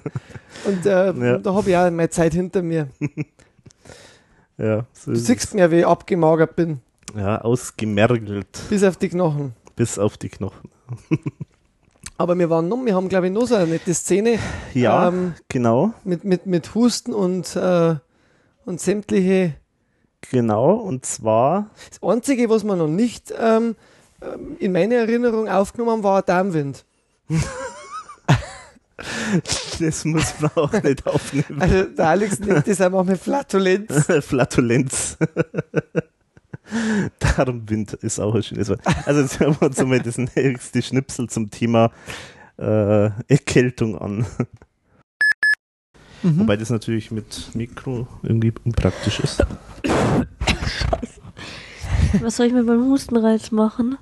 Und 0.63 0.85
äh, 0.85 1.11
Ja. 1.11 1.37
da 1.37 1.53
habe 1.53 1.69
ich 1.69 1.75
auch 1.75 1.91
meine 1.91 2.09
Zeit 2.09 2.33
hinter 2.33 2.61
mir. 2.61 2.87
Ja, 4.57 4.85
so 4.93 5.11
Du 5.11 5.17
siehst 5.17 5.53
mir, 5.53 5.69
wie 5.69 5.79
ich 5.79 5.85
abgemagert 5.85 6.55
bin, 6.55 6.79
ja, 7.13 7.41
ausgemergelt. 7.41 8.47
bis 8.69 8.83
auf 8.85 8.95
die 8.95 9.09
Knochen. 9.09 9.51
bis 9.75 9.99
auf 9.99 10.15
die 10.17 10.29
Knochen. 10.29 10.69
Aber 12.17 12.39
wir 12.39 12.49
waren 12.49 12.69
noch, 12.69 12.77
wir 12.85 12.95
haben 12.95 13.09
glaube 13.09 13.27
ich 13.27 13.33
noch 13.33 13.47
so 13.47 13.55
eine 13.55 13.67
nette 13.67 13.93
Szene. 13.93 14.39
Ja, 14.73 15.09
ähm, 15.09 15.33
genau, 15.49 15.93
mit, 16.05 16.23
mit, 16.23 16.45
mit 16.45 16.73
Husten 16.73 17.13
und, 17.13 17.53
äh, 17.57 17.95
und 18.65 18.81
sämtliche. 18.81 19.55
genau. 20.31 20.73
Und 20.73 21.05
zwar, 21.05 21.69
Das 21.89 22.01
Einzige, 22.03 22.49
was 22.49 22.63
wir 22.63 22.75
noch 22.75 22.87
nicht 22.87 23.33
ähm, 23.39 23.75
ähm, 24.21 24.57
in 24.59 24.71
meiner 24.71 24.95
Erinnerung 24.95 25.47
aufgenommen 25.47 25.91
haben, 25.91 26.03
war 26.03 26.21
Darmwind. 26.21 26.85
das 29.79 30.05
muss 30.05 30.33
man 30.39 30.51
auch 30.55 30.71
nicht 30.83 31.05
aufnehmen. 31.05 31.61
Also 31.61 31.83
der 31.83 32.07
Alex 32.07 32.39
nennt 32.39 32.67
das 32.67 32.79
auch 32.81 32.91
manchmal 32.91 33.17
Flatulenz. 33.17 34.05
Flatulenz. 34.21 35.17
Darmwind 37.19 37.93
ist 37.93 38.19
auch 38.19 38.33
ein 38.35 38.43
schönes 38.43 38.69
Wort. 38.69 38.81
Also 39.05 39.21
jetzt 39.21 39.39
hören 39.39 39.55
wir 39.59 39.67
uns 39.67 39.79
einmal 39.79 39.99
das 39.99 40.17
nächste 40.17 40.81
Schnipsel 40.81 41.29
zum 41.29 41.51
Thema 41.51 41.91
äh, 42.57 43.09
Erkältung 43.27 43.97
an. 43.97 44.25
Mhm. 46.25 46.39
Wobei 46.39 46.57
das 46.57 46.69
natürlich 46.71 47.11
mit 47.11 47.55
Mikro 47.55 48.07
irgendwie 48.23 48.51
unpraktisch 48.63 49.19
ist. 49.19 49.45
Was 52.21 52.37
soll 52.37 52.47
ich 52.47 52.53
mit 52.53 52.65
meinem 52.65 52.85
Hustenreiz 52.85 53.51
machen? 53.51 53.97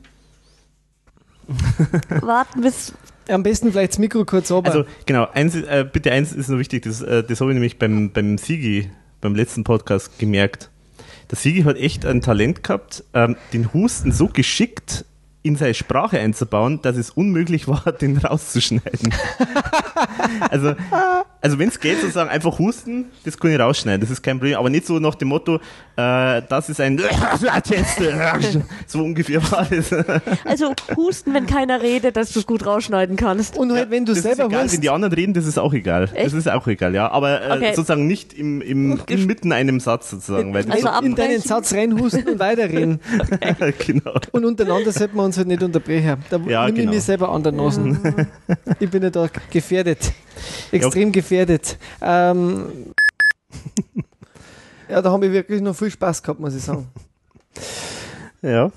Warten 2.21 2.61
bis. 2.61 2.93
Am 3.29 3.41
besten 3.43 3.71
vielleicht 3.71 3.93
das 3.93 3.99
Mikro 3.99 4.25
kurz 4.25 4.51
runter. 4.51 4.71
Also 4.71 4.85
genau, 5.05 5.27
eins, 5.33 5.55
ist- 5.55 5.65
äh, 5.67 5.85
bitte 5.89 6.11
eins 6.11 6.33
ist 6.33 6.49
nur 6.49 6.59
wichtig, 6.59 6.83
das, 6.83 7.01
äh, 7.01 7.23
das 7.23 7.39
habe 7.39 7.51
ich 7.51 7.55
nämlich 7.55 7.79
beim, 7.79 8.11
beim 8.11 8.37
Sigi, 8.37 8.89
beim 9.21 9.33
letzten 9.35 9.63
Podcast 9.63 10.19
gemerkt. 10.19 10.69
Der 11.31 11.37
Sigi 11.37 11.63
hat 11.63 11.77
echt 11.77 12.05
ein 12.05 12.19
Talent 12.21 12.63
gehabt, 12.63 13.03
ähm, 13.13 13.37
den 13.53 13.73
Husten 13.73 14.11
so 14.11 14.27
geschickt 14.27 15.05
in 15.43 15.55
seine 15.57 15.73
Sprache 15.73 16.19
einzubauen, 16.19 16.81
dass 16.81 16.95
es 16.97 17.09
unmöglich 17.11 17.67
war, 17.67 17.83
den 18.01 18.17
rauszuschneiden. 18.17 19.13
also, 20.49 20.73
also 21.41 21.59
wenn 21.59 21.67
es 21.69 21.79
geht, 21.79 21.99
sozusagen 21.99 22.29
einfach 22.29 22.57
husten, 22.59 23.05
das 23.25 23.37
kann 23.37 23.51
ich 23.51 23.59
rausschneiden, 23.59 24.01
das 24.01 24.09
ist 24.09 24.23
kein 24.23 24.37
Problem, 24.39 24.57
aber 24.57 24.69
nicht 24.69 24.85
so 24.85 24.99
nach 24.99 25.15
dem 25.15 25.27
Motto, 25.27 25.55
äh, 25.95 26.41
das 26.47 26.69
ist 26.69 26.79
ein 26.79 26.97
so 28.87 29.03
ungefähr 29.03 29.41
war 29.51 29.65
das. 29.69 29.91
Also 30.45 30.73
husten, 30.95 31.33
wenn 31.33 31.45
keiner 31.45 31.81
redet, 31.81 32.15
dass 32.15 32.31
du 32.31 32.39
es 32.39 32.45
gut 32.47 32.65
rausschneiden 32.65 33.15
kannst. 33.15 33.57
und 33.57 33.71
halt, 33.73 33.89
wenn 33.91 34.05
du 34.05 34.13
Das 34.13 34.23
selber 34.23 34.43
ist 34.43 34.49
egal, 34.49 34.63
hust, 34.63 34.73
wenn 34.73 34.81
die 34.81 34.89
anderen 34.89 35.13
reden, 35.13 35.33
das 35.33 35.45
ist 35.45 35.57
auch 35.57 35.73
egal. 35.73 36.07
Das 36.07 36.15
Echt? 36.15 36.33
ist 36.35 36.49
auch 36.49 36.67
egal, 36.67 36.93
ja. 36.95 37.09
Aber 37.11 37.41
äh, 37.41 37.53
Okay. 37.53 37.73
sozusagen 37.75 38.07
nicht 38.07 38.33
im, 38.33 38.61
im, 38.61 38.99
inmitten 39.07 39.51
einem 39.51 39.79
Satz 39.79 40.09
sozusagen. 40.09 40.53
Weil 40.53 40.63
das 40.65 40.83
Also 40.83 41.05
in 41.05 41.15
deinen. 41.15 41.41
Satz 41.41 41.73
reinhusten 41.73 42.27
und 42.27 42.39
weiterreden. 42.39 42.99
genau. 43.85 44.13
Und 44.31 44.45
untereinander 44.45 44.91
sollten 44.91 45.15
wir 45.17 45.23
uns 45.33 45.37
halt 45.37 45.47
nicht 45.47 45.63
unterbrechen. 45.63 46.23
Da 46.29 46.37
Ja, 46.47 46.65
nehme 46.65 46.69
ich 46.69 46.75
genau. 46.83 46.93
mich 46.93 47.03
selber 47.03 47.29
an 47.29 47.43
der 47.43 47.51
Nase. 47.51 47.97
ich 48.79 48.89
bin 48.89 49.03
ja 49.03 49.09
da 49.09 49.27
gefährdet. 49.49 50.11
Extrem 50.71 51.11
gefährdet. 51.11 51.77
Ähm, 52.01 52.93
ja, 54.89 55.01
da 55.01 55.11
habe 55.11 55.25
ich 55.27 55.31
wirklich 55.31 55.61
noch 55.61 55.75
viel 55.75 55.89
Spaß 55.91 56.21
gehabt, 56.21 56.39
muss 56.39 56.55
ich 56.55 56.63
sagen. 56.63 56.87
Ja. 58.41 58.71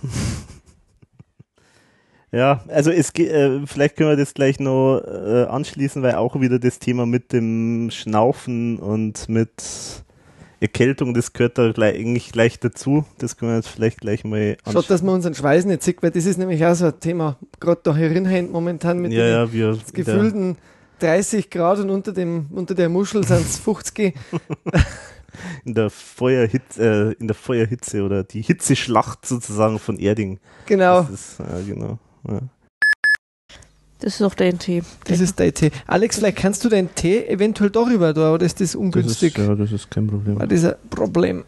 Ja, 2.32 2.62
also 2.68 2.90
es 2.90 3.12
ge- 3.12 3.28
äh, 3.28 3.66
vielleicht 3.66 3.96
können 3.96 4.10
wir 4.10 4.16
das 4.16 4.34
gleich 4.34 4.58
noch 4.60 5.00
äh, 5.00 5.44
anschließen, 5.44 6.02
weil 6.02 6.16
auch 6.16 6.38
wieder 6.40 6.58
das 6.58 6.78
Thema 6.78 7.06
mit 7.06 7.32
dem 7.32 7.88
Schnaufen 7.90 8.78
und 8.78 9.28
mit 9.28 10.04
Erkältung, 10.60 11.12
das 11.12 11.32
gehört 11.32 11.58
da 11.58 11.72
gleich, 11.72 11.96
eigentlich 11.96 12.32
gleich 12.32 12.58
dazu. 12.58 13.04
Das 13.18 13.36
können 13.36 13.52
wir 13.52 13.56
jetzt 13.56 13.68
vielleicht 13.68 14.00
gleich 14.00 14.24
mal 14.24 14.56
Schaut, 14.70 14.88
dass 14.88 15.02
man 15.02 15.16
unseren 15.16 15.34
Schweiß 15.34 15.66
nicht 15.66 15.82
sieht, 15.82 16.02
weil 16.02 16.10
das 16.10 16.24
ist 16.24 16.38
nämlich 16.38 16.64
auch 16.64 16.74
so 16.74 16.86
ein 16.86 16.98
Thema. 16.98 17.36
Gerade 17.60 17.80
da 17.84 17.94
herinhängt 17.94 18.52
momentan 18.52 18.98
mit 18.98 19.12
Ja, 19.12 19.46
den 19.46 19.58
ja, 19.58 19.74
gefühlten 19.92 20.56
30 21.00 21.50
Grad 21.50 21.78
und 21.80 21.90
unter, 21.90 22.12
dem, 22.12 22.46
unter 22.52 22.74
der 22.74 22.88
Muschel 22.88 23.24
sind 23.24 23.40
es 23.40 23.58
50. 23.58 24.14
in 25.64 25.74
der 25.74 25.90
Feuerhitze, 25.90 27.14
äh, 27.18 27.20
in 27.20 27.26
der 27.26 27.34
Feuerhitze 27.34 28.02
oder 28.02 28.24
die 28.24 28.40
Hitzeschlacht 28.40 29.26
sozusagen 29.26 29.78
von 29.78 29.98
Erding. 29.98 30.38
Genau, 30.64 31.00
ist, 31.12 31.38
ja, 31.38 31.60
genau. 31.66 31.98
Ja. 32.26 32.40
Das 34.00 34.12
ist 34.14 34.20
doch 34.20 34.34
dein 34.34 34.58
Tee. 34.58 34.82
das 35.06 35.20
ist 35.20 35.40
dein 35.40 35.54
Tee. 35.54 35.70
Alex, 35.86 36.16
vielleicht 36.18 36.36
kannst 36.36 36.64
du 36.64 36.68
deinen 36.68 36.94
Tee 36.94 37.26
eventuell 37.26 37.70
darüber 37.70 38.12
da, 38.12 38.34
oder 38.34 38.44
ist 38.44 38.60
das 38.60 38.74
ungünstig? 38.74 39.34
Das 39.34 39.42
ist, 39.42 39.48
ja, 39.48 39.54
das 39.54 39.72
ist 39.72 39.90
kein 39.90 40.06
Problem. 40.06 40.38
War 40.38 40.46
das 40.46 40.64
ein 40.64 40.74
Problem? 40.90 41.44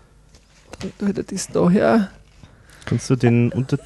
Dann 0.98 1.14
er 1.14 1.22
das 1.22 1.48
da 1.48 1.68
her, 1.68 2.10
Kannst 2.88 3.10
du 3.10 3.16
den 3.16 3.52
unter 3.52 3.76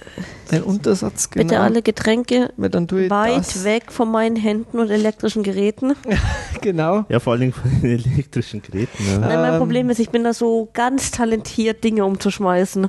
den 0.52 0.62
Untersatz, 0.62 1.28
genau. 1.28 1.42
Bitte 1.44 1.60
alle 1.60 1.82
Getränke 1.82 2.50
Weil 2.56 2.70
dann 2.70 2.86
tue 2.86 3.06
ich 3.06 3.10
weit 3.10 3.38
das. 3.38 3.64
weg 3.64 3.90
von 3.90 4.08
meinen 4.08 4.36
Händen 4.36 4.78
und 4.78 4.90
elektrischen 4.90 5.42
Geräten. 5.42 5.94
Genau. 6.60 7.04
ja 7.08 7.18
vor 7.18 7.32
allen 7.32 7.40
Dingen 7.40 7.52
von 7.52 7.68
den 7.80 7.90
elektrischen 8.14 8.62
Geräten. 8.62 9.04
Ja. 9.04 9.18
Nein, 9.18 9.40
mein 9.40 9.52
Ähm. 9.54 9.58
Problem 9.58 9.90
ist, 9.90 9.98
ich 9.98 10.10
bin 10.10 10.22
da 10.22 10.32
so 10.32 10.68
ganz 10.72 11.10
talentiert, 11.10 11.82
Dinge 11.82 12.04
umzuschmeißen. 12.04 12.86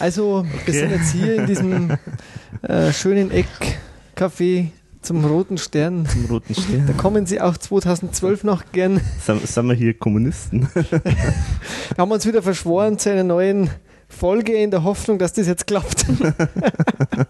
Also, 0.00 0.44
wir 0.66 0.74
sind 0.74 0.90
jetzt 0.90 1.12
hier 1.12 1.36
in 1.36 1.46
diesem 1.46 1.96
äh, 2.62 2.92
schönen 2.92 3.30
Eckcafé 3.32 4.66
zum 5.08 5.24
Roten 5.24 5.56
Stern. 5.56 6.04
Zum 6.04 6.26
roten 6.26 6.52
Da 6.54 6.60
Stern. 6.60 6.96
kommen 6.98 7.24
Sie 7.24 7.40
auch 7.40 7.56
2012 7.56 8.44
noch 8.44 8.64
gern. 8.72 9.00
Sind, 9.24 9.46
sind 9.48 9.66
wir 9.66 9.72
hier 9.74 9.94
Kommunisten? 9.94 10.68
Wir 10.74 11.96
haben 11.96 12.10
uns 12.10 12.26
wieder 12.26 12.42
verschworen 12.42 12.98
zu 12.98 13.10
einer 13.10 13.24
neuen 13.24 13.70
Folge 14.06 14.52
in 14.52 14.70
der 14.70 14.84
Hoffnung, 14.84 15.18
dass 15.18 15.32
das 15.32 15.46
jetzt 15.46 15.66
klappt. 15.66 16.04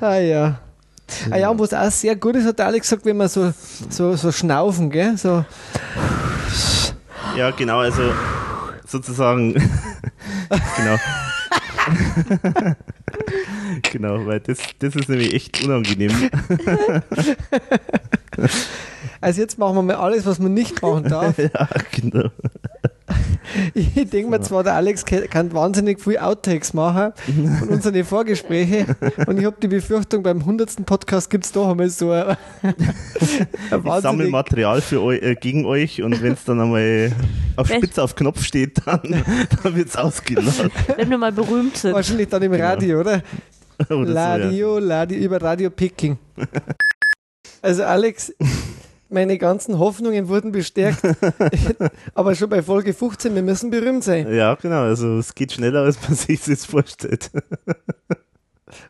ah 0.00 0.18
ja. 0.18 0.60
Ah 1.32 1.36
ja, 1.36 1.48
und 1.50 1.58
was 1.58 1.74
auch 1.74 1.90
sehr 1.90 2.14
gut 2.14 2.36
ist, 2.36 2.46
hat 2.46 2.60
Alex 2.60 2.88
gesagt, 2.88 3.04
wenn 3.04 3.16
wir 3.16 3.28
so, 3.28 3.52
so, 3.88 4.14
so 4.14 4.30
schnaufen, 4.30 4.88
gell? 4.90 5.16
So, 5.16 5.44
ja, 7.36 7.50
genau, 7.50 7.78
also 7.80 8.02
sozusagen. 8.86 9.54
genau. 10.76 10.96
genau, 13.92 14.26
weil 14.26 14.40
das, 14.40 14.58
das 14.78 14.94
ist 14.96 15.08
nämlich 15.08 15.34
echt 15.34 15.62
unangenehm. 15.64 16.10
also 19.20 19.40
jetzt 19.40 19.58
machen 19.58 19.76
wir 19.76 19.82
mal 19.82 19.96
alles, 19.96 20.26
was 20.26 20.38
man 20.38 20.54
nicht 20.54 20.80
machen 20.82 21.04
darf. 21.04 21.38
ja, 21.38 21.68
genau. 21.92 22.30
Ich 23.74 23.94
denke 24.10 24.30
mir 24.30 24.40
zwar, 24.42 24.62
der 24.62 24.74
Alex 24.74 25.04
kann 25.04 25.52
wahnsinnig 25.52 26.00
viel 26.00 26.18
Outtakes 26.18 26.72
machen 26.72 27.12
von 27.58 27.68
unseren 27.68 28.04
Vorgespräche 28.04 28.86
und 29.26 29.38
ich 29.38 29.44
habe 29.44 29.56
die 29.60 29.66
Befürchtung, 29.66 30.22
beim 30.22 30.38
100. 30.38 30.86
Podcast 30.86 31.30
gibt 31.30 31.44
es 31.44 31.52
doch 31.52 31.68
einmal 31.68 31.90
so 31.90 32.12
ein, 32.12 32.36
ein 32.62 32.74
Ich 33.84 34.02
sammle 34.02 34.28
Material 34.28 34.80
für 34.80 35.02
eu, 35.02 35.12
äh, 35.12 35.34
gegen 35.34 35.64
euch 35.64 36.00
und 36.02 36.22
wenn 36.22 36.34
es 36.34 36.44
dann 36.44 36.60
einmal 36.60 37.12
auf? 37.56 37.66
Spitze 37.68 38.02
auf 38.02 38.14
Knopf 38.14 38.44
steht, 38.44 38.86
dann, 38.86 39.24
dann 39.62 39.74
wird 39.74 39.88
es 39.88 39.96
ausgeladen. 39.96 40.70
Wenn 40.96 41.10
wir 41.10 41.18
mal 41.18 41.32
berühmt 41.32 41.76
sind. 41.76 41.92
wahrscheinlich 41.92 42.28
dann 42.28 42.42
im 42.42 42.52
Radio, 42.52 43.00
oder? 43.00 43.22
Oder 43.88 44.06
so, 44.06 44.12
ja. 44.12 44.34
Radio, 44.34 44.78
Radio, 44.78 45.18
über 45.18 45.40
Radio 45.42 45.70
Picking. 45.70 46.18
Also 47.62 47.82
Alex, 47.82 48.34
meine 49.10 49.36
ganzen 49.36 49.78
Hoffnungen 49.78 50.28
wurden 50.28 50.50
bestärkt, 50.50 51.02
aber 52.14 52.34
schon 52.34 52.48
bei 52.48 52.62
Folge 52.62 52.94
15, 52.94 53.34
wir 53.34 53.42
müssen 53.42 53.68
berühmt 53.68 54.02
sein. 54.02 54.32
Ja, 54.32 54.54
genau, 54.54 54.84
also 54.84 55.18
es 55.18 55.34
geht 55.34 55.52
schneller, 55.52 55.82
als 55.82 56.00
man 56.00 56.14
sich 56.16 56.38
das 56.38 56.46
jetzt 56.46 56.66
vorstellt. 56.68 57.30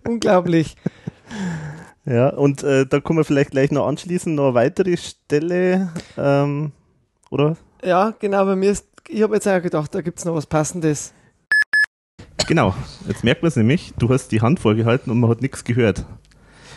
Unglaublich. 0.06 0.76
Ja, 2.04 2.28
und 2.28 2.62
äh, 2.62 2.86
da 2.86 3.00
können 3.00 3.18
wir 3.18 3.24
vielleicht 3.24 3.50
gleich 3.50 3.72
noch 3.72 3.88
anschließen, 3.88 4.32
noch 4.32 4.50
eine 4.50 4.54
weitere 4.54 4.96
Stelle, 4.96 5.88
ähm, 6.16 6.70
oder? 7.30 7.56
Ja, 7.82 8.14
genau, 8.20 8.44
bei 8.44 8.54
mir 8.54 8.70
ist, 8.70 8.86
ich 9.08 9.22
habe 9.22 9.34
jetzt 9.34 9.48
auch 9.48 9.60
gedacht, 9.60 9.92
da 9.92 10.00
gibt 10.00 10.20
es 10.20 10.24
noch 10.24 10.36
was 10.36 10.46
Passendes. 10.46 11.12
Genau, 12.46 12.74
jetzt 13.06 13.24
merkt 13.24 13.42
man 13.42 13.48
es 13.48 13.56
nämlich, 13.56 13.92
du 13.98 14.08
hast 14.08 14.28
die 14.32 14.40
Hand 14.40 14.60
vorgehalten 14.60 15.10
und 15.10 15.20
man 15.20 15.30
hat 15.30 15.42
nichts 15.42 15.64
gehört. 15.64 16.04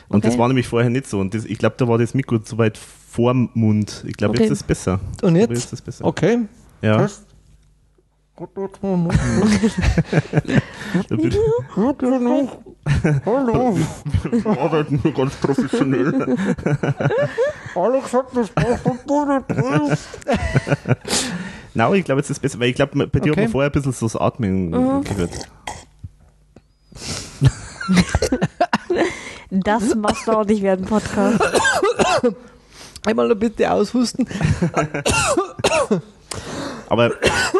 Und 0.09 0.25
das 0.25 0.33
Okay. 0.33 0.39
war 0.41 0.47
nämlich 0.47 0.67
vorher 0.67 0.89
nicht 0.89 1.07
so. 1.07 1.19
Und 1.19 1.33
das, 1.33 1.45
ich 1.45 1.57
glaube, 1.57 1.75
da 1.77 1.87
war 1.87 1.97
das 1.97 2.13
Mikro 2.13 2.39
zu 2.39 2.57
weit 2.57 2.77
vorm 2.77 3.49
Mund. 3.53 4.03
Ich 4.07 4.17
glaube, 4.17 4.31
Okay. 4.33 4.43
jetzt 4.43 4.51
ist 4.51 4.59
es 4.61 4.63
besser. 4.63 4.99
Und 5.21 5.35
glaube, 5.35 5.53
jetzt? 5.53 5.65
ist 5.65 5.73
es 5.73 5.81
besser. 5.81 6.05
Okay. 6.05 6.39
Ja. 6.81 7.07
Hallo. 13.25 13.77
Wir 14.31 14.59
arbeiten 14.59 14.99
hier 15.01 15.11
ganz 15.11 15.35
professionell. 15.35 16.35
Alex 17.75 18.13
hat 18.13 18.25
das 18.35 18.49
Nein, 21.75 21.93
ich 21.95 22.05
glaube, 22.05 22.19
jetzt 22.21 22.29
ist 22.29 22.37
es 22.37 22.41
besser, 22.41 22.59
weil 22.59 22.69
ich 22.69 22.75
glaube, 22.75 23.07
bei 23.07 23.19
dir 23.19 23.31
hat 23.31 23.37
Okay. 23.37 23.41
man 23.43 23.51
vorher 23.51 23.69
ein 23.69 23.73
bisschen 23.73 23.91
so 23.93 24.05
das 24.05 24.15
Atmen 24.15 24.69
Mhm. 24.69 25.03
gehört. 25.03 25.31
Das 29.49 29.95
machst 29.95 30.27
du 30.27 30.31
auch 30.31 30.45
nicht 30.45 30.61
während 30.61 30.87
Podcast. 30.87 31.39
Einmal 33.05 33.27
noch 33.27 33.35
bitte 33.35 33.69
aushusten. 33.71 34.27
Aber 36.89 37.11
ich 37.11 37.19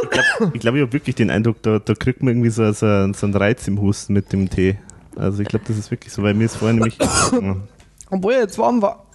glaube, 0.10 0.52
ich, 0.54 0.60
glaub, 0.62 0.76
ich 0.76 0.82
habe 0.82 0.94
wirklich 0.94 1.16
den 1.16 1.30
Eindruck, 1.30 1.62
da, 1.62 1.80
da 1.80 1.94
kriegt 1.96 2.22
man 2.24 2.34
irgendwie 2.34 2.50
so, 2.50 2.64
so, 2.72 3.12
so 3.14 3.26
einen 3.26 3.36
Reiz 3.36 3.68
im 3.68 3.80
Husten 3.82 4.14
mit 4.14 4.32
dem 4.32 4.50
Tee. 4.50 4.78
Also 5.16 5.42
ich 5.42 5.48
glaube, 5.48 5.66
das 5.68 5.78
ist 5.78 5.92
wirklich 5.92 6.14
so, 6.14 6.24
weil 6.24 6.34
mir 6.34 6.46
ist 6.46 6.56
vorher 6.56 6.74
nämlich. 6.74 6.98
Obwohl 8.10 8.34
er 8.34 8.42
jetzt 8.42 8.58
warm 8.58 8.82
war. 8.82 9.06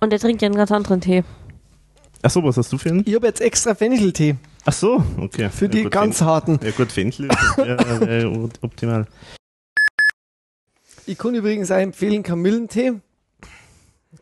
Und 0.00 0.12
er 0.12 0.18
trinkt 0.18 0.42
ja 0.42 0.46
einen 0.46 0.56
ganz 0.56 0.70
anderen 0.72 1.00
Tee. 1.00 1.22
Ach 2.22 2.30
so, 2.30 2.42
was 2.42 2.56
hast 2.56 2.72
du 2.72 2.78
für 2.78 2.88
einen? 2.90 3.02
Ich 3.06 3.14
habe 3.14 3.26
jetzt 3.26 3.40
extra 3.40 3.74
Fencheltee. 3.74 4.36
Ach 4.64 4.72
so, 4.72 5.02
okay. 5.18 5.48
Für 5.50 5.68
die 5.68 5.84
gut, 5.84 5.92
ganz 5.92 6.20
harten. 6.20 6.58
Ja 6.62 6.72
gut, 6.72 6.90
Fenchel 6.90 7.26
ist 7.30 7.58
ja, 7.58 7.76
äh, 8.02 8.24
optimal. 8.60 9.06
Ich 11.06 11.16
kann 11.16 11.34
übrigens 11.34 11.70
auch 11.70 11.76
empfehlen 11.76 12.22
Kamillentee. 12.22 12.94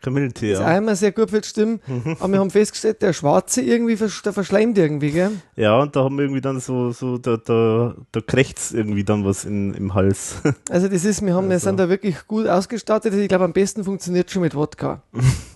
Kamillentee, 0.02 0.52
Ist 0.52 0.60
ja. 0.60 0.76
immer 0.76 0.94
sehr 0.94 1.10
gut 1.12 1.30
für 1.30 1.40
die 1.40 1.48
Stimme. 1.48 1.80
Mhm. 1.86 2.16
Aber 2.20 2.32
wir 2.32 2.40
haben 2.40 2.50
festgestellt, 2.50 3.02
der 3.02 3.12
Schwarze 3.12 3.62
irgendwie 3.62 3.96
der 3.96 4.32
verschleimt 4.32 4.76
irgendwie, 4.76 5.10
gell? 5.10 5.32
Ja, 5.56 5.80
und 5.80 5.96
da 5.96 6.04
haben 6.04 6.16
wir 6.16 6.24
irgendwie 6.24 6.40
dann 6.40 6.60
so, 6.60 6.92
so 6.92 7.18
da, 7.18 7.38
da, 7.38 7.94
da 8.12 8.20
krächzt 8.20 8.74
irgendwie 8.74 9.04
dann 9.04 9.24
was 9.24 9.44
in, 9.44 9.74
im 9.74 9.94
Hals. 9.94 10.36
Also 10.70 10.88
das 10.88 11.04
ist, 11.04 11.24
wir 11.24 11.34
haben, 11.34 11.48
wir 11.48 11.54
Also. 11.54 11.70
sind 11.70 11.78
da 11.80 11.88
wirklich 11.88 12.26
gut 12.26 12.46
ausgestattet. 12.46 13.14
Ich 13.14 13.28
glaube, 13.28 13.44
am 13.44 13.52
besten 13.52 13.84
funktioniert 13.84 14.30
schon 14.30 14.42
mit 14.42 14.54
Wodka. 14.54 15.02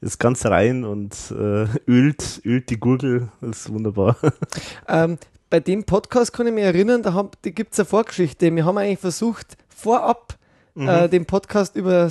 ist 0.00 0.18
ganz 0.18 0.44
rein 0.46 0.84
und 0.84 1.14
äh, 1.30 1.66
ölt, 1.88 2.40
ölt 2.44 2.70
die 2.70 2.78
Gurgel. 2.78 3.28
Das 3.40 3.60
ist 3.66 3.72
wunderbar. 3.72 4.16
Ähm, 4.88 5.18
bei 5.50 5.60
dem 5.60 5.84
Podcast 5.84 6.32
kann 6.32 6.46
ich 6.46 6.52
mich 6.52 6.64
erinnern, 6.64 7.02
da, 7.02 7.10
da 7.42 7.50
gibt 7.50 7.72
es 7.72 7.78
eine 7.80 7.86
Vorgeschichte. 7.86 8.54
Wir 8.54 8.64
haben 8.64 8.78
eigentlich 8.78 8.98
versucht, 8.98 9.56
vorab 9.68 10.34
Mhm. 10.74 10.88
äh, 10.88 11.08
den 11.08 11.24
Podcast 11.24 11.74
über 11.74 12.10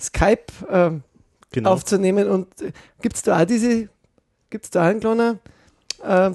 Skype 0.00 0.46
ähm, 0.70 1.02
Genau. 1.52 1.72
aufzunehmen. 1.72 2.28
Und 2.28 2.46
äh, 2.62 2.72
gibt 3.02 3.16
es 3.16 3.22
da 3.22 3.40
auch 3.40 3.44
diese, 3.44 3.88
gibt 4.48 4.64
es 4.64 4.70
da 4.70 4.84
einen 4.84 5.00
kleinen 5.00 5.38
äh, 6.02 6.30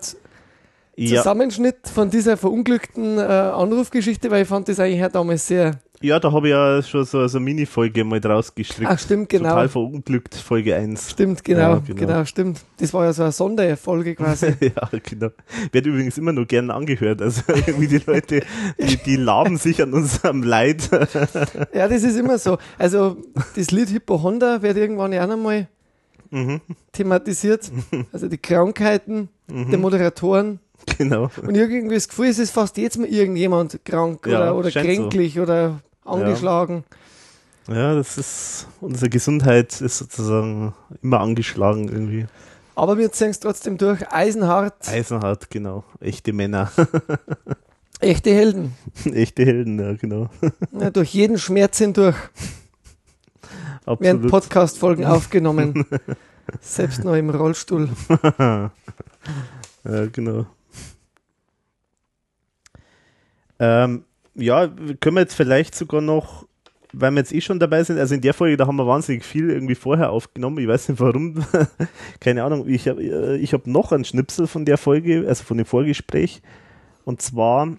Ja. 0.96 1.18
Zusammenschnitt 1.18 1.88
von 1.92 2.10
dieser 2.12 2.38
verunglückten 2.38 3.18
äh, 3.18 3.22
Anrufgeschichte, 3.22 4.30
weil 4.30 4.44
ich 4.44 4.48
fand 4.48 4.68
das 4.70 4.80
eigentlich 4.80 5.04
auch 5.04 5.12
damals 5.12 5.48
sehr, 5.48 5.80
Ja, 6.02 6.20
da 6.20 6.32
habe 6.32 6.48
ich 6.48 6.52
ja 6.52 6.82
schon 6.84 7.06
so, 7.06 7.26
so 7.28 7.38
eine 7.38 7.46
Mini-Folge 7.46 8.04
mal 8.04 8.20
draus 8.20 8.54
gestrickt. 8.56 8.90
Ach, 8.92 9.00
stimmt, 9.00 9.30
genau. 9.30 9.50
Total 9.50 9.70
verunglückt, 9.70 10.36
Folge 10.36 10.76
1. 10.76 11.12
stimmt, 11.12 11.44
genau, 11.44 11.60
Ja, 11.76 11.82
genau. 11.94 12.26
stimmt. 12.26 12.60
Das 12.80 12.94
war 12.94 13.06
ja 13.06 13.14
so 13.14 13.24
eine 13.24 13.32
Sonderfolge 13.32 14.16
quasi. 14.16 14.48
ja, 14.62 14.90
genau. 15.04 15.30
Wird 15.72 15.86
übrigens 15.86 16.18
immer 16.18 16.34
nur 16.34 16.46
gern 16.46 16.72
angehört. 16.72 17.22
Also 17.22 17.42
irgendwie 17.68 17.88
die 17.88 18.02
Leute, 18.06 18.42
die, 18.80 18.98
die 18.98 19.16
laben 19.16 19.58
sich 19.58 19.82
an 19.82 19.94
unserem 19.94 20.44
Leid. 20.44 20.90
Ja, 21.74 21.88
das 21.88 22.04
ist 22.04 22.18
immer 22.18 22.38
so. 22.38 22.58
Also 22.78 23.18
das 23.56 23.72
Lied 23.72 23.90
Hippo 23.90 24.22
Honda 24.22 24.62
wird 24.62 24.78
irgendwann 24.78 25.14
ja 25.14 25.24
auch 25.24 25.28
nochmal 25.30 25.68
Mhm. 26.34 26.62
thematisiert. 26.94 27.70
Also 28.14 28.30
die 28.30 28.38
Krankheiten 28.38 29.28
der 29.50 29.78
Moderatoren. 29.78 30.60
Genau. 30.98 31.24
Und 31.46 31.56
ich 31.56 31.62
habe 31.62 31.74
irgendwie 31.74 31.96
das 31.96 32.08
Gefühl, 32.08 32.28
es 32.28 32.40
ist 32.40 32.52
fast 32.52 32.78
jetzt 32.78 32.98
mal 32.98 33.08
irgendjemand 33.08 33.84
krank 33.84 34.26
Ja, 34.26 34.38
oder, 34.38 34.56
oder 34.56 34.72
scheint 34.72 34.88
so. 34.88 35.02
kränklich 35.02 35.40
oder 35.42 35.82
angeschlagen. 36.12 36.84
Ja, 37.68 37.96
das 37.96 38.18
ist, 38.18 38.68
unsere 38.82 39.10
Gesundheit 39.10 39.80
ist 39.82 39.98
sozusagen 39.98 40.74
immer 41.02 41.20
angeschlagen 41.20 41.90
irgendwie. 41.90 42.26
Aber 42.76 42.98
wir 42.98 43.12
ziehen 43.12 43.30
es 43.30 43.40
trotzdem 43.40 43.78
durch. 43.78 44.12
Eisenhart, 44.12 44.88
Eisenhart, 44.88 45.50
genau. 45.50 45.84
Echte 46.00 46.34
Männer. 46.34 46.72
echte 48.00 48.32
Helden. 48.32 48.76
Echte 49.14 49.46
Helden, 49.46 49.80
ja, 49.80 49.94
genau. 49.94 50.30
Ja, 50.72 50.90
durch 50.90 51.14
jeden 51.14 51.38
Schmerz 51.38 51.78
hindurch 51.78 52.16
Absolut. 53.86 54.32
Podcast-Folgen 54.32 55.06
aufgenommen. 55.06 55.86
Selbst 56.62 57.04
noch 57.04 57.16
im 57.16 57.30
Rollstuhl. 57.30 57.90
ja, 58.40 58.72
genau. 60.12 60.46
Ähm, 63.60 64.06
ja, 64.36 64.68
können 65.00 65.16
wir 65.16 65.22
jetzt 65.22 65.36
vielleicht 65.36 65.76
sogar 65.76 66.02
noch, 66.02 66.46
weil 66.94 67.12
wir 67.12 67.20
jetzt 67.20 67.34
eh 67.34 67.42
schon 67.42 67.60
dabei 67.60 67.84
sind, 67.84 68.00
also 68.00 68.16
in 68.16 68.22
der 68.22 68.34
Folge, 68.34 68.58
da 68.58 68.68
haben 68.68 68.76
wir 68.76 68.88
wahnsinnig 68.88 69.24
viel 69.24 69.50
irgendwie 69.50 69.76
vorher 69.76 70.12
aufgenommen, 70.12 70.58
ich 70.58 70.68
weiß 70.68 70.90
nicht 70.90 71.00
warum, 71.00 71.44
keine 72.20 72.44
Ahnung, 72.44 72.68
ich 72.68 72.88
habe 72.88 73.38
ich 73.38 73.54
hab 73.54 73.68
noch 73.68 73.92
einen 73.92 74.06
Schnipsel 74.06 74.48
von 74.48 74.66
der 74.66 74.78
Folge, 74.78 75.26
also 75.28 75.44
von 75.44 75.58
dem 75.58 75.66
Vorgespräch, 75.66 76.42
und 77.06 77.22
zwar, 77.22 77.78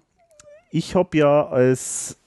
ich 0.70 0.94
habe 0.94 1.16
ja 1.18 1.48
als, 1.48 2.18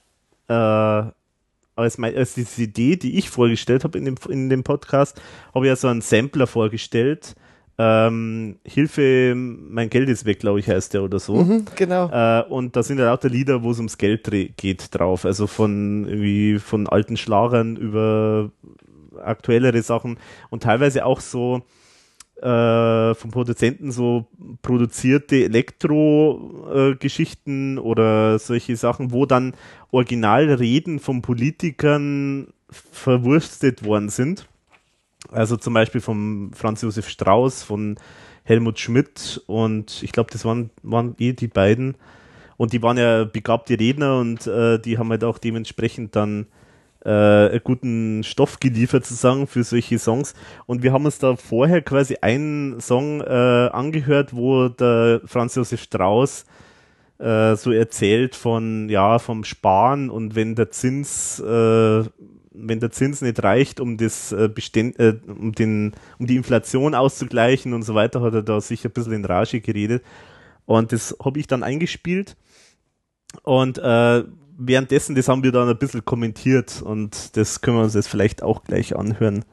äh, 0.48 0.52
als, 0.52 1.98
mein, 1.98 2.16
als 2.16 2.34
diese 2.34 2.62
Idee, 2.62 2.96
die 2.96 3.18
ich 3.18 3.30
vorgestellt 3.30 3.84
habe 3.84 3.98
in 3.98 4.04
dem, 4.04 4.16
in 4.28 4.48
dem 4.48 4.64
Podcast, 4.64 5.20
habe 5.54 5.66
ich 5.66 5.70
ja 5.70 5.76
so 5.76 5.88
einen 5.88 6.00
Sampler 6.00 6.46
vorgestellt, 6.46 7.36
ähm, 7.78 8.56
Hilfe, 8.64 9.34
mein 9.36 9.90
Geld 9.90 10.08
ist 10.08 10.24
weg, 10.24 10.40
glaube 10.40 10.60
ich, 10.60 10.68
heißt 10.68 10.94
der 10.94 11.02
oder 11.02 11.18
so. 11.18 11.36
Mhm, 11.36 11.66
genau. 11.76 12.08
Äh, 12.10 12.42
und 12.48 12.74
da 12.74 12.82
sind 12.82 12.98
ja 12.98 13.04
lauter 13.04 13.28
Lieder, 13.28 13.62
wo 13.62 13.70
es 13.70 13.76
ums 13.78 13.98
Geld 13.98 14.30
geht 14.56 14.94
drauf. 14.94 15.26
Also 15.26 15.46
von 15.46 16.06
irgendwie 16.06 16.58
von 16.58 16.86
alten 16.86 17.18
Schlagern 17.18 17.76
über 17.76 18.50
aktuellere 19.22 19.82
Sachen 19.82 20.18
und 20.50 20.62
teilweise 20.62 21.04
auch 21.04 21.20
so 21.20 21.62
äh, 22.40 23.14
vom 23.14 23.30
Produzenten 23.30 23.92
so 23.92 24.26
produzierte 24.62 25.44
Elektro-Geschichten 25.44 27.78
oder 27.78 28.38
solche 28.38 28.76
Sachen, 28.76 29.12
wo 29.12 29.26
dann 29.26 29.52
Originalreden 29.90 30.98
von 30.98 31.20
Politikern 31.22 32.48
verwurstet 32.70 33.84
worden 33.84 34.10
sind. 34.10 34.48
Also 35.30 35.56
zum 35.56 35.74
Beispiel 35.74 36.00
vom 36.00 36.52
Franz 36.52 36.82
Josef 36.82 37.08
Strauß, 37.08 37.62
von 37.62 37.96
Helmut 38.44 38.78
Schmidt 38.78 39.42
und 39.46 40.02
ich 40.02 40.12
glaube, 40.12 40.30
das 40.32 40.44
waren, 40.44 40.70
waren 40.82 41.14
eh 41.18 41.32
die 41.32 41.48
beiden. 41.48 41.96
Und 42.56 42.72
die 42.72 42.82
waren 42.82 42.96
ja 42.96 43.24
begabte 43.24 43.78
Redner 43.78 44.18
und 44.18 44.46
äh, 44.46 44.78
die 44.78 44.98
haben 44.98 45.10
halt 45.10 45.24
auch 45.24 45.38
dementsprechend 45.38 46.16
dann 46.16 46.46
äh, 47.04 47.60
guten 47.60 48.24
Stoff 48.24 48.58
geliefert, 48.58 49.04
sozusagen, 49.04 49.46
für 49.46 49.62
solche 49.62 49.98
Songs. 49.98 50.34
Und 50.66 50.82
wir 50.82 50.92
haben 50.92 51.04
uns 51.04 51.18
da 51.18 51.36
vorher 51.36 51.82
quasi 51.82 52.16
einen 52.20 52.80
Song 52.80 53.20
äh, 53.20 53.24
angehört, 53.24 54.34
wo 54.34 54.68
der 54.68 55.20
Franz 55.24 55.54
Josef 55.54 55.82
Strauß 55.82 56.46
äh, 57.18 57.56
so 57.56 57.70
erzählt 57.70 58.34
von, 58.34 58.88
ja, 58.88 59.18
vom 59.18 59.44
Sparen 59.44 60.10
und 60.10 60.34
wenn 60.34 60.54
der 60.54 60.70
Zins, 60.70 61.38
äh, 61.40 62.04
wenn 62.56 62.80
der 62.80 62.90
Zins 62.90 63.22
nicht 63.22 63.42
reicht, 63.42 63.80
um 63.80 63.96
das 63.96 64.32
äh, 64.32 64.48
Beständ, 64.48 64.98
äh, 64.98 65.18
um 65.26 65.52
den, 65.52 65.92
um 66.18 66.26
die 66.26 66.36
Inflation 66.36 66.94
auszugleichen 66.94 67.74
und 67.74 67.82
so 67.82 67.94
weiter, 67.94 68.20
hat 68.20 68.34
er 68.34 68.42
da 68.42 68.60
sicher 68.60 68.88
ein 68.88 68.92
bisschen 68.92 69.12
in 69.12 69.24
Rage 69.24 69.60
geredet. 69.60 70.04
Und 70.64 70.92
das 70.92 71.16
habe 71.24 71.38
ich 71.38 71.46
dann 71.46 71.62
eingespielt. 71.62 72.36
Und 73.42 73.78
äh, 73.78 74.24
währenddessen, 74.56 75.14
das 75.14 75.28
haben 75.28 75.42
wir 75.42 75.52
dann 75.52 75.68
ein 75.68 75.78
bisschen 75.78 76.04
kommentiert 76.04 76.82
und 76.82 77.36
das 77.36 77.60
können 77.60 77.76
wir 77.76 77.84
uns 77.84 77.94
jetzt 77.94 78.08
vielleicht 78.08 78.42
auch 78.42 78.64
gleich 78.64 78.96
anhören. 78.96 79.44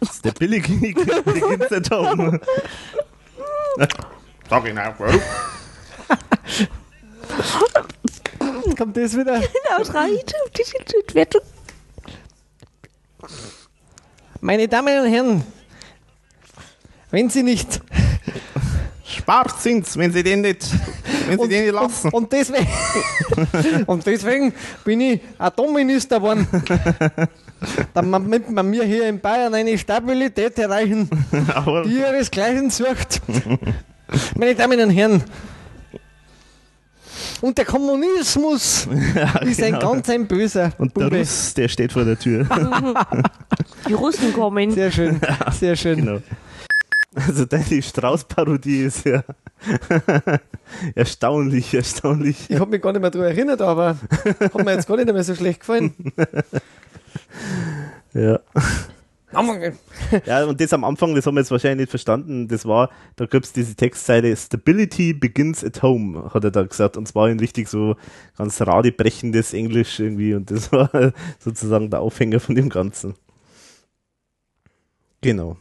Das 0.00 0.10
ist 0.10 0.24
der 0.24 0.32
billige 0.32 0.72
beginnt 1.24 1.70
der 1.70 1.82
Tom. 1.82 2.40
Sag 3.78 3.88
auch, 8.76 8.84
Kommt 8.84 8.96
das 8.96 9.16
wieder? 9.16 9.40
Wird 11.14 11.32
schon- 11.32 11.42
Meine 14.40 14.68
Damen 14.68 15.00
und 15.04 15.10
Herren, 15.10 15.44
wenn 17.10 17.30
Sie 17.30 17.42
nicht 17.42 17.80
Sparzins, 19.04 19.96
wenn 19.96 20.12
Sie 20.12 20.22
den 20.22 20.42
nicht, 20.42 20.66
wenn 21.26 21.40
Sie 21.40 21.48
den 21.48 21.64
nicht 21.64 21.72
lassen. 21.74 22.08
Und, 22.08 22.14
und, 22.14 22.32
deswegen, 22.32 22.66
und 23.86 24.06
deswegen 24.06 24.52
bin 24.84 25.00
ich 25.00 25.20
Atomminister 25.38 26.16
geworden. 26.20 26.46
Damit 27.94 28.50
man 28.50 28.68
mir 28.68 28.84
hier 28.84 29.08
in 29.08 29.18
Bayern 29.18 29.54
eine 29.54 29.76
Stabilität 29.78 30.58
erreichen, 30.58 31.08
die 31.86 31.96
ihresgleichen 31.98 32.70
sucht. 32.70 33.22
Meine 34.36 34.54
Damen 34.54 34.78
und 34.80 34.90
Herren, 34.90 35.24
und 37.42 37.58
der 37.58 37.64
Kommunismus 37.64 38.86
ist 39.42 39.62
ein 39.62 39.72
genau. 39.74 39.92
ganz 39.92 40.08
ein 40.10 40.26
böser 40.26 40.72
Und 40.78 40.96
der 40.96 41.04
Bube. 41.04 41.18
Russ, 41.18 41.54
der 41.54 41.68
steht 41.68 41.92
vor 41.92 42.04
der 42.04 42.18
Tür. 42.18 42.46
Die 43.88 43.92
Russen 43.92 44.32
kommen. 44.32 44.70
Sehr 44.72 44.90
schön, 44.90 45.20
sehr 45.52 45.76
schön. 45.76 46.04
Genau. 46.04 46.22
Also 47.14 47.46
deine 47.46 47.82
Strauß-Parodie 47.82 48.82
ist 48.82 49.06
ja 49.06 49.24
erstaunlich, 50.94 51.72
erstaunlich. 51.72 52.50
Ich 52.50 52.60
habe 52.60 52.70
mich 52.70 52.82
gar 52.82 52.92
nicht 52.92 53.00
mehr 53.00 53.10
daran 53.10 53.28
erinnert, 53.28 53.62
aber 53.62 53.96
hat 54.40 54.64
mir 54.64 54.72
jetzt 54.72 54.86
gar 54.86 54.96
nicht 54.96 55.10
mehr 55.10 55.24
so 55.24 55.34
schlecht 55.34 55.60
gefallen. 55.60 55.94
Ja. 58.12 58.40
Ja, 60.24 60.44
und 60.44 60.60
das 60.60 60.72
am 60.72 60.84
Anfang, 60.84 61.14
das 61.14 61.26
haben 61.26 61.34
wir 61.34 61.40
jetzt 61.40 61.50
wahrscheinlich 61.50 61.84
nicht 61.84 61.90
verstanden, 61.90 62.48
das 62.48 62.64
war, 62.64 62.90
da 63.16 63.26
gab 63.26 63.42
es 63.42 63.52
diese 63.52 63.74
Textzeile 63.74 64.34
Stability 64.36 65.12
begins 65.12 65.64
at 65.64 65.82
home, 65.82 66.32
hat 66.32 66.44
er 66.44 66.50
da 66.50 66.62
gesagt. 66.62 66.96
Und 66.96 67.06
zwar 67.06 67.28
in 67.28 67.38
richtig 67.40 67.68
so 67.68 67.96
ganz 68.36 68.60
radebrechendes 68.60 69.52
Englisch 69.52 70.00
irgendwie. 70.00 70.34
Und 70.34 70.50
das 70.50 70.72
war 70.72 70.90
sozusagen 71.38 71.90
der 71.90 72.00
Aufhänger 72.00 72.40
von 72.40 72.54
dem 72.54 72.68
Ganzen. 72.68 73.14
Genau. 75.20 75.56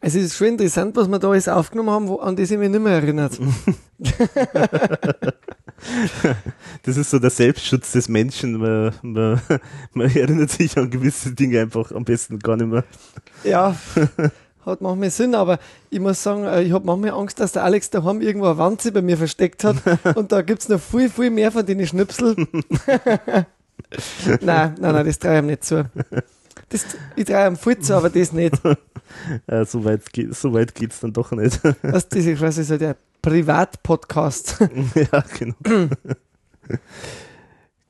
Es 0.00 0.14
ist 0.14 0.36
schon 0.36 0.48
interessant, 0.48 0.96
was 0.96 1.08
wir 1.08 1.18
da 1.18 1.30
alles 1.30 1.48
aufgenommen 1.48 1.90
haben, 1.90 2.08
wo, 2.08 2.16
an 2.16 2.36
das 2.36 2.50
ich 2.50 2.58
mich 2.58 2.68
nicht 2.68 2.82
mehr 2.82 2.94
erinnert. 2.94 3.38
Das 6.82 6.96
ist 6.96 7.10
so 7.10 7.18
der 7.18 7.30
Selbstschutz 7.30 7.92
des 7.92 8.08
Menschen. 8.08 8.58
Man, 8.58 8.94
man, 9.02 9.40
man 9.92 10.14
erinnert 10.14 10.50
sich 10.50 10.76
an 10.76 10.90
gewisse 10.90 11.32
Dinge 11.32 11.60
einfach 11.60 11.92
am 11.92 12.04
besten 12.04 12.38
gar 12.38 12.56
nicht 12.56 12.68
mehr. 12.68 12.84
Ja, 13.42 13.76
hat 14.66 14.80
manchmal 14.80 15.10
Sinn, 15.10 15.34
aber 15.34 15.58
ich 15.90 16.00
muss 16.00 16.22
sagen, 16.22 16.44
äh, 16.44 16.62
ich 16.62 16.72
habe 16.72 16.86
manchmal 16.86 17.10
Angst, 17.10 17.40
dass 17.40 17.52
der 17.52 17.64
Alex 17.64 17.90
daheim 17.90 18.20
irgendwo 18.20 18.46
eine 18.46 18.58
Wanze 18.58 18.92
bei 18.92 19.02
mir 19.02 19.16
versteckt 19.16 19.64
hat 19.64 19.76
und 20.16 20.32
da 20.32 20.42
gibt 20.42 20.62
es 20.62 20.68
noch 20.68 20.80
viel, 20.80 21.10
viel 21.10 21.30
mehr 21.30 21.52
von 21.52 21.64
den 21.66 21.86
Schnipsel. 21.86 22.34
nein, 22.86 23.54
nein, 24.40 24.74
nein, 24.78 25.06
das 25.06 25.18
traue 25.18 25.34
ich 25.34 25.38
ihm 25.40 25.46
nicht 25.46 25.64
zu. 25.64 25.90
Das, 26.70 26.86
ich 27.16 27.24
traue 27.24 27.48
ihm 27.48 27.56
viel 27.56 27.78
zu, 27.78 27.94
aber 27.94 28.10
das 28.10 28.32
nicht. 28.32 28.54
Ja, 29.46 29.64
so 29.66 29.84
weit, 29.84 30.12
geht, 30.12 30.34
so 30.34 30.52
weit 30.54 30.74
geht's 30.74 31.00
dann 31.00 31.12
doch 31.12 31.30
nicht. 31.32 31.60
Das, 31.82 32.08
das 32.08 32.24
ist 32.24 32.38
quasi 32.38 32.64
so 32.64 32.76
der 32.76 32.96
Privatpodcast. 33.24 34.56
ja, 34.94 35.24
genau. 35.38 35.88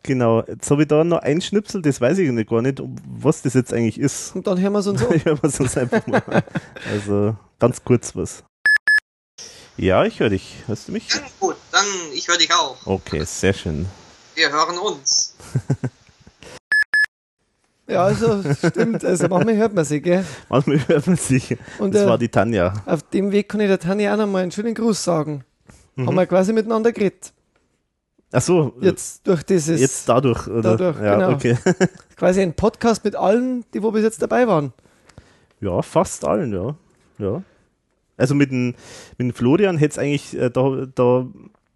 genau. 0.05 0.45
Jetzt 0.47 0.71
habe 0.71 0.83
ich 0.83 0.89
da 0.89 1.03
noch 1.03 1.19
ein 1.19 1.41
Schnipsel, 1.41 1.83
das 1.83 2.01
weiß 2.01 2.19
ich 2.19 2.31
nicht 2.31 2.49
gar 2.49 2.63
nicht, 2.63 2.81
was 3.05 3.43
das 3.43 3.55
jetzt 3.55 3.75
eigentlich 3.75 3.99
ist. 3.99 4.37
Und 4.37 4.47
dann 4.47 4.61
hören 4.61 4.75
wir 4.75 4.79
es 4.79 4.87
uns 4.87 5.03
an. 5.03 5.25
hören 5.25 5.39
wir 5.43 5.49
es 5.49 5.59
uns 5.59 5.77
einfach 5.77 6.07
mal 6.07 6.23
an. 6.25 6.43
Also 6.89 7.37
ganz 7.59 7.83
kurz 7.83 8.15
was. 8.15 8.45
Ja, 9.77 10.05
ich 10.05 10.21
höre 10.21 10.31
dich. 10.31 10.55
Hörst 10.67 10.87
du 10.87 10.93
mich? 10.93 11.09
Ja, 11.09 11.21
gut, 11.41 11.57
dann 11.73 11.85
ich 12.13 12.29
höre 12.29 12.39
dich 12.39 12.55
auch. 12.55 12.77
Okay, 12.87 13.25
sehr 13.25 13.55
schön. 13.55 13.87
Wir 14.37 14.53
hören 14.53 14.79
uns. 14.79 15.35
Ja, 17.87 18.05
also 18.05 18.43
stimmt. 18.55 19.05
Also 19.05 19.29
manchmal 19.29 19.57
hört 19.57 19.75
man 19.75 19.85
sich, 19.85 20.03
gell? 20.03 20.25
Manchmal 20.49 20.79
hört 20.89 21.07
man 21.07 21.17
sich. 21.17 21.57
Und, 21.79 21.95
das 21.95 22.03
äh, 22.03 22.07
war 22.07 22.19
die 22.19 22.29
Tanja. 22.29 22.73
Auf 22.87 23.03
dem 23.11 23.31
Weg 23.31 23.49
kann 23.49 23.61
ich 23.61 23.69
der 23.69 23.79
Tanja 23.79 24.15
auch 24.15 24.19
nochmal 24.19 24.43
einen 24.43 24.53
schönen 24.53 24.75
Gruß 24.75 25.05
sagen. 25.05 25.45
Mhm. 25.97 26.07
Haben 26.07 26.15
wir 26.15 26.27
quasi 26.27 26.53
miteinander 26.53 26.93
geredet. 26.93 27.33
Ach 28.33 28.41
so. 28.41 28.73
Jetzt 28.81 29.27
durch 29.27 29.45
dieses. 29.45 29.81
Jetzt 29.81 30.09
dadurch, 30.09 30.49
oder? 30.49 30.77
Dadurch, 30.77 31.01
ja, 31.01 31.15
genau. 31.15 31.33
okay. 31.33 31.57
Quasi 32.17 32.41
ein 32.41 32.55
Podcast 32.55 33.05
mit 33.05 33.15
allen, 33.15 33.65
die 33.73 33.83
wo 33.83 33.93
bis 33.93 34.03
jetzt 34.03 34.21
dabei 34.23 34.49
waren. 34.49 34.73
Ja, 35.61 35.83
fast 35.83 36.25
allen, 36.25 36.53
ja. 36.53 36.75
ja. 37.19 37.43
Also 38.17 38.35
mit 38.35 38.51
dem, 38.51 38.75
mit 39.19 39.21
dem 39.21 39.35
Florian 39.35 39.79
hätte 39.79 39.93
es 39.93 39.99
eigentlich, 39.99 40.37
äh, 40.37 40.51
da, 40.51 40.87
da 40.95 41.27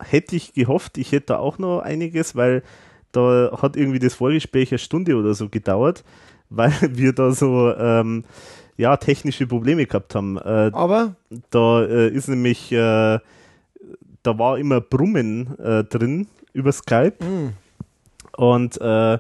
hätte 0.03 0.37
ich 0.37 0.53
gehofft, 0.53 0.99
ich 0.99 1.13
hätte 1.13 1.27
da 1.27 1.39
auch 1.39 1.59
noch 1.59 1.81
einiges, 1.81 2.35
weil 2.35 2.63
da 3.13 3.59
hat 3.61 3.77
irgendwie 3.77 3.99
das 3.99 4.15
Vorgespräch 4.15 4.71
eine 4.73 4.79
Stunde 4.79 5.17
oder 5.17 5.35
so 5.35 5.49
gedauert, 5.49 6.05
weil 6.51 6.73
wir 6.91 7.13
da 7.13 7.33
so 7.33 7.75
ähm, 7.75 8.25
ja, 8.77 8.97
technische 8.97 9.47
Probleme 9.47 9.87
gehabt 9.87 10.15
haben. 10.15 10.39
Äh, 10.39 10.71
Aber 10.73 11.17
da 11.51 11.83
äh, 11.85 12.09
ist 12.09 12.29
nämlich, 12.29 12.73
äh, 12.73 13.19
da 14.23 14.39
war 14.39 14.59
immer 14.59 14.81
Brummen 14.81 15.59
äh, 15.59 15.85
drin 15.85 16.29
über 16.53 16.73
Skype. 16.73 17.17
Mhm. 17.21 17.53
Und 18.37 18.81
äh, 18.81 19.19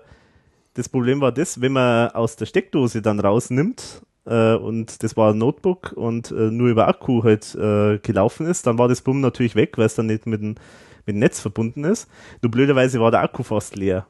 das 0.75 0.89
Problem 0.89 1.21
war 1.21 1.33
das, 1.33 1.61
wenn 1.61 1.73
man 1.73 2.11
aus 2.11 2.37
der 2.37 2.47
Steckdose 2.47 3.03
dann 3.03 3.19
rausnimmt 3.19 4.03
äh, 4.27 4.55
und 4.55 5.03
das 5.03 5.17
war 5.17 5.33
ein 5.33 5.39
Notebook 5.39 5.93
und 5.93 6.31
nur 6.31 6.69
über 6.69 6.87
Akku 6.87 7.25
halt 7.25 7.53
gelaufen 8.03 8.47
ist, 8.47 8.65
dann 8.67 8.79
war 8.79 8.87
das 8.87 9.03
Brummen 9.03 9.21
natürlich 9.21 9.57
weg, 9.57 9.77
weil 9.77 9.87
es 9.87 9.97
dann 9.97 10.07
nicht 10.07 10.27
mit 10.27 10.41
dem, 10.41 10.55
mit 11.07 11.17
Netz 11.17 11.41
verbunden 11.41 11.85
ist. 11.85 12.09
Nur 12.43 12.51
blöderweise 12.51 13.01
war 13.01 13.11
der 13.11 13.21
Akku 13.21 13.43
fast 13.43 13.77
leer. 13.77 14.07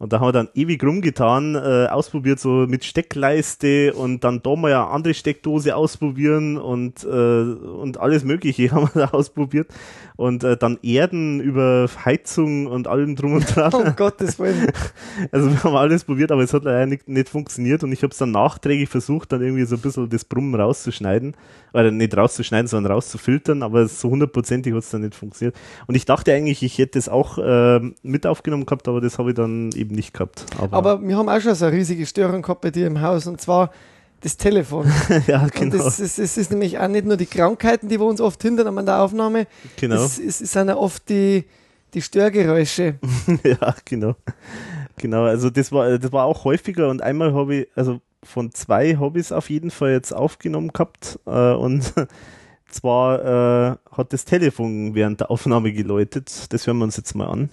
Und 0.00 0.14
da 0.14 0.20
haben 0.20 0.28
wir 0.28 0.32
dann 0.32 0.48
ewig 0.54 0.82
rumgetan, 0.82 1.54
äh, 1.56 1.86
ausprobiert 1.90 2.40
so 2.40 2.66
mit 2.66 2.86
Steckleiste 2.86 3.92
und 3.92 4.24
dann 4.24 4.42
da 4.42 4.56
mal 4.56 4.72
eine 4.72 4.86
andere 4.86 5.12
Steckdose 5.12 5.76
ausprobieren 5.76 6.56
und, 6.56 7.04
äh, 7.04 7.06
und 7.06 8.00
alles 8.00 8.24
Mögliche 8.24 8.70
haben 8.72 8.88
wir 8.94 9.02
da 9.02 9.10
ausprobiert. 9.10 9.68
Und 10.16 10.42
äh, 10.42 10.56
dann 10.56 10.78
Erden 10.82 11.40
über 11.40 11.86
Heizung 12.02 12.66
und 12.66 12.88
allem 12.88 13.14
drum 13.14 13.34
und 13.34 13.54
dran. 13.54 13.74
Um 13.80 13.94
Gottes 13.94 14.38
Willen. 14.38 14.72
Also 15.32 15.50
wir 15.50 15.62
haben 15.64 15.76
alles 15.76 16.04
probiert, 16.04 16.32
aber 16.32 16.42
es 16.42 16.54
hat 16.54 16.64
leider 16.64 16.86
nicht, 16.86 17.06
nicht 17.06 17.28
funktioniert 17.28 17.84
und 17.84 17.92
ich 17.92 18.02
habe 18.02 18.12
es 18.12 18.18
dann 18.18 18.30
nachträglich 18.30 18.88
versucht, 18.88 19.32
dann 19.32 19.42
irgendwie 19.42 19.64
so 19.64 19.76
ein 19.76 19.82
bisschen 19.82 20.08
das 20.08 20.24
Brummen 20.24 20.58
rauszuschneiden. 20.58 21.36
Oder 21.72 21.90
nicht 21.90 22.16
rauszuschneiden, 22.16 22.66
sondern 22.66 22.92
rauszufiltern, 22.92 23.62
aber 23.62 23.86
so 23.86 24.10
hundertprozentig 24.10 24.72
hat 24.72 24.80
es 24.80 24.90
dann 24.90 25.02
nicht 25.02 25.14
funktioniert. 25.14 25.54
Und 25.86 25.94
ich 25.94 26.04
dachte 26.04 26.32
eigentlich, 26.32 26.62
ich 26.62 26.78
hätte 26.78 26.98
es 26.98 27.08
auch 27.08 27.38
äh, 27.38 27.80
mit 28.02 28.26
aufgenommen 28.26 28.66
gehabt, 28.66 28.88
aber 28.88 29.00
das 29.00 29.18
habe 29.18 29.30
ich 29.30 29.36
dann 29.36 29.70
eben 29.72 29.89
nicht 29.90 30.14
gehabt. 30.14 30.46
Aber, 30.58 30.76
Aber 30.76 31.02
wir 31.02 31.16
haben 31.16 31.28
auch 31.28 31.40
schon 31.40 31.54
so 31.54 31.66
eine 31.66 31.76
riesige 31.76 32.06
Störung 32.06 32.42
gehabt 32.42 32.60
bei 32.60 32.70
dir 32.70 32.86
im 32.86 33.00
Haus 33.00 33.26
und 33.26 33.40
zwar 33.40 33.70
das 34.20 34.36
Telefon. 34.36 34.90
ja, 35.26 35.46
genau. 35.48 35.76
das, 35.76 35.98
ist, 35.98 36.50
nämlich 36.50 36.78
auch 36.78 36.88
nicht 36.88 37.06
nur 37.06 37.16
die 37.16 37.26
Krankheiten, 37.26 37.88
die 37.88 37.98
wir 37.98 38.06
uns 38.06 38.20
oft 38.20 38.42
hindern 38.42 38.78
an 38.78 38.86
der 38.86 39.00
Aufnahme. 39.00 39.46
Genau. 39.76 40.02
Es, 40.04 40.18
es, 40.18 40.40
es 40.40 40.52
sind 40.52 40.68
ja 40.68 40.76
oft 40.76 41.08
die, 41.08 41.44
die 41.94 42.02
Störgeräusche. 42.02 42.98
ja, 43.44 43.74
genau. 43.84 44.16
Genau, 44.96 45.24
also 45.24 45.48
das 45.48 45.72
war, 45.72 45.98
das 45.98 46.12
war 46.12 46.26
auch 46.26 46.44
häufiger 46.44 46.90
und 46.90 47.00
einmal 47.00 47.32
habe 47.32 47.54
ich, 47.54 47.68
also 47.74 48.00
von 48.22 48.52
zwei 48.52 48.96
habe 48.96 49.18
ich 49.18 49.26
es 49.26 49.32
auf 49.32 49.48
jeden 49.48 49.70
Fall 49.70 49.92
jetzt 49.92 50.12
aufgenommen 50.12 50.72
gehabt 50.74 51.18
äh, 51.24 51.52
und 51.52 51.94
zwar 52.68 53.24
äh, 53.72 53.76
hat 53.92 54.12
das 54.12 54.26
Telefon 54.26 54.94
während 54.94 55.20
der 55.20 55.30
Aufnahme 55.30 55.72
geläutet. 55.72 56.52
Das 56.52 56.66
hören 56.66 56.78
wir 56.78 56.84
uns 56.84 56.98
jetzt 56.98 57.14
mal 57.14 57.28
an. 57.28 57.48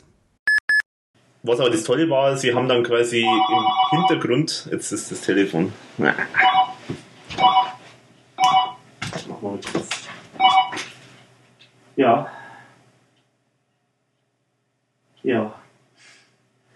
Was 1.47 1.61
aber 1.61 1.69
das 1.69 1.83
Tolle 1.83 2.09
war, 2.09 2.35
sie 2.35 2.53
haben 2.53 2.67
dann 2.67 2.83
quasi 2.83 3.21
im 3.21 3.97
Hintergrund, 3.99 4.67
jetzt 4.69 4.91
ist 4.91 5.09
das 5.09 5.21
Telefon. 5.21 5.71
Ja. 11.95 12.27
Ja. 15.23 15.53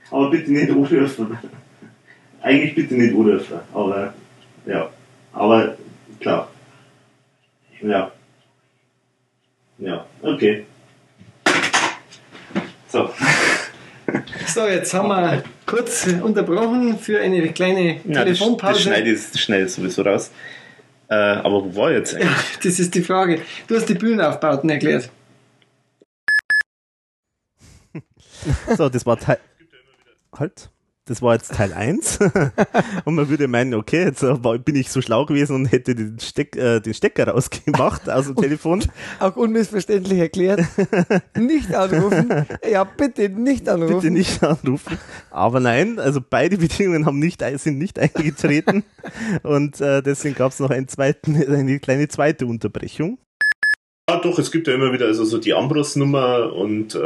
Aber 0.10 0.30
bitte 0.30 0.53
nicht 0.53 0.72
anrufen. 0.72 1.38
Eigentlich 2.41 2.76
bitte 2.76 2.93
nicht 2.93 3.14
anrufen, 3.14 3.60
aber 3.73 4.14
ja. 4.65 4.89
Aber 5.34 5.77
klar. 6.22 6.49
Ja. 7.81 8.10
Ja, 9.80 10.06
okay. 10.22 10.65
So. 12.88 13.10
So, 14.47 14.67
jetzt 14.67 14.93
haben 14.93 15.07
wir 15.09 15.43
kurz 15.65 16.07
unterbrochen 16.21 16.97
für 16.99 17.19
eine 17.19 17.51
kleine 17.53 17.95
Ja, 17.95 17.95
das, 17.95 18.03
das 18.03 18.13
Telefonpause. 18.23 18.79
schneide 18.81 19.11
ich, 19.11 19.31
das 19.31 19.39
schneide 19.41 19.65
ich 19.65 19.71
sowieso 19.71 20.01
raus. 20.01 20.31
Äh, 21.09 21.15
aber 21.15 21.63
wo 21.63 21.75
war 21.75 21.91
ich 21.91 21.97
jetzt 21.97 22.15
eigentlich? 22.15 22.29
Das 22.63 22.79
ist 22.79 22.95
die 22.95 23.01
Frage. 23.01 23.41
Du 23.67 23.75
hast 23.75 23.88
die 23.88 23.93
Bühnenaufbauten 23.95 24.69
erklärt. 24.69 25.09
So, 28.75 28.89
das 28.89 29.05
war 29.05 29.19
Teil. 29.19 29.38
Halt. 30.38 30.69
Das 31.11 31.21
war 31.21 31.33
jetzt 31.33 31.53
Teil 31.53 31.73
1. 31.73 32.19
und 33.03 33.15
man 33.15 33.27
würde 33.27 33.49
meinen, 33.49 33.73
okay, 33.73 34.05
jetzt 34.05 34.23
äh, 34.23 34.33
bin 34.59 34.77
ich 34.77 34.89
so 34.89 35.01
schlau 35.01 35.25
gewesen 35.25 35.57
und 35.57 35.65
hätte 35.65 35.93
den, 35.93 36.17
Steck, 36.21 36.55
äh, 36.55 36.79
den 36.79 36.93
Stecker 36.93 37.27
rausgemacht 37.27 38.09
aus 38.09 38.27
dem 38.27 38.38
Telefon. 38.38 38.85
Auch 39.19 39.35
unmissverständlich 39.35 40.19
erklärt. 40.19 40.61
nicht 41.38 41.75
anrufen. 41.75 42.45
Ja, 42.71 42.85
bitte 42.85 43.27
nicht 43.27 43.67
anrufen. 43.67 43.95
Bitte 43.95 44.09
nicht 44.09 44.41
anrufen. 44.41 44.97
Aber 45.31 45.59
nein, 45.59 45.99
also 45.99 46.21
beide 46.21 46.57
Bedingungen 46.57 47.05
haben 47.05 47.19
nicht, 47.19 47.43
sind 47.57 47.77
nicht 47.77 47.99
eingetreten. 47.99 48.85
und 49.43 49.81
äh, 49.81 50.01
deswegen 50.01 50.35
gab 50.35 50.53
es 50.53 50.59
noch 50.59 50.69
einen 50.69 50.88
zweiten, 50.88 51.35
eine 51.35 51.79
kleine 51.81 52.07
zweite 52.07 52.45
Unterbrechung. 52.45 53.17
Ja, 54.11 54.19
doch, 54.19 54.38
es 54.39 54.51
gibt 54.51 54.67
ja 54.67 54.73
immer 54.73 54.91
wieder 54.93 55.05
also 55.05 55.23
so 55.23 55.38
die 55.38 55.53
Ambros-Nummer 55.53 56.51
und, 56.53 56.95
äh, 56.95 56.99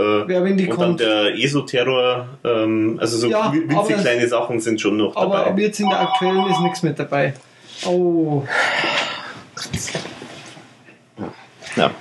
die 0.57 0.63
und 0.69 0.79
dann 0.79 0.87
kommt. 0.87 0.99
der 0.99 1.35
ESO-Terror. 1.35 2.27
Ähm, 2.43 2.97
also 2.99 3.17
so 3.17 3.27
Ja, 3.27 3.51
winzig 3.53 3.77
aber- 3.77 3.93
kleine 3.93 4.27
Sachen 4.27 4.59
sind 4.59 4.81
schon 4.81 4.97
noch 4.97 5.13
dabei. 5.15 5.25
Aber 5.25 5.47
ab 5.47 5.59
jetzt 5.59 5.79
in 5.79 5.89
der 5.89 5.99
aktuellen 6.01 6.49
ist 6.49 6.59
nichts 6.61 6.83
mit 6.83 6.97
dabei. 6.99 7.33
Oh. 7.85 8.43
Ja. 11.75 11.91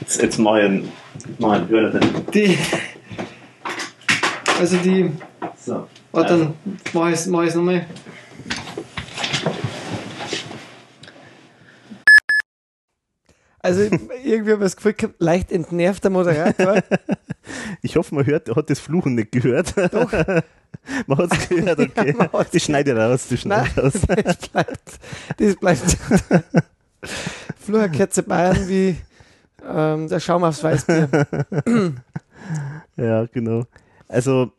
Jetzt, 0.00 0.22
jetzt 0.22 0.38
mal 0.38 0.60
ein, 0.62 0.88
mal 1.38 1.60
ein 1.60 1.68
Hörer 1.68 1.90
drin. 1.90 2.10
Die. 2.32 2.58
Also 4.58 4.76
die. 4.78 5.10
So. 5.56 5.86
Warte, 6.12 6.38
dann 6.38 6.54
mach 6.94 7.08
ich 7.08 7.14
es 7.14 7.26
mach 7.26 7.44
nochmal. 7.54 7.86
Also 13.68 13.82
irgendwie 14.24 14.52
habe 14.52 14.64
ich 14.64 14.72
das 14.72 14.76
Gefühl 14.76 14.94
gehabt, 14.94 15.14
leicht 15.18 15.52
entnervter 15.52 16.10
Moderator. 16.10 16.82
Ich 17.80 17.96
hoffe, 17.96 18.14
man 18.14 18.26
hört, 18.26 18.54
hat 18.54 18.68
das 18.68 18.78
Fluchen 18.78 19.14
nicht 19.14 19.32
gehört. 19.32 19.74
Doch. 19.94 20.12
man 21.06 21.18
hat 21.18 21.32
es 21.32 21.48
gehört, 21.48 21.78
okay. 21.78 22.14
hat's 22.30 22.50
das 22.50 22.62
schneide 22.62 22.94
raus, 22.94 23.26
das 23.30 23.40
schneide 23.40 23.80
raus. 23.80 23.94
das 24.06 24.36
bleibt. 24.36 24.98
Das 25.38 25.56
bleibt. 25.56 25.96
Flucherkerze 27.58 28.22
Bayern 28.22 28.68
wie 28.68 28.98
ähm, 29.66 30.08
der 30.08 30.20
Schaum 30.20 30.44
aufs 30.44 30.62
Weißbier. 30.62 31.08
Ja, 32.98 33.24
genau. 33.26 33.64
Also, 34.08 34.52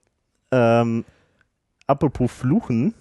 ähm, 0.52 1.06
apropos 1.86 2.32
Fluchen, 2.32 2.96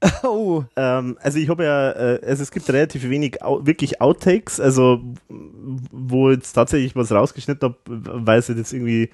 Oh. 0.22 0.64
Ähm, 0.76 1.18
also 1.20 1.38
ich 1.38 1.48
habe 1.48 1.64
ja, 1.64 1.90
äh, 1.90 2.20
also 2.24 2.42
es 2.42 2.50
gibt 2.50 2.68
relativ 2.68 3.08
wenig 3.08 3.42
au 3.42 3.64
wirklich 3.66 4.00
Outtakes, 4.00 4.60
also 4.60 5.00
wo 5.28 6.30
jetzt 6.30 6.52
tatsächlich 6.52 6.94
was 6.94 7.10
rausgeschnitten 7.10 7.68
habe, 7.68 7.76
weil 7.86 8.38
es 8.38 8.48
jetzt 8.48 8.72
irgendwie 8.72 9.10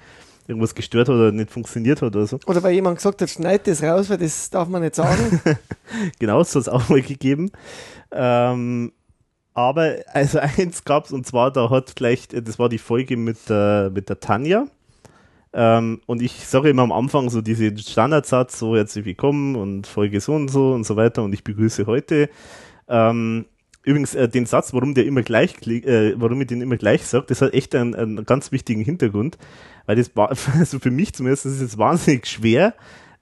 irgendwas 0.47 0.75
gestört 0.75 1.09
hat 1.09 1.15
oder 1.15 1.31
nicht 1.31 1.51
funktioniert 1.51 2.01
hat 2.01 2.15
oder 2.15 2.27
so. 2.27 2.39
Oder 2.45 2.61
weil 2.61 2.73
jemand 2.73 2.97
gesagt 2.97 3.21
hat, 3.21 3.29
schneid 3.29 3.65
das 3.67 3.81
raus, 3.81 4.09
weil 4.09 4.17
das 4.17 4.49
darf 4.49 4.67
man 4.67 4.81
nicht 4.81 4.95
sagen. 4.95 5.41
genau, 6.19 6.43
so 6.43 6.59
hat 6.59 6.67
es 6.67 6.69
auch 6.69 6.87
mal 6.89 7.01
gegeben. 7.01 7.51
Ähm, 8.11 8.91
aber 9.53 9.95
also 10.13 10.39
eins 10.57 10.83
gab 10.83 11.05
es 11.05 11.11
und 11.11 11.25
zwar, 11.25 11.51
da 11.51 11.69
hat 11.69 11.95
gleich, 11.95 12.27
das 12.27 12.59
war 12.59 12.69
die 12.69 12.77
Folge 12.77 13.17
mit, 13.17 13.37
äh, 13.49 13.89
mit 13.89 14.09
der 14.09 14.19
Tanja. 14.19 14.67
Ähm, 15.57 16.01
und 16.05 16.21
ich 16.21 16.45
sage 16.45 16.69
immer 16.69 16.81
am 16.81 16.91
Anfang 16.91 17.29
so 17.29 17.39
diesen 17.41 17.77
Standardsatz, 17.77 18.59
so 18.59 18.75
herzlich 18.75 19.05
willkommen 19.05 19.55
und 19.55 19.87
Folge 19.87 20.19
so 20.19 20.33
und 20.33 20.49
so 20.49 20.73
und 20.73 20.85
so 20.85 20.97
weiter 20.97 21.23
und 21.23 21.31
ich 21.31 21.45
begrüße 21.45 21.85
heute. 21.85 22.29
Ähm, 22.89 23.45
übrigens, 23.83 24.15
äh, 24.15 24.27
den 24.27 24.45
Satz, 24.47 24.73
warum 24.73 24.93
der 24.93 25.05
immer 25.05 25.21
gleich, 25.21 25.65
äh, 25.65 26.13
warum 26.19 26.41
ich 26.41 26.47
den 26.47 26.61
immer 26.61 26.75
gleich 26.75 27.05
sage, 27.05 27.27
das 27.29 27.41
hat 27.41 27.53
echt 27.53 27.73
einen, 27.73 27.95
einen 27.95 28.25
ganz 28.25 28.51
wichtigen 28.51 28.81
Hintergrund, 28.81 29.37
weil 29.85 29.95
das 29.95 30.11
also 30.59 30.79
für 30.79 30.91
mich 30.91 31.13
zumindest, 31.13 31.45
ist 31.45 31.61
es 31.61 31.77
wahnsinnig 31.77 32.27
schwer, 32.27 32.73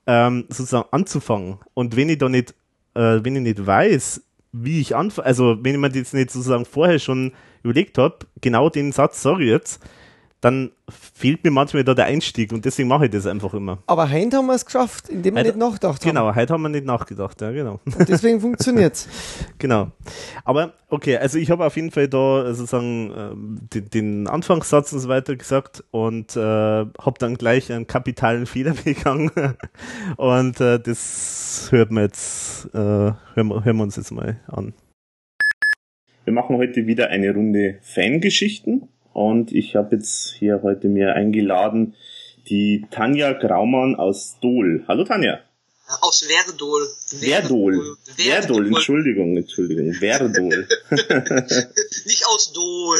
ähm, 0.07 0.45
sozusagen 0.49 0.87
anzufangen. 0.89 1.59
Und 1.75 1.95
wenn 1.95 2.09
ich 2.09 2.17
da 2.17 2.29
nicht, 2.29 2.55
äh, 2.95 3.19
wenn 3.21 3.35
ich 3.35 3.43
nicht 3.43 3.67
weiß, 3.67 4.23
wie 4.53 4.81
ich 4.81 4.95
anfange, 4.95 5.27
also 5.27 5.63
wenn 5.63 5.75
ich 5.75 5.79
mir 5.79 5.91
das 5.91 6.13
nicht 6.13 6.31
sozusagen 6.31 6.65
vorher 6.65 6.97
schon 6.97 7.31
überlegt 7.61 7.99
habe, 7.99 8.25
genau 8.41 8.71
den 8.71 8.91
Satz 8.91 9.21
sage 9.21 9.43
ich 9.43 9.51
jetzt, 9.51 9.83
dann 10.43 10.71
fehlt 10.89 11.41
mir 11.45 11.51
manchmal 11.51 11.85
da 11.85 11.93
der 11.93 12.03
Einstieg 12.05 12.51
und 12.51 12.65
deswegen 12.65 12.89
mache 12.89 13.05
ich 13.05 13.11
das 13.11 13.25
einfach 13.25 13.53
immer. 13.53 13.81
Aber 13.87 14.11
heute 14.11 14.35
haben 14.37 14.47
wir 14.47 14.55
es 14.55 14.65
geschafft, 14.65 15.07
indem 15.07 15.35
wir 15.35 15.39
Heute- 15.39 15.49
nicht 15.51 15.57
nachgedacht 15.59 16.01
haben. 16.03 16.09
Genau, 16.09 16.35
heute 16.35 16.53
haben 16.53 16.61
wir 16.63 16.69
nicht 16.69 16.85
nachgedacht, 16.85 17.39
ja, 17.41 17.51
genau. 17.51 17.79
Und 17.85 18.09
deswegen 18.09 18.41
funktioniert's. 18.41 19.07
genau. 19.57 19.91
Aber 20.43 20.73
okay, 20.89 21.15
also 21.17 21.37
ich 21.39 21.49
habe 21.49 21.65
auf 21.65 21.75
jeden 21.77 21.91
Fall 21.91 22.09
da 22.09 22.53
sozusagen 22.53 23.11
ähm, 23.17 23.59
den, 23.73 23.89
den 23.89 24.27
Anfangssatz 24.27 24.91
und 24.91 24.99
so 24.99 25.07
weiter 25.07 25.35
gesagt 25.37 25.83
und 25.91 26.35
äh, 26.35 26.39
habe 26.41 27.13
dann 27.19 27.35
gleich 27.35 27.71
einen 27.71 27.87
kapitalen 27.87 28.45
Fehler 28.45 28.73
begangen. 28.83 29.31
und 30.17 30.59
äh, 30.59 30.77
das 30.79 31.67
hört 31.71 31.89
man 31.91 32.03
jetzt, 32.03 32.65
äh, 32.73 32.77
hören, 32.77 33.47
wir- 33.47 33.63
hören 33.63 33.77
wir 33.77 33.83
uns 33.83 33.95
jetzt 33.95 34.11
mal 34.11 34.41
an. 34.47 34.73
Wir 36.25 36.33
machen 36.33 36.57
heute 36.57 36.85
wieder 36.87 37.09
eine 37.09 37.33
Runde 37.33 37.79
Fangeschichten 37.81 38.87
und 39.13 39.51
ich 39.51 39.75
habe 39.75 39.95
jetzt 39.95 40.33
hier 40.37 40.61
heute 40.63 40.87
mir 40.87 41.13
eingeladen 41.13 41.95
die 42.49 42.85
Tanja 42.91 43.33
Graumann 43.33 43.95
aus 43.95 44.37
Dol. 44.41 44.83
Hallo 44.87 45.03
Tanja. 45.05 45.39
Aus 46.01 46.25
Verdol. 46.25 46.87
Verdol. 47.19 47.97
Verdol, 48.15 48.67
Entschuldigung, 48.67 49.37
Entschuldigung. 49.37 49.93
Verdol. 49.93 50.67
Nicht 52.05 52.25
aus 52.25 52.51
Dol. 52.53 52.99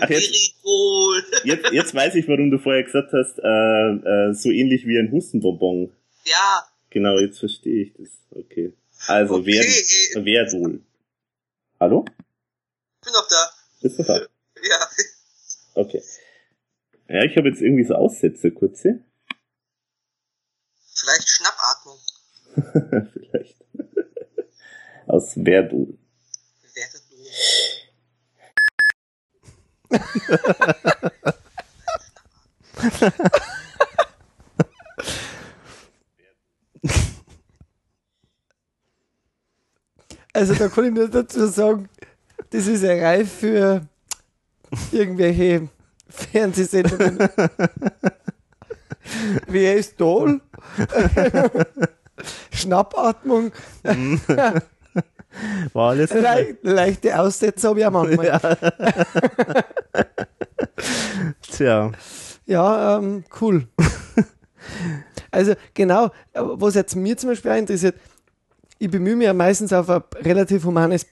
Ach, 0.00 0.08
jetzt, 0.08 0.54
Veridol. 0.62 1.24
jetzt, 1.44 1.72
jetzt 1.72 1.94
weiß 1.94 2.14
ich, 2.14 2.28
warum 2.28 2.50
du 2.50 2.58
vorher 2.58 2.84
gesagt 2.84 3.12
hast, 3.12 3.38
äh, 3.38 4.28
äh, 4.28 4.34
so 4.34 4.50
ähnlich 4.50 4.86
wie 4.86 4.98
ein 4.98 5.10
Hustenbonbon. 5.10 5.92
Ja, 6.24 6.70
Genau, 6.90 7.18
jetzt 7.18 7.38
verstehe 7.38 7.84
ich 7.84 7.92
das. 7.94 8.08
Okay. 8.32 8.72
Also, 9.06 9.42
Ver 9.44 9.62
Verdol. 10.22 10.80
Hallo? 11.78 12.04
ich 12.08 13.04
bin 13.04 13.12
noch 13.12 13.28
da. 13.28 13.50
Bist 13.80 13.98
du 14.00 14.02
da? 14.02 14.20
Ja. 14.62 14.88
Okay. 15.74 16.02
Ja, 17.08 17.24
ich 17.24 17.36
habe 17.36 17.48
jetzt 17.48 17.60
irgendwie 17.60 17.84
so 17.84 17.94
Aussätze, 17.94 18.50
kurze. 18.52 19.04
Vielleicht 20.94 21.28
Schnappatmung. 21.28 21.98
Vielleicht. 23.12 23.56
Aus 25.06 25.32
Verdol. 25.34 25.98
Also 40.32 40.54
da 40.54 40.68
kann 40.68 40.84
ich 40.86 40.92
nur 40.92 41.08
dazu 41.08 41.46
sagen, 41.46 41.88
das 42.50 42.66
ist 42.66 42.82
ja 42.82 42.94
reif 42.94 43.32
für 43.40 43.86
irgendwelche 44.92 45.68
Fernsehsendungen. 46.08 47.18
Wer 49.46 49.76
ist 49.76 50.00
Dol? 50.00 50.40
Schnappatmung. 52.52 53.52
War 55.72 55.90
alles 55.90 56.12
Le 56.12 56.56
leichte 56.62 57.18
Aussätze 57.18 57.68
habe 57.68 57.80
ich 57.80 57.86
auch 57.86 57.92
manchmal. 57.92 58.58
Tja. 61.42 61.92
Ja, 62.46 62.98
ähm, 62.98 63.24
cool. 63.40 63.68
also 65.30 65.54
genau, 65.72 66.10
was 66.34 66.74
jetzt 66.74 66.96
mir 66.96 67.16
zum 67.16 67.30
Beispiel 67.30 67.52
auch 67.52 67.56
interessiert, 67.56 67.94
ich 68.78 68.90
bemühe 68.90 69.14
mich 69.14 69.26
ja 69.26 69.34
meistens 69.34 69.72
auf 69.72 69.88
ein 69.88 70.02
relativ 70.22 70.64
humanes 70.64 71.06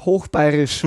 Hochbayerisch. 0.00 0.86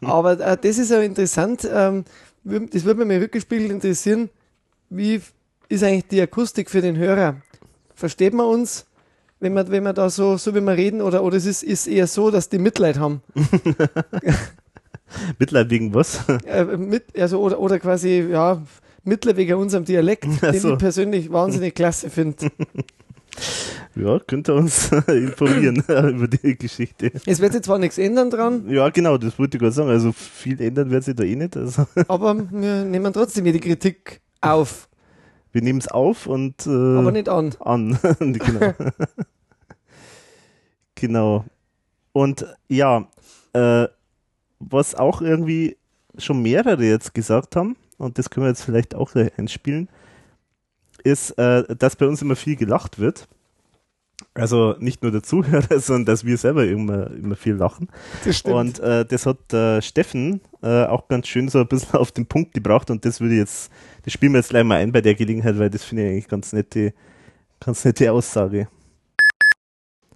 Aber 0.04 0.40
äh, 0.40 0.56
das 0.56 0.78
ist 0.78 0.90
ja 0.90 1.00
interessant, 1.00 1.68
ähm, 1.70 2.04
das 2.44 2.84
würde 2.84 3.04
mich 3.04 3.20
rückgespiegelt 3.20 3.70
interessieren, 3.70 4.30
wie 4.90 5.20
ist 5.68 5.82
eigentlich 5.82 6.08
die 6.08 6.20
Akustik 6.20 6.70
für 6.70 6.80
den 6.80 6.96
Hörer? 6.96 7.36
Versteht 7.94 8.34
man 8.34 8.46
uns, 8.46 8.86
wenn 9.40 9.54
wir, 9.54 9.68
wenn 9.68 9.82
wir 9.82 9.92
da 9.92 10.10
so, 10.10 10.36
so 10.36 10.54
wie 10.54 10.60
wir 10.60 10.76
reden, 10.76 11.02
oder, 11.02 11.22
oder 11.22 11.36
es 11.36 11.46
ist, 11.46 11.62
ist 11.62 11.86
eher 11.86 12.06
so, 12.06 12.30
dass 12.30 12.48
die 12.48 12.58
Mitleid 12.58 12.98
haben? 12.98 13.22
Mitleid 15.38 15.70
wegen 15.70 15.94
was? 15.94 16.20
äh, 16.46 16.64
mit, 16.64 17.18
also 17.18 17.40
oder, 17.40 17.58
oder 17.58 17.78
quasi, 17.78 18.28
ja, 18.30 18.62
Mitleid 19.04 19.36
wegen 19.36 19.54
unserem 19.54 19.84
Dialekt, 19.84 20.26
Ach 20.42 20.52
den 20.52 20.60
so. 20.60 20.72
ich 20.72 20.78
persönlich 20.78 21.32
wahnsinnig 21.32 21.74
klasse 21.74 22.10
finde. 22.10 22.50
Ja, 23.94 24.18
könnt 24.18 24.48
ihr 24.48 24.54
uns 24.54 24.90
informieren 25.08 25.76
über 25.88 26.28
die 26.28 26.56
Geschichte. 26.56 27.10
Es 27.24 27.40
wird 27.40 27.52
sich 27.54 27.62
zwar 27.62 27.78
nichts 27.78 27.96
ändern 27.98 28.30
dran, 28.30 28.68
Ja, 28.68 28.88
genau, 28.90 29.16
das 29.16 29.38
wollte 29.38 29.56
ich 29.56 29.60
gerade 29.60 29.72
sagen. 29.72 29.88
Also 29.88 30.12
viel 30.12 30.60
ändern 30.60 30.90
wird 30.90 31.04
sich 31.04 31.16
da 31.16 31.22
eh 31.24 31.34
nicht. 31.36 31.56
Also, 31.56 31.86
aber 32.08 32.36
wir 32.50 32.84
nehmen 32.84 33.12
trotzdem 33.12 33.44
die 33.44 33.58
Kritik 33.58 34.20
auf. 34.42 34.88
wir 35.52 35.62
nehmen 35.62 35.78
es 35.78 35.88
auf 35.88 36.26
und 36.26 36.66
äh, 36.66 36.70
Aber 36.70 37.10
nicht 37.10 37.28
an. 37.28 37.54
An, 37.60 37.98
genau. 38.18 38.74
genau. 40.94 41.44
Und 42.12 42.46
ja, 42.68 43.08
äh, 43.54 43.86
was 44.58 44.94
auch 44.94 45.22
irgendwie 45.22 45.76
schon 46.18 46.42
mehrere 46.42 46.84
jetzt 46.84 47.14
gesagt 47.14 47.56
haben, 47.56 47.76
und 47.98 48.18
das 48.18 48.28
können 48.30 48.44
wir 48.44 48.50
jetzt 48.50 48.62
vielleicht 48.62 48.94
auch 48.94 49.14
einspielen, 49.14 49.88
ist, 51.06 51.30
äh, 51.38 51.64
dass 51.76 51.96
bei 51.96 52.06
uns 52.06 52.20
immer 52.22 52.36
viel 52.36 52.56
gelacht 52.56 52.98
wird. 52.98 53.28
Also 54.34 54.74
nicht 54.78 55.02
nur 55.02 55.12
der 55.12 55.22
Zuhörer, 55.22 55.78
sondern 55.80 56.06
dass 56.06 56.24
wir 56.24 56.36
selber 56.36 56.66
immer, 56.66 57.10
immer 57.10 57.36
viel 57.36 57.54
lachen. 57.54 57.88
Das 58.24 58.38
stimmt. 58.38 58.54
Und 58.54 58.78
äh, 58.80 59.04
das 59.04 59.26
hat 59.26 59.52
äh, 59.52 59.80
Steffen 59.80 60.40
äh, 60.62 60.84
auch 60.84 61.08
ganz 61.08 61.28
schön 61.28 61.48
so 61.48 61.60
ein 61.60 61.68
bisschen 61.68 61.94
auf 61.98 62.12
den 62.12 62.26
Punkt 62.26 62.54
gebracht 62.54 62.90
und 62.90 63.04
das 63.04 63.20
würde 63.20 63.34
ich 63.34 63.40
jetzt, 63.40 63.70
das 64.04 64.12
spielen 64.12 64.32
wir 64.32 64.38
jetzt 64.38 64.50
gleich 64.50 64.64
mal 64.64 64.76
ein 64.76 64.92
bei 64.92 65.00
der 65.00 65.14
Gelegenheit, 65.14 65.58
weil 65.58 65.70
das 65.70 65.84
finde 65.84 66.04
ich 66.04 66.10
eigentlich 66.10 66.28
ganz 66.28 66.52
nette, 66.52 66.92
ganz 67.60 67.84
nette 67.84 68.12
Aussage. 68.12 68.68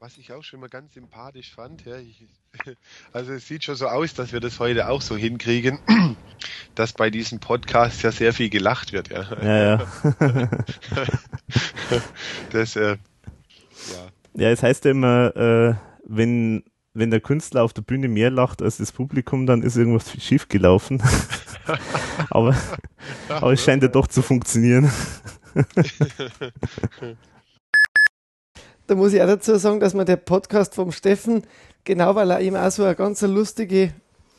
Was 0.02 0.16
ich 0.16 0.32
auch 0.32 0.43
schon 0.43 0.60
mal 0.60 0.70
ganz 0.70 0.94
sympathisch 0.94 1.55
fand, 1.55 1.85
ja, 1.85 1.98
ich, 1.98 2.24
also 3.12 3.35
es 3.35 3.47
sieht 3.47 3.64
schon 3.64 3.74
so 3.74 3.86
aus, 3.86 4.14
dass 4.14 4.32
wir 4.32 4.40
das 4.40 4.59
heute 4.59 4.89
auch 4.89 5.02
so 5.02 5.14
hinkriegen, 5.14 5.78
dass 6.74 6.94
bei 6.94 7.10
diesem 7.10 7.39
Podcast 7.39 8.02
ja 8.02 8.10
sehr 8.10 8.32
viel 8.32 8.48
gelacht 8.48 8.94
wird, 8.94 9.10
ja. 9.10 9.27
Ja, 9.43 9.59
ja. 9.59 9.86
das, 12.51 12.77
äh, 12.77 12.97
Ja, 14.32 14.48
es 14.48 14.62
heißt 14.62 14.86
ja 14.86 14.93
immer, 14.93 15.36
äh, 15.36 15.74
wenn, 16.06 16.64
wenn 16.94 17.10
der 17.10 17.20
Künstler 17.20 17.62
auf 17.62 17.74
der 17.74 17.82
Bühne 17.82 18.09
mehr 18.09 18.31
lacht 18.31 18.62
als 18.62 18.78
das 18.78 18.93
Publikum, 18.93 19.44
dann 19.44 19.62
ist 19.62 19.77
irgendwas 19.77 20.10
schief 20.18 20.48
gelaufen. 20.48 21.02
aber, 22.31 22.56
aber 23.28 23.52
es 23.52 23.62
scheint 23.62 23.82
ja 23.82 23.90
doch 23.90 24.06
zu 24.06 24.22
funktionieren. 24.22 24.90
Da 28.90 28.96
muss 28.96 29.12
ich 29.12 29.22
auch 29.22 29.26
dazu 29.28 29.54
sagen, 29.56 29.78
dass 29.78 29.94
mir 29.94 30.04
der 30.04 30.16
Podcast 30.16 30.74
vom 30.74 30.90
Steffen, 30.90 31.44
genau 31.84 32.16
weil 32.16 32.28
er 32.32 32.40
eben 32.40 32.56
auch 32.56 32.72
so 32.72 32.82
eine 32.82 32.96
ganz 32.96 33.22
lustige, 33.22 33.92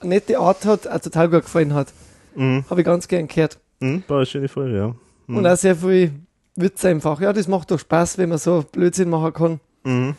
nette 0.04 0.38
Art 0.40 0.66
hat, 0.66 0.88
auch 0.90 1.00
total 1.00 1.30
gut 1.30 1.44
gefallen 1.44 1.74
hat. 1.74 1.88
Mhm. 2.36 2.66
Habe 2.70 2.82
ich 2.82 2.86
ganz 2.86 3.08
gern 3.08 3.30
gehört. 3.30 3.60
Mhm, 3.80 4.04
war 4.10 4.18
eine 4.18 4.26
schöne 4.26 4.50
Folge, 4.50 4.76
ja. 4.78 4.96
Mhm. 5.28 5.38
Und 5.38 5.48
auch 5.48 5.56
sehr 5.56 5.78
viel 5.78 6.12
Witz 6.58 6.84
einfach. 6.84 7.22
Ja, 7.22 7.32
das 7.32 7.48
macht 7.48 7.72
doch 7.72 7.80
Spaß, 7.80 8.18
wenn 8.18 8.28
man 8.28 8.40
so 8.40 8.66
Blödsinn 8.70 9.10
machen 9.10 9.32
kann. 9.32 9.60
Mhm. 9.86 10.08
Und 10.10 10.16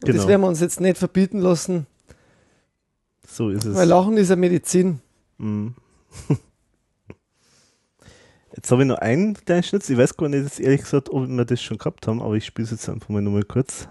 Genau. 0.00 0.16
das 0.16 0.28
werden 0.28 0.40
wir 0.40 0.48
uns 0.48 0.60
jetzt 0.60 0.80
nicht 0.80 0.96
verbieten 0.96 1.40
lassen, 1.40 1.86
So 3.28 3.50
ist 3.50 3.66
es. 3.66 3.76
weil 3.76 3.86
Lachen 3.86 4.16
ist 4.16 4.30
eine 4.30 4.40
Medizin. 4.40 5.00
Mhm. 5.36 5.74
Jetzt 8.64 8.70
habe 8.72 8.80
ich 8.80 8.88
noch 8.88 8.96
einen 8.96 9.34
kleinen 9.34 9.62
Schnitz. 9.62 9.90
Ich 9.90 9.98
weiß 9.98 10.16
gar 10.16 10.26
nicht, 10.30 10.42
jetzt 10.42 10.58
ehrlich 10.58 10.80
gesagt, 10.80 11.10
ob 11.10 11.28
wir 11.28 11.44
das 11.44 11.60
schon 11.60 11.76
gehabt 11.76 12.06
haben, 12.06 12.22
aber 12.22 12.32
ich 12.32 12.46
spiele 12.46 12.64
es 12.64 12.70
jetzt 12.70 12.88
einfach 12.88 13.10
mal 13.10 13.20
nochmal 13.20 13.42
kurz. 13.42 13.86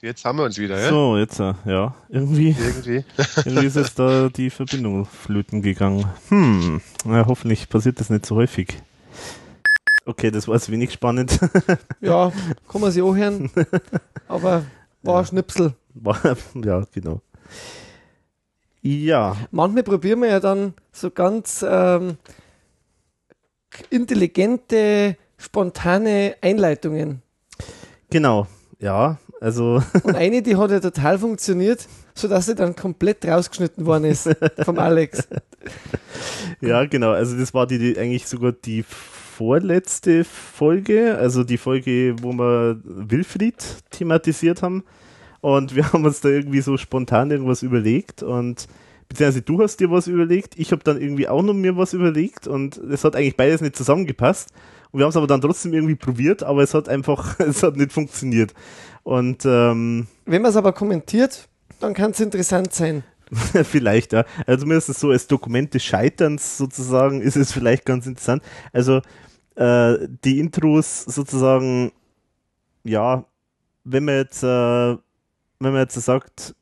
Jetzt 0.00 0.24
haben 0.24 0.38
wir 0.38 0.44
uns 0.44 0.56
wieder, 0.56 0.80
ja? 0.80 0.88
So, 0.88 1.16
jetzt, 1.16 1.40
äh, 1.40 1.54
ja, 1.64 1.96
irgendwie, 2.08 2.54
Irgendwie. 2.56 3.04
irgendwie 3.44 3.66
ist 3.66 3.74
jetzt 3.74 3.98
da 3.98 4.28
die 4.28 4.50
Verbindung 4.50 5.04
flöten 5.04 5.62
gegangen. 5.62 6.04
Hm, 6.28 6.80
na, 7.04 7.26
hoffentlich 7.26 7.68
passiert 7.68 7.98
das 7.98 8.08
nicht 8.08 8.24
so 8.24 8.36
häufig. 8.36 8.80
Okay, 10.06 10.30
das 10.30 10.46
war 10.46 10.54
jetzt 10.54 10.70
wenig 10.70 10.92
spannend. 10.92 11.40
Ja, 12.00 12.30
kann 12.68 12.80
man 12.80 12.92
sich 12.92 13.02
auch 13.02 13.16
hören. 13.16 13.50
Aber 14.28 14.62
war 15.02 15.18
ein 15.18 15.26
Schnipsel. 15.26 15.74
War- 15.94 16.36
ja, 16.54 16.84
genau. 16.94 17.20
Ja, 18.82 19.36
Manchmal 19.50 19.82
probieren 19.82 20.20
wir 20.20 20.28
ja 20.28 20.40
dann 20.40 20.74
so 20.92 21.10
ganz 21.10 21.64
ähm, 21.68 22.16
intelligente, 23.90 25.16
spontane 25.36 26.36
Einleitungen. 26.40 27.22
genau. 28.10 28.46
Ja, 28.80 29.18
also 29.40 29.82
Und 30.04 30.14
eine, 30.14 30.40
die 30.40 30.56
hat 30.56 30.70
ja 30.70 30.78
total 30.78 31.18
funktioniert, 31.18 31.86
sodass 32.14 32.46
sie 32.46 32.54
dann 32.54 32.76
komplett 32.76 33.24
rausgeschnitten 33.24 33.86
worden 33.86 34.04
ist 34.04 34.28
vom 34.64 34.78
Alex. 34.78 35.26
Ja, 36.60 36.84
genau. 36.84 37.10
Also 37.10 37.36
das 37.36 37.52
war 37.54 37.66
die, 37.66 37.78
die 37.78 37.98
eigentlich 37.98 38.26
sogar 38.26 38.52
die 38.52 38.84
vorletzte 38.84 40.24
Folge, 40.24 41.16
also 41.18 41.44
die 41.44 41.58
Folge, 41.58 42.16
wo 42.20 42.32
wir 42.32 42.80
Wilfried 42.84 43.56
thematisiert 43.90 44.62
haben. 44.62 44.84
Und 45.40 45.74
wir 45.74 45.92
haben 45.92 46.04
uns 46.04 46.20
da 46.20 46.28
irgendwie 46.28 46.60
so 46.60 46.76
spontan 46.76 47.30
irgendwas 47.30 47.62
überlegt 47.62 48.22
und 48.22 48.66
beziehungsweise 49.08 49.42
du 49.42 49.62
hast 49.62 49.78
dir 49.78 49.90
was 49.90 50.06
überlegt, 50.06 50.58
ich 50.58 50.72
habe 50.72 50.82
dann 50.84 51.00
irgendwie 51.00 51.28
auch 51.28 51.42
noch 51.42 51.54
mir 51.54 51.76
was 51.76 51.94
überlegt 51.94 52.46
und 52.46 52.76
es 52.76 53.04
hat 53.04 53.16
eigentlich 53.16 53.36
beides 53.36 53.60
nicht 53.60 53.76
zusammengepasst. 53.76 54.50
Und 54.90 54.98
wir 54.98 55.04
haben 55.04 55.10
es 55.10 55.16
aber 55.16 55.26
dann 55.26 55.40
trotzdem 55.40 55.72
irgendwie 55.72 55.94
probiert, 55.94 56.42
aber 56.42 56.62
es 56.62 56.74
hat 56.74 56.88
einfach, 56.88 57.38
es 57.40 57.62
hat 57.62 57.76
nicht 57.76 57.92
funktioniert. 57.92 58.54
Und 59.02 59.44
ähm, 59.44 60.06
Wenn 60.26 60.42
man 60.42 60.50
es 60.50 60.56
aber 60.56 60.72
kommentiert, 60.72 61.48
dann 61.80 61.94
kann 61.94 62.10
es 62.10 62.20
interessant 62.20 62.72
sein. 62.74 63.04
vielleicht, 63.64 64.12
ja. 64.12 64.24
Also 64.46 64.62
zumindest 64.62 64.94
so 64.94 65.10
als 65.10 65.26
Dokument 65.26 65.72
des 65.74 65.84
Scheiterns 65.84 66.58
sozusagen 66.58 67.20
ist 67.20 67.36
es 67.36 67.52
vielleicht 67.52 67.84
ganz 67.84 68.06
interessant. 68.06 68.42
Also 68.72 69.02
äh, 69.54 70.08
die 70.24 70.38
Intros 70.38 71.04
sozusagen, 71.04 71.92
ja, 72.84 73.24
wenn 73.84 74.04
man 74.04 74.16
jetzt, 74.16 74.42
äh, 74.42 74.96
wenn 75.60 75.72
man 75.72 75.82
jetzt 75.82 75.94
sagt, 76.00 76.54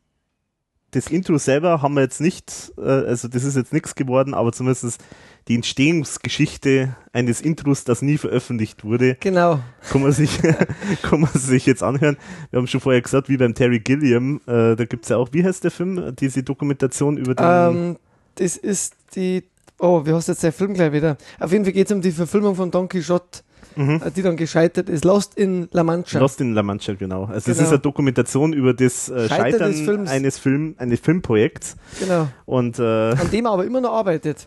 das 0.93 1.09
Intro 1.09 1.36
selber 1.36 1.82
haben 1.82 1.94
wir 1.94 2.02
jetzt 2.02 2.20
nicht, 2.20 2.73
äh, 2.78 2.82
also 2.82 3.28
das 3.28 3.44
ist 3.44 3.56
jetzt 3.56 3.73
nichts 3.73 3.94
geworden, 3.94 4.35
aber 4.35 4.52
zumindest 4.52 5.02
die 5.48 5.55
Entstehungsgeschichte 5.56 6.97
eines 7.12 7.40
Intros, 7.40 7.85
das 7.85 8.02
nie 8.02 8.18
veröffentlicht 8.18 8.85
wurde, 8.85 9.16
Genau. 9.20 9.60
kann 9.90 10.02
man 10.02 10.12
sich, 10.12 10.39
kann 11.02 11.20
man 11.20 11.31
sich 11.32 11.66
jetzt 11.66 11.82
anhören. 11.82 12.16
Wir 12.51 12.59
haben 12.59 12.66
schon 12.66 12.81
vorher 12.81 13.02
gesagt, 13.02 13.28
wie 13.28 13.36
beim 13.36 13.55
Terry 13.55 13.81
Gilliam, 13.81 14.40
äh, 14.47 14.74
da 14.77 14.85
gibt's 14.85 15.09
ja 15.09 15.16
auch, 15.18 15.28
wie 15.32 15.44
heißt 15.44 15.64
der 15.64 15.70
Film, 15.70 16.14
diese 16.18 16.43
Dokumentation 16.43 17.16
über 17.16 17.35
den, 17.35 17.47
Ähm, 17.47 17.97
das 18.36 18.56
ist 18.56 18.94
die. 19.14 19.44
Oh, 19.78 20.06
wie 20.06 20.12
heißt 20.14 20.28
jetzt 20.28 20.43
der 20.43 20.52
Film 20.52 20.73
gleich 20.73 20.93
wieder? 20.93 21.18
Auf 21.39 21.52
jeden 21.52 21.64
Fall 21.64 21.73
geht 21.74 21.86
es 21.86 21.93
um 21.93 22.01
die 22.01 22.12
Verfilmung 22.12 22.55
von 22.55 22.70
Don 22.70 22.89
Quixote, 22.89 23.40
Mhm. 23.77 24.01
äh, 24.05 24.11
die 24.11 24.23
dann 24.23 24.36
gescheitert 24.36 24.89
ist. 24.89 25.05
Lost 25.05 25.36
in 25.36 25.69
La 25.73 25.85
Mancha. 25.85 26.19
Lost 26.19 26.40
in 26.40 26.55
La 26.55 26.62
Mancha, 26.62 26.94
genau. 26.94 27.24
Also 27.27 27.51
es 27.51 27.57
Genau. 27.59 27.61
ist 27.62 27.69
eine 27.69 27.78
Dokumentation 27.81 28.53
über 28.53 28.74
das 28.74 29.09
äh, 29.09 29.28
Scheitern 29.28 29.74
Scheitern 29.74 30.09
eines 30.09 30.39
Film, 30.39 30.74
eines 30.78 31.01
Filmprojekts. 31.01 31.77
Genau. 32.01 32.28
Und 32.47 32.78
äh, 32.78 32.82
An 33.12 33.31
dem 33.31 33.44
er 33.47 33.53
aber 33.53 33.65
immer 33.66 33.81
noch 33.81 33.93
arbeitet. 33.93 34.47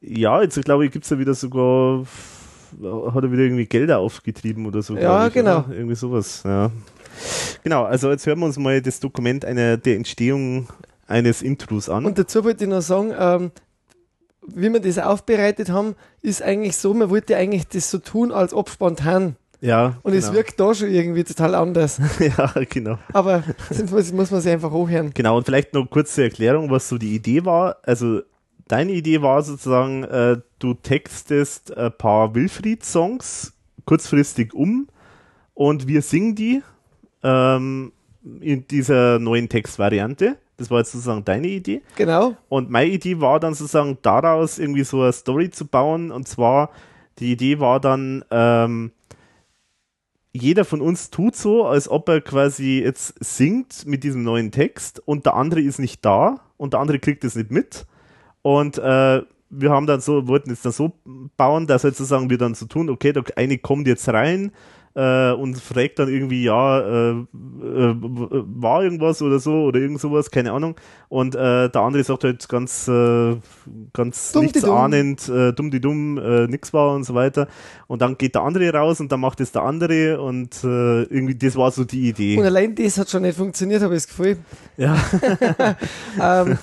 ja, 0.00 0.42
jetzt 0.42 0.62
glaube 0.64 0.86
ich, 0.86 0.92
gibt's 0.92 1.10
ja 1.10 1.18
wieder 1.18 1.34
sogar, 1.34 2.00
hat 2.02 3.24
er 3.24 3.32
wieder 3.32 3.42
irgendwie 3.42 3.66
Gelder 3.66 3.98
aufgetrieben 3.98 4.66
oder 4.66 4.82
so. 4.82 4.96
Ja, 4.96 5.26
ich, 5.26 5.32
genau. 5.34 5.60
Oder? 5.60 5.74
Irgendwie 5.74 5.96
sowas, 5.96 6.42
ja. 6.44 6.70
Genau, 7.64 7.84
also 7.84 8.10
jetzt 8.10 8.26
hören 8.26 8.38
wir 8.38 8.46
uns 8.46 8.58
mal 8.58 8.80
das 8.80 9.00
Dokument 9.00 9.44
einer 9.44 9.76
der 9.76 9.96
Entstehung 9.96 10.68
eines 11.06 11.42
Intros 11.42 11.88
an. 11.88 12.06
Und 12.06 12.18
dazu 12.18 12.44
wollte 12.44 12.64
ich 12.64 12.70
noch 12.70 12.80
sagen, 12.82 13.12
ähm, 13.18 13.50
wie 14.46 14.72
wir 14.72 14.80
das 14.80 14.98
aufbereitet 14.98 15.70
haben, 15.70 15.94
ist 16.22 16.42
eigentlich 16.42 16.76
so, 16.76 16.94
man 16.94 17.10
wollte 17.10 17.36
eigentlich 17.36 17.68
das 17.68 17.90
so 17.90 17.98
tun, 17.98 18.32
als 18.32 18.54
ob 18.54 18.70
spontan. 18.70 19.36
ja, 19.60 19.98
Und 20.02 20.14
es 20.14 20.26
genau. 20.26 20.36
wirkt 20.36 20.60
da 20.60 20.74
schon 20.74 20.90
irgendwie 20.90 21.24
total 21.24 21.54
anders. 21.54 22.00
ja, 22.18 22.52
genau. 22.68 22.98
Aber 23.12 23.44
das 23.68 23.90
muss, 23.90 24.12
muss 24.12 24.30
man 24.30 24.40
sich 24.40 24.52
einfach 24.52 24.70
hochhören. 24.70 25.12
Genau, 25.14 25.36
und 25.36 25.44
vielleicht 25.44 25.74
noch 25.74 25.88
kurze 25.88 26.24
Erklärung, 26.24 26.70
was 26.70 26.88
so 26.88 26.98
die 26.98 27.14
Idee 27.14 27.44
war. 27.44 27.76
Also, 27.82 28.22
deine 28.68 28.92
Idee 28.92 29.22
war 29.22 29.42
sozusagen, 29.42 30.04
äh, 30.04 30.38
du 30.58 30.74
textest 30.74 31.76
ein 31.76 31.92
paar 31.96 32.34
Wilfried-Songs 32.34 33.52
kurzfristig 33.84 34.54
um 34.54 34.88
und 35.54 35.88
wir 35.88 36.02
singen 36.02 36.34
die 36.36 36.62
ähm, 37.22 37.92
in 38.40 38.66
dieser 38.68 39.18
neuen 39.18 39.48
Textvariante. 39.48 40.36
Das 40.60 40.70
war 40.70 40.80
jetzt 40.80 40.92
sozusagen 40.92 41.24
deine 41.24 41.48
Idee. 41.48 41.80
Genau. 41.96 42.36
Und 42.50 42.68
meine 42.68 42.90
Idee 42.90 43.18
war 43.18 43.40
dann 43.40 43.54
sozusagen 43.54 43.96
daraus 44.02 44.58
irgendwie 44.58 44.84
so 44.84 45.00
eine 45.00 45.12
Story 45.14 45.48
zu 45.48 45.66
bauen. 45.66 46.10
Und 46.10 46.28
zwar, 46.28 46.68
die 47.18 47.32
Idee 47.32 47.60
war 47.60 47.80
dann, 47.80 48.26
ähm, 48.30 48.92
jeder 50.32 50.66
von 50.66 50.82
uns 50.82 51.08
tut 51.08 51.34
so, 51.34 51.64
als 51.64 51.88
ob 51.88 52.10
er 52.10 52.20
quasi 52.20 52.82
jetzt 52.84 53.14
singt 53.24 53.86
mit 53.86 54.04
diesem 54.04 54.22
neuen 54.22 54.50
Text 54.50 55.00
und 55.06 55.24
der 55.24 55.34
andere 55.34 55.62
ist 55.62 55.78
nicht 55.78 56.04
da 56.04 56.42
und 56.58 56.74
der 56.74 56.80
andere 56.80 56.98
kriegt 56.98 57.24
es 57.24 57.36
nicht 57.36 57.50
mit. 57.50 57.86
Und 58.42 58.76
äh, 58.76 59.22
wir 59.48 59.70
haben 59.70 59.86
dann 59.86 60.02
so, 60.02 60.28
wollten 60.28 60.50
jetzt 60.50 60.66
dann 60.66 60.72
so 60.72 60.92
bauen, 61.38 61.68
dass 61.68 61.84
halt 61.84 61.96
sozusagen 61.96 62.28
wir 62.28 62.36
dann 62.36 62.52
so 62.54 62.66
tun, 62.66 62.90
okay, 62.90 63.14
der 63.14 63.24
eine 63.36 63.56
kommt 63.56 63.86
jetzt 63.86 64.06
rein 64.10 64.52
äh, 64.94 65.32
und 65.32 65.56
fragt 65.58 65.98
dann 65.98 66.08
irgendwie, 66.08 66.44
ja, 66.44 66.80
äh, 66.80 67.10
äh, 67.10 67.24
war 67.32 68.82
irgendwas 68.82 69.22
oder 69.22 69.38
so 69.38 69.64
oder 69.64 69.80
irgend 69.80 70.00
sowas, 70.00 70.30
keine 70.30 70.52
Ahnung. 70.52 70.76
Und 71.08 71.34
äh, 71.34 71.68
der 71.68 71.80
andere 71.80 72.02
sagt 72.04 72.24
halt 72.24 72.48
ganz, 72.48 72.88
äh, 72.88 73.36
ganz 73.92 74.32
Dumm 74.32 74.42
nichts 74.44 74.62
dumm. 74.62 74.70
ahnend, 74.70 75.28
dumm 75.28 75.70
die 75.70 75.80
dumm, 75.80 76.14
nix 76.48 76.72
war 76.72 76.94
und 76.94 77.04
so 77.04 77.14
weiter. 77.14 77.48
Und 77.86 78.02
dann 78.02 78.16
geht 78.18 78.34
der 78.34 78.42
andere 78.42 78.72
raus 78.72 79.00
und 79.00 79.10
dann 79.12 79.20
macht 79.20 79.40
es 79.40 79.52
der 79.52 79.62
andere 79.62 80.20
und 80.20 80.62
äh, 80.64 81.02
irgendwie, 81.02 81.34
das 81.34 81.56
war 81.56 81.70
so 81.70 81.84
die 81.84 82.08
Idee. 82.08 82.38
Und 82.38 82.44
allein 82.44 82.74
das 82.74 82.98
hat 82.98 83.10
schon 83.10 83.22
nicht 83.22 83.36
funktioniert, 83.36 83.82
habe 83.82 83.94
ich 83.94 84.04
das 84.04 84.08
Gefühl. 84.08 84.38
Ja. 84.76 84.96
ähm, 86.46 86.58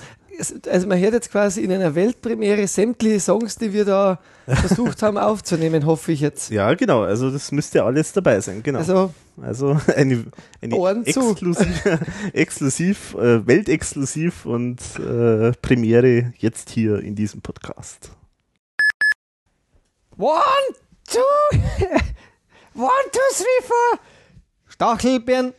also 0.68 0.86
man 0.86 0.98
hört 0.98 1.14
jetzt 1.14 1.30
quasi 1.30 1.62
in 1.62 1.72
einer 1.72 1.94
Weltpremiere 1.94 2.66
sämtliche 2.66 3.20
Songs, 3.20 3.56
die 3.56 3.72
wir 3.72 3.84
da 3.84 4.18
versucht 4.46 5.02
haben 5.02 5.18
aufzunehmen, 5.18 5.84
hoffe 5.84 6.12
ich 6.12 6.20
jetzt. 6.20 6.50
Ja, 6.50 6.72
genau. 6.74 7.02
Also 7.02 7.30
das 7.30 7.52
müsste 7.52 7.82
alles 7.84 8.12
dabei 8.12 8.40
sein, 8.40 8.62
genau. 8.62 8.78
Also, 8.78 9.12
also 9.42 9.78
eine, 9.96 10.24
eine 10.62 11.04
exklusiv, 11.04 11.84
exklusiv 12.32 13.14
äh, 13.14 13.46
weltexklusiv 13.46 14.46
und 14.46 14.80
äh, 14.98 15.52
Premiere 15.60 16.32
jetzt 16.38 16.70
hier 16.70 17.00
in 17.00 17.14
diesem 17.14 17.40
Podcast. 17.40 18.10
One, 20.16 20.34
two, 21.08 21.20
one, 22.74 22.90
two, 23.12 23.34
three, 23.36 23.66
four. 23.66 24.00
Stachelbeeren. 24.66 25.52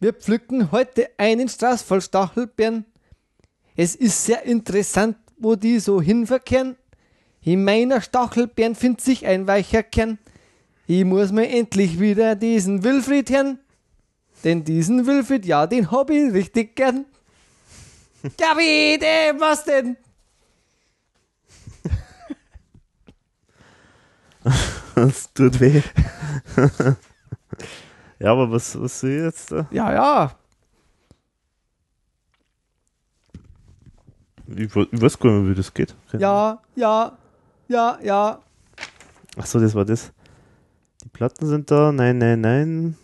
Wir 0.00 0.12
pflücken 0.12 0.72
heute 0.72 1.10
einen 1.16 1.48
Strauß 1.48 1.82
voll 1.82 2.00
Stachelbeeren. 2.00 2.84
Es 3.76 3.94
ist 3.94 4.24
sehr 4.24 4.42
interessant, 4.44 5.16
wo 5.38 5.54
die 5.56 5.78
so 5.78 6.00
hinverkehren. 6.00 6.76
In 7.42 7.64
meiner 7.64 8.00
Stachelbeeren 8.00 8.74
findet 8.74 9.00
sich 9.00 9.26
ein 9.26 9.46
weicher 9.46 9.82
Kern. 9.82 10.18
Ich 10.86 11.04
muss 11.04 11.32
mir 11.32 11.48
endlich 11.48 11.98
wieder 11.98 12.36
diesen 12.36 12.84
Wilfried 12.84 13.30
hören. 13.30 13.58
Denn 14.44 14.64
diesen 14.64 15.06
Wilfried, 15.06 15.46
ja, 15.46 15.66
den 15.66 15.90
hab 15.90 16.10
ich 16.10 16.32
richtig 16.32 16.76
gern. 16.76 17.06
Ja, 18.38 18.56
wie 18.56 18.96
denn, 18.98 19.40
was 19.40 19.64
denn? 19.64 19.96
Das 24.94 25.32
tut 25.32 25.58
weh. 25.58 25.82
ja, 28.20 28.30
aber 28.30 28.48
was, 28.52 28.80
was 28.80 29.00
sehe 29.00 29.18
ich 29.18 29.24
jetzt 29.24 29.50
da? 29.50 29.66
Ja, 29.72 29.92
ja. 29.92 30.36
Ich, 34.56 34.74
ich 34.74 35.02
weiß 35.02 35.18
gar 35.18 35.30
nicht 35.30 35.42
mehr, 35.42 35.50
wie 35.50 35.54
das 35.54 35.72
geht. 35.72 35.94
Ja, 36.18 36.60
ja, 36.74 37.12
ja, 37.68 37.98
ja. 38.02 38.38
Achso, 39.36 39.58
das 39.58 39.74
war 39.74 39.84
das. 39.84 40.12
Die 41.04 41.08
Platten 41.08 41.46
sind 41.46 41.70
da. 41.70 41.92
Nein, 41.92 42.18
nein, 42.18 42.40
nein. 42.40 42.96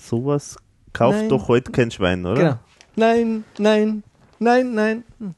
Sowas 0.00 0.56
kauft 0.92 1.18
Nein. 1.18 1.28
doch 1.28 1.48
heute 1.48 1.72
kein 1.72 1.90
Schwein, 1.90 2.24
oder? 2.24 2.34
Genau. 2.34 2.58
Nein, 2.96 3.44
nein, 3.58 4.02
nein, 4.38 4.74
nein. 4.74 5.04
Hm. 5.18 5.34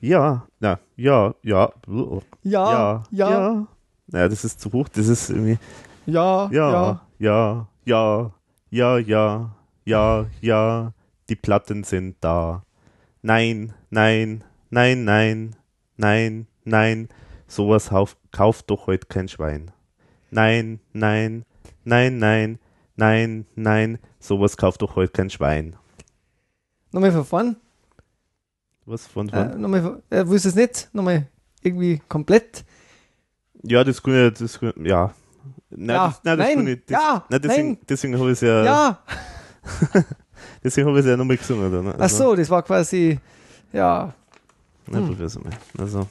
Ja, 0.00 0.46
na, 0.60 0.78
ja, 0.96 1.34
ja. 1.42 1.72
Ja, 1.86 2.20
ja, 2.42 3.04
ja. 3.10 3.30
ja. 3.30 3.66
Naja, 4.06 4.28
das 4.28 4.44
ist 4.44 4.60
zu 4.60 4.70
hoch. 4.72 4.88
Das 4.88 5.08
ist 5.08 5.30
irgendwie. 5.30 5.58
Ja, 6.06 6.48
Ja, 6.52 7.00
ja, 7.18 7.68
ja, 7.84 8.32
ja, 8.70 8.98
ja, 8.98 9.50
ja, 9.84 10.26
ja, 10.40 10.92
die 11.28 11.36
Platten 11.36 11.84
sind 11.84 12.16
da. 12.20 12.63
Nein, 13.26 13.72
nein, 13.88 14.44
nein, 14.68 15.02
nein, 15.04 15.56
nein, 15.96 16.46
nein, 16.64 17.08
sowas 17.46 17.90
kauft 18.32 18.68
doch 18.68 18.86
heute 18.86 19.06
kein 19.06 19.28
Schwein. 19.28 19.70
Nein, 20.30 20.78
nein, 20.92 21.46
nein, 21.84 22.18
nein, 22.18 22.58
Nein, 22.96 23.46
nein, 23.56 23.98
sowas 24.20 24.58
kauft 24.58 24.82
doch 24.82 24.94
heute 24.94 25.10
kein 25.10 25.30
Schwein. 25.30 25.74
Nochmal 26.92 27.12
von 27.12 27.24
vorn. 27.24 27.56
Was 28.84 29.06
von 29.06 29.30
Äh, 29.30 29.32
wann? 29.32 29.60
nochmal 29.60 29.82
von, 29.82 30.02
äh, 30.10 30.22
willst 30.28 30.44
du 30.44 30.50
es 30.50 30.54
nicht? 30.54 30.90
Nochmal 30.92 31.26
irgendwie 31.62 32.02
komplett. 32.08 32.62
Ja, 33.62 33.82
das 33.84 34.02
kann 34.02 34.28
ich, 34.28 34.34
das 34.38 34.60
kann, 34.60 34.74
ja. 34.84 35.14
Nein, 35.70 35.88
Ja, 35.96 36.06
das, 36.08 36.20
nein, 36.24 36.38
das 36.38 36.46
nein, 36.46 36.56
kann 36.56 36.66
ich, 36.68 36.84
das, 36.84 36.90
ja, 36.92 37.24
nein, 37.30 37.40
deswegen, 37.42 37.68
nein. 37.68 37.78
deswegen 37.88 38.18
habe 38.18 38.26
ich 38.26 38.32
es 38.32 38.40
ja, 38.42 38.64
Ja. 38.64 39.02
deswegen 40.64 40.88
habe 40.88 40.98
ich 40.98 41.04
es 41.04 41.10
ja 41.10 41.16
nochmal 41.16 41.36
gesungen. 41.36 41.70
Dann, 41.70 41.84
ne? 41.84 41.94
Ach 41.98 42.08
so, 42.08 42.34
das 42.34 42.48
war 42.50 42.62
quasi, 42.62 43.18
ja, 43.72 44.12
Na, 44.86 44.98
Hm. 44.98 45.06
probier's 45.08 45.38
mal. 45.38 45.52
Also, 45.78 46.08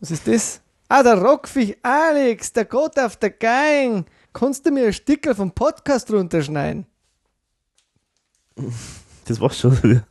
was 0.00 0.10
ist 0.10 0.26
das? 0.26 0.60
Ah, 0.88 1.02
der 1.02 1.20
Rockfisch 1.20 1.74
Alex, 1.82 2.52
der 2.52 2.64
Gott 2.64 2.98
auf 2.98 3.16
der 3.16 3.30
Gang. 3.30 4.06
Kannst 4.32 4.64
du 4.64 4.70
mir 4.70 4.86
ein 4.86 4.92
Stickel 4.92 5.34
vom 5.34 5.50
Podcast 5.52 6.10
runterschneiden? 6.10 6.86
das 9.26 9.40
war's 9.40 9.58
schon. 9.58 10.02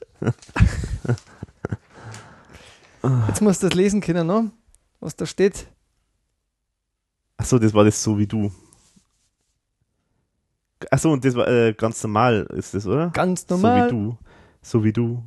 Jetzt 3.27 3.41
musst 3.41 3.63
du 3.63 3.67
das 3.69 3.75
lesen 3.75 4.01
können, 4.01 4.27
ne? 4.27 4.51
was 4.99 5.15
da 5.15 5.25
steht. 5.25 5.67
Ach 7.37 7.45
so, 7.45 7.59
das 7.59 7.73
war 7.73 7.83
das 7.85 8.01
so 8.01 8.17
wie 8.17 8.27
du. 8.27 8.51
Ach 10.91 10.99
so, 10.99 11.11
und 11.11 11.25
das 11.25 11.35
war 11.35 11.47
äh, 11.47 11.73
ganz 11.73 12.03
normal, 12.03 12.47
ist 12.55 12.73
das, 12.73 12.85
oder? 12.85 13.09
Ganz 13.09 13.47
normal. 13.49 13.89
So 13.89 13.95
wie 13.95 13.99
du. 13.99 14.17
So 14.61 14.83
wie 14.83 14.93
du. 14.93 15.23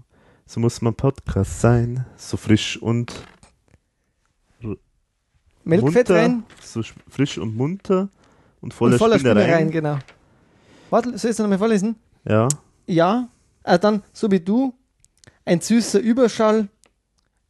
So 0.46 0.60
muss 0.60 0.80
man 0.82 0.94
Podcast 0.94 1.60
sein. 1.60 2.04
So 2.16 2.36
frisch 2.36 2.76
und 2.80 3.12
Melkfett 5.64 6.10
rein 6.10 6.44
So 6.62 6.80
sch- 6.80 6.94
frisch 7.08 7.38
und 7.38 7.54
munter 7.56 8.08
und 8.60 8.72
voller, 8.74 8.94
und 8.94 8.98
voller 8.98 9.18
Spinnereien. 9.18 9.68
Spinnereien, 9.68 9.70
genau. 9.70 9.98
Warte, 10.90 11.10
soll 11.18 11.30
ich 11.30 11.34
es 11.34 11.38
nochmal 11.38 11.58
vorlesen? 11.58 11.96
Ja. 12.24 12.48
Ja, 12.86 13.28
äh, 13.64 13.78
dann 13.78 14.02
so 14.12 14.30
wie 14.30 14.40
du, 14.40 14.74
ein 15.44 15.60
süßer 15.60 16.00
Überschall 16.00 16.68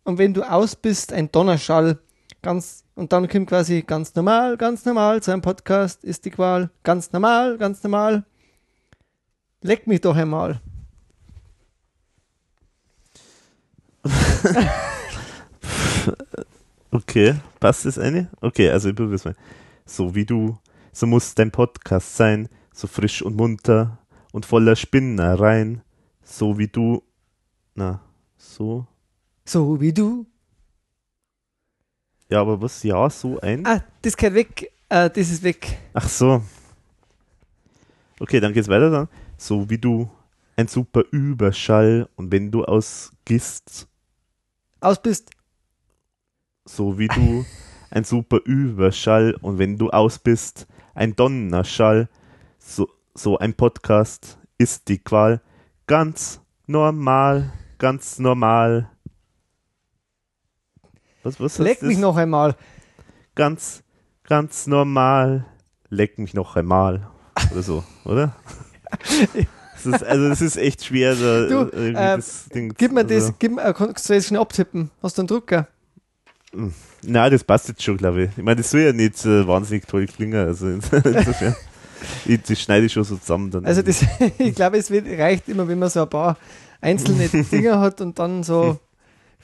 und 0.04 0.18
wenn 0.18 0.34
du 0.34 0.42
aus 0.42 0.76
bist, 0.76 1.12
ein 1.12 1.30
Donnerschall. 1.32 1.98
Ganz, 2.42 2.84
und 3.00 3.12
dann 3.12 3.28
kommt 3.28 3.48
quasi 3.48 3.80
ganz 3.80 4.14
normal, 4.14 4.58
ganz 4.58 4.84
normal, 4.84 5.22
zu 5.22 5.30
einem 5.32 5.40
Podcast 5.40 6.04
ist 6.04 6.26
die 6.26 6.30
Qual. 6.30 6.68
Ganz 6.82 7.12
normal, 7.12 7.56
ganz 7.56 7.82
normal. 7.82 8.26
Leck 9.62 9.86
mich 9.86 10.02
doch 10.02 10.14
einmal. 10.14 10.60
Okay, 16.92 17.36
passt 17.60 17.86
das 17.86 17.98
eine? 18.00 18.30
Okay, 18.40 18.68
also 18.68 18.88
ich 18.88 18.96
probier's 18.96 19.24
mal. 19.24 19.36
So 19.86 20.16
wie 20.16 20.24
du, 20.24 20.58
so 20.92 21.06
muss 21.06 21.36
dein 21.36 21.52
Podcast 21.52 22.16
sein, 22.16 22.48
so 22.74 22.88
frisch 22.88 23.22
und 23.22 23.36
munter 23.36 23.98
und 24.32 24.44
voller 24.44 24.74
Spinnereien, 24.74 25.82
so 26.24 26.58
wie 26.58 26.66
du, 26.66 27.04
na, 27.76 28.00
so, 28.36 28.88
So 29.44 29.80
wie 29.80 29.92
du. 29.92 30.26
Ja, 32.30 32.40
aber 32.40 32.60
was, 32.62 32.82
ja, 32.82 33.10
so 33.10 33.40
ein? 33.40 33.66
Ah, 33.66 33.82
das 34.02 34.16
geht 34.16 34.34
weg. 34.34 34.72
Äh, 34.88 35.10
das 35.10 35.30
ist 35.30 35.42
weg. 35.42 35.78
Ach 35.92 36.08
so. 36.08 36.42
Okay, 38.18 38.40
dann 38.40 38.52
geht's 38.52 38.68
weiter 38.68 38.90
dann. 38.90 39.08
So 39.36 39.68
wie 39.68 39.78
du, 39.78 40.10
ein 40.56 40.68
super 40.68 41.02
Überschall 41.10 42.08
und 42.16 42.30
wenn 42.30 42.50
du 42.50 42.64
ausgehst, 42.64 43.88
Aus 44.80 45.00
bist. 45.00 45.30
so 46.66 46.98
wie 46.98 47.08
du, 47.08 47.44
ein 47.90 48.04
super 48.04 48.40
Überschall 48.44 49.34
und 49.40 49.58
wenn 49.58 49.78
du 49.78 49.90
aus 49.90 50.18
bist, 50.18 50.66
ein 50.94 51.16
Donnerschall, 51.16 52.08
so, 52.58 52.88
so 53.14 53.38
ein 53.38 53.54
Podcast 53.54 54.38
ist 54.58 54.88
die 54.88 54.98
Qual, 54.98 55.40
ganz 55.86 56.40
normal, 56.66 57.52
ganz 57.78 58.18
normal. 58.18 58.90
Was, 61.22 61.38
was 61.40 61.58
Leck 61.58 61.80
das? 61.80 61.88
mich 61.88 61.98
noch 61.98 62.16
einmal. 62.16 62.56
Ganz, 63.34 63.82
ganz 64.24 64.66
normal, 64.66 65.46
leck 65.88 66.18
mich 66.18 66.34
noch 66.34 66.56
einmal. 66.56 67.08
Oder 67.52 67.62
so, 67.62 67.84
oder? 68.04 68.34
Das 69.74 69.86
ist, 69.86 70.04
also 70.04 70.28
das 70.28 70.40
ist 70.40 70.56
echt 70.56 70.84
schwer, 70.84 71.14
da 71.14 71.46
Du, 71.46 71.76
äh, 71.76 71.92
das 71.92 72.48
Ding 72.48 72.74
Gib 72.76 72.92
mir 72.92 73.04
das, 73.04 73.32
gib 73.38 73.52
mir, 73.52 73.64
äh, 73.64 73.72
kannst 73.72 74.08
du 74.08 74.14
jetzt 74.14 74.26
schnell 74.26 74.40
abtippen? 74.40 74.90
Hast 75.02 75.16
du 75.16 75.22
einen 75.22 75.28
Drucker? 75.28 75.68
Na, 77.02 77.30
das 77.30 77.44
passt 77.44 77.68
jetzt 77.68 77.82
schon, 77.82 77.96
glaube 77.96 78.24
ich. 78.24 78.30
Ich 78.36 78.42
meine, 78.42 78.56
das 78.56 78.70
soll 78.70 78.80
ja 78.80 78.92
nicht 78.92 79.24
äh, 79.24 79.46
wahnsinnig 79.46 79.86
toll 79.86 80.06
klingen. 80.06 80.46
Also 80.46 80.68
insofern, 80.70 81.54
ich, 82.26 82.42
das 82.42 82.60
schneide 82.60 82.86
ich 82.86 82.92
schon 82.92 83.04
so 83.04 83.16
zusammen. 83.16 83.50
Dann 83.50 83.64
Also 83.64 83.82
das, 83.82 84.04
ich 84.38 84.54
glaube, 84.54 84.78
es 84.78 84.90
wird, 84.90 85.06
reicht 85.06 85.48
immer, 85.48 85.68
wenn 85.68 85.78
man 85.78 85.88
so 85.88 86.02
ein 86.02 86.10
paar 86.10 86.36
einzelne 86.80 87.28
Dinger 87.52 87.80
hat 87.80 88.00
und 88.00 88.18
dann 88.18 88.42
so 88.42 88.80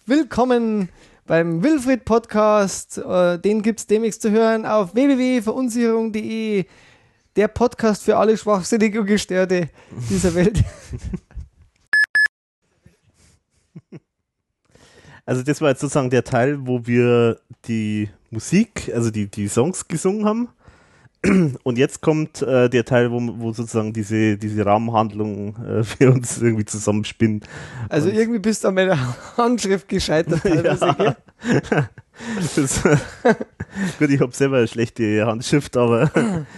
Willkommen 0.09 0.89
beim 1.27 1.63
Wilfried 1.63 2.05
Podcast. 2.05 2.99
Äh, 2.99 3.39
den 3.39 3.63
gibt 3.63 3.81
es 3.81 3.87
demnächst 3.87 4.23
zu 4.23 4.31
hören 4.31 4.65
auf 4.65 4.95
www.verunsicherung.de. 4.95 6.65
Der 7.35 7.49
Podcast 7.49 8.05
für 8.05 8.17
alle 8.17 8.37
schwachsinnigen 8.37 9.01
und 9.01 9.07
Gestörte 9.07 9.69
dieser 10.11 10.35
Welt. 10.35 10.63
Also 15.29 15.43
das 15.43 15.61
war 15.61 15.71
jetzt 15.71 15.81
sozusagen 15.81 16.09
der 16.09 16.23
Teil, 16.23 16.69
wo 16.69 16.87
wir 16.87 17.41
die 17.65 18.09
Musik, 18.31 18.93
also 18.95 19.11
die, 19.11 19.27
die 19.29 19.49
Songs 19.49 19.89
gesungen 19.89 20.25
haben. 20.25 20.49
Und 21.63 21.79
jetzt 21.79 22.03
kommt 22.03 22.43
äh, 22.43 22.69
der 22.69 22.85
Teil, 22.85 23.11
wo, 23.11 23.21
wo 23.39 23.53
sozusagen 23.53 23.93
diese, 23.93 24.37
diese 24.37 24.65
Rahmenhandlung 24.65 25.57
äh, 25.65 25.83
für 25.85 26.13
uns 26.13 26.41
irgendwie 26.41 26.65
zusammenspinnen. 26.65 27.41
Also 27.89 28.09
Und- 28.09 28.17
irgendwie 28.17 28.39
bist 28.39 28.65
du 28.65 28.69
an 28.69 28.75
meiner 28.75 28.99
Handschrift 29.37 29.89
gescheitert. 29.89 30.43
Gell? 30.43 30.63
das, 32.57 32.83
gut, 33.99 34.11
ich 34.11 34.21
habe 34.21 34.35
selber 34.35 34.59
eine 34.59 34.69
schlechte 34.69 35.27
Handschrift, 35.27 35.77
aber, 35.77 36.11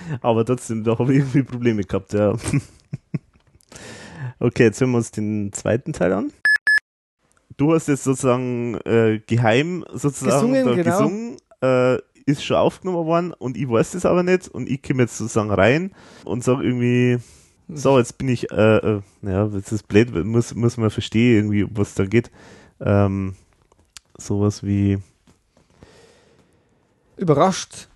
aber 0.20 0.44
trotzdem, 0.44 0.84
da 0.84 0.98
habe 0.98 1.12
ich 1.12 1.18
irgendwie 1.20 1.42
Probleme 1.42 1.82
gehabt, 1.82 2.12
ja. 2.12 2.34
Okay, 4.40 4.64
jetzt 4.64 4.80
hören 4.80 4.92
wir 4.92 4.98
uns 4.98 5.10
den 5.10 5.52
zweiten 5.52 5.92
Teil 5.92 6.12
an. 6.12 6.32
Du 7.56 7.74
hast 7.74 7.88
jetzt 7.88 8.04
sozusagen 8.04 8.76
äh, 8.84 9.20
geheim 9.26 9.84
sozusagen 9.92 10.52
Gesungen, 10.52 10.76
genau. 10.76 10.84
gesungen, 10.84 11.36
äh, 11.60 11.98
ist 12.28 12.44
schon 12.44 12.56
aufgenommen 12.56 13.06
worden 13.06 13.32
und 13.32 13.56
ich 13.56 13.68
weiß 13.68 13.92
das 13.92 14.06
aber 14.06 14.22
nicht 14.22 14.48
und 14.48 14.68
ich 14.68 14.82
komme 14.82 15.02
jetzt 15.02 15.18
sozusagen 15.18 15.50
rein 15.50 15.92
und 16.24 16.44
sage 16.44 16.64
irgendwie, 16.64 17.18
so, 17.68 17.98
jetzt 17.98 18.18
bin 18.18 18.28
ich, 18.28 18.50
äh, 18.50 18.76
äh, 18.76 19.00
naja, 19.22 19.46
das 19.48 19.72
ist 19.72 19.88
blöd, 19.88 20.14
muss, 20.24 20.54
muss 20.54 20.76
man 20.76 20.90
verstehen 20.90 21.36
irgendwie, 21.36 21.66
was 21.70 21.94
da 21.94 22.06
geht. 22.06 22.30
Ähm, 22.80 23.34
sowas 24.16 24.62
wie, 24.62 24.98
Überrascht. 27.18 27.88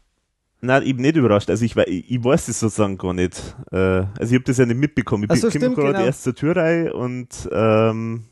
Nein, 0.61 0.83
eben 0.85 1.01
nicht 1.01 1.17
überrascht. 1.17 1.51
Also 1.51 1.65
ich, 1.65 1.77
ich, 1.77 2.11
ich 2.11 2.25
weiß 2.25 2.47
das 2.47 2.61
sozusagen 2.61 2.99
gar 2.99 3.13
nicht. 3.13 3.57
Äh, 3.73 3.77
also 3.77 4.09
ich 4.21 4.35
habe 4.35 4.45
das 4.45 4.59
ja 4.59 4.67
nicht 4.67 4.79
mitbekommen. 4.79 5.29
Ich 5.33 5.41
so, 5.41 5.49
bin 5.49 5.61
stimmt, 5.61 5.77
gerade 5.77 5.93
genau. 5.93 6.05
erst 6.05 6.23
zur 6.23 6.35
Tür 6.35 6.57
rein 6.57 6.93
und, 6.93 7.49
ähm, 7.53 8.25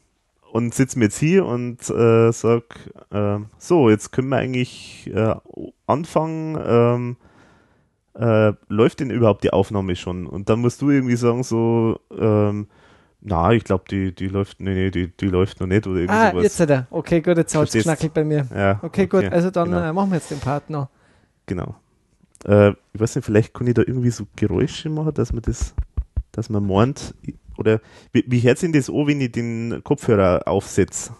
und 0.52 0.74
sitze 0.74 0.98
mir 0.98 1.06
jetzt 1.06 1.18
hier 1.18 1.46
und 1.46 1.88
äh, 1.90 2.32
sag, 2.32 2.64
äh, 3.10 3.38
so, 3.58 3.90
jetzt 3.90 4.12
können 4.12 4.28
wir 4.28 4.36
eigentlich 4.36 5.10
äh, 5.14 5.34
anfangen. 5.86 6.58
Ähm, 6.64 7.16
äh, 8.14 8.52
läuft 8.68 9.00
denn 9.00 9.10
überhaupt 9.10 9.44
die 9.44 9.52
Aufnahme 9.52 9.96
schon? 9.96 10.26
Und 10.26 10.48
dann 10.48 10.60
musst 10.60 10.82
du 10.82 10.90
irgendwie 10.90 11.16
sagen 11.16 11.42
so, 11.42 12.00
ähm, 12.16 12.66
na, 13.22 13.52
ich 13.52 13.64
glaube, 13.64 13.84
die, 13.90 14.14
die 14.14 14.28
läuft, 14.28 14.60
nee, 14.60 14.74
nee, 14.74 14.90
die, 14.90 15.08
die 15.08 15.26
läuft 15.26 15.60
noch 15.60 15.66
nicht 15.66 15.86
oder 15.86 16.00
irgendwie 16.00 16.18
Ah, 16.18 16.30
sowas. 16.30 16.42
jetzt 16.42 16.60
hat 16.60 16.70
er. 16.70 16.86
Okay, 16.90 17.20
gut, 17.20 17.36
jetzt 17.36 17.54
hat 17.54 17.68
es 17.68 17.72
geschnackelt 17.72 18.14
bei 18.14 18.24
mir. 18.24 18.46
Ja, 18.54 18.80
okay, 18.82 19.06
gut, 19.06 19.24
okay, 19.24 19.28
also 19.28 19.50
dann 19.50 19.70
genau. 19.70 19.82
äh, 19.82 19.92
machen 19.92 20.10
wir 20.10 20.16
jetzt 20.16 20.30
den 20.30 20.40
Part 20.40 20.70
noch. 20.70 20.88
Genau. 21.46 21.76
Äh, 22.44 22.70
ich 22.92 23.00
weiß 23.00 23.16
nicht, 23.16 23.24
vielleicht 23.24 23.54
kann 23.54 23.66
ich 23.66 23.74
da 23.74 23.82
irgendwie 23.86 24.10
so 24.10 24.26
Geräusche 24.36 24.88
machen, 24.88 25.12
dass 25.14 25.32
man 25.32 25.42
das, 25.42 25.74
dass 26.32 26.48
man 26.48 26.66
meint, 26.66 27.14
oder 27.60 27.80
wie, 28.12 28.24
wie 28.26 28.40
hört 28.40 28.58
sich 28.58 28.72
das 28.72 28.88
an, 28.90 29.06
wenn 29.06 29.20
ich 29.20 29.32
den 29.32 29.80
Kopfhörer 29.84 30.42
aufsetze? 30.46 31.14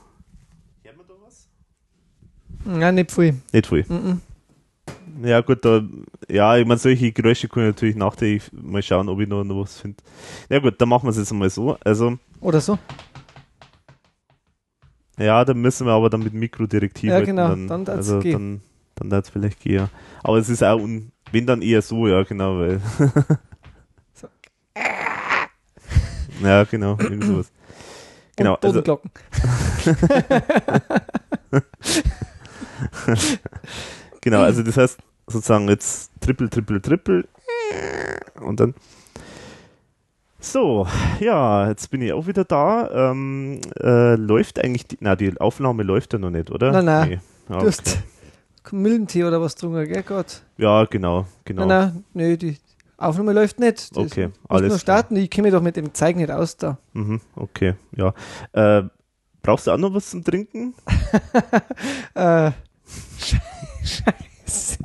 Ja, 2.66 2.92
nicht 2.92 3.10
viel. 3.12 3.36
Nicht 3.52 3.66
viel. 3.66 3.84
Mhm. 3.88 4.20
Ja, 5.22 5.40
gut, 5.40 5.64
da, 5.64 5.82
ja, 6.28 6.56
ich 6.56 6.66
meine, 6.66 6.78
solche 6.78 7.12
Geräusche 7.12 7.48
kann 7.48 7.64
ich 7.64 7.68
natürlich 7.68 7.96
nachher 7.96 8.38
mal 8.52 8.82
schauen, 8.82 9.08
ob 9.08 9.20
ich 9.20 9.28
noch, 9.28 9.44
noch 9.44 9.62
was 9.62 9.78
finde. 9.80 10.02
Ja, 10.48 10.58
gut, 10.58 10.80
dann 10.80 10.88
machen 10.88 11.04
wir 11.04 11.10
es 11.10 11.16
jetzt 11.18 11.32
einmal 11.32 11.50
so. 11.50 11.76
Also, 11.84 12.18
Oder 12.40 12.60
so. 12.60 12.78
ja, 15.18 15.44
dann 15.44 15.60
müssen 15.60 15.86
wir 15.86 15.92
aber 15.92 16.08
dann 16.10 16.22
mit 16.22 16.32
Mikro 16.32 16.66
direkt 16.66 17.02
Ja, 17.02 17.14
halten, 17.14 17.26
genau, 17.26 17.48
Dann, 17.48 17.68
dann 17.68 17.84
darf's 17.84 18.08
also, 18.08 18.20
gehen. 18.20 18.32
dann, 18.32 18.60
dann 18.96 19.10
darf 19.10 19.24
es 19.24 19.30
vielleicht 19.30 19.60
gehen. 19.60 19.88
Aber 20.22 20.38
es 20.38 20.48
ist 20.48 20.62
auch, 20.62 20.80
un, 20.80 21.12
wenn 21.32 21.46
dann 21.46 21.60
eher 21.62 21.82
so, 21.82 22.06
ja, 22.08 22.22
genau, 22.22 22.58
weil. 22.58 22.80
ja, 26.42 26.64
genau, 26.64 26.96
irgend 26.98 27.24
sowas. 27.24 27.50
Genau, 28.36 28.54
Und 28.54 28.64
also, 28.64 28.82
Bodenglocken. 28.82 29.10
genau, 34.20 34.42
also 34.42 34.62
das 34.62 34.76
heißt 34.76 34.98
sozusagen 35.26 35.68
jetzt 35.68 36.10
Triple, 36.20 36.50
Triple, 36.50 36.80
Triple 36.80 37.24
und 38.40 38.60
dann 38.60 38.74
So, 40.40 40.86
ja, 41.20 41.68
jetzt 41.68 41.90
bin 41.90 42.02
ich 42.02 42.12
auch 42.12 42.26
wieder 42.26 42.44
da. 42.44 43.10
Ähm, 43.10 43.60
äh, 43.78 44.14
läuft 44.16 44.62
eigentlich, 44.62 44.86
die, 44.86 44.96
na, 45.00 45.16
die 45.16 45.38
Aufnahme 45.38 45.82
läuft 45.82 46.12
ja 46.14 46.18
noch 46.18 46.30
nicht, 46.30 46.50
oder? 46.50 46.72
Nein, 46.72 46.84
nein. 46.86 47.08
Nee. 47.08 47.20
Ja, 47.50 47.58
Du 47.58 47.66
hast 47.66 47.98
okay. 48.66 49.24
Oder 49.24 49.40
was 49.40 49.54
drunter, 49.54 49.86
gell, 49.86 50.02
Gott? 50.02 50.42
ja, 50.56 50.84
genau, 50.84 51.26
genau. 51.44 51.66
Nein, 51.66 52.04
nein, 52.14 52.16
nee, 52.28 52.36
die 52.36 52.56
Aufnahme 53.00 53.32
läuft 53.32 53.58
nicht. 53.60 53.90
Das 53.90 53.96
Okay, 53.96 54.26
muss 54.26 54.34
alles 54.50 54.68
nur 54.70 54.78
starten. 54.78 55.16
Ich 55.16 55.30
kenne 55.30 55.48
mich 55.48 55.54
doch 55.54 55.62
mit 55.62 55.76
dem 55.76 55.92
Zeig 55.94 56.16
nicht 56.16 56.30
aus 56.30 56.56
da. 56.56 56.78
Mhm, 56.92 57.20
okay, 57.36 57.74
ja. 57.96 58.12
Äh, 58.52 58.84
brauchst 59.42 59.66
du 59.66 59.70
auch 59.72 59.78
noch 59.78 59.94
was 59.94 60.10
zum 60.10 60.22
Trinken? 60.24 60.74
äh, 62.14 62.50
Scheiße. 63.84 64.78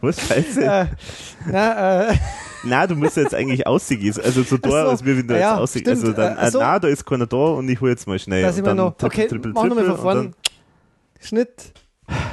Was, 0.00 0.20
Scheiße? 0.26 0.64
Äh, 0.64 0.86
na, 1.50 2.08
äh, 2.10 2.14
Na, 2.64 2.86
du 2.86 2.96
musst 2.96 3.16
jetzt 3.16 3.34
eigentlich 3.34 3.66
aussehen. 3.66 4.14
Also 4.22 4.42
so 4.42 4.56
da, 4.56 4.68
so, 4.68 4.76
als 4.76 5.04
wir 5.04 5.22
du 5.22 5.34
ja, 5.34 5.50
jetzt 5.52 5.60
aussehen. 5.60 5.88
Also 5.88 6.12
dann, 6.12 6.36
äh, 6.36 6.50
so. 6.50 6.58
na, 6.58 6.78
da 6.80 6.88
ist 6.88 7.04
keiner 7.04 7.26
da 7.26 7.36
und 7.36 7.68
ich 7.68 7.80
hole 7.80 7.92
jetzt 7.92 8.06
mal 8.08 8.18
schnell. 8.18 8.42
da 8.42 8.48
und 8.48 8.54
sind 8.54 8.64
wir 8.64 8.68
dann 8.70 8.76
noch. 8.78 8.96
Triple, 8.96 9.06
Okay, 9.06 9.28
Triple, 9.28 9.52
machen 9.52 9.68
wir 9.70 9.74
mal 9.76 9.80
Triple 9.82 9.96
von 9.96 10.02
vorn. 10.02 10.18
und 10.26 10.34
Schnitt. 11.20 11.72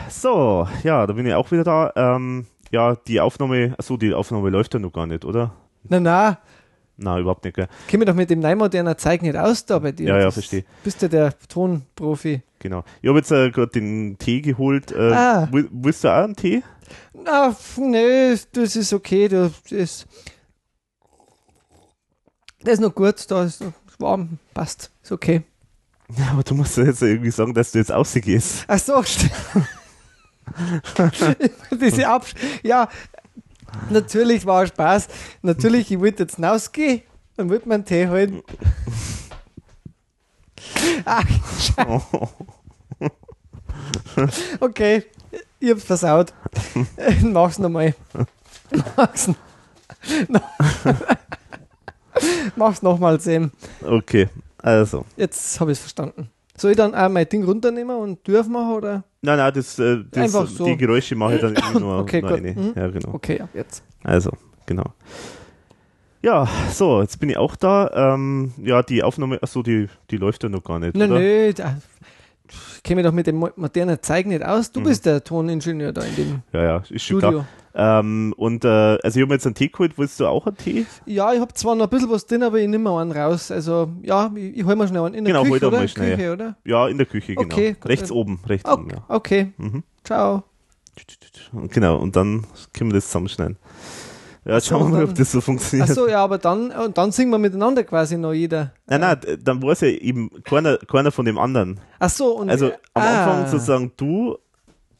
So, 0.10 0.68
ja, 0.84 1.06
da 1.06 1.14
bin 1.14 1.26
ich 1.26 1.34
auch 1.34 1.52
wieder 1.52 1.64
da. 1.64 1.91
Ähm, 1.95 2.45
ja, 2.74 2.95
die 3.08 3.22
Aufnahme, 3.22 3.76
achso, 3.78 3.95
die 3.98 4.14
Aufnahme 4.14 4.50
läuft 4.50 4.74
ja 4.74 4.80
noch 4.80 4.91
gar 4.91 5.06
nicht, 5.08 5.24
oder? 5.26 5.54
Na, 5.84 6.00
na, 6.00 6.38
Na, 6.98 7.20
überhaupt 7.20 7.44
nicht, 7.45 7.56
gell? 7.56 7.68
kenne 7.88 8.00
mich 8.00 8.08
doch 8.08 8.16
mit 8.16 8.30
dem 8.30 8.40
neumoderner 8.40 8.98
Zeig 8.98 9.22
nicht 9.22 9.36
aus 9.38 9.66
da 9.66 9.80
bei 9.80 9.91
dir. 9.91 10.10
Ja, 10.10 10.20
ja, 10.20 10.32
verstehe. 10.32 10.66
Bist 10.84 11.02
du 11.02 11.08
der 11.10 11.38
Tonprofi? 11.48 12.41
Genau. 12.60 12.84
Ich 13.02 13.10
habe 13.10 13.20
jetzt 13.20 13.32
äh, 13.32 13.52
gerade 13.52 13.72
den 13.72 14.18
Tee 14.18 14.41
geholt. 14.41 14.91
Äh, 14.91 15.12
Ah. 15.14 15.48
will- 15.52 15.70
Willst 15.72 16.04
du 16.04 16.08
auch 16.10 16.24
einen 16.24 16.36
Tee? 16.36 16.64
Na, 17.14 17.56
nee, 17.78 18.36
das 18.54 18.76
ist 18.76 18.94
okay. 18.94 19.28
Das 19.28 19.52
ist, 19.72 20.08
das 22.64 22.74
ist 22.76 22.80
noch 22.80 22.94
gut, 22.95 23.30
da 23.30 23.44
ist 23.44 23.62
noch 23.62 23.74
warm, 24.00 24.38
passt, 24.54 24.91
ist 25.02 25.12
okay. 25.12 25.44
Ja, 26.18 26.28
aber 26.32 26.44
du 26.44 26.56
musst 26.56 26.78
jetzt 26.78 27.02
irgendwie 27.02 27.32
sagen, 27.32 27.54
dass 27.54 27.72
du 27.72 27.80
jetzt 27.80 27.91
rausgehst. 27.91 28.66
Ach 28.68 28.80
so, 28.80 29.02
stimmt. 29.04 29.32
Diese 31.72 32.07
Absch 32.07 32.34
Ja, 32.64 32.90
natürlich 33.90 34.45
war 34.45 34.65
Spaß. 34.68 35.07
Natürlich, 35.41 35.91
ich 35.91 35.99
wollte 35.99 36.24
jetzt 36.24 36.41
rausgehen 36.41 37.02
und 37.38 37.49
wollte 37.49 37.68
mir 37.68 37.76
einen 37.76 37.86
Tee 37.86 38.07
holen. 38.07 38.41
Ach, 41.06 41.26
Scheiße. 41.60 42.02
Okay, 44.60 45.03
ich 45.60 45.72
hab's 45.72 45.84
versaut. 45.84 46.34
Mach's 47.22 47.60
nochmal. 47.60 47.95
Mach's, 48.95 49.28
no 49.28 50.40
Mach's 52.56 52.82
nochmal, 52.82 53.20
Sam. 53.20 53.52
Okay, 53.82 54.30
also. 54.57 55.06
Jetzt 55.18 55.60
habe 55.60 55.72
ich's 55.72 55.82
verstanden. 55.82 56.30
Soll 56.56 56.72
ich 56.72 56.78
dann 56.78 56.94
auch 56.94 57.10
mein 57.10 57.28
Ding 57.28 57.44
runternehmen 57.44 57.95
und 57.98 58.28
durchmachen 58.28 58.74
oder? 58.74 59.03
Nein, 59.26 59.38
nein, 59.38 59.54
das, 59.54 59.80
äh, 59.80 60.04
das, 60.12 60.32
so. 60.34 60.66
die 60.66 60.76
Geräusche 60.78 61.16
mache 61.16 61.36
ich 61.36 61.41
dann 61.41 61.56
irgendwie 61.56 61.80
nur, 61.80 61.98
Okay, 62.00 62.22
nur 62.22 62.32
eine. 62.32 62.52
Mhm. 62.52 62.74
Ja, 62.76 62.88
genau. 62.90 63.14
Okay, 63.14 63.40
ab 63.40 63.50
jetzt. 63.54 63.82
Also, 64.04 64.32
genau. 64.66 64.84
Ja, 66.22 66.48
so, 66.72 67.02
jetzt 67.02 67.20
bin 67.20 67.30
ich 67.30 67.38
auch 67.38 67.56
da. 67.56 67.90
Ähm, 68.14 68.54
ja, 68.58 68.82
die 68.84 69.02
Aufnahme, 69.04 69.41
achso, 69.41 69.62
die, 69.64 69.88
die 70.10 70.18
läuft 70.18 70.44
ja 70.44 70.50
noch 70.50 70.64
gar 70.64 70.80
nicht. 70.80 70.95
Oder? 70.95 71.08
nö, 71.08 71.54
da, 71.54 71.78
ich 72.76 72.84
kenne 72.84 72.98
mich 73.02 73.06
doch 73.06 73.14
mit 73.14 73.28
dem 73.28 73.38
mo- 73.38 73.52
modernen 73.56 73.98
Zeig 74.02 74.26
nicht 74.28 74.44
aus. 74.44 74.72
Du 74.72 74.80
Mhm. 74.82 74.84
bist 74.86 75.06
der 75.06 75.24
Toningenieur 75.24 75.91
da 75.94 76.02
in 76.04 76.16
dem 76.16 76.41
Ja, 76.54 76.64
ja, 76.64 76.78
ist 76.78 76.88
schon 76.90 77.20
Studio. 77.20 77.30
klar. 77.30 77.48
Ähm, 77.76 78.34
und 78.38 78.66
äh, 78.66 78.68
also 78.68 79.20
ich 79.20 79.26
habe 79.26 79.34
jetzt 79.34 79.45
einen 79.45 79.56
Tee 79.56 79.70
geholt. 79.70 79.98
Willst 79.98 80.20
du 80.20 80.28
auch 80.28 80.45
einen 80.45 80.58
Tee? 80.58 80.86
Ja, 81.06 81.34
ich 81.34 81.40
habe 81.40 81.54
zwar 81.54 81.76
noch 81.76 81.86
ein 81.86 81.90
bisschen 81.90 82.10
was 82.10 82.26
drin, 82.26 82.44
aber 82.44 82.60
ich 82.60 82.68
nehme 82.68 82.95
einen 82.98 83.12
raus. 83.12 83.50
Also, 83.50 83.91
ja, 84.04 84.32
ich, 84.36 84.58
ich 84.58 84.66
hol 84.66 84.76
mir 84.76 84.88
schnell 84.88 85.02
einen 85.04 85.16
in 85.16 85.26
der 85.26 85.34
genau, 85.34 85.52
Küche, 85.52 85.68
oder? 85.68 85.78
mal 85.78 85.88
schnell. 85.88 86.16
Küche, 86.16 86.34
oder? 86.34 86.56
Ja, 86.66 86.88
in 86.88 86.98
der 86.98 87.08
Küche, 87.08 87.36
genau. 87.36 87.54
Okay, 87.54 87.74
gut. 87.74 87.90
rechts 87.90 88.12
oben, 88.12 88.40
rechts 88.48 88.70
Okay, 88.70 88.82
oben, 88.82 88.90
ja. 88.91 89.04
okay. 89.08 89.54
Mhm. 89.58 89.84
ciao. 90.04 90.44
Genau, 91.70 91.98
und 91.98 92.16
dann 92.16 92.45
können 92.74 92.91
wir 92.91 92.95
das 92.95 93.08
zusammenschneiden. 93.08 93.58
Ja, 94.45 94.56
jetzt 94.56 94.68
schauen 94.68 94.84
wir 94.84 94.90
mal, 94.90 95.00
dann- 95.02 95.10
ob 95.10 95.16
das 95.16 95.32
so 95.32 95.41
funktioniert. 95.41 95.90
Achso, 95.90 96.08
ja, 96.08 96.22
aber 96.24 96.38
dann, 96.38 96.72
und 96.72 96.98
dann 96.98 97.12
singen 97.12 97.32
wir 97.32 97.40
miteinander 97.40 97.84
quasi 97.84 98.18
noch 98.18 98.34
jeder. 98.34 98.74
Nein, 98.88 99.02
nein, 99.02 99.18
dann 99.41 99.62
war 99.64 99.72
es 99.72 99.82
ja 99.82 99.88
eben 99.88 100.30
keiner, 100.44 100.78
keiner 100.78 101.12
von 101.12 101.26
dem 101.26 101.38
anderen. 101.38 101.80
Ach 102.00 102.10
so, 102.10 102.38
und 102.38 102.50
Also 102.50 102.68
am 102.94 103.04
ah. 103.04 103.08
Anfang 103.08 103.48
sozusagen 103.52 103.91
du 103.95 104.38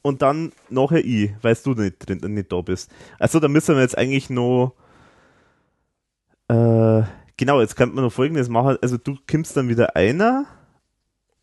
und 0.04 0.22
dann 0.22 0.52
nachher 0.70 1.04
ich, 1.04 1.32
weil 1.42 1.58
du 1.64 1.74
nicht, 1.74 2.08
drin, 2.08 2.20
nicht 2.36 2.52
da 2.52 2.62
bist. 2.62 2.92
Also 3.18 3.40
da 3.40 3.48
müssen 3.48 3.76
wir 3.76 3.82
jetzt 3.82 3.98
eigentlich 3.98 4.30
noch 4.30 4.74
äh, 6.50 7.04
genau, 7.38 7.62
jetzt 7.62 7.76
könnte 7.76 7.96
man 7.96 8.04
noch 8.04 8.14
folgendes 8.14 8.50
machen. 8.50 8.78
Also 8.82 8.98
du 8.98 9.18
kommst 9.30 9.58
dann 9.58 9.70
wieder 9.70 9.96
einer 9.96 10.46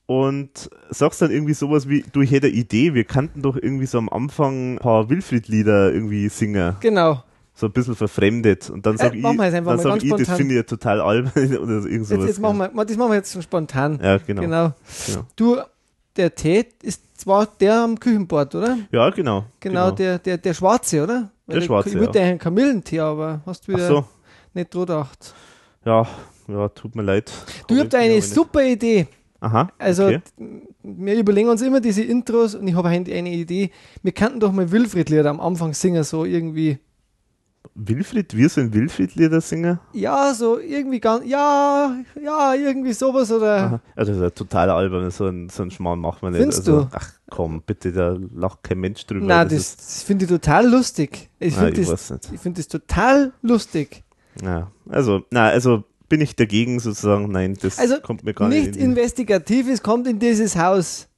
und 0.07 0.71
sagst 0.91 1.23
dann 1.23 1.31
irgendwie 1.31 1.55
sowas 1.55 1.89
wie, 1.89 2.05
du 2.13 2.21
ich 2.21 2.31
hätte 2.31 2.49
eine 2.49 2.57
Idee, 2.57 2.95
wir 2.95 3.05
kannten 3.05 3.43
doch 3.43 3.57
irgendwie 3.57 3.87
so 3.87 3.99
am 3.99 4.09
Anfang 4.09 4.75
ein 4.75 4.79
paar 4.79 5.09
Wilfried-Lieder 5.09 5.93
irgendwie 5.93 6.29
singen. 6.29 6.77
Genau. 6.81 7.23
So 7.55 7.67
ein 7.67 7.73
bisschen 7.73 7.95
verfremdet. 7.95 8.71
Und 8.71 8.87
dann 8.87 8.97
sag 8.97 9.13
Äh, 9.13 9.19
ich, 9.19 9.23
dann 9.23 9.79
sag 9.79 10.03
ich 10.03 10.11
das 10.11 10.31
finde 10.31 10.55
ich 10.55 10.59
ja 10.59 10.63
total 10.63 11.01
albern 11.01 11.57
oder 11.59 11.83
so 11.83 11.89
irgend 11.89 12.09
Jetzt, 12.09 12.27
jetzt 12.27 12.41
machen 12.41 12.59
wir, 12.59 12.85
das 12.85 12.97
machen 12.97 13.11
wir 13.11 13.17
jetzt 13.17 13.33
schon 13.33 13.43
spontan. 13.43 14.01
Ja, 14.03 14.19
genau. 14.19 14.43
genau. 14.43 14.73
Genau. 15.07 15.27
Du, 15.37 15.59
der 16.21 16.35
Tee 16.35 16.67
ist 16.83 17.21
zwar 17.21 17.47
der 17.47 17.81
am 17.83 17.99
Küchenbord, 17.99 18.55
oder? 18.55 18.79
Ja, 18.93 19.11
genau. 19.11 19.45
Genau, 19.61 19.91
Der, 19.91 20.19
der, 20.19 20.39
der 20.39 20.55
schwarze, 20.55 21.03
oder? 21.03 21.31
Der 21.47 21.61
schwarze, 21.61 21.91
Ich 21.91 21.95
würde 21.97 22.19
ja. 22.19 22.25
einen 22.27 22.39
Kamillentee, 22.39 23.01
aber 23.01 23.41
hast 23.47 23.67
wieder 23.69 23.85
Ach 23.85 23.89
so. 23.89 24.05
nicht 24.55 24.73
dran 24.75 24.83
gedacht. 24.87 25.35
Ja, 25.85 26.07
ja, 26.49 26.69
tut 26.69 26.95
mir 26.95 27.03
leid. 27.03 27.31
Du 27.67 27.75
Hab 27.77 27.85
habt 27.85 27.95
eine 27.95 28.05
aber 28.07 28.15
nicht- 28.17 28.35
super 28.35 28.63
Idee. 28.65 29.07
Aha. 29.43 29.69
Also, 29.79 30.05
okay. 30.07 30.21
wir 30.83 31.15
überlegen 31.19 31.49
uns 31.49 31.63
immer 31.63 31.81
diese 31.81 32.03
Intros 32.03 32.55
und 32.55 32.69
ich 32.69 32.75
habe 32.75 32.89
eine 32.89 33.11
eine 33.11 33.31
Idee. 33.33 33.71
Wir 34.03 34.13
könnten 34.13 34.39
doch 34.39 34.53
mal 34.53 34.71
Wilfried-Lieder 34.71 35.31
am 35.31 35.41
Anfang 35.41 35.73
singen, 35.73 36.05
so 36.05 36.25
irgendwie. 36.27 36.79
Wilfried, 37.75 38.37
wir 38.37 38.49
sind 38.49 38.75
Wilfried-Lieder 38.75 39.41
singen. 39.41 39.79
Ja, 39.93 40.35
so 40.35 40.59
irgendwie 40.59 41.01
ganz, 41.01 41.25
ja, 41.27 41.97
ja, 42.23 42.55
irgendwie 42.55 42.93
sowas 42.93 43.31
oder. 43.31 43.57
Aha. 43.57 43.81
Also 43.97 44.13
das 44.13 44.21
ist 44.21 44.27
ein 44.27 44.35
totaler 44.35 44.75
albern, 44.75 45.11
so 45.11 45.27
ein, 45.27 45.49
so 45.49 45.63
ein 45.63 45.71
Schmarrn 45.71 46.01
macht 46.01 46.23
man 46.23 46.33
nicht. 46.33 46.41
Findest 46.41 46.69
also, 46.69 46.83
du? 46.83 46.89
Ach 46.93 47.13
komm, 47.31 47.63
bitte, 47.63 47.93
da 47.93 48.17
lacht 48.35 48.63
kein 48.63 48.79
Mensch 48.79 49.07
drüber. 49.07 49.25
Nein, 49.25 49.49
das, 49.49 49.59
ist, 49.59 49.81
das 49.81 50.03
finde 50.03 50.25
ich 50.25 50.31
total 50.31 50.69
lustig. 50.69 51.31
Ich 51.39 51.55
finde 51.55 51.83
das, 51.83 52.13
ich 52.33 52.41
find 52.41 52.59
das 52.59 52.69
total 52.69 53.33
lustig. 53.43 54.03
ja, 54.43 54.71
also, 54.89 55.23
na, 55.31 55.49
also 55.49 55.85
bin 56.09 56.21
ich 56.21 56.37
dagegen 56.37 56.81
sozusagen, 56.81 57.31
nein, 57.31 57.57
das 57.61 57.79
Also 57.79 58.01
kommt 58.01 58.25
mir 58.25 58.35
gar 58.35 58.49
nicht 58.49 58.59
nicht 58.59 58.67
in 58.69 58.73
die, 58.75 58.81
Investigatives 58.81 59.83
kommt 59.83 60.07
in 60.09 60.19
dieses 60.19 60.57
Haus. 60.57 61.09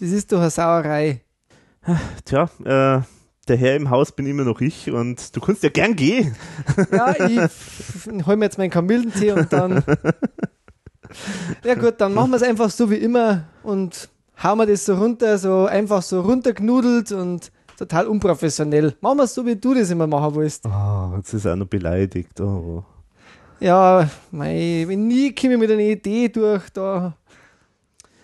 Das 0.00 0.10
ist 0.10 0.32
doch 0.32 0.40
eine 0.40 0.50
Sauerei. 0.50 1.22
Tja, 2.24 2.48
äh, 2.64 3.02
der 3.48 3.56
Herr 3.56 3.76
im 3.76 3.90
Haus 3.90 4.12
bin 4.12 4.26
immer 4.26 4.44
noch 4.44 4.60
ich 4.60 4.90
und 4.90 5.34
du 5.34 5.40
kannst 5.40 5.62
ja 5.62 5.68
gern 5.68 5.96
gehen. 5.96 6.34
Ja, 6.90 7.14
ich 7.26 8.26
hol 8.26 8.36
mir 8.36 8.46
jetzt 8.46 8.58
meinen 8.58 8.70
Kamillentee 8.70 9.32
und 9.32 9.52
dann. 9.52 9.82
Ja, 11.64 11.74
gut, 11.74 11.94
dann 12.02 12.12
machen 12.12 12.32
wir 12.32 12.36
es 12.36 12.42
einfach 12.42 12.68
so 12.68 12.90
wie 12.90 12.96
immer 12.96 13.44
und 13.62 14.10
hauen 14.42 14.58
wir 14.58 14.66
das 14.66 14.84
so 14.84 14.94
runter, 14.94 15.38
so 15.38 15.64
einfach 15.64 16.02
so 16.02 16.20
runterknudelt 16.20 17.12
und 17.12 17.50
total 17.78 18.06
unprofessionell. 18.06 18.94
Machen 19.00 19.18
wir 19.18 19.24
es 19.24 19.34
so, 19.34 19.46
wie 19.46 19.56
du 19.56 19.74
das 19.74 19.90
immer 19.90 20.06
machen 20.06 20.34
willst. 20.34 20.66
Oh, 20.66 21.14
jetzt 21.16 21.32
ist 21.32 21.46
er 21.46 21.54
auch 21.54 21.56
noch 21.56 21.66
beleidigt. 21.66 22.38
Oh. 22.40 22.84
Ja, 23.60 24.08
mei, 24.30 24.84
wenn 24.86 25.08
nie 25.08 25.34
komme 25.34 25.54
ich 25.54 25.60
mit 25.60 25.70
einer 25.70 25.80
Idee 25.80 26.28
durch, 26.28 26.68
da. 26.70 27.16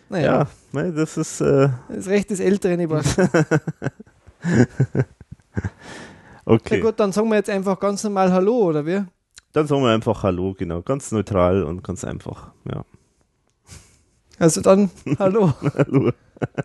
Naja, 0.08 0.40
Ja, 0.40 0.46
nein, 0.72 0.94
das 0.94 1.16
ist. 1.16 1.40
Äh, 1.40 1.70
das 1.88 2.08
Recht 2.08 2.30
des 2.30 2.40
Älteren, 2.40 2.80
ich. 2.80 2.90
okay. 6.44 6.76
Ja 6.76 6.82
gut, 6.82 7.00
dann 7.00 7.12
sagen 7.12 7.28
wir 7.28 7.36
jetzt 7.36 7.50
einfach 7.50 7.78
ganz 7.78 8.04
normal 8.04 8.32
Hallo, 8.32 8.56
oder 8.64 8.86
wie? 8.86 9.04
Dann 9.52 9.66
sagen 9.66 9.82
wir 9.82 9.90
einfach 9.90 10.22
Hallo, 10.22 10.54
genau. 10.56 10.82
Ganz 10.82 11.12
neutral 11.12 11.62
und 11.62 11.82
ganz 11.82 12.04
einfach. 12.04 12.52
Ja. 12.70 12.84
Also 14.38 14.60
dann 14.60 14.90
Hallo. 15.18 15.52
Hallo. 15.76 16.10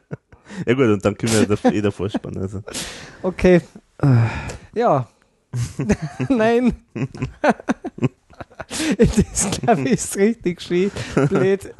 ja 0.66 0.74
gut, 0.74 0.86
und 0.86 1.06
dann 1.06 1.16
können 1.16 1.34
wir 1.34 1.56
da 1.56 1.70
eh 1.70 1.82
davor 1.82 2.10
spannen. 2.10 2.42
Also. 2.42 2.62
Okay. 3.22 3.62
Ja. 4.74 5.08
Nein. 6.30 6.74
das 8.98 9.52
glaube 9.52 9.82
ich 9.82 9.92
ist 9.94 10.18
richtig 10.18 10.62
schön. 10.62 10.92
Blöd. 11.28 11.74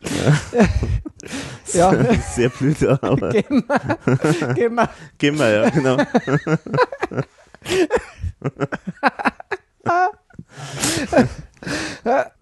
ja. 1.72 2.14
Sehr 2.34 2.48
blöd, 2.50 2.82
aber. 2.84 3.30
Gehen 3.30 3.64
wir. 3.66 4.54
Gehen 4.54 4.74
wir. 4.74 4.88
Gehen 5.18 5.38
wir, 5.38 5.50
ja, 5.50 5.70
genau. 5.70 5.96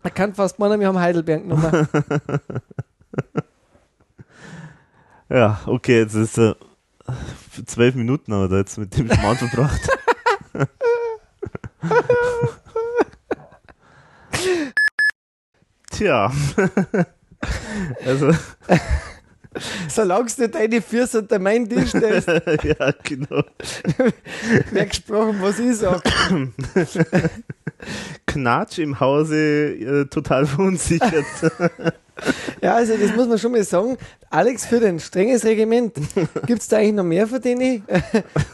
Man 0.02 0.14
kann 0.14 0.34
fast 0.34 0.58
meinen, 0.58 0.80
wir 0.80 0.88
haben 0.88 0.98
Heidelberg 0.98 1.42
genommen. 1.42 1.88
ja, 5.28 5.60
okay, 5.66 6.00
jetzt 6.00 6.14
ist 6.14 6.38
äh, 6.38 6.54
zwölf 7.64 7.94
Minuten 7.94 8.32
haben 8.32 8.42
wir 8.42 8.48
da 8.48 8.56
jetzt 8.58 8.76
mit 8.78 8.96
dem 8.96 9.10
Schmarrn 9.10 9.36
verbracht. 9.36 9.88
Tja. 15.90 16.30
also. 18.04 18.30
Solange 19.88 20.28
du 20.36 20.48
deine 20.50 20.82
Füße 20.82 21.20
unter 21.20 21.38
meinen 21.38 21.66
Tisch 21.66 21.88
stellst, 21.88 22.28
ja, 22.62 22.92
genau. 23.02 23.42
wird 24.70 24.90
gesprochen, 24.90 25.38
was 25.40 25.58
ich 25.58 25.76
sag. 25.78 26.02
Knatsch 28.26 28.78
im 28.78 29.00
Hause 29.00 29.36
äh, 29.36 30.04
total 30.06 30.44
verunsichert. 30.44 31.24
Ja, 32.60 32.74
also 32.74 32.98
das 32.98 33.16
muss 33.16 33.28
man 33.28 33.38
schon 33.38 33.52
mal 33.52 33.64
sagen. 33.64 33.96
Alex 34.28 34.66
führt 34.66 34.84
ein 34.84 35.00
strenges 35.00 35.44
Regiment. 35.44 35.94
Gibt 36.46 36.60
es 36.60 36.68
da 36.68 36.76
eigentlich 36.76 36.94
noch 36.94 37.04
mehr 37.04 37.26
von 37.26 37.40
denen? 37.40 37.82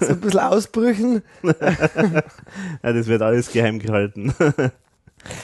so 0.00 0.08
ein 0.08 0.20
bisschen 0.20 0.40
Ausbrüchen. 0.40 1.22
ja, 1.42 2.92
das 2.92 3.06
wird 3.08 3.22
alles 3.22 3.50
geheim 3.50 3.80
gehalten. 3.80 4.32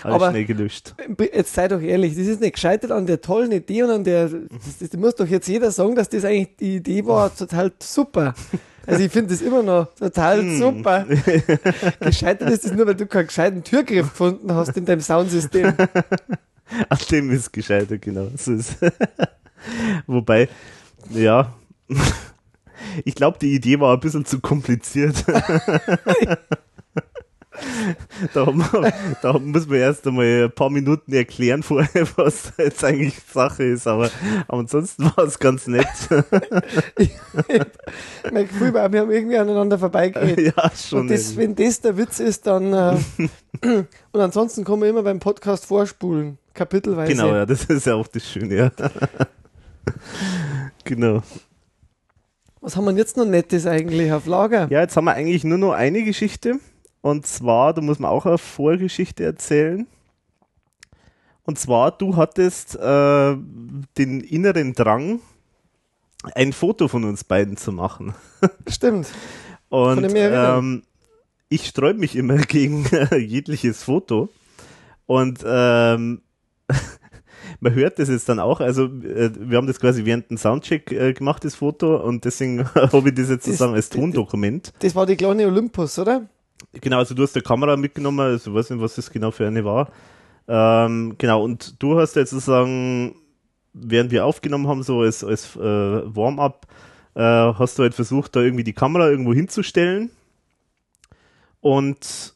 Alles 0.02 0.14
Aber- 0.16 0.30
schnell 0.30 0.44
gelöscht. 0.44 0.94
Jetzt 1.32 1.54
sei 1.54 1.68
doch 1.68 1.80
ehrlich, 1.80 2.16
das 2.16 2.26
ist 2.26 2.40
nicht 2.40 2.54
gescheitert 2.54 2.90
an 2.92 3.06
der 3.06 3.20
tollen 3.20 3.52
Idee 3.52 3.82
und 3.84 3.90
an 3.90 4.04
der, 4.04 4.28
das, 4.28 4.78
das 4.90 4.92
muss 4.98 5.14
doch 5.14 5.26
jetzt 5.26 5.48
jeder 5.48 5.70
sagen, 5.70 5.94
dass 5.94 6.08
das 6.08 6.24
eigentlich 6.24 6.56
die 6.56 6.76
Idee 6.76 7.04
war, 7.06 7.34
total 7.34 7.72
super. 7.80 8.34
Also 8.86 9.02
ich 9.04 9.12
finde 9.12 9.30
das 9.34 9.42
immer 9.42 9.62
noch 9.62 9.94
total 9.94 10.40
Hm. 10.40 10.58
super. 10.58 11.06
Gescheitert 12.00 12.50
ist 12.50 12.64
das 12.64 12.72
nur, 12.72 12.86
weil 12.86 12.94
du 12.94 13.06
keinen 13.06 13.26
gescheiten 13.26 13.62
Türgriff 13.62 14.08
gefunden 14.10 14.52
hast 14.54 14.76
in 14.76 14.84
deinem 14.86 15.00
Soundsystem. 15.02 15.74
An 16.88 16.98
dem 17.10 17.30
ist 17.30 17.52
gescheitert, 17.52 18.02
genau. 18.02 18.28
So 18.36 18.52
ist. 18.54 18.76
Wobei, 20.06 20.48
ja, 21.10 21.54
ich 23.04 23.14
glaube, 23.14 23.38
die 23.40 23.54
Idee 23.54 23.78
war 23.80 23.94
ein 23.94 24.00
bisschen 24.00 24.24
zu 24.24 24.40
kompliziert. 24.40 25.24
da, 28.34 28.46
wir, 28.46 28.92
da 29.22 29.38
muss 29.38 29.66
man 29.66 29.78
erst 29.78 30.06
einmal 30.06 30.44
ein 30.44 30.52
paar 30.52 30.70
Minuten 30.70 31.12
erklären 31.12 31.62
vorher, 31.62 32.06
was 32.16 32.52
da 32.56 32.64
jetzt 32.64 32.84
eigentlich 32.84 33.14
Sache 33.32 33.64
ist, 33.64 33.86
aber, 33.86 34.10
aber 34.46 34.58
ansonsten 34.58 35.04
war 35.04 35.24
es 35.24 35.38
ganz 35.38 35.66
nett. 35.66 35.86
mein 38.32 38.48
Gefühl 38.48 38.74
war, 38.74 38.92
wir 38.92 39.00
haben 39.00 39.10
irgendwie 39.10 39.38
aneinander 39.38 39.78
vorbeigeredet. 39.78 40.56
Ja, 40.56 40.70
schon 40.70 41.00
Und 41.00 41.10
das, 41.10 41.36
wenn 41.36 41.54
das 41.54 41.80
der 41.80 41.96
Witz 41.96 42.20
ist, 42.20 42.46
dann 42.46 42.72
äh, 42.72 42.96
und 44.12 44.20
ansonsten 44.20 44.64
kann 44.64 44.78
man 44.78 44.88
immer 44.88 45.02
beim 45.02 45.18
Podcast 45.18 45.66
vorspulen, 45.66 46.38
kapitelweise. 46.54 47.12
Genau, 47.12 47.28
ja, 47.28 47.46
das 47.46 47.64
ist 47.64 47.86
ja 47.86 47.94
auch 47.94 48.08
das 48.08 48.24
Schöne, 48.24 48.54
ja. 48.54 48.70
genau. 50.84 51.22
Was 52.60 52.76
haben 52.76 52.84
wir 52.86 52.92
jetzt 52.92 53.16
noch 53.16 53.24
Nettes 53.24 53.66
eigentlich 53.66 54.12
auf 54.12 54.26
Lager? 54.26 54.66
Ja, 54.70 54.80
jetzt 54.80 54.96
haben 54.96 55.04
wir 55.04 55.14
eigentlich 55.14 55.44
nur 55.44 55.58
noch 55.58 55.72
eine 55.72 56.02
Geschichte. 56.02 56.58
Und 57.08 57.26
zwar, 57.26 57.72
da 57.72 57.80
muss 57.80 57.98
man 57.98 58.10
auch 58.10 58.26
eine 58.26 58.36
Vorgeschichte 58.36 59.24
erzählen. 59.24 59.86
Und 61.44 61.58
zwar, 61.58 61.90
du 61.92 62.16
hattest 62.16 62.76
äh, 62.76 63.36
den 63.96 64.20
inneren 64.20 64.74
Drang, 64.74 65.20
ein 66.34 66.52
Foto 66.52 66.86
von 66.88 67.04
uns 67.04 67.24
beiden 67.24 67.56
zu 67.56 67.72
machen. 67.72 68.14
Stimmt. 68.68 69.08
Und 69.70 70.12
ähm, 70.14 70.82
ich 71.48 71.66
sträube 71.66 71.98
mich 71.98 72.14
immer 72.14 72.36
gegen 72.48 72.84
jegliches 73.16 73.82
Foto. 73.84 74.28
Und 75.06 75.38
ähm, 75.46 76.20
man 77.60 77.72
hört 77.74 77.98
das 77.98 78.10
jetzt 78.10 78.28
dann 78.28 78.40
auch. 78.40 78.60
Also, 78.60 78.84
äh, 78.84 79.30
wir 79.38 79.56
haben 79.56 79.66
das 79.66 79.80
quasi 79.80 80.04
während 80.04 80.28
dem 80.28 80.36
Soundcheck 80.36 80.92
äh, 80.92 81.14
gemacht, 81.14 81.42
das 81.46 81.54
Foto. 81.54 81.96
Und 81.96 82.26
deswegen 82.26 82.66
habe 82.74 83.08
ich 83.08 83.14
das 83.14 83.30
jetzt 83.30 83.46
Das- 83.46 83.56
sozusagen 83.56 83.74
als 83.74 83.88
Tondokument. 83.88 84.74
Das 84.80 84.94
war 84.94 85.06
die 85.06 85.16
kleine 85.16 85.46
Olympus, 85.46 85.98
oder? 85.98 86.28
Genau, 86.72 86.98
also 86.98 87.14
du 87.14 87.22
hast 87.22 87.34
eine 87.34 87.42
Kamera 87.42 87.76
mitgenommen, 87.76 88.20
also 88.20 88.50
ich 88.50 88.56
weiß 88.56 88.70
nicht, 88.70 88.80
was 88.80 88.94
das 88.94 89.10
genau 89.10 89.30
für 89.30 89.46
eine 89.46 89.64
war. 89.64 89.90
Ähm, 90.46 91.14
genau, 91.18 91.42
und 91.44 91.80
du 91.82 91.98
hast 91.98 92.16
jetzt 92.16 92.30
sozusagen, 92.30 93.14
während 93.72 94.10
wir 94.10 94.24
aufgenommen 94.24 94.66
haben, 94.66 94.82
so 94.82 95.00
als, 95.00 95.22
als 95.22 95.56
äh, 95.56 95.60
Warm-up, 95.60 96.66
äh, 97.14 97.20
hast 97.20 97.78
du 97.78 97.82
halt 97.82 97.94
versucht, 97.94 98.34
da 98.36 98.40
irgendwie 98.40 98.64
die 98.64 98.72
Kamera 98.72 99.08
irgendwo 99.08 99.34
hinzustellen. 99.34 100.10
Und 101.60 102.34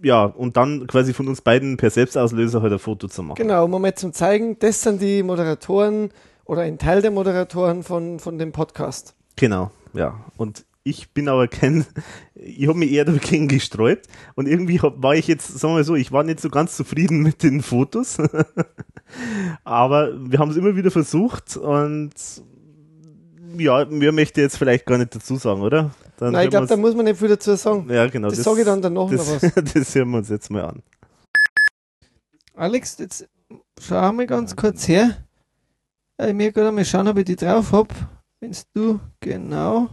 ja, 0.00 0.24
und 0.24 0.56
dann 0.56 0.86
quasi 0.86 1.12
von 1.12 1.28
uns 1.28 1.40
beiden 1.40 1.76
per 1.76 1.90
Selbstauslöser 1.90 2.62
halt 2.62 2.72
ein 2.72 2.78
Foto 2.78 3.08
zu 3.08 3.22
machen. 3.22 3.36
Genau, 3.36 3.64
um 3.64 3.82
mal 3.82 3.94
zum 3.94 4.12
Zeigen, 4.12 4.58
das 4.58 4.82
sind 4.82 5.02
die 5.02 5.22
Moderatoren 5.22 6.10
oder 6.44 6.62
ein 6.62 6.78
Teil 6.78 7.02
der 7.02 7.10
Moderatoren 7.10 7.82
von, 7.82 8.20
von 8.20 8.38
dem 8.38 8.52
Podcast. 8.52 9.14
Genau, 9.36 9.70
ja. 9.92 10.24
Und 10.36 10.64
ich 10.88 11.10
bin 11.10 11.28
aber 11.28 11.48
kein, 11.48 11.84
ich 12.34 12.66
habe 12.66 12.78
mich 12.78 12.90
eher 12.90 13.04
dagegen 13.04 13.48
gesträubt 13.48 14.06
und 14.34 14.48
irgendwie 14.48 14.80
hab, 14.80 15.02
war 15.02 15.14
ich 15.14 15.26
jetzt, 15.26 15.46
sagen 15.46 15.74
wir 15.74 15.78
mal 15.78 15.84
so, 15.84 15.94
ich 15.94 16.12
war 16.12 16.24
nicht 16.24 16.40
so 16.40 16.48
ganz 16.48 16.76
zufrieden 16.76 17.22
mit 17.22 17.42
den 17.42 17.62
Fotos. 17.62 18.18
aber 19.64 20.12
wir 20.18 20.38
haben 20.38 20.50
es 20.50 20.56
immer 20.56 20.76
wieder 20.76 20.90
versucht 20.90 21.56
und 21.56 22.12
ja, 23.56 23.84
mehr 23.86 24.12
möchte 24.12 24.40
ich 24.40 24.44
jetzt 24.44 24.56
vielleicht 24.56 24.86
gar 24.86 24.98
nicht 24.98 25.14
dazu 25.14 25.36
sagen, 25.36 25.62
oder? 25.62 25.90
Dann 26.18 26.32
Nein, 26.32 26.44
ich 26.44 26.50
glaube, 26.50 26.66
da 26.66 26.76
muss 26.76 26.94
man 26.94 27.04
nicht 27.04 27.18
viel 27.18 27.28
dazu 27.28 27.54
sagen. 27.54 27.88
ja, 27.90 28.06
genau. 28.06 28.28
das 28.28 28.42
sage 28.42 28.60
ich 28.60 28.66
dann 28.66 28.82
danach 28.82 29.10
das, 29.10 29.28
noch 29.28 29.42
was. 29.42 29.54
das 29.74 29.94
hören 29.94 30.10
wir 30.10 30.18
uns 30.18 30.28
jetzt 30.28 30.50
mal 30.50 30.64
an. 30.64 30.82
Alex, 32.54 32.98
jetzt 32.98 33.28
schau 33.80 34.12
mal 34.12 34.26
ganz 34.26 34.56
kurz 34.56 34.88
her. 34.88 35.16
Äh, 36.18 36.32
mir 36.32 36.50
gerade 36.50 36.72
mal 36.72 36.84
schauen, 36.84 37.06
ob 37.06 37.18
ich 37.18 37.24
die 37.24 37.36
drauf 37.36 37.70
hab. 37.72 37.94
Wenn's 38.40 38.66
du, 38.74 39.00
genau. 39.20 39.90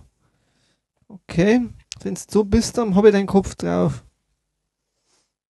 Okay. 1.08 1.70
Wenn's 2.02 2.26
so 2.30 2.44
bist, 2.44 2.78
dann 2.78 2.96
habe 2.96 3.08
ich 3.10 3.14
deinen 3.14 3.28
Kopf 3.28 3.56
drauf. 3.56 4.04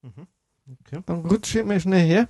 Okay. 0.04 1.02
Dann 1.06 1.26
rutsche 1.26 1.60
ich 1.62 1.66
mal 1.66 1.80
schnell 1.80 2.06
her. 2.08 2.28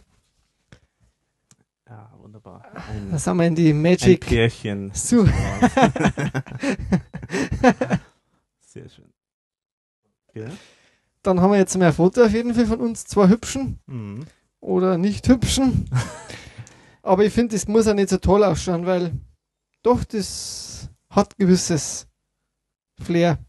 Ja, 1.88 2.12
wunderbar. 2.18 2.64
Ein, 2.90 3.12
Da 3.12 3.18
sind 3.20 3.38
wir 3.38 3.46
in 3.48 3.56
die 3.56 3.70
ein 3.72 3.82
Magic. 3.82 4.22
Pärchen. 4.26 4.92
So. 4.94 5.26
Sehr 8.62 8.90
schön. 8.90 9.12
Okay. 10.28 10.48
Dann 11.22 11.40
haben 11.42 11.52
wir 11.52 11.58
jetzt 11.58 11.78
mal 11.78 11.88
ein 11.88 11.94
Foto 11.94 12.24
auf 12.26 12.32
jeden 12.34 12.54
Fall 12.54 12.66
von 12.66 12.80
uns, 12.82 13.06
zwei 13.06 13.28
hübschen 13.30 13.80
Mhm. 13.88 14.26
oder 14.60 14.98
nicht 14.98 15.28
hübschen. 15.28 15.90
Aber 17.04 17.24
ich 17.24 17.34
finde, 17.34 17.56
das 17.56 17.68
muss 17.68 17.88
auch 17.88 17.94
nicht 17.94 18.10
so 18.10 18.18
toll 18.18 18.44
ausschauen, 18.44 18.86
weil 18.86 19.12
doch, 19.84 20.04
das 20.04 20.90
hat 21.10 21.38
gewisses 21.38 22.08
Flair. 23.02 23.40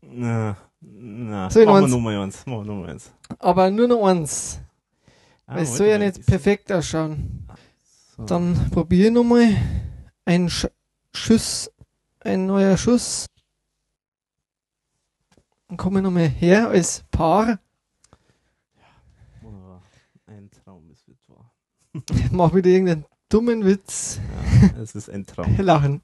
Na, 0.00 0.56
na. 0.80 1.48
Noch 1.48 1.54
machen 1.54 1.66
wir 1.66 1.74
eins? 1.76 1.90
Nummer 1.90 2.20
eins. 2.20 2.46
Machen 2.46 2.58
wir 2.58 2.64
Nummer 2.64 2.88
eins. 2.88 3.12
Aber 3.38 3.70
nur 3.70 3.88
noch 3.88 4.06
eins. 4.06 4.60
Ah, 5.46 5.58
es 5.58 5.76
soll 5.76 5.88
ja 5.88 5.98
nicht 5.98 6.24
perfekt 6.26 6.72
ausschauen. 6.72 7.46
So. 8.16 8.24
Dann 8.24 8.70
probiere 8.70 9.08
ich 9.08 9.12
nochmal. 9.14 9.56
Ein 10.24 10.48
Sch 10.48 10.66
Schuss, 11.14 11.70
ein 12.20 12.46
neuer 12.46 12.76
Schuss. 12.76 13.26
Dann 15.68 15.76
komme 15.76 15.98
ich 15.98 16.04
nochmal 16.04 16.28
her 16.28 16.68
als 16.68 17.04
Paar. 17.10 17.58
Wunderbar. 19.40 19.82
Ein 20.26 20.50
Traum, 20.50 20.90
es 20.90 21.06
wird 21.06 21.18
wahr. 21.28 21.52
Mach 22.30 22.54
wieder 22.54 22.70
irgendeinen 22.70 23.04
dummen 23.28 23.64
Witz. 23.64 24.20
Ja, 24.62 24.82
es 24.82 24.94
ist 24.94 25.10
ein 25.10 25.26
Traum. 25.26 25.56
Lachen. 25.58 26.02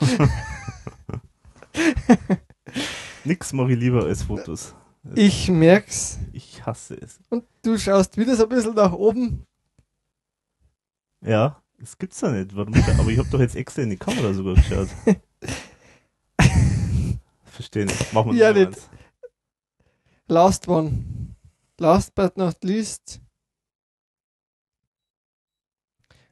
Nix 3.24 3.52
mache 3.52 3.72
ich 3.72 3.78
lieber 3.78 4.04
als 4.04 4.22
Fotos. 4.22 4.74
Ich 5.14 5.48
merk's. 5.48 6.18
Ich 6.32 6.64
hasse 6.64 6.94
es. 7.00 7.18
Und 7.28 7.44
du 7.62 7.76
schaust 7.78 8.16
wieder 8.16 8.36
so 8.36 8.44
ein 8.44 8.48
bisschen 8.48 8.74
nach 8.74 8.92
oben. 8.92 9.46
Ja, 11.20 11.62
das 11.78 11.98
gibt's 11.98 12.20
ja 12.20 12.30
nicht. 12.30 12.54
Warum? 12.56 12.74
Aber 12.74 13.08
ich 13.10 13.18
habe 13.18 13.28
doch 13.30 13.40
jetzt 13.40 13.56
extra 13.56 13.82
in 13.82 13.90
die 13.90 13.96
Kamera 13.96 14.32
sogar 14.32 14.54
geschaut. 14.54 14.88
Verstehe 17.44 17.86
nicht. 17.86 18.12
Machen 18.12 18.32
wir 18.32 18.38
Ja, 18.38 18.52
nicht. 18.52 18.66
eins. 18.68 18.88
Last 20.26 20.68
one. 20.68 21.04
Last 21.78 22.14
but 22.14 22.36
not 22.36 22.62
least. 22.64 23.20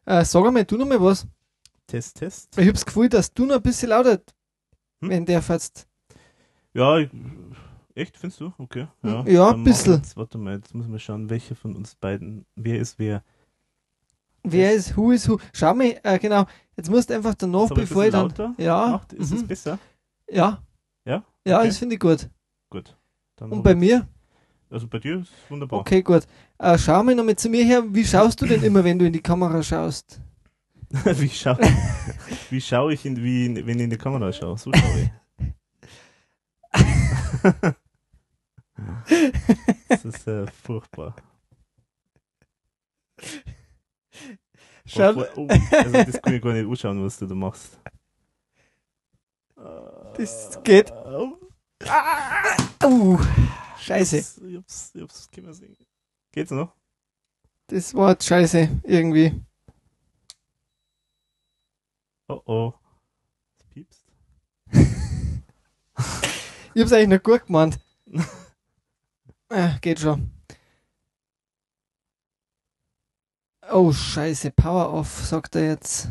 Äh, 0.05 0.24
sag 0.24 0.44
einmal, 0.47 0.64
du 0.64 0.77
noch 0.77 0.86
mal 0.86 1.01
was. 1.01 1.27
Test, 1.86 2.16
Test. 2.16 2.56
Ich 2.59 2.69
hab's 2.69 2.85
Gefühl, 2.86 3.09
dass 3.09 3.32
du 3.32 3.44
noch 3.47 3.56
ein 3.56 3.62
bisschen 3.62 3.90
lauter, 3.90 4.20
Hm? 5.03 5.11
wenn 5.11 5.27
der 5.27 5.43
fährst. 5.43 5.87
Ja, 6.74 6.99
echt, 7.95 8.16
findest 8.16 8.41
du? 8.41 8.53
Okay. 8.59 8.87
Ja, 9.03 9.24
Ja, 9.27 9.51
dann 9.51 9.51
machen 9.51 9.65
bisschen. 9.65 9.95
Jetzt, 9.97 10.16
warte 10.16 10.39
mal, 10.39 10.55
jetzt 10.55 10.74
müssen 10.74 10.93
wir 10.93 10.99
schauen, 10.99 11.29
welche 11.29 11.55
von 11.55 11.77
uns 11.77 11.95
beiden, 11.95 12.47
wer 12.57 12.79
ist 12.79 12.99
wer. 12.99 13.23
Wer 14.45 14.73
ist, 14.73 14.97
who 14.97 15.12
is 15.12 15.29
who? 15.29 15.39
Schau 15.53 15.74
mal, 15.74 16.01
äh, 16.03 16.19
genau. 16.19 16.47
Jetzt 16.77 16.91
musst 16.91 17.11
du 17.11 17.15
einfach 17.15 17.35
danach, 17.35 17.70
ein 17.70 17.74
bevor 17.77 18.05
ich 18.05 18.11
dann. 18.11 18.23
lauter 18.29 18.55
Ja. 18.59 18.87
gemacht? 18.87 19.12
Ist 19.12 19.33
es 19.33 19.43
mhm. 19.43 19.47
besser? 19.47 19.79
Ja. 20.31 20.62
Ja? 21.05 21.23
Ja, 21.47 21.59
Okay. 21.59 21.69
das 21.69 21.79
finde 21.79 21.95
ich 21.95 22.01
gut. 22.01 22.29
Gut. 22.70 22.97
Dann 23.37 23.53
Und 23.53 23.62
bei 23.62 23.74
mir? 23.74 24.09
Also 24.70 24.87
bei 24.89 24.99
dir 24.99 25.19
ist 25.20 25.29
es 25.29 25.51
wunderbar. 25.51 25.81
Okay, 25.81 26.03
gut. 26.03 26.27
Äh, 26.59 26.79
schau 26.79 27.03
mal 27.03 27.15
nochmal 27.15 27.37
zu 27.37 27.51
mir 27.51 27.65
her. 27.65 27.83
Wie 27.89 28.05
schaust 28.05 28.41
du 28.41 28.47
denn 28.47 28.62
immer, 28.62 28.83
wenn 28.83 28.99
du 28.99 29.07
in 29.07 29.12
die 29.12 29.20
Kamera 29.20 29.62
schaust? 29.62 30.20
wie 31.20 31.28
schaue 31.28 31.59
wie 32.51 32.60
schau 32.60 32.90
ich, 32.90 33.05
in, 33.06 33.16
wie, 33.23 33.47
in- 33.47 33.66
wenn 33.66 33.78
ich 33.78 33.85
in 33.85 33.90
die 33.90 33.97
Kamera 33.98 34.32
schaue? 34.32 34.59
So 34.59 34.70
schaue 34.73 35.01
ich. 35.02 35.10
Das 39.89 40.05
ist 40.05 40.27
äh, 40.27 40.47
furchtbar. 40.47 41.14
Schau- 44.86 45.24
Oh, 45.36 45.47
also 45.70 45.93
das 45.93 46.20
kann 46.23 46.35
ich 46.35 46.43
gar 46.43 46.52
nicht 46.55 46.66
anschauen, 46.69 47.05
was 47.05 47.19
du 47.19 47.27
da 47.27 47.35
machst. 47.35 47.78
Das 50.16 50.59
geht. 50.64 50.90
Oh. 50.93 51.39
Uh, 52.85 53.19
scheiße. 53.78 54.19
Ich 54.19 54.56
hab's, 54.56 54.90
ich 54.94 55.02
hab's, 55.02 55.28
ich 55.36 55.44
hab's 55.44 55.56
sehen. 55.59 55.77
Geht's 56.32 56.51
noch? 56.51 56.74
Das 57.69 57.94
war 57.94 58.16
scheiße, 58.20 58.81
irgendwie. 58.85 59.40
Oh 62.33 62.43
oh. 62.47 62.75
Es 63.59 63.65
piepst. 63.67 64.05
Ich 66.75 66.81
hab's 66.81 66.93
eigentlich 66.95 67.19
noch 67.19 67.23
gut 67.23 67.45
gemeint. 67.47 67.79
äh, 69.51 69.79
geht 69.81 70.01
schon. 70.01 70.31
Oh, 73.71 73.93
scheiße, 73.93 74.53
Power 74.53 74.91
off, 74.95 75.23
sagt 75.23 75.55
er 75.57 75.67
jetzt. 75.67 76.09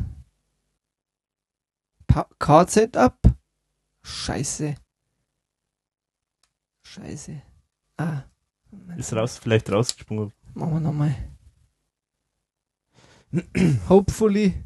Pa 2.06 2.30
Card 2.38 2.70
Setup? 2.70 3.18
Scheiße. 4.04 4.76
Scheiße. 6.84 7.42
Ah, 7.98 8.24
Ist 8.98 9.14
raus, 9.14 9.40
vielleicht 9.40 9.72
rausgesprungen. 9.72 10.32
machen 10.54 10.74
wir 10.74 10.80
nochmal. 10.80 11.16
Hopefully. 13.90 14.64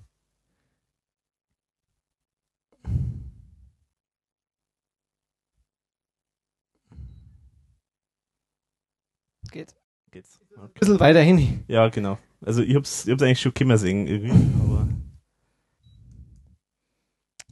Geht. 10.16 10.24
Geht's. 10.24 10.40
Ein 10.56 10.64
Okay. 10.64 10.80
bisschen 10.80 11.00
weiter 11.02 11.20
hin. 11.22 11.64
Ja, 11.68 11.90
genau. 11.90 12.18
Also 12.42 12.62
ich 12.62 12.74
hab's, 12.76 13.06
ich 13.06 13.12
hab's 13.12 13.22
eigentlich 13.22 13.42
schon 13.42 13.54
können 13.54 13.78
sehen 13.78 14.08
irgendwie, 14.08 14.32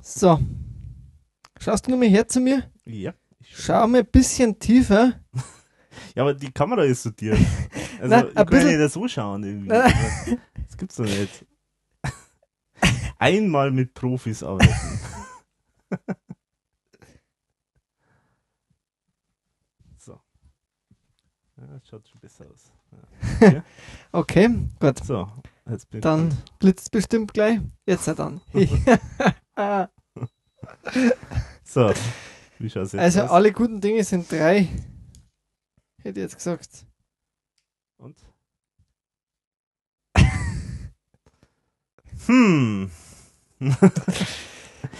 So. 0.01 0.39
Schaust 1.59 1.85
du 1.87 1.91
nochmal 1.91 2.07
her 2.09 2.27
zu 2.27 2.39
mir? 2.39 2.71
ja. 2.85 3.13
Schau 3.45 3.85
mal 3.87 3.99
ein 3.99 4.05
bisschen 4.07 4.57
tiefer. 4.57 5.19
Ja, 6.15 6.23
aber 6.23 6.33
die 6.33 6.51
Kamera 6.51 6.83
ist 6.85 7.03
so 7.03 7.11
dir. 7.11 7.33
Also 8.01 8.15
Na, 8.15 8.21
ich 8.21 8.29
ein 8.29 8.33
kann 8.33 8.37
ja 8.37 8.43
bisschen- 8.63 8.79
nicht 8.81 8.93
so 8.93 9.07
schauen 9.07 9.43
irgendwie. 9.43 9.69
Das 9.69 10.75
gibt's 10.77 10.95
doch 10.95 11.05
nicht. 11.05 11.45
Einmal 13.19 13.69
mit 13.71 13.93
Profis 13.93 14.41
arbeiten. 14.41 14.73
so. 19.97 20.19
Ja, 21.57 21.67
das 21.67 21.82
schaut 21.93 22.07
schon 22.07 22.19
besser 22.19 22.45
aus. 22.51 22.71
Ja. 23.41 23.63
Okay. 24.11 24.45
Okay, 24.45 24.67
gut. 24.79 25.03
So, 25.03 25.31
jetzt 25.69 25.89
bin 25.89 26.01
Dann 26.01 26.35
blitzt 26.59 26.91
bestimmt 26.91 27.33
gleich. 27.33 27.59
Jetzt 27.85 28.07
ja 28.07 28.13
dann. 28.13 28.41
Ah. 29.55 29.87
So, 31.63 31.91
wie 32.59 32.69
schaut's 32.69 32.93
jetzt 32.93 33.01
also 33.01 33.21
aus? 33.23 33.31
alle 33.31 33.51
guten 33.51 33.81
Dinge 33.81 34.03
sind 34.03 34.31
drei. 34.31 34.69
Hätte 36.01 36.19
ich 36.19 36.23
jetzt 36.23 36.35
gesagt. 36.35 36.85
Und? 37.97 38.17
Hm. 42.25 42.89
Ja. 43.59 43.73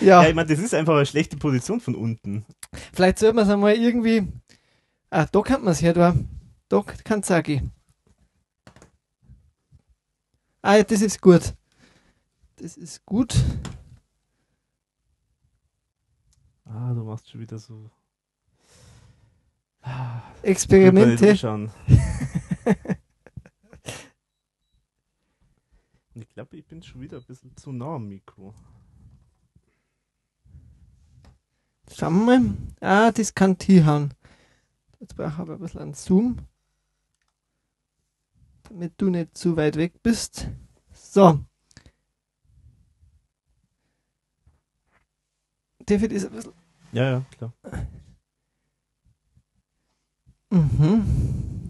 ja, 0.01 0.27
ich 0.27 0.35
meine, 0.35 0.49
das 0.49 0.59
ist 0.59 0.73
einfach 0.73 0.95
eine 0.95 1.05
schlechte 1.05 1.37
Position 1.37 1.79
von 1.79 1.95
unten. 1.95 2.45
Vielleicht 2.91 3.19
sollte 3.19 3.35
man 3.35 3.45
es 3.45 3.49
einmal 3.49 3.75
irgendwie. 3.75 4.27
Ah, 5.09 5.25
da 5.31 5.41
kann 5.41 5.63
man 5.63 5.71
es 5.71 5.81
her, 5.81 5.93
da. 5.93 6.15
Auch 6.73 6.87
gehen. 7.43 7.71
Ah, 10.63 10.77
ja, 10.77 10.83
das 10.83 11.01
ist 11.01 11.21
gut. 11.21 11.53
Das 12.55 12.77
ist 12.77 13.05
gut. 13.05 13.35
Ah, 16.65 16.93
du 16.93 17.03
machst 17.03 17.29
schon 17.29 17.41
wieder 17.41 17.59
so. 17.59 17.91
Experimente. 20.41 21.37
Schauen. 21.37 21.69
ich 26.15 26.29
glaube, 26.29 26.57
ich 26.57 26.65
bin 26.65 26.81
schon 26.81 27.01
wieder 27.01 27.17
ein 27.17 27.23
bisschen 27.25 27.55
zu 27.55 27.71
nah 27.71 27.97
am 27.97 28.07
Mikro. 28.07 28.55
Schauen 31.91 32.25
wir 32.25 32.39
mal. 32.39 32.57
Ah, 32.79 33.11
das 33.11 33.35
kann 33.35 33.57
hinhauen. 33.61 34.13
Jetzt 34.99 35.15
brauche 35.15 35.29
ich 35.33 35.37
aber 35.37 35.53
ein 35.53 35.59
bisschen 35.59 35.81
einen 35.81 35.93
Zoom. 35.93 36.37
Damit 38.73 38.93
du 38.97 39.11
nicht 39.11 39.37
zu 39.37 39.55
weit 39.55 39.75
weg 39.75 40.01
bist. 40.01 40.47
So. 40.91 41.45
David 45.85 46.11
ist 46.11 46.25
ein 46.25 46.31
bisschen. 46.31 46.53
Ja, 46.91 47.11
ja, 47.11 47.25
klar. 47.37 47.53
Mhm. 50.49 51.69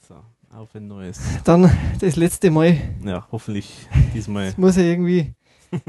So, 0.00 0.24
auf 0.50 0.74
ein 0.74 0.88
neues. 0.88 1.20
Dann 1.44 1.70
das 2.00 2.16
letzte 2.16 2.50
Mal. 2.50 2.96
Ja, 3.04 3.28
hoffentlich 3.30 3.86
diesmal. 4.14 4.46
Es 4.46 4.56
muss 4.56 4.76
ja 4.76 4.84
irgendwie 4.84 5.34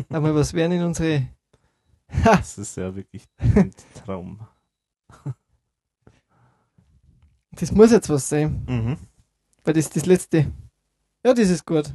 einmal 0.09 0.35
was 0.35 0.53
werden 0.53 0.73
in 0.73 0.83
unsere. 0.83 1.29
Das 2.25 2.57
ist 2.57 2.75
ja 2.75 2.93
wirklich 2.93 3.23
ein 3.37 3.71
Traum. 4.03 4.41
Das 7.59 7.71
muss 7.71 7.91
jetzt 7.91 8.09
was 8.09 8.27
sein. 8.29 8.63
Mhm. 8.67 8.97
Weil 9.63 9.73
das 9.73 9.85
ist 9.85 9.95
das 9.95 10.05
letzte. 10.05 10.51
Ja, 11.25 11.33
das 11.33 11.49
ist 11.49 11.65
gut. 11.65 11.93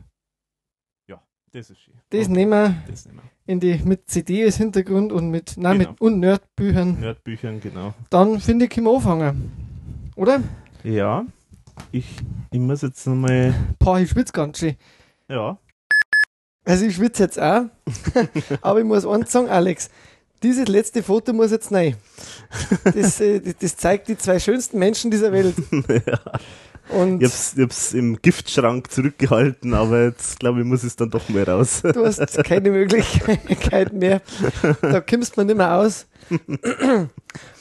Ja, 1.09 1.21
das 1.53 1.71
ist 1.71 1.79
schön. 1.81 1.95
Das 2.11 2.25
Okay, 2.27 2.33
nehmen 2.33 2.51
wir 2.53 2.75
Das 2.87 3.07
nehmen 3.07 3.19
wir. 3.19 3.53
in 3.53 3.61
die 3.61 3.81
mit 3.85 4.09
CD 4.11 4.45
als 4.45 4.57
Hintergrund 4.57 5.13
und 5.13 5.31
mit 5.31 5.55
nein, 5.57 5.79
Genau. 5.79 5.91
mit 5.93 6.01
und 6.01 6.21
Nerdbüchern. 6.21 7.01
Nerdbüchern, 7.01 7.61
genau. 7.61 7.95
Dann 8.11 8.41
finde 8.41 8.67
ich, 8.67 8.71
können 8.71 8.87
wir 8.87 8.95
anfangen. 8.95 9.53
Oder? 10.17 10.43
Ja, 10.83 11.25
ich, 11.91 12.17
ich 12.51 12.61
muss 12.61 12.83
jetzt 12.83 13.07
nochmal. 13.07 13.55
Boah, 13.79 13.99
ich 13.99 14.11
schwitze 14.11 14.33
ganz 14.33 14.59
schön. 14.59 14.77
Ja. 15.29 15.59
Also 16.67 16.87
ich 16.87 16.95
schwitze 16.95 17.25
jetzt 17.25 17.41
auch. 17.41 17.65
aber 18.63 18.79
ich 18.81 18.85
muss 18.87 19.07
eins 19.07 19.33
sagen, 19.33 19.49
Alex. 19.49 19.91
Dieses 20.45 20.69
letzte 20.69 21.03
Foto 21.03 21.33
muss 21.33 21.51
jetzt. 21.51 21.71
Das, 22.85 23.21
äh, 23.21 23.41
das- 23.41 23.55
das 23.61 23.77
zeigt 23.77 24.09
die 24.09 24.17
zwei 24.19 24.39
schönsten 24.39 24.79
Menschen 24.79 25.11
dieser 25.11 25.33
Welt. 25.33 25.55
ja. 25.89 26.21
Und 26.91 27.23
Ich 27.23 27.29
hab's, 27.31 27.55
ich 27.57 27.63
hab's 27.63 27.95
im 27.95 28.21
Giftschrank 28.21 28.91
zurückgehalten, 28.91 29.73
aber 29.73 30.05
jetzt 30.05 30.39
glaube 30.39 30.61
ich, 30.61 30.67
muss 30.67 30.83
es 30.85 30.95
dann 30.97 31.09
doch 31.11 31.27
mal 31.31 31.43
raus. 31.45 31.81
du 31.83 32.05
hast 32.05 32.45
keine 32.45 32.71
Möglichkeit 32.71 33.93
mehr. 33.95 34.21
Da 34.83 35.01
kommst 35.01 35.37
man 35.39 35.47
nicht 35.47 35.57
mehr 35.57 35.75
aus. 35.77 36.07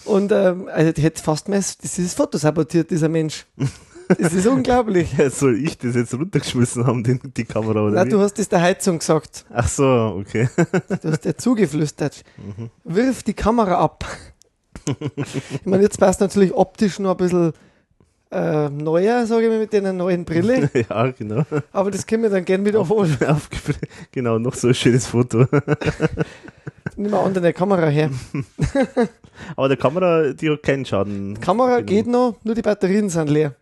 Und 0.05 0.31
ähm, 0.33 0.67
also 0.71 0.91
ich 0.95 1.01
hätte 1.03 1.23
fast 1.23 1.47
mal 1.47 1.57
ist 1.57 2.13
Foto 2.17 2.37
sabotiert, 2.37 2.91
dieser 2.91 3.07
Mensch. 3.07 3.45
Das 4.19 4.33
ist 4.33 4.47
unglaublich. 4.47 5.13
Ja, 5.17 5.29
Soll 5.29 5.57
ich 5.63 5.77
das 5.77 5.95
jetzt 5.95 6.13
runtergeschmissen 6.13 6.85
haben, 6.87 7.03
den, 7.03 7.19
die 7.35 7.45
Kamera 7.45 7.81
oder 7.85 7.91
Na, 7.95 8.05
wie? 8.05 8.09
du 8.09 8.19
hast 8.19 8.37
das 8.39 8.49
der 8.49 8.61
Heizung 8.61 8.99
gesagt. 8.99 9.45
Ach 9.53 9.67
so, 9.67 9.85
okay. 10.19 10.49
Du 11.01 11.11
hast 11.11 11.25
dir 11.25 11.35
zugeflüstert. 11.37 12.23
Mhm. 12.37 12.69
Wirf 12.83 13.23
die 13.23 13.33
Kamera 13.33 13.75
ab. 13.75 14.05
ich 14.85 15.65
meine, 15.65 15.83
jetzt 15.83 15.99
passt 15.99 16.19
natürlich 16.19 16.53
optisch 16.53 16.99
noch 16.99 17.11
ein 17.11 17.17
bisschen 17.17 17.53
äh, 18.31 18.69
neuer, 18.69 19.25
sage 19.27 19.43
ich 19.43 19.49
mal, 19.49 19.59
mit 19.59 19.71
der 19.73 19.93
neuen 19.93 20.25
Brille. 20.25 20.69
ja, 20.89 21.11
genau. 21.11 21.43
Aber 21.71 21.91
das 21.91 22.05
können 22.07 22.23
wir 22.23 22.29
dann 22.31 22.43
gerne 22.45 22.65
wiederholen. 22.65 23.15
Aufgefre- 23.21 23.75
genau, 24.11 24.39
noch 24.39 24.55
so 24.55 24.69
ein 24.69 24.73
schönes 24.73 25.07
Foto. 25.07 25.45
Nimm 26.95 27.11
mal 27.11 27.23
an 27.23 27.33
deine 27.33 27.53
Kamera 27.53 27.87
her. 27.87 28.09
aber 29.55 29.67
der 29.67 29.77
Kamera, 29.77 30.33
die 30.33 30.49
hat 30.49 30.63
keinen 30.63 30.85
Schaden. 30.85 31.35
Die 31.35 31.41
Kamera 31.41 31.81
geht 31.81 32.07
noch, 32.07 32.35
nur 32.43 32.55
die 32.55 32.61
Batterien 32.61 33.09
sind 33.09 33.29
leer. 33.29 33.55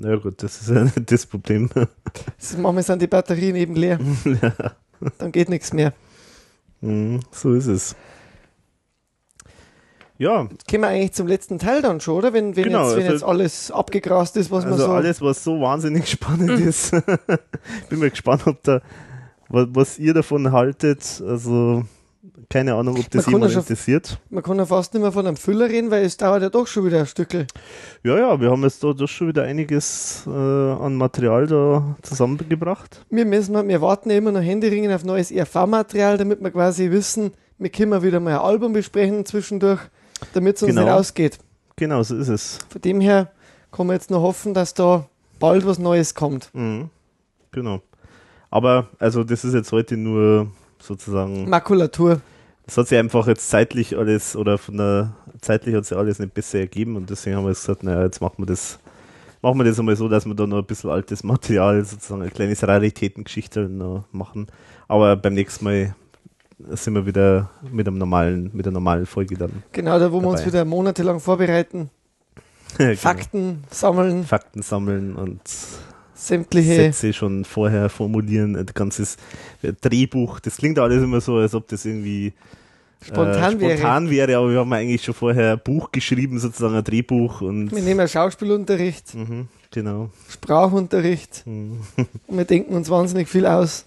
Na 0.00 0.14
gut, 0.16 0.42
das 0.42 0.60
ist 0.60 0.70
ja 0.70 0.84
nicht 0.84 0.94
das 1.10 1.26
Problem. 1.26 1.68
Das- 1.74 2.56
Manchmal 2.56 2.82
sind 2.84 3.02
die 3.02 3.06
Batterien 3.08 3.56
eben 3.56 3.74
leer. 3.74 3.98
ja. 4.42 4.52
Dann 5.18 5.32
geht 5.32 5.48
nichts 5.48 5.72
mehr. 5.72 5.92
Mhm, 6.80 7.20
so 7.32 7.52
ist 7.54 7.66
es. 7.66 7.96
Ja, 10.20 10.48
Kommen 10.68 10.82
wir 10.82 10.88
eigentlich 10.88 11.12
zum 11.12 11.28
letzten 11.28 11.58
Teil 11.60 11.80
dann 11.80 12.00
schon, 12.00 12.14
oder? 12.16 12.32
Wenn, 12.32 12.56
wenn, 12.56 12.64
Genau, 12.64 12.86
jetzt, 12.88 12.96
wenn 12.96 13.02
also- 13.04 13.12
jetzt 13.12 13.22
alles 13.24 13.70
abgegrast 13.70 14.36
ist, 14.36 14.50
was 14.50 14.64
man 14.64 14.72
also 14.72 14.86
so. 14.86 14.92
alles, 14.92 15.20
was 15.22 15.44
so 15.44 15.60
wahnsinnig 15.60 16.08
spannend 16.10 16.58
ist. 16.60 16.90
Bin 17.88 17.98
mal 18.00 18.10
gespannt, 18.10 18.46
ob 18.46 18.60
da, 18.64 18.80
was, 19.48 19.68
was 19.70 19.98
ihr 19.98 20.14
davon 20.14 20.50
haltet. 20.50 21.22
Also, 21.24 21.84
keine 22.50 22.74
Ahnung, 22.74 22.98
ob 22.98 23.10
das 23.10 23.26
jemand 23.26 23.52
schon- 23.52 23.60
interessiert. 23.60 24.18
Man 24.30 24.42
kann 24.42 24.56
ja 24.58 24.64
fast 24.66 24.94
nicht 24.94 25.02
mehr 25.02 25.12
von 25.12 25.26
einem 25.26 25.36
Füller 25.36 25.68
reden, 25.68 25.90
weil 25.90 26.04
es 26.04 26.16
dauert 26.16 26.42
ja 26.42 26.48
doch 26.48 26.66
schon 26.66 26.86
wieder 26.86 27.00
ein 27.00 27.06
Stückel. 27.06 27.46
Ja, 28.02 28.16
ja, 28.18 28.40
wir 28.40 28.50
haben 28.50 28.62
jetzt 28.62 28.82
da 28.82 28.92
doch 28.92 29.06
schon 29.06 29.28
wieder 29.28 29.42
einiges 29.42 30.24
äh, 30.26 30.30
an 30.30 30.94
Material 30.96 31.46
da 31.46 31.96
zusammengebracht. 32.02 33.04
Wir 33.10 33.26
müssen, 33.26 33.68
wir 33.68 33.80
warten 33.82 34.10
immer 34.10 34.32
noch 34.32 34.40
Händeringen 34.40 34.92
auf 34.92 35.04
neues 35.04 35.30
ERV-Material, 35.30 36.16
damit 36.16 36.42
wir 36.42 36.50
quasi 36.50 36.90
wissen, 36.90 37.32
wir 37.58 37.70
können 37.70 38.02
wieder 38.02 38.20
mal 38.20 38.34
ein 38.34 38.38
Album 38.40 38.72
besprechen 38.72 39.26
zwischendurch. 39.26 39.80
damit 40.32 40.56
es 40.56 40.62
uns 40.62 40.70
Genau. 40.70 40.82
nicht 40.84 40.90
ausgeht. 40.92 41.38
Genau, 41.76 42.02
so 42.02 42.16
ist 42.16 42.28
es. 42.28 42.58
Von 42.70 42.80
dem 42.80 43.00
her 43.00 43.30
kann 43.70 43.86
man 43.86 43.94
jetzt 43.94 44.10
nur 44.10 44.20
hoffen, 44.20 44.52
dass 44.54 44.74
da 44.74 45.06
bald 45.38 45.64
was 45.66 45.78
Neues 45.78 46.14
kommt. 46.14 46.50
Mhm. 46.54 46.88
Genau. 47.52 47.80
Aber, 48.50 48.88
also, 48.98 49.22
das 49.22 49.44
ist 49.44 49.54
jetzt 49.54 49.70
heute 49.70 49.96
nur 49.96 50.48
sozusagen. 50.80 51.48
Makulatur. 51.48 52.20
Es 52.68 52.76
hat 52.76 52.88
sich 52.88 52.98
einfach 52.98 53.26
jetzt 53.26 53.48
zeitlich 53.48 53.96
alles, 53.96 54.36
oder 54.36 54.58
von 54.58 54.76
der, 54.76 55.14
zeitlich 55.40 55.74
hat 55.74 55.86
sich 55.86 55.96
alles 55.96 56.18
nicht 56.18 56.34
besser 56.34 56.58
ergeben 56.58 56.96
und 56.96 57.08
deswegen 57.08 57.36
haben 57.36 57.44
wir 57.44 57.50
gesagt, 57.50 57.82
naja, 57.82 58.02
jetzt 58.04 58.20
machen 58.20 58.34
wir 58.38 58.46
das, 58.46 58.78
machen 59.40 59.58
wir 59.58 59.64
das 59.64 59.78
einmal 59.78 59.96
so, 59.96 60.06
dass 60.06 60.26
wir 60.26 60.34
da 60.34 60.46
noch 60.46 60.58
ein 60.58 60.66
bisschen 60.66 60.90
altes 60.90 61.24
Material, 61.24 61.82
sozusagen 61.82 62.22
ein 62.22 62.30
kleines 62.30 62.62
Raritätengeschichte 62.62 63.70
noch 63.70 64.04
machen. 64.12 64.48
Aber 64.86 65.16
beim 65.16 65.32
nächsten 65.32 65.64
Mal 65.64 65.96
sind 66.58 66.94
wir 66.94 67.06
wieder 67.06 67.50
mit 67.72 67.88
einem 67.88 67.96
normalen, 67.96 68.50
mit 68.52 68.66
der 68.66 68.72
normalen 68.72 69.06
Folge 69.06 69.36
dann. 69.36 69.62
Genau, 69.72 69.98
da 69.98 70.12
wo 70.12 70.20
wir 70.20 70.28
uns 70.28 70.40
dabei. 70.40 70.52
wieder 70.52 70.64
monatelang 70.66 71.20
vorbereiten, 71.20 71.90
Genau. 72.76 72.94
Fakten 72.96 73.64
sammeln, 73.70 74.24
Fakten 74.24 74.60
sammeln 74.60 75.16
und 75.16 75.40
sämtliche. 76.14 76.74
Sätze 76.74 77.14
schon 77.14 77.46
vorher 77.46 77.88
formulieren, 77.88 78.56
ein 78.56 78.66
ganzes 78.66 79.16
Drehbuch. 79.80 80.40
Das 80.40 80.58
klingt 80.58 80.78
alles 80.78 81.02
immer 81.02 81.22
so, 81.22 81.36
als 81.36 81.54
ob 81.54 81.66
das 81.68 81.86
irgendwie 81.86 82.34
Spontan 83.00 83.56
äh, 83.56 83.60
wäre. 83.60 83.78
spontan 83.78 84.10
wäre, 84.10 84.36
aber 84.36 84.50
wir 84.50 84.58
haben 84.58 84.72
eigentlich 84.72 85.02
schon 85.04 85.14
vorher 85.14 85.52
ein 85.52 85.60
Buch 85.62 85.92
geschrieben, 85.92 86.38
sozusagen 86.38 86.74
ein 86.74 86.84
Drehbuch 86.84 87.40
und 87.40 87.70
Wir 87.70 87.82
nehmen 87.82 88.08
Schauspielunterricht, 88.08 89.14
Mhm, 89.14 89.48
genau. 89.70 90.10
Sprachunterricht 90.28 91.46
Mhm. 91.46 91.80
und 91.96 92.08
wir 92.36 92.44
denken 92.44 92.74
uns 92.74 92.90
wahnsinnig 92.90 93.28
viel 93.28 93.46
aus. 93.46 93.86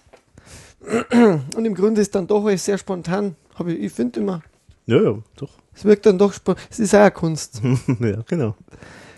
Und 1.56 1.64
im 1.64 1.74
Grunde 1.74 2.00
ist 2.00 2.14
dann 2.14 2.26
doch 2.26 2.44
alles 2.44 2.64
sehr 2.64 2.78
spontan. 2.78 3.36
Ich 3.60 3.66
ich 3.66 3.92
finde 3.92 4.18
immer, 4.20 4.42
Ja, 4.86 5.00
ja, 5.00 5.14
doch. 5.36 5.50
es 5.74 5.84
wirkt 5.84 6.06
dann 6.06 6.18
doch 6.18 6.32
spontan. 6.32 6.64
Es 6.70 6.80
ist 6.80 6.94
auch 6.94 7.00
eine 7.00 7.10
Kunst. 7.12 7.60
ja, 8.00 8.22
genau. 8.26 8.56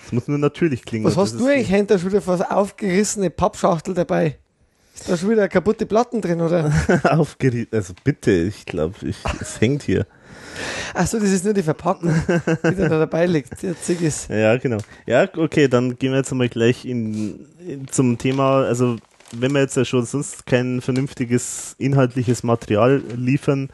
Es 0.05 0.13
muss 0.13 0.29
nur 0.29 0.37
natürlich 0.39 0.85
klingen. 0.85 1.07
Was 1.07 1.17
hast 1.17 1.41
du 1.41 1.47
eigentlich 1.47 1.69
hinter 1.69 1.99
schon 1.99 2.11
wieder 2.11 2.21
für 2.21 2.35
eine 2.35 2.51
aufgerissene 2.55 3.31
Pappschachtel 3.31 3.95
dabei? 3.95 4.37
Ist 4.95 5.09
da 5.09 5.17
schon 5.17 5.31
wieder 5.31 5.49
kaputte 5.49 5.87
Platten 5.87 6.21
drin, 6.21 6.41
oder? 6.41 6.73
Aufgerieben. 7.05 7.77
Also 7.77 7.95
bitte, 8.05 8.31
ich 8.31 8.65
glaube, 8.65 8.95
ich, 9.03 9.17
es 9.41 9.61
hängt 9.61 9.83
hier. 9.83 10.07
Achso, 10.95 11.19
das 11.19 11.31
ist 11.31 11.45
nur 11.45 11.53
die 11.53 11.65
Verpackung, 11.65 12.15
die 12.29 12.77
da 12.77 12.89
dabei 12.89 13.27
liegt. 13.27 13.55
Ich's. 13.63 14.29
Ja, 14.29 14.57
genau. 14.57 14.79
Ja, 15.05 15.29
okay, 15.37 15.67
dann 15.67 15.99
gehen 15.99 16.13
wir 16.13 16.19
jetzt 16.19 16.31
einmal 16.31 16.49
gleich 16.49 16.85
in, 16.85 17.47
in, 17.59 17.89
zum 17.89 18.19
Thema. 18.19 18.63
Also, 18.63 18.97
wenn 19.33 19.53
wir 19.53 19.63
jetzt 19.63 19.77
ja 19.77 19.85
schon 19.85 20.05
sonst 20.05 20.47
kein 20.47 20.81
vernünftiges 20.81 21.75
inhaltliches 21.79 22.45
Material 22.45 23.03
liefern, 23.17 23.71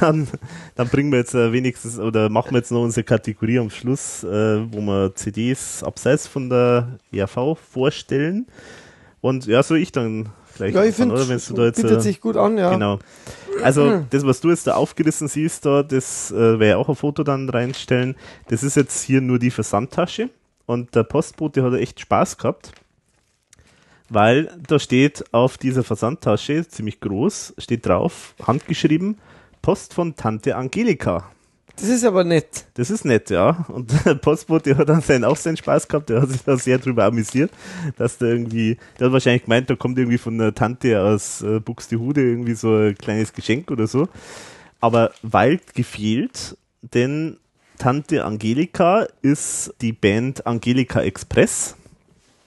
dann, 0.00 0.28
dann 0.76 0.88
bringen 0.88 1.12
wir 1.12 1.18
jetzt 1.18 1.34
wenigstens 1.34 1.98
oder 1.98 2.30
machen 2.30 2.52
wir 2.52 2.58
jetzt 2.58 2.72
noch 2.72 2.82
unsere 2.82 3.04
Kategorie 3.04 3.58
am 3.58 3.68
Schluss, 3.68 4.24
äh, 4.24 4.72
wo 4.72 4.80
wir 4.80 5.14
CDs 5.14 5.82
abseits 5.82 6.26
von 6.26 6.48
der 6.48 6.98
ERV 7.12 7.58
vorstellen. 7.58 8.46
Und 9.20 9.46
ja, 9.46 9.62
so 9.62 9.74
ich 9.74 9.92
dann 9.92 10.30
gleich. 10.54 10.74
Ja, 10.74 10.84
ich 10.84 10.94
finde, 10.94 11.22
jetzt, 11.22 11.54
bietet 11.54 11.84
äh, 11.84 12.00
sich 12.00 12.20
gut 12.20 12.36
an, 12.36 12.58
ja. 12.58 12.70
Genau. 12.72 12.98
Also 13.62 14.04
das, 14.10 14.26
was 14.26 14.40
du 14.40 14.50
jetzt 14.50 14.66
da 14.66 14.74
aufgerissen 14.74 15.28
siehst, 15.28 15.64
da, 15.64 15.82
das 15.82 16.30
äh, 16.30 16.58
werde 16.58 16.68
ich 16.68 16.74
auch 16.74 16.88
ein 16.88 16.96
Foto 16.96 17.22
dann 17.22 17.48
reinstellen. 17.48 18.16
Das 18.48 18.62
ist 18.62 18.76
jetzt 18.76 19.02
hier 19.02 19.20
nur 19.20 19.38
die 19.38 19.50
Versandtasche 19.50 20.30
und 20.66 20.94
der 20.94 21.04
Postbote 21.04 21.62
hat 21.62 21.74
echt 21.74 22.00
Spaß 22.00 22.38
gehabt, 22.38 22.72
weil 24.08 24.50
da 24.66 24.78
steht 24.78 25.24
auf 25.32 25.58
dieser 25.58 25.84
Versandtasche, 25.84 26.66
ziemlich 26.66 27.00
groß, 27.00 27.54
steht 27.58 27.86
drauf, 27.86 28.34
handgeschrieben, 28.42 29.18
Post 29.62 29.94
von 29.94 30.16
Tante 30.16 30.56
Angelika. 30.56 31.30
Das 31.76 31.88
ist 31.88 32.04
aber 32.04 32.22
nett. 32.22 32.66
Das 32.74 32.90
ist 32.90 33.04
nett, 33.04 33.30
ja. 33.30 33.64
Und 33.68 33.92
der 34.04 34.14
Postbote 34.14 34.76
hat 34.76 34.88
dann 34.88 35.00
seinen, 35.00 35.24
auch 35.24 35.36
seinen 35.36 35.56
Spaß 35.56 35.88
gehabt, 35.88 36.08
der 36.08 36.22
hat 36.22 36.30
sich 36.30 36.42
da 36.44 36.56
sehr 36.56 36.78
drüber 36.78 37.04
amüsiert, 37.04 37.50
dass 37.96 38.18
da 38.18 38.26
irgendwie, 38.26 38.76
der 38.98 39.06
hat 39.06 39.12
wahrscheinlich 39.12 39.44
gemeint, 39.44 39.68
da 39.70 39.74
kommt 39.76 39.98
irgendwie 39.98 40.18
von 40.18 40.38
der 40.38 40.54
Tante 40.54 41.00
aus 41.02 41.42
äh, 41.42 41.58
Buxtehude 41.60 42.22
irgendwie 42.22 42.54
so 42.54 42.74
ein 42.74 42.94
kleines 42.96 43.32
Geschenk 43.32 43.70
oder 43.70 43.86
so. 43.86 44.08
Aber 44.80 45.12
weit 45.22 45.74
gefehlt, 45.74 46.56
denn 46.82 47.38
Tante 47.78 48.24
Angelika 48.24 49.06
ist 49.22 49.74
die 49.80 49.92
Band 49.92 50.46
Angelika 50.46 51.02
Express. 51.02 51.74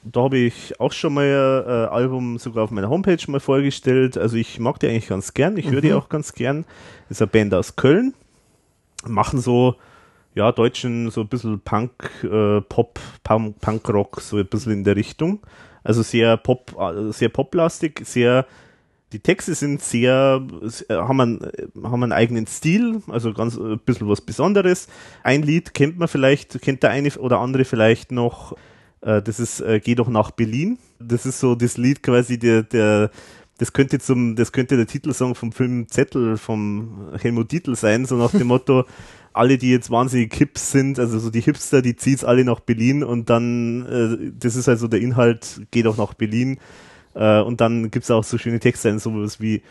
Da 0.04 0.22
habe 0.22 0.38
ich 0.38 0.80
auch 0.80 0.94
schon 0.94 1.16
mal 1.16 1.24
ein 1.68 1.70
äh, 1.70 1.88
Album 1.94 2.38
sogar 2.40 2.64
auf 2.64 2.72
meiner 2.72 2.90
Homepage 2.90 3.20
mal 3.28 3.42
vorgestellt. 3.42 4.18
Also 4.18 4.38
ich 4.38 4.58
mag 4.58 4.80
die 4.80 4.88
eigentlich 4.88 5.10
ganz 5.10 5.34
gern, 5.34 5.58
ich 5.58 5.70
höre 5.70 5.82
die 5.82 5.90
Mhm. 5.90 5.96
auch 5.96 6.08
ganz 6.08 6.34
gern. 6.34 6.64
ist 7.10 7.22
eine 7.22 7.28
Band 7.28 7.54
aus 7.54 7.76
Köln 7.76 8.14
machen 9.06 9.40
so, 9.40 9.76
ja, 10.36 10.52
deutschen, 10.52 11.10
so 11.10 11.22
ein 11.22 11.28
bisschen 11.28 11.60
Punk, 11.60 11.92
äh, 12.24 12.62
Pop, 12.62 13.00
Punk, 13.24 13.60
Punkrock, 13.60 14.22
so 14.22 14.38
ein 14.38 14.46
bisschen 14.48 14.72
in 14.72 14.84
der 14.84 14.96
Richtung. 14.96 15.40
Also 15.84 16.04
sehr 16.04 16.38
Pop, 16.38 16.76
äh, 16.80 17.12
sehr 17.12 17.30
poplastig, 17.30 18.02
sehr, 18.06 18.46
die 19.14 19.20
Texte 19.20 19.56
sind 19.56 19.82
sehr, 19.82 20.46
äh, 20.90 20.94
haben 20.94 21.22
einen, 21.22 21.52
haben 21.84 22.04
einen 22.04 22.12
eigenen 22.12 22.46
Stil, 22.46 23.02
also 23.08 23.34
ganz 23.34 23.58
äh, 23.58 23.62
ein 23.62 23.80
bisschen 23.80 24.08
was 24.10 24.22
Besonderes. 24.22 24.88
Ein 25.24 25.44
Lied 25.44 25.74
kennt 25.74 25.98
man 25.98 26.08
vielleicht, 26.08 26.62
kennt 26.62 26.84
der 26.84 26.92
eine 26.92 27.10
oder 27.18 27.40
andere 27.40 27.66
vielleicht 27.66 28.12
noch, 28.12 28.56
das 29.00 29.40
ist 29.40 29.64
Geh 29.84 29.94
doch 29.94 30.10
nach 30.10 30.32
Berlin. 30.32 30.80
Das 31.00 31.28
ist 31.28 31.40
so 31.40 31.54
das 31.54 31.78
Lied 31.78 32.02
quasi 32.02 32.40
der, 32.40 32.64
der, 32.64 33.12
das 33.58 33.74
könnte 33.74 34.00
zum, 34.00 34.36
das 34.36 34.52
könnte 34.52 34.78
der 34.78 34.88
Titelsong 34.88 35.36
vom 35.36 35.52
Film 35.52 35.88
Zettel 35.88 36.38
vom 36.38 37.10
Helmut 37.20 37.52
Dietl 37.52 37.76
sein, 37.76 38.06
so 38.06 38.16
nach 38.16 38.32
dem 38.32 38.48
Motto, 38.48 38.86
alle, 39.34 39.58
die 39.58 39.72
jetzt 39.72 39.92
wahnsinnig 39.92 40.34
hips 40.34 40.72
sind, 40.72 41.00
also 41.00 41.20
so 41.20 41.30
die 41.30 41.42
Hipster, 41.42 41.82
die 41.82 41.96
zieht's 41.96 42.24
alle 42.24 42.44
nach 42.44 42.60
Berlin 42.60 43.04
und 43.04 43.30
dann, 43.30 43.86
äh, 43.86 44.32
das 44.38 44.56
ist 44.56 44.68
also 44.68 44.88
der 44.88 45.02
Inhalt, 45.02 45.62
geh 45.72 45.84
doch 45.84 45.98
nach 45.98 46.14
Berlin. 46.14 46.60
Äh, 47.14 47.42
und 47.42 47.62
dann 47.62 47.92
gibt's 47.92 48.12
auch 48.12 48.24
so 48.24 48.38
schöne 48.38 48.60
Texte, 48.60 48.98
sowas 49.00 49.40
wie, 49.40 49.62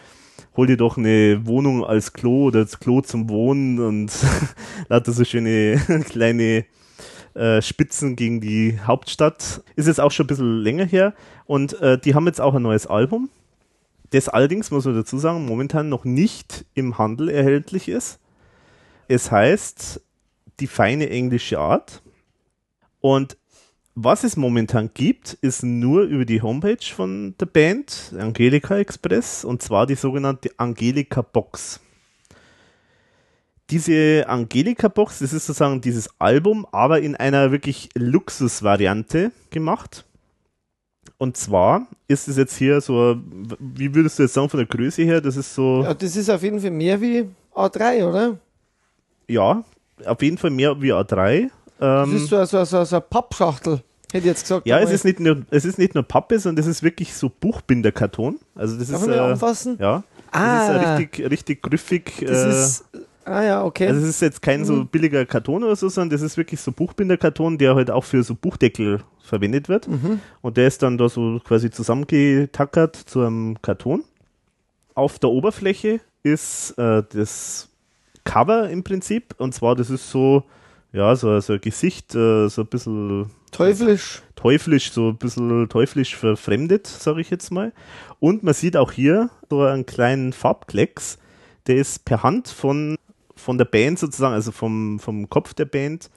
hol 0.57 0.67
dir 0.67 0.77
doch 0.77 0.97
eine 0.97 1.47
Wohnung 1.47 1.85
als 1.85 2.13
Klo 2.13 2.47
oder 2.47 2.63
das 2.63 2.81
Klo 2.81 3.01
zum 3.01 3.29
Wohnen 3.29 3.79
und 3.79 4.13
lauter 4.89 5.13
so 5.13 5.25
schöne 5.25 5.81
kleine 6.09 6.65
äh, 7.35 7.63
Spitzen 7.63 8.17
gegen 8.17 8.41
die 8.41 8.79
Hauptstadt. 8.81 9.63
Ist 9.77 9.87
jetzt 9.87 10.01
auch 10.01 10.11
schon 10.11 10.25
ein 10.25 10.29
bisschen 10.29 10.59
länger 10.59 10.85
her 10.85 11.15
und 11.47 11.81
äh, 11.81 11.99
die 11.99 12.15
haben 12.15 12.27
jetzt 12.27 12.41
auch 12.41 12.55
ein 12.55 12.63
neues 12.63 12.87
Album, 12.87 13.29
das 14.11 14.29
allerdings, 14.29 14.71
muss 14.71 14.85
man 14.85 14.95
dazu 14.95 15.19
sagen, 15.19 15.47
momentan 15.47 15.89
noch 15.89 16.05
nicht 16.05 16.65
im 16.75 16.99
Handel 16.99 17.29
erhältlich 17.29 17.89
ist. 17.89 18.19
Es 19.09 19.31
heißt 19.31 20.01
die 20.61 20.67
feine 20.67 21.11
englische 21.11 21.59
Art. 21.59 22.03
Und 23.01 23.37
was 23.95 24.25
es 24.25 24.37
momentan 24.37 24.91
gibt, 24.93 25.33
ist 25.35 25.63
nur 25.63 26.03
über 26.03 26.25
die 26.25 26.43
Homepage 26.43 26.85
von 26.85 27.35
der 27.41 27.47
Band, 27.47 28.15
Angelika 28.19 28.77
Express, 28.79 29.45
und 29.45 29.63
zwar 29.63 29.87
die 29.87 29.95
sogenannte 29.95 30.51
Angelika 30.59 31.23
Box. 31.23 31.81
Diese 33.71 34.25
Angelika 34.29 34.89
Box, 34.89 35.19
das 35.19 35.33
ist 35.33 35.47
sozusagen 35.47 35.81
dieses 35.81 36.09
Album, 36.21 36.67
aber 36.71 37.01
in 37.01 37.17
einer 37.17 37.51
wirklich 37.51 37.89
Luxusvariante 37.95 39.33
gemacht. 39.51 40.06
Und 41.19 41.37
zwar 41.37 41.87
ist 42.09 42.29
es 42.29 42.37
jetzt 42.37 42.57
hier 42.57 42.81
so, 42.81 43.17
wie 43.59 43.95
würdest 43.95 44.19
du 44.19 44.25
jetzt 44.25 44.35
sagen 44.35 44.49
von 44.49 44.59
der 44.59 44.67
Größe 44.67 45.03
her? 45.03 45.21
Das 45.21 45.37
ist 45.37 45.55
so. 45.55 45.83
Ja, 45.83 45.95
das 45.95 46.15
ist 46.17 46.29
auf 46.31 46.43
jeden 46.43 46.61
Fall 46.61 46.71
mehr 46.71 47.01
wie 47.01 47.25
A3, 47.55 48.07
oder? 48.07 48.37
Ja, 49.29 49.65
auf 50.05 50.23
jeden 50.23 50.37
Fall 50.39 50.51
mehr 50.51 50.81
wie 50.81 50.93
A3. 50.93 51.49
Das 51.79 52.09
Ähm, 52.09 52.17
ist 52.17 52.29
so, 52.29 52.45
so, 52.45 52.65
so, 52.65 52.85
so 52.85 52.97
eine 52.97 53.01
Pappschachtel, 53.03 53.81
hätte 54.13 54.19
ich 54.19 54.25
jetzt 54.25 54.43
gesagt. 54.43 54.67
ja, 54.67 54.79
es 54.81 54.91
ist, 54.91 55.05
nicht 55.05 55.21
nur, 55.21 55.43
es 55.51 55.65
ist 55.65 55.79
nicht 55.79 55.95
nur 55.95 56.05
Pappe, 56.05 56.39
sondern 56.39 56.63
es 56.63 56.69
ist 56.69 56.83
wirklich 56.83 57.15
so 57.15 57.31
Buchbinderkarton. 57.31 58.39
Also 58.55 58.79
das 58.79 58.89
Darf 58.89 59.03
ist 59.03 59.09
äh, 59.09 59.19
anfassen? 59.19 59.79
Ja. 59.81 60.03
Ah. 60.33 60.69
Das 60.69 60.69
ist 60.69 60.75
äh, 60.85 60.89
richtig, 60.97 61.31
richtig 61.31 61.63
griffig. 61.63 62.13
Das 62.27 62.45
äh, 62.45 62.51
ist, 62.51 62.85
ah 63.27 63.43
ja, 63.43 63.65
okay. 63.65 63.89
Also 63.89 64.01
es 64.01 64.09
ist 64.09 64.23
jetzt 64.23 64.41
kein 64.43 64.65
so 64.65 64.73
Mhm. 64.75 64.87
billiger 64.89 65.27
Karton 65.27 65.63
oder 65.65 65.77
so, 65.77 65.89
sondern 65.89 66.11
das 66.11 66.23
ist 66.23 66.37
wirklich 66.37 66.61
so 66.61 66.73
Buchbinderkarton, 66.73 67.59
der 67.59 67.75
halt 67.75 67.91
auch 67.91 68.05
für 68.05 68.23
so 68.23 68.35
Buchdeckel 68.35 69.01
verwendet 69.23 69.69
wird. 69.69 69.89
Mhm. 69.89 70.21
Und 70.41 70.57
der 70.57 70.67
ist 70.69 70.83
dann 70.83 70.97
da 70.99 71.09
so 71.09 71.41
quasi 71.45 71.71
zusammengetackert 71.71 72.97
zu 72.97 73.21
einem 73.21 73.61
Karton. 73.61 74.05
Auf 74.95 75.19
der 75.19 75.31
Oberfläche 75.31 76.01
ist 76.23 76.73
äh, 76.79 77.03
das 77.13 77.69
Cover 78.25 78.71
im 78.71 78.83
Prinzip. 78.83 79.35
Und 79.39 79.53
zwar, 79.55 79.75
das 79.77 79.91
ist 79.91 80.11
so, 80.11 80.45
ja, 80.93 81.15
so, 81.17 81.39
so 81.41 81.53
ein 81.55 81.61
Gesicht, 81.61 82.15
äh, 82.15 82.49
so 82.49 82.63
ein 82.63 82.67
bisschen 82.69 83.31
Teuflisch. 83.53 84.23
teuflisch, 84.37 84.93
so 84.93 85.09
ein 85.11 85.17
bisschen 85.17 85.69
teuflisch 85.69 86.17
verfremdet, 86.17 86.87
sage 86.87 87.21
ich 87.21 87.31
jetzt 87.31 87.51
mal. 87.51 87.73
Und 88.21 88.43
man 88.43 88.55
sieht 88.55 88.77
auch 88.77 88.93
hier 88.93 89.31
so 89.51 89.63
einen 89.63 89.87
kleinen 89.87 90.33
Farbklecks, 90.33 91.19
der 91.67 91.77
ist 91.77 92.05
per 92.05 92.23
Hand 92.23 92.49
von, 92.49 92.97
von 93.37 93.59
der 93.59 93.65
Band 93.65 93.99
sozusagen, 93.99 94.35
also 94.35 94.53
vom, 94.53 94.99
vom 94.99 95.29
Kopf 95.29 95.55
der 95.55 95.67
Band, 95.67 96.11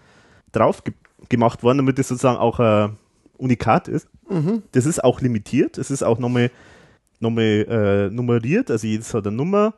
drauf 0.51 0.83
ge 0.83 0.93
gemacht 1.27 1.63
worden, 1.63 1.79
damit 1.79 1.99
es 1.99 2.07
sozusagen 2.07 2.37
auch 2.37 2.59
ein 2.59 2.97
Unikat 3.37 3.87
ist. 3.87 4.07
Mhm. 4.29 4.63
Das 4.71 4.85
ist 4.85 5.03
auch 5.03 5.21
limitiert, 5.21 5.77
es 5.77 5.91
ist 5.91 6.01
auch 6.01 6.17
nochmal 6.17 6.49
nochmal 7.19 7.43
äh, 7.43 8.09
nummeriert, 8.09 8.71
also 8.71 8.87
jedes 8.87 9.13
hat 9.13 9.27
eine 9.27 9.35
Nummer 9.35 9.73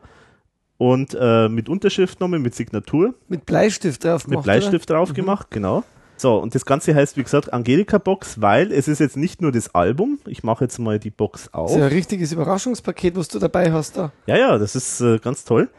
und 0.78 1.16
äh, 1.20 1.50
mit 1.50 1.70
Unterschriftnummer, 1.70 2.40
mit 2.40 2.56
Signatur. 2.56 3.14
Mit 3.28 3.46
Bleistift 3.46 4.04
drauf 4.04 4.26
Mit 4.26 4.32
gemacht, 4.32 4.44
Bleistift 4.46 4.90
oder? 4.90 5.00
drauf 5.00 5.14
gemacht, 5.14 5.48
genau. 5.50 5.84
So, 6.18 6.38
und 6.38 6.54
das 6.54 6.66
Ganze 6.66 6.94
heißt, 6.94 7.18
wie 7.18 7.24
gesagt, 7.24 7.52
Angelika 7.52 7.98
Box, 7.98 8.42
weil 8.42 8.72
es 8.72 8.88
ist 8.88 9.00
jetzt 9.00 9.18
nicht 9.18 9.42
nur 9.42 9.52
das 9.52 9.74
Album. 9.74 10.20
Ich 10.28 10.44
mache 10.44 10.64
jetzt 10.66 10.78
mal 10.78 11.00
die 11.00 11.10
Box 11.10 11.46
Das 11.46 11.54
auf. 11.54 11.72
ist 11.72 11.78
ja 11.78 11.86
ein 11.86 11.92
richtiges 11.92 12.32
Überraschungspaket, 12.32 13.16
was 13.16 13.28
du 13.28 13.40
dabei 13.40 13.72
hast 13.72 13.98
da. 13.98 14.12
Ja, 14.28 14.38
ja, 14.38 14.58
das 14.60 14.76
ist 14.76 15.02
äh, 15.02 15.18
ganz 15.18 15.46
toll. 15.46 15.70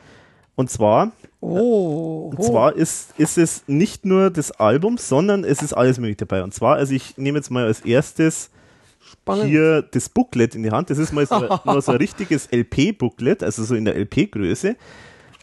Und 0.54 0.70
zwar, 0.70 1.12
Oh, 1.44 2.30
und 2.36 2.44
zwar 2.44 2.76
ist, 2.76 3.18
ist 3.18 3.36
es 3.36 3.64
nicht 3.66 4.04
nur 4.04 4.30
das 4.30 4.52
Album, 4.52 4.96
sondern 4.96 5.42
es 5.42 5.60
ist 5.60 5.72
alles 5.72 5.98
möglich 5.98 6.18
dabei. 6.18 6.44
Und 6.44 6.54
zwar, 6.54 6.76
also 6.76 6.94
ich 6.94 7.18
nehme 7.18 7.38
jetzt 7.38 7.50
mal 7.50 7.64
als 7.64 7.80
erstes 7.80 8.50
Spannend. 9.00 9.46
hier 9.46 9.82
das 9.82 10.08
Booklet 10.08 10.54
in 10.54 10.62
die 10.62 10.70
Hand. 10.70 10.88
Das 10.90 10.98
ist 10.98 11.12
mal 11.12 11.26
so, 11.26 11.40
nur 11.64 11.82
so 11.82 11.90
ein 11.90 11.98
richtiges 11.98 12.48
LP-Booklet, 12.52 13.42
also 13.42 13.64
so 13.64 13.74
in 13.74 13.84
der 13.84 13.96
LP-Größe. 13.96 14.76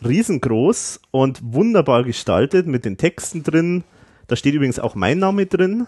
Riesengroß 0.05 1.01
und 1.11 1.41
wunderbar 1.43 2.05
gestaltet 2.05 2.65
mit 2.65 2.85
den 2.85 2.95
Texten 2.95 3.43
drin. 3.43 3.83
Da 4.27 4.37
steht 4.37 4.53
übrigens 4.53 4.79
auch 4.79 4.95
mein 4.95 5.19
Name 5.19 5.47
drin. 5.47 5.85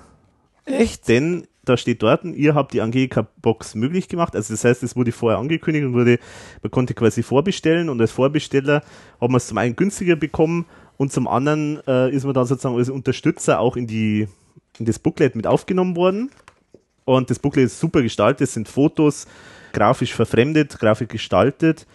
Echt? 0.65 1.07
Denn 1.07 1.48
da 1.64 1.78
steht 1.78 2.02
dort, 2.02 2.26
ihr 2.26 2.56
habt 2.56 2.74
die 2.74 2.82
Angelika-Box 2.82 3.76
möglich 3.76 4.08
gemacht. 4.08 4.36
Also 4.36 4.54
das 4.54 4.64
heißt, 4.64 4.82
es 4.84 4.96
wurde 4.96 5.12
vorher 5.12 5.40
angekündigt 5.40 5.86
und 5.86 5.94
wurde, 5.94 6.20
man 6.64 6.72
konnte 6.72 6.94
quasi 6.94 7.22
vorbestellen 7.22 7.90
und 7.90 8.02
als 8.02 8.12
Vorbesteller 8.12 8.82
hat 9.20 9.30
man 9.30 9.36
es 9.36 9.48
zum 9.48 9.58
einen 9.60 9.76
günstiger 9.76 10.16
bekommen 10.16 10.66
und 10.98 11.12
zum 11.12 11.28
anderen 11.28 11.80
äh, 11.88 12.12
ist 12.12 12.24
man 12.24 12.34
dann 12.34 12.46
sozusagen 12.46 12.78
als 12.78 12.90
Unterstützer 12.90 13.60
auch 13.60 13.76
in 13.76 13.88
die 13.88 14.28
in 14.80 14.86
das 14.86 15.00
Booklet 15.00 15.36
mit 15.36 15.48
aufgenommen 15.48 15.96
worden. 15.96 16.32
Und 17.06 17.30
das 17.30 17.40
Booklet 17.40 17.66
ist 17.66 17.80
super 17.80 18.02
gestaltet, 18.02 18.42
es 18.42 18.54
sind 18.54 18.68
Fotos, 18.68 19.28
grafisch 19.74 20.14
verfremdet, 20.14 20.80
grafisch 20.80 21.08
gestaltet. 21.08 21.86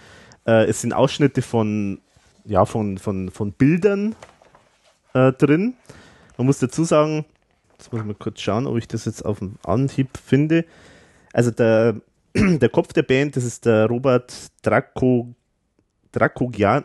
Äh, 0.46 0.66
es 0.66 0.80
sind 0.80 0.92
Ausschnitte 0.92 1.42
von, 1.42 2.00
ja, 2.44 2.64
von, 2.64 2.98
von, 2.98 3.30
von 3.30 3.52
Bildern 3.52 4.14
äh, 5.14 5.32
drin. 5.32 5.74
Man 6.36 6.46
muss 6.46 6.58
dazu 6.58 6.84
sagen, 6.84 7.24
jetzt 7.78 7.92
muss 7.92 8.00
ich 8.00 8.06
mal 8.06 8.14
kurz 8.14 8.40
schauen, 8.40 8.66
ob 8.66 8.76
ich 8.78 8.88
das 8.88 9.04
jetzt 9.04 9.24
auf 9.24 9.38
dem 9.38 9.56
Anhieb 9.64 10.16
finde. 10.16 10.64
Also 11.32 11.50
der, 11.50 11.96
der 12.34 12.68
Kopf 12.68 12.92
der 12.92 13.02
Band, 13.02 13.36
das 13.36 13.44
ist 13.44 13.66
der 13.66 13.86
Robert 13.86 14.32
Draco, 14.62 15.34
Dracogian, 16.12 16.84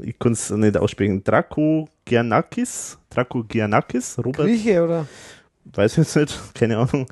ich 0.00 0.18
kann 0.18 0.32
es 0.32 0.50
nicht 0.50 0.76
aussprechen, 0.76 1.22
Dracogianakis, 1.22 2.98
Dracogianakis, 3.10 4.18
Robert, 4.18 4.46
Grieche, 4.46 4.82
oder? 4.82 5.06
weiß 5.64 5.92
ich 5.92 5.98
jetzt 5.98 6.16
nicht, 6.16 6.54
keine 6.54 6.78
Ahnung. 6.78 7.06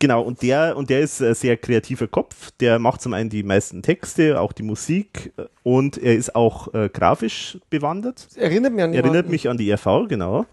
Genau, 0.00 0.22
und 0.22 0.42
der, 0.42 0.76
und 0.76 0.90
der 0.90 1.00
ist 1.00 1.20
ein 1.20 1.34
sehr 1.34 1.56
kreativer 1.56 2.06
Kopf. 2.06 2.52
Der 2.60 2.78
macht 2.78 3.00
zum 3.00 3.14
einen 3.14 3.30
die 3.30 3.42
meisten 3.42 3.82
Texte, 3.82 4.40
auch 4.40 4.52
die 4.52 4.62
Musik 4.62 5.32
und 5.64 5.98
er 5.98 6.14
ist 6.14 6.36
auch 6.36 6.72
äh, 6.72 6.88
grafisch 6.88 7.58
bewandert. 7.68 8.28
Erinnert 8.36 8.74
mich 8.74 8.84
an 8.84 8.92
Erinnert 8.92 9.14
jemanden. 9.14 9.30
mich 9.32 9.48
an 9.48 9.56
die 9.56 9.72
RV, 9.72 10.06
genau. 10.08 10.46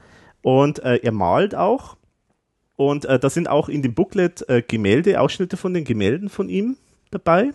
Und 0.45 0.77
äh, 0.83 0.97
er 0.97 1.11
malt 1.11 1.55
auch. 1.55 1.97
Und 2.75 3.05
äh, 3.05 3.17
da 3.17 3.31
sind 3.31 3.49
auch 3.49 3.67
in 3.67 3.81
dem 3.81 3.95
Booklet 3.95 4.47
äh, 4.47 4.61
Gemälde, 4.61 5.19
Ausschnitte 5.19 5.57
von 5.57 5.73
den 5.73 5.85
Gemälden 5.85 6.29
von 6.29 6.49
ihm 6.49 6.77
dabei. 7.09 7.49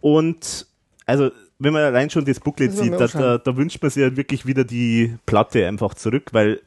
Und 0.00 0.68
also, 1.04 1.32
wenn 1.58 1.72
man 1.72 1.82
allein 1.82 2.10
schon 2.10 2.24
das 2.24 2.38
Booklet 2.38 2.70
wir 2.76 2.80
sieht, 2.80 2.92
da, 2.92 3.08
da, 3.08 3.38
da 3.38 3.56
wünscht 3.56 3.82
man 3.82 3.90
sich 3.90 4.02
ja 4.04 4.16
wirklich 4.16 4.46
wieder 4.46 4.62
die 4.62 5.16
Platte 5.26 5.66
einfach 5.66 5.94
zurück, 5.94 6.28
weil 6.30 6.60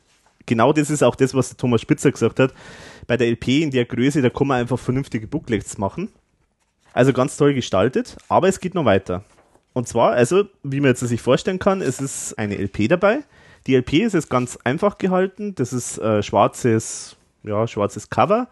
genau 0.46 0.74
das 0.74 0.90
ist 0.90 1.04
auch 1.04 1.16
das, 1.16 1.34
was 1.34 1.56
Thomas 1.56 1.80
Spitzer 1.80 2.12
gesagt 2.12 2.42
hat. 2.42 2.54
Bei 3.08 3.16
der 3.16 3.28
LP 3.28 3.48
in 3.62 3.72
der 3.72 3.86
Größe, 3.86 4.22
da 4.22 4.30
kann 4.30 4.48
man 4.48 4.60
einfach 4.60 4.78
vernünftige 4.78 5.26
Booklets 5.26 5.78
machen. 5.78 6.10
Also 6.92 7.14
ganz 7.14 7.38
toll 7.38 7.54
gestaltet, 7.54 8.18
aber 8.28 8.50
es 8.50 8.60
geht 8.60 8.76
noch 8.76 8.84
weiter. 8.84 9.24
Und 9.72 9.88
zwar, 9.88 10.12
also, 10.12 10.44
wie 10.64 10.82
man 10.82 10.90
jetzt 10.90 11.00
sich 11.00 11.22
vorstellen 11.22 11.60
kann, 11.60 11.82
es 11.82 12.02
ist 12.02 12.38
eine 12.38 12.58
LP 12.58 12.90
dabei. 12.90 13.24
Die 13.68 13.76
LP 13.76 14.06
ist 14.06 14.14
jetzt 14.14 14.30
ganz 14.30 14.58
einfach 14.64 14.98
gehalten. 14.98 15.54
Das 15.56 15.74
ist 15.74 15.98
äh, 15.98 16.24
schwarzes, 16.24 17.18
ja, 17.44 17.68
schwarzes 17.68 18.10
Cover, 18.10 18.48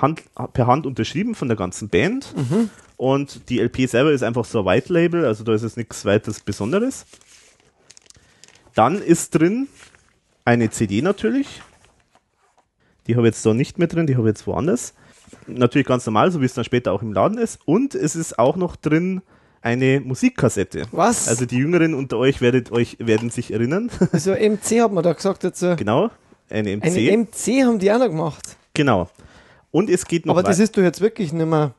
Hand, 0.00 0.22
per 0.52 0.66
Hand 0.66 0.86
unterschrieben 0.86 1.34
von 1.34 1.48
der 1.48 1.56
ganzen 1.56 1.88
Band. 1.88 2.34
Mhm. 2.36 2.70
Und 2.98 3.48
die 3.48 3.60
LP 3.60 3.88
selber 3.88 4.12
ist 4.12 4.22
einfach 4.22 4.44
so 4.44 4.60
ein 4.60 4.66
White 4.66 4.92
Label, 4.92 5.24
also 5.24 5.44
da 5.44 5.54
ist 5.54 5.62
es 5.62 5.76
nichts 5.76 6.04
weiteres 6.04 6.40
Besonderes. 6.40 7.06
Dann 8.74 9.00
ist 9.00 9.34
drin 9.34 9.68
eine 10.44 10.70
CD 10.70 11.00
natürlich. 11.00 11.62
Die 13.06 13.16
habe 13.16 13.26
ich 13.26 13.34
jetzt 13.34 13.46
da 13.46 13.54
nicht 13.54 13.78
mehr 13.78 13.88
drin, 13.88 14.06
die 14.06 14.16
habe 14.16 14.28
ich 14.28 14.32
jetzt 14.32 14.46
woanders. 14.46 14.94
Natürlich 15.46 15.86
ganz 15.86 16.04
normal, 16.04 16.30
so 16.30 16.40
wie 16.40 16.44
es 16.44 16.54
dann 16.54 16.64
später 16.64 16.92
auch 16.92 17.02
im 17.02 17.12
Laden 17.12 17.38
ist. 17.38 17.60
Und 17.64 17.94
es 17.94 18.16
ist 18.16 18.38
auch 18.38 18.56
noch 18.56 18.76
drin 18.76 19.22
eine 19.62 20.00
Musikkassette. 20.00 20.86
Was? 20.92 21.28
Also 21.28 21.46
die 21.46 21.56
Jüngeren 21.58 21.94
unter 21.94 22.18
euch 22.18 22.40
werdet 22.40 22.70
euch 22.72 22.96
werden 23.00 23.30
sich 23.30 23.52
erinnern. 23.52 23.90
Also 24.12 24.32
MC 24.32 24.80
hat 24.80 24.92
man 24.92 25.04
da 25.04 25.12
gesagt 25.12 25.44
dazu. 25.44 25.76
genau, 25.76 26.10
eine 26.50 26.76
MC. 26.76 26.84
Eine 26.84 27.16
MC 27.18 27.64
haben 27.64 27.78
die 27.78 27.90
auch 27.92 27.98
noch 27.98 28.08
gemacht. 28.08 28.56
genau. 28.74 29.08
Und 29.70 29.90
es 29.90 30.06
geht 30.06 30.24
noch 30.24 30.32
Aber 30.34 30.42
das 30.42 30.58
ist 30.58 30.76
doch 30.76 30.82
jetzt 30.82 31.00
wirklich 31.02 31.32
nicht 31.32 31.46
mehr. 31.46 31.74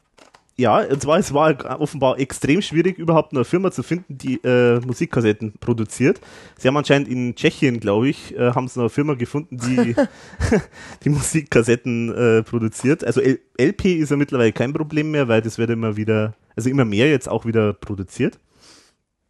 Ja, 0.58 0.80
und 0.80 1.02
zwar, 1.02 1.18
es 1.18 1.34
war 1.34 1.80
offenbar 1.80 2.20
extrem 2.20 2.62
schwierig, 2.62 2.98
überhaupt 2.98 3.34
eine 3.34 3.46
Firma 3.46 3.72
zu 3.72 3.82
finden, 3.82 4.18
die 4.18 4.44
äh, 4.44 4.82
Musikkassetten 4.86 5.54
produziert. 5.62 6.20
Sie 6.58 6.68
haben 6.68 6.76
anscheinend 6.76 7.08
in 7.08 7.34
Tschechien, 7.34 7.80
glaube 7.80 8.10
ich, 8.10 8.38
äh, 8.38 8.52
haben 8.52 8.68
sie 8.68 8.80
eine 8.82 8.90
Firma 8.90 9.14
gefunden, 9.14 9.58
die 9.58 9.96
die 11.04 11.10
Musikkassetten 11.10 12.14
äh, 12.14 12.44
produziert. 12.44 13.06
Also 13.06 13.22
L 13.22 13.40
LP 13.58 13.86
ist 14.00 14.10
ja 14.12 14.18
mittlerweile 14.18 14.52
kein 14.52 14.74
Problem 14.74 15.12
mehr, 15.12 15.30
weil 15.30 15.42
das 15.42 15.58
wird 15.58 15.70
immer 15.70 15.96
wieder, 15.96 16.34
also 16.60 16.70
immer 16.70 16.86
mehr 16.86 17.10
jetzt 17.10 17.30
auch 17.30 17.46
wieder 17.46 17.74
produziert. 17.74 18.38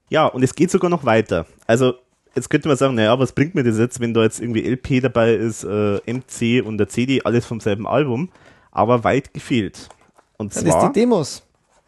Ja, 0.10 0.26
und 0.26 0.42
es 0.42 0.56
geht 0.56 0.72
sogar 0.72 0.90
noch 0.90 1.06
weiter. 1.06 1.46
Also 1.68 1.94
jetzt 2.36 2.50
könnte 2.50 2.68
man 2.68 2.78
sagen, 2.78 2.96
naja, 2.96 3.18
was 3.20 3.34
bringt 3.34 3.54
mir 3.54 3.64
das 3.64 3.78
jetzt, 3.78 4.00
wenn 4.00 4.14
da 4.14 4.24
jetzt 4.24 4.40
irgendwie 4.40 4.68
LP 4.68 5.02
dabei 5.02 5.36
ist, 5.36 5.64
äh, 5.64 6.00
MC 6.12 6.66
und 6.66 6.80
der 6.80 6.90
CD, 6.90 7.22
alles 7.24 7.46
vom 7.46 7.60
selben 7.60 7.86
Album, 7.86 8.30
aber 8.72 9.04
weit 9.04 9.34
gefehlt. 9.34 9.90
Und 10.38 10.56
Dann 10.56 10.66
zwar, 10.66 10.84
ist 10.84 10.88
die 10.88 11.00
Demos. 11.00 11.44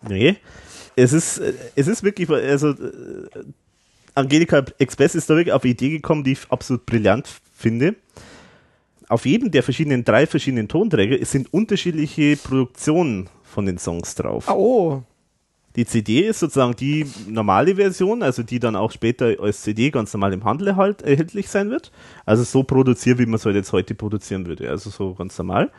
Nee. 0.08 0.38
Es 0.96 1.14
ist, 1.14 1.42
es 1.76 1.88
ist 1.88 2.04
wirklich, 2.04 2.30
also 2.30 2.70
äh, 2.70 3.28
Angelika 4.14 4.64
Express 4.78 5.16
ist 5.16 5.30
da 5.30 5.36
wirklich 5.36 5.54
auf 5.54 5.64
eine 5.64 5.72
Idee 5.72 5.90
gekommen, 5.90 6.24
die 6.24 6.34
ich 6.34 6.52
absolut 6.52 6.86
brillant 6.86 7.28
finde. 7.56 7.96
Auf 9.08 9.26
jedem 9.26 9.52
der 9.52 9.64
verschiedenen, 9.64 10.04
drei 10.04 10.28
verschiedenen 10.28 10.68
Tonträger 10.68 11.20
es 11.20 11.32
sind 11.32 11.52
unterschiedliche 11.54 12.38
Produktionen 12.38 13.30
von 13.44 13.66
den 13.66 13.78
Songs 13.78 14.16
drauf. 14.16 14.50
Oh. 14.50 15.04
Die 15.76 15.86
CD 15.86 16.22
ist 16.22 16.40
sozusagen 16.40 16.76
die 16.76 17.06
normale 17.28 17.76
Version, 17.76 18.24
also 18.24 18.44
die 18.44 18.60
dann 18.60 18.76
auch 18.76 18.92
später 18.92 19.36
als 19.40 19.62
CD 19.62 19.90
ganz 19.90 20.14
normal 20.14 20.34
im 20.34 20.44
Handel 20.44 20.70
erhalt, 20.70 21.02
erhältlich 21.02 21.50
sein 21.50 21.70
wird. 21.70 21.92
Also 22.26 22.44
so 22.44 22.64
produziert, 22.64 23.20
wie 23.20 23.26
man 23.26 23.36
es 23.36 23.46
halt 23.46 23.56
jetzt 23.56 23.72
heute 23.72 23.96
produzieren 23.96 24.46
würde. 24.46 24.70
Also 24.70 24.90
so 24.90 25.14
ganz 25.14 25.38
normal. 25.38 25.72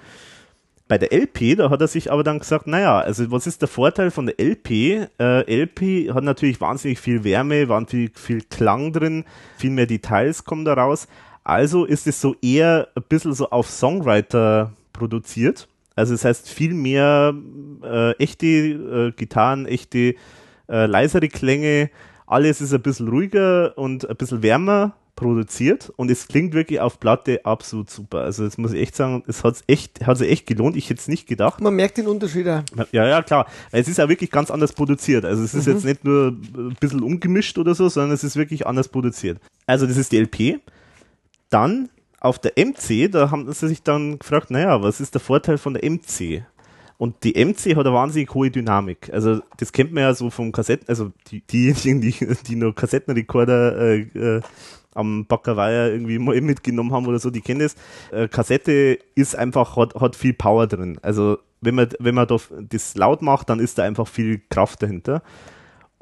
Bei 0.88 0.98
der 0.98 1.12
LP, 1.12 1.56
da 1.56 1.70
hat 1.70 1.80
er 1.80 1.88
sich 1.88 2.10
aber 2.10 2.22
dann 2.22 2.38
gesagt, 2.38 2.66
naja, 2.66 2.98
also 3.00 3.30
was 3.30 3.46
ist 3.46 3.60
der 3.62 3.68
Vorteil 3.68 4.10
von 4.10 4.26
der 4.26 4.38
LP? 4.40 5.08
Äh, 5.18 5.62
LP 5.62 6.12
hat 6.12 6.24
natürlich 6.24 6.60
wahnsinnig 6.60 6.98
viel 6.98 7.24
Wärme, 7.24 7.68
wahnsinnig 7.68 8.18
viel 8.18 8.42
Klang 8.42 8.92
drin, 8.92 9.24
viel 9.56 9.70
mehr 9.70 9.86
Details 9.86 10.44
kommen 10.44 10.64
da 10.64 10.74
raus. 10.74 11.06
Also 11.44 11.84
ist 11.84 12.06
es 12.06 12.20
so 12.20 12.34
eher 12.40 12.88
ein 12.94 13.04
bisschen 13.08 13.34
so 13.34 13.50
auf 13.50 13.68
Songwriter 13.70 14.72
produziert. 14.92 15.68
Also 16.02 16.14
das 16.14 16.24
heißt 16.24 16.48
viel 16.48 16.74
mehr 16.74 17.32
äh, 17.84 18.10
echte 18.18 18.46
äh, 18.46 19.12
Gitarren, 19.12 19.66
echte 19.66 20.16
äh, 20.68 20.86
leisere 20.86 21.28
Klänge. 21.28 21.90
Alles 22.26 22.60
ist 22.60 22.74
ein 22.74 22.82
bisschen 22.82 23.06
ruhiger 23.06 23.78
und 23.78 24.08
ein 24.10 24.16
bisschen 24.16 24.42
wärmer 24.42 24.96
produziert 25.14 25.92
und 25.94 26.10
es 26.10 26.26
klingt 26.26 26.54
wirklich 26.54 26.80
auf 26.80 26.98
Platte 26.98 27.44
absolut 27.44 27.88
super. 27.88 28.22
Also 28.22 28.44
das 28.44 28.58
muss 28.58 28.72
ich 28.72 28.80
echt 28.80 28.96
sagen, 28.96 29.22
es 29.28 29.44
hat 29.44 29.62
echt, 29.68 30.04
hat 30.04 30.18
sich 30.18 30.28
echt 30.28 30.46
gelohnt. 30.48 30.74
Ich 30.76 30.90
hätte 30.90 30.98
es 31.00 31.06
nicht 31.06 31.28
gedacht. 31.28 31.60
Man 31.60 31.76
merkt 31.76 31.98
den 31.98 32.08
Unterschied 32.08 32.48
auch. 32.48 32.62
Ja, 32.90 33.06
ja, 33.06 33.22
klar. 33.22 33.46
Es 33.70 33.86
ist 33.86 34.00
auch 34.00 34.08
wirklich 34.08 34.30
ganz 34.32 34.50
anders 34.50 34.72
produziert. 34.72 35.24
Also 35.24 35.44
es 35.44 35.54
ist 35.54 35.68
Mhm. 35.68 35.72
jetzt 35.74 35.84
nicht 35.84 36.04
nur 36.04 36.28
ein 36.56 36.76
bisschen 36.80 37.02
umgemischt 37.04 37.58
oder 37.58 37.76
so, 37.76 37.88
sondern 37.88 38.10
es 38.12 38.24
ist 38.24 38.34
wirklich 38.34 38.66
anders 38.66 38.88
produziert. 38.88 39.38
Also 39.66 39.86
das 39.86 39.96
ist 39.96 40.10
die 40.10 40.18
LP. 40.18 40.58
Dann 41.50 41.90
auf 42.22 42.38
der 42.38 42.52
MC, 42.56 43.10
da 43.10 43.30
haben 43.30 43.52
sie 43.52 43.68
sich 43.68 43.82
dann 43.82 44.18
gefragt, 44.18 44.50
naja, 44.50 44.80
was 44.82 45.00
ist 45.00 45.14
der 45.14 45.20
Vorteil 45.20 45.58
von 45.58 45.74
der 45.74 45.90
MC? 45.90 46.44
Und 46.96 47.24
die 47.24 47.32
MC 47.32 47.74
hat 47.74 47.84
eine 47.84 47.94
wahnsinnig 47.94 48.32
hohe 48.32 48.50
Dynamik. 48.50 49.10
Also 49.12 49.40
das 49.56 49.72
kennt 49.72 49.92
man 49.92 50.04
ja 50.04 50.14
so 50.14 50.30
vom 50.30 50.52
Kassetten, 50.52 50.88
also 50.88 51.10
die, 51.28 51.40
diejenigen, 51.40 52.00
die, 52.00 52.14
die 52.46 52.54
noch 52.54 52.74
Kassettenrekorder 52.74 53.76
äh, 53.76 54.00
äh, 54.36 54.40
am 54.94 55.26
Backerweier 55.26 55.90
irgendwie 55.90 56.18
mal 56.20 56.40
mitgenommen 56.40 56.92
haben 56.92 57.06
oder 57.06 57.18
so, 57.18 57.30
die 57.30 57.40
kennen 57.40 57.60
das. 57.60 57.74
Äh, 58.12 58.28
Kassette 58.28 58.98
ist 59.16 59.34
einfach, 59.34 59.76
hat, 59.76 59.96
hat 59.96 60.14
viel 60.14 60.34
Power 60.34 60.68
drin. 60.68 60.98
Also 61.02 61.38
wenn 61.60 61.74
man, 61.74 61.88
wenn 61.98 62.14
man 62.14 62.28
da 62.28 62.36
das 62.68 62.94
laut 62.94 63.20
macht, 63.20 63.48
dann 63.48 63.58
ist 63.58 63.78
da 63.78 63.82
einfach 63.82 64.06
viel 64.06 64.40
Kraft 64.48 64.82
dahinter. 64.82 65.22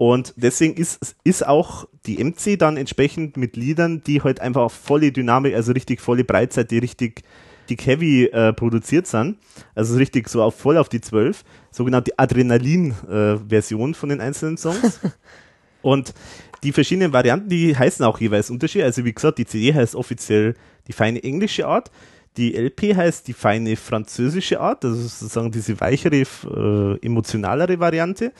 Und 0.01 0.33
deswegen 0.37 0.81
ist, 0.81 1.15
ist 1.25 1.47
auch 1.47 1.87
die 2.07 2.25
MC 2.25 2.59
dann 2.59 2.79
entsprechend 2.79 3.37
mit 3.37 3.55
Liedern, 3.55 4.03
die 4.03 4.23
halt 4.23 4.41
einfach 4.41 4.63
auf 4.63 4.73
volle 4.73 5.13
Dynamik, 5.13 5.55
also 5.55 5.73
richtig 5.73 6.01
volle 6.01 6.25
Breitseite, 6.25 6.81
richtig 6.81 7.23
dick 7.69 7.85
heavy 7.85 8.25
äh, 8.25 8.55
produziert 8.55 9.07
sind. 9.07 9.37
Also 9.75 9.97
richtig 9.97 10.31
so 10.31 10.43
auf 10.43 10.59
voll 10.59 10.79
auf 10.79 10.89
die 10.89 11.03
12. 11.03 11.45
Sogenannte 11.71 12.13
Adrenalin-Version 12.17 13.93
von 13.93 14.09
den 14.09 14.23
einzelnen 14.23 14.57
Songs. 14.57 15.01
Und 15.83 16.15
die 16.63 16.73
verschiedenen 16.73 17.13
Varianten, 17.13 17.51
die 17.51 17.77
heißen 17.77 18.03
auch 18.07 18.19
jeweils 18.21 18.49
unterschiedlich. 18.49 18.87
Also 18.87 19.05
wie 19.05 19.13
gesagt, 19.13 19.37
die 19.37 19.45
CD 19.45 19.75
heißt 19.75 19.95
offiziell 19.95 20.55
die 20.89 20.95
feine 20.95 21.23
englische 21.23 21.67
Art. 21.67 21.91
Die 22.39 22.57
LP 22.57 22.97
heißt 22.97 23.29
die 23.29 23.33
feine 23.35 23.77
französische 23.77 24.61
Art, 24.61 24.85
also 24.85 24.97
sozusagen 24.97 25.51
diese 25.51 25.79
weichere, 25.81 26.15
äh, 26.17 27.05
emotionalere 27.05 27.79
Variante. 27.81 28.33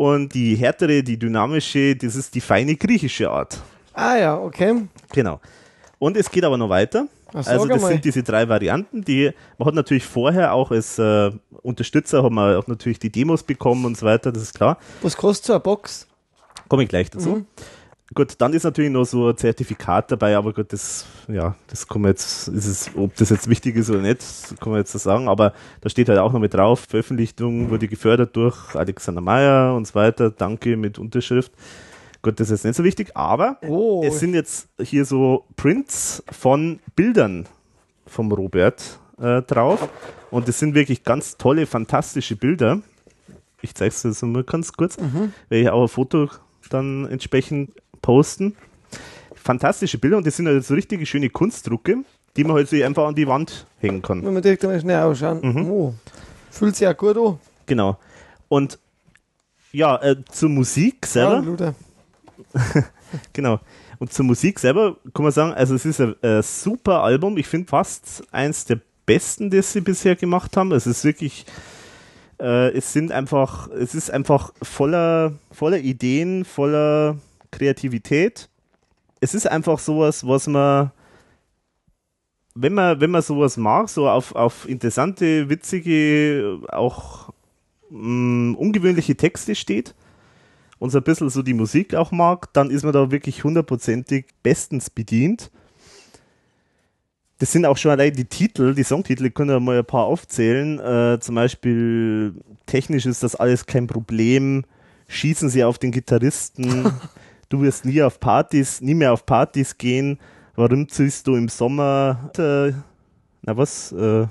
Und 0.00 0.32
die 0.32 0.56
härtere, 0.56 1.02
die 1.02 1.18
dynamische, 1.18 1.94
das 1.94 2.16
ist 2.16 2.34
die 2.34 2.40
feine 2.40 2.74
griechische 2.74 3.30
Art. 3.30 3.58
Ah 3.92 4.16
ja, 4.16 4.38
okay. 4.38 4.88
Genau. 5.12 5.40
Und 5.98 6.16
es 6.16 6.30
geht 6.30 6.42
aber 6.42 6.56
noch 6.56 6.70
weiter. 6.70 7.06
Ach, 7.34 7.46
also 7.46 7.66
das 7.66 7.86
sind 7.86 8.02
diese 8.02 8.22
drei 8.22 8.48
Varianten, 8.48 9.04
die 9.04 9.30
man 9.58 9.68
hat 9.68 9.74
natürlich 9.74 10.06
vorher 10.06 10.54
auch 10.54 10.70
als 10.70 10.98
äh, 10.98 11.30
Unterstützer 11.60 12.22
hat 12.22 12.32
man 12.32 12.56
auch 12.56 12.66
natürlich 12.66 12.98
die 12.98 13.12
Demos 13.12 13.42
bekommen 13.42 13.84
und 13.84 13.98
so 13.98 14.06
weiter, 14.06 14.32
das 14.32 14.44
ist 14.44 14.54
klar. 14.54 14.78
Was 15.02 15.18
kostet 15.18 15.44
so 15.44 15.52
eine 15.52 15.60
Box? 15.60 16.06
Komme 16.70 16.84
ich 16.84 16.88
gleich 16.88 17.10
dazu. 17.10 17.28
Mhm. 17.28 17.46
Gut, 18.12 18.34
dann 18.38 18.52
ist 18.54 18.64
natürlich 18.64 18.90
noch 18.90 19.04
so 19.04 19.28
ein 19.28 19.36
Zertifikat 19.36 20.10
dabei, 20.10 20.36
aber 20.36 20.52
gut, 20.52 20.72
das, 20.72 21.06
ja, 21.28 21.54
das 21.68 21.86
kann 21.86 22.02
man 22.02 22.10
jetzt, 22.10 22.48
ist 22.48 22.66
es, 22.66 22.90
ob 22.96 23.14
das 23.14 23.30
jetzt 23.30 23.48
wichtig 23.48 23.76
ist 23.76 23.88
oder 23.88 24.00
nicht, 24.00 24.20
kann 24.60 24.70
man 24.72 24.80
jetzt 24.80 24.90
so 24.90 24.98
sagen, 24.98 25.28
aber 25.28 25.52
da 25.80 25.88
steht 25.88 26.08
halt 26.08 26.18
auch 26.18 26.32
noch 26.32 26.40
mit 26.40 26.52
drauf, 26.52 26.86
Veröffentlichung 26.88 27.70
wurde 27.70 27.86
gefördert 27.86 28.34
durch 28.34 28.74
Alexander 28.74 29.20
Meyer 29.20 29.76
und 29.76 29.86
so 29.86 29.94
weiter, 29.94 30.30
danke 30.30 30.76
mit 30.76 30.98
Unterschrift. 30.98 31.52
Gut, 32.20 32.40
das 32.40 32.48
ist 32.50 32.58
jetzt 32.58 32.64
nicht 32.64 32.76
so 32.76 32.82
wichtig, 32.84 33.16
aber 33.16 33.58
Oh. 33.68 34.02
es 34.04 34.18
sind 34.18 34.34
jetzt 34.34 34.68
hier 34.82 35.04
so 35.04 35.44
Prints 35.56 36.22
von 36.32 36.80
Bildern 36.96 37.46
vom 38.06 38.32
Robert 38.32 38.98
äh, 39.22 39.40
drauf 39.42 39.88
und 40.32 40.48
das 40.48 40.58
sind 40.58 40.74
wirklich 40.74 41.04
ganz 41.04 41.36
tolle, 41.36 41.64
fantastische 41.64 42.34
Bilder. 42.34 42.80
Ich 43.62 43.72
zeige 43.76 43.90
es 43.94 44.02
jetzt 44.02 44.22
mal 44.22 44.42
ganz 44.42 44.72
kurz, 44.72 44.98
Mhm. 44.98 45.32
werde 45.48 45.62
ich 45.62 45.70
auch 45.70 45.82
ein 45.82 45.88
Foto 45.88 46.28
dann 46.70 47.06
entsprechend 47.06 47.70
posten. 48.02 48.56
Fantastische 49.34 49.98
Bilder 49.98 50.18
und 50.18 50.26
das 50.26 50.36
sind 50.36 50.46
halt 50.46 50.64
so 50.64 50.74
richtige 50.74 51.06
schöne 51.06 51.30
Kunstdrucke, 51.30 52.04
die 52.36 52.44
man 52.44 52.56
halt 52.56 52.68
so 52.68 52.82
einfach 52.82 53.06
an 53.06 53.14
die 53.14 53.26
Wand 53.26 53.66
hängen 53.78 54.02
kann. 54.02 54.24
Wenn 54.24 54.34
wir 54.34 54.40
direkt 54.40 54.64
einmal 54.64 54.80
schnell 54.80 55.02
ausschauen. 55.02 55.40
Mhm. 55.42 55.70
Oh. 55.70 55.94
Fühlt 56.50 56.76
sich 56.76 56.84
ja 56.84 56.92
gut 56.92 57.16
an. 57.16 57.38
Genau. 57.66 57.98
Und 58.48 58.78
ja, 59.72 59.96
äh, 60.02 60.16
zur 60.30 60.48
Musik 60.48 61.06
selber. 61.06 61.44
Ja, 61.58 61.74
genau. 63.32 63.60
Und 63.98 64.12
zur 64.12 64.24
Musik 64.24 64.58
selber 64.58 64.96
kann 65.14 65.24
man 65.24 65.32
sagen, 65.32 65.52
also 65.52 65.74
es 65.74 65.84
ist 65.84 66.00
ein, 66.00 66.14
ein 66.22 66.42
super 66.42 67.02
Album. 67.02 67.36
Ich 67.36 67.46
finde 67.46 67.68
fast 67.68 68.22
eins 68.32 68.64
der 68.64 68.80
besten, 69.06 69.50
das 69.50 69.72
sie 69.72 69.80
bisher 69.80 70.16
gemacht 70.16 70.56
haben. 70.56 70.72
Es 70.72 70.86
ist 70.86 71.04
wirklich, 71.04 71.44
äh, 72.40 72.70
es 72.70 72.92
sind 72.92 73.12
einfach, 73.12 73.68
es 73.68 73.94
ist 73.94 74.10
einfach 74.10 74.52
voller, 74.62 75.34
voller 75.52 75.78
Ideen, 75.78 76.44
voller 76.44 77.16
Kreativität. 77.50 78.48
Es 79.20 79.34
ist 79.34 79.46
einfach 79.46 79.78
sowas, 79.78 80.26
was 80.26 80.46
man, 80.46 80.92
wenn 82.54 82.74
man, 82.74 83.00
wenn 83.00 83.10
man 83.10 83.22
sowas 83.22 83.56
mag, 83.56 83.88
so 83.88 84.08
auf, 84.08 84.34
auf 84.34 84.68
interessante, 84.68 85.48
witzige, 85.48 86.60
auch 86.68 87.32
mh, 87.90 88.56
ungewöhnliche 88.56 89.16
Texte 89.16 89.54
steht 89.54 89.94
und 90.78 90.90
so 90.90 90.98
ein 90.98 91.04
bisschen 91.04 91.30
so 91.30 91.42
die 91.42 91.54
Musik 91.54 91.94
auch 91.94 92.12
mag, 92.12 92.52
dann 92.54 92.70
ist 92.70 92.84
man 92.84 92.92
da 92.92 93.10
wirklich 93.10 93.44
hundertprozentig 93.44 94.26
bestens 94.42 94.90
bedient. 94.90 95.50
Das 97.38 97.52
sind 97.52 97.64
auch 97.64 97.78
schon 97.78 97.90
allein 97.90 98.12
die 98.12 98.26
Titel, 98.26 98.74
die 98.74 98.82
Songtitel, 98.82 99.30
kann 99.30 99.48
ja 99.48 99.58
mal 99.60 99.78
ein 99.78 99.84
paar 99.84 100.04
aufzählen. 100.04 100.78
Äh, 100.78 101.20
zum 101.20 101.34
Beispiel, 101.36 102.34
technisch 102.66 103.06
ist 103.06 103.22
das 103.22 103.34
alles 103.34 103.64
kein 103.64 103.86
Problem. 103.86 104.64
Schießen 105.08 105.48
sie 105.48 105.64
auf 105.64 105.78
den 105.78 105.90
Gitarristen. 105.90 106.92
du 107.50 107.60
wirst 107.60 107.84
nie 107.84 108.02
auf 108.02 108.18
Partys, 108.18 108.80
nie 108.80 108.94
mehr 108.94 109.12
auf 109.12 109.26
Partys 109.26 109.76
gehen. 109.76 110.18
Warum 110.56 110.88
ziehst 110.88 111.26
du 111.26 111.36
im 111.36 111.48
Sommer, 111.48 112.30
äh, 112.38 112.72
na 113.42 113.56
was, 113.56 113.92
äh, 113.92 114.26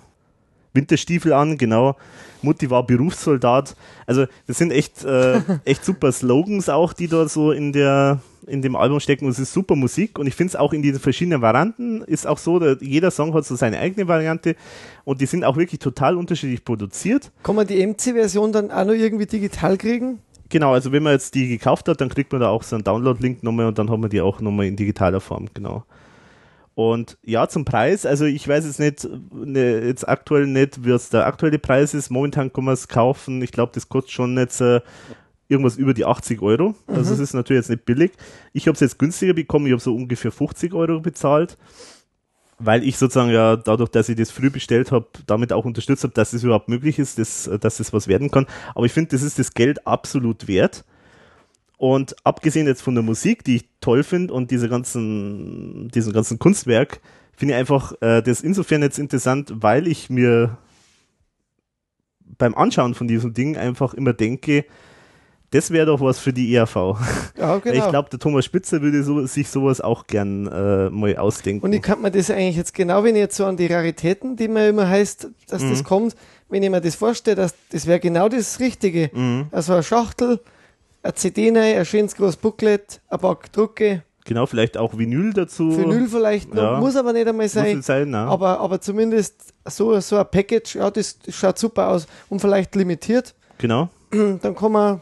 Winterstiefel 0.74 1.34
an, 1.34 1.58
genau. 1.58 1.96
Mutti 2.42 2.70
war 2.70 2.86
Berufssoldat. 2.86 3.76
Also 4.06 4.26
das 4.48 4.58
sind 4.58 4.72
echt, 4.72 5.04
äh, 5.04 5.42
echt 5.66 5.84
super 5.84 6.12
Slogans 6.12 6.70
auch, 6.70 6.94
die 6.94 7.08
da 7.08 7.28
so 7.28 7.52
in 7.52 7.74
der 7.74 8.22
in 8.48 8.62
dem 8.62 8.76
Album 8.76 9.00
stecken. 9.00 9.26
Und 9.26 9.32
es 9.32 9.40
ist 9.40 9.54
super 9.54 9.76
Musik 9.76 10.18
und 10.18 10.28
ich 10.28 10.36
finde 10.36 10.52
es 10.52 10.56
auch 10.56 10.74
in 10.74 10.82
diesen 10.82 11.00
verschiedenen 11.00 11.42
Varianten 11.42 12.02
ist 12.02 12.26
auch 12.26 12.38
so, 12.38 12.60
dass 12.60 12.78
jeder 12.82 13.12
Song 13.12 13.34
hat 13.34 13.46
so 13.46 13.56
seine 13.56 13.80
eigene 13.80 14.08
Variante 14.08 14.56
und 15.04 15.22
die 15.22 15.26
sind 15.26 15.44
auch 15.44 15.58
wirklich 15.58 15.80
total 15.80 16.16
unterschiedlich 16.16 16.64
produziert. 16.64 17.32
Kann 17.44 17.56
man 17.56 17.68
die 17.68 17.86
MC-Version 17.86 18.52
dann 18.52 18.72
auch 18.72 18.86
noch 18.86 18.94
irgendwie 18.94 19.26
digital 19.26 19.78
kriegen? 19.78 20.20
Genau, 20.50 20.74
also 20.74 20.92
wenn 20.92 21.04
man 21.04 21.14
jetzt 21.14 21.36
die 21.36 21.48
gekauft 21.48 21.88
hat, 21.88 22.02
dann 22.02 22.10
kriegt 22.10 22.32
man 22.32 22.42
da 22.42 22.50
auch 22.50 22.64
so 22.64 22.76
einen 22.76 22.84
Download-Link 22.84 23.44
nochmal 23.44 23.68
und 23.68 23.78
dann 23.78 23.90
hat 23.90 24.00
man 24.00 24.10
die 24.10 24.22
auch 24.22 24.42
nochmal 24.42 24.66
in 24.66 24.76
digitaler 24.76 25.22
Form, 25.22 25.48
genau. 25.54 25.84
Und 26.76 27.18
ja, 27.24 27.48
zum 27.50 27.66
Preis, 27.66 28.06
also 28.06 28.26
ich 28.26 28.48
weiß 28.48 28.66
jetzt 28.66 28.80
nicht, 28.80 29.08
ne, 29.34 29.82
jetzt 29.86 30.08
aktuell 30.08 30.48
nicht, 30.48 30.88
was 30.88 31.10
der 31.10 31.26
aktuelle 31.28 31.60
Preis 31.60 31.94
ist. 31.94 32.10
Momentan 32.10 32.54
kann 32.54 32.64
man 32.64 32.74
es 32.74 32.88
kaufen. 32.88 33.42
Ich 33.42 33.52
glaube, 33.52 33.74
das 33.76 33.90
kostet 33.90 34.12
schon 34.14 34.38
jetzt 34.38 34.62
äh, 34.62 34.80
irgendwas 35.50 35.76
über 35.76 35.94
die 35.94 36.06
80 36.06 36.42
Euro. 36.42 36.76
Also 36.88 37.10
Mhm. 37.10 37.16
es 37.16 37.20
ist 37.20 37.34
natürlich 37.34 37.60
jetzt 37.64 37.70
nicht 37.70 37.84
billig. 37.86 38.14
Ich 38.54 38.66
habe 38.68 38.76
es 38.76 38.80
jetzt 38.80 38.98
günstiger 38.98 39.34
bekommen. 39.34 39.66
Ich 39.66 39.74
habe 39.74 39.82
so 39.82 39.94
ungefähr 39.94 40.32
50 40.32 40.74
Euro 40.74 41.02
bezahlt, 41.02 41.58
weil 42.60 42.84
ich 42.84 42.98
sozusagen 42.98 43.32
ja 43.32 43.56
dadurch, 43.56 43.90
dass 43.90 44.10
ich 44.10 44.18
das 44.18 44.32
früh 44.32 44.50
bestellt 44.50 44.92
habe, 44.92 45.08
damit 45.26 45.54
auch 45.54 45.66
unterstützt 45.66 46.04
habe, 46.04 46.14
dass 46.14 46.34
es 46.34 46.44
überhaupt 46.44 46.70
möglich 46.70 47.00
ist, 47.00 47.18
dass, 47.18 47.50
dass 47.60 47.78
das 47.78 47.94
was 47.94 48.08
werden 48.08 48.30
kann. 48.30 48.46
Aber 48.76 48.86
ich 48.86 48.92
finde, 48.92 49.12
das 49.12 49.22
ist 49.22 49.40
das 49.40 49.54
Geld 49.54 49.88
absolut 49.88 50.48
wert. 50.48 50.84
Und 51.78 52.16
abgesehen 52.26 52.68
jetzt 52.68 52.82
von 52.82 52.94
der 52.94 53.04
Musik, 53.04 53.46
die 53.46 53.56
ich 53.56 53.70
toll 53.80 54.04
finde 54.04 54.34
und 54.34 54.52
diese 54.52 54.68
ganzen, 54.68 55.88
diesen 55.90 56.12
ganzen 56.12 56.38
Kunstwerk, 56.38 57.00
finde 57.38 57.54
ich 57.54 57.60
einfach 57.60 57.94
äh, 58.02 58.22
das 58.22 58.42
insofern 58.42 58.82
jetzt 58.82 59.00
interessant, 59.00 59.54
weil 59.56 59.88
ich 59.88 60.10
mir 60.10 60.58
beim 62.38 62.54
Anschauen 62.54 62.96
von 62.96 63.08
diesem 63.08 63.34
Ding 63.34 63.56
einfach 63.56 63.94
immer 63.94 64.12
denke, 64.12 64.66
das 65.52 65.72
wäre 65.72 65.86
doch 65.88 66.00
was 66.02 66.20
für 66.20 66.32
die 66.34 66.54
ERV. 66.56 66.76
Ja, 67.38 67.58
genau. 67.64 67.76
Ich 67.86 67.90
glaube, 67.90 68.10
der 68.10 68.20
Thomas 68.20 68.46
Spitzer 68.46 68.82
würde 68.82 69.04
so, 69.04 69.26
sich 69.26 69.50
sowas 69.50 69.82
auch 69.82 70.06
gern 70.08 70.48
äh, 70.48 70.90
mal 70.90 71.18
ausdenken. 71.18 71.66
Und 71.66 71.74
ich 71.74 71.82
kann 71.82 72.02
mir 72.02 72.12
das 72.12 72.30
eigentlich 72.30 72.56
jetzt 72.58 72.74
genau, 72.74 73.04
wenn 73.04 73.16
ich 73.16 73.22
jetzt 73.22 73.36
so 73.38 73.46
an 73.46 73.58
die 73.58 73.68
Raritäten, 73.68 74.36
die 74.36 74.48
man 74.48 74.70
immer 74.70 74.88
heißt, 74.88 75.28
dass 75.48 75.62
das 75.62 75.80
Mhm. 75.80 75.84
kommt, 75.84 76.16
wenn 76.50 76.64
ich 76.64 76.70
mir 76.70 76.82
das 76.82 76.96
vorstelle, 76.96 77.36
dass, 77.36 77.56
das 77.72 77.86
wäre 77.88 78.00
genau 78.00 78.30
das 78.30 78.60
Richtige. 78.60 79.10
Mhm. 79.14 79.48
Also 79.52 79.74
eine 79.74 79.84
Schachtel, 79.84 80.40
eine 81.04 81.14
CD 81.16 81.50
rein, 81.50 81.78
ein 81.78 81.86
schönes 81.86 82.16
großes 82.16 82.38
Booklet, 82.38 83.02
ein 83.10 83.20
paar 83.20 83.38
Drucke, 83.52 84.04
Genau, 84.26 84.46
vielleicht 84.46 84.78
auch 84.78 84.96
Vinyl 84.96 85.34
dazu. 85.34 85.76
Vinyl 85.76 86.08
vielleicht 86.08 86.54
noch, 86.54 86.62
Ja. 86.62 86.80
muss 86.80 86.96
aber 86.96 87.14
nicht 87.14 87.28
einmal 87.28 87.50
sein. 87.50 87.78
nicht 87.78 87.86
sein, 87.86 88.12
nein. 88.12 88.28
aber, 88.28 88.60
aber 88.60 88.80
zumindest 88.80 89.56
so, 89.66 90.00
so 90.02 90.18
ein 90.18 90.26
Package, 90.30 90.76
ja, 90.76 90.92
das, 90.92 91.18
das 91.18 91.34
schaut 91.34 91.58
super 91.58 91.88
aus 91.88 92.06
und 92.30 92.40
vielleicht 92.40 92.76
limitiert. 92.76 93.34
Genau. 93.58 93.90
Dann 94.12 94.56
kann 94.56 94.72
man, 94.72 95.02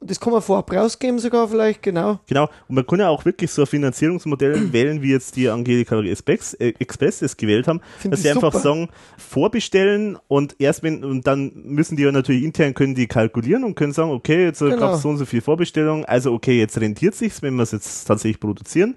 das 0.00 0.20
kann 0.20 0.32
man 0.32 0.42
vorab 0.42 0.72
rausgeben 0.72 1.18
sogar 1.18 1.48
vielleicht, 1.48 1.82
genau. 1.82 2.20
Genau, 2.28 2.44
und 2.68 2.74
man 2.76 2.86
kann 2.86 3.00
ja 3.00 3.08
auch 3.08 3.24
wirklich 3.24 3.50
so 3.50 3.62
ein 3.62 3.66
Finanzierungsmodell 3.66 4.72
wählen, 4.72 5.02
wie 5.02 5.10
jetzt 5.10 5.34
die 5.36 5.48
Angelika 5.48 6.00
Express, 6.00 6.54
äh, 6.54 6.72
Express 6.78 7.18
das 7.18 7.36
gewählt 7.36 7.66
haben, 7.66 7.80
Find 7.98 8.14
dass 8.14 8.22
sie 8.22 8.30
einfach 8.30 8.52
super. 8.52 8.62
sagen, 8.62 8.88
vorbestellen 9.16 10.16
und 10.28 10.56
erst 10.58 10.82
wenn, 10.82 11.04
und 11.04 11.26
dann 11.26 11.52
müssen 11.54 11.96
die 11.96 12.04
ja 12.04 12.12
natürlich 12.12 12.44
intern 12.44 12.74
können 12.74 12.94
die 12.94 13.06
kalkulieren 13.06 13.64
und 13.64 13.74
können 13.74 13.92
sagen, 13.92 14.10
okay, 14.10 14.44
jetzt 14.44 14.60
Genau. 14.60 14.76
gab 14.76 14.94
es 14.94 15.02
so 15.02 15.08
und 15.08 15.16
so 15.18 15.24
viel 15.24 15.40
Vorbestellung, 15.40 16.04
also 16.04 16.32
okay, 16.32 16.58
jetzt 16.58 16.80
rentiert 16.80 17.14
sich's, 17.14 17.42
wenn 17.42 17.54
wir 17.56 17.62
es 17.62 17.72
jetzt 17.72 18.04
tatsächlich 18.04 18.40
produzieren. 18.40 18.96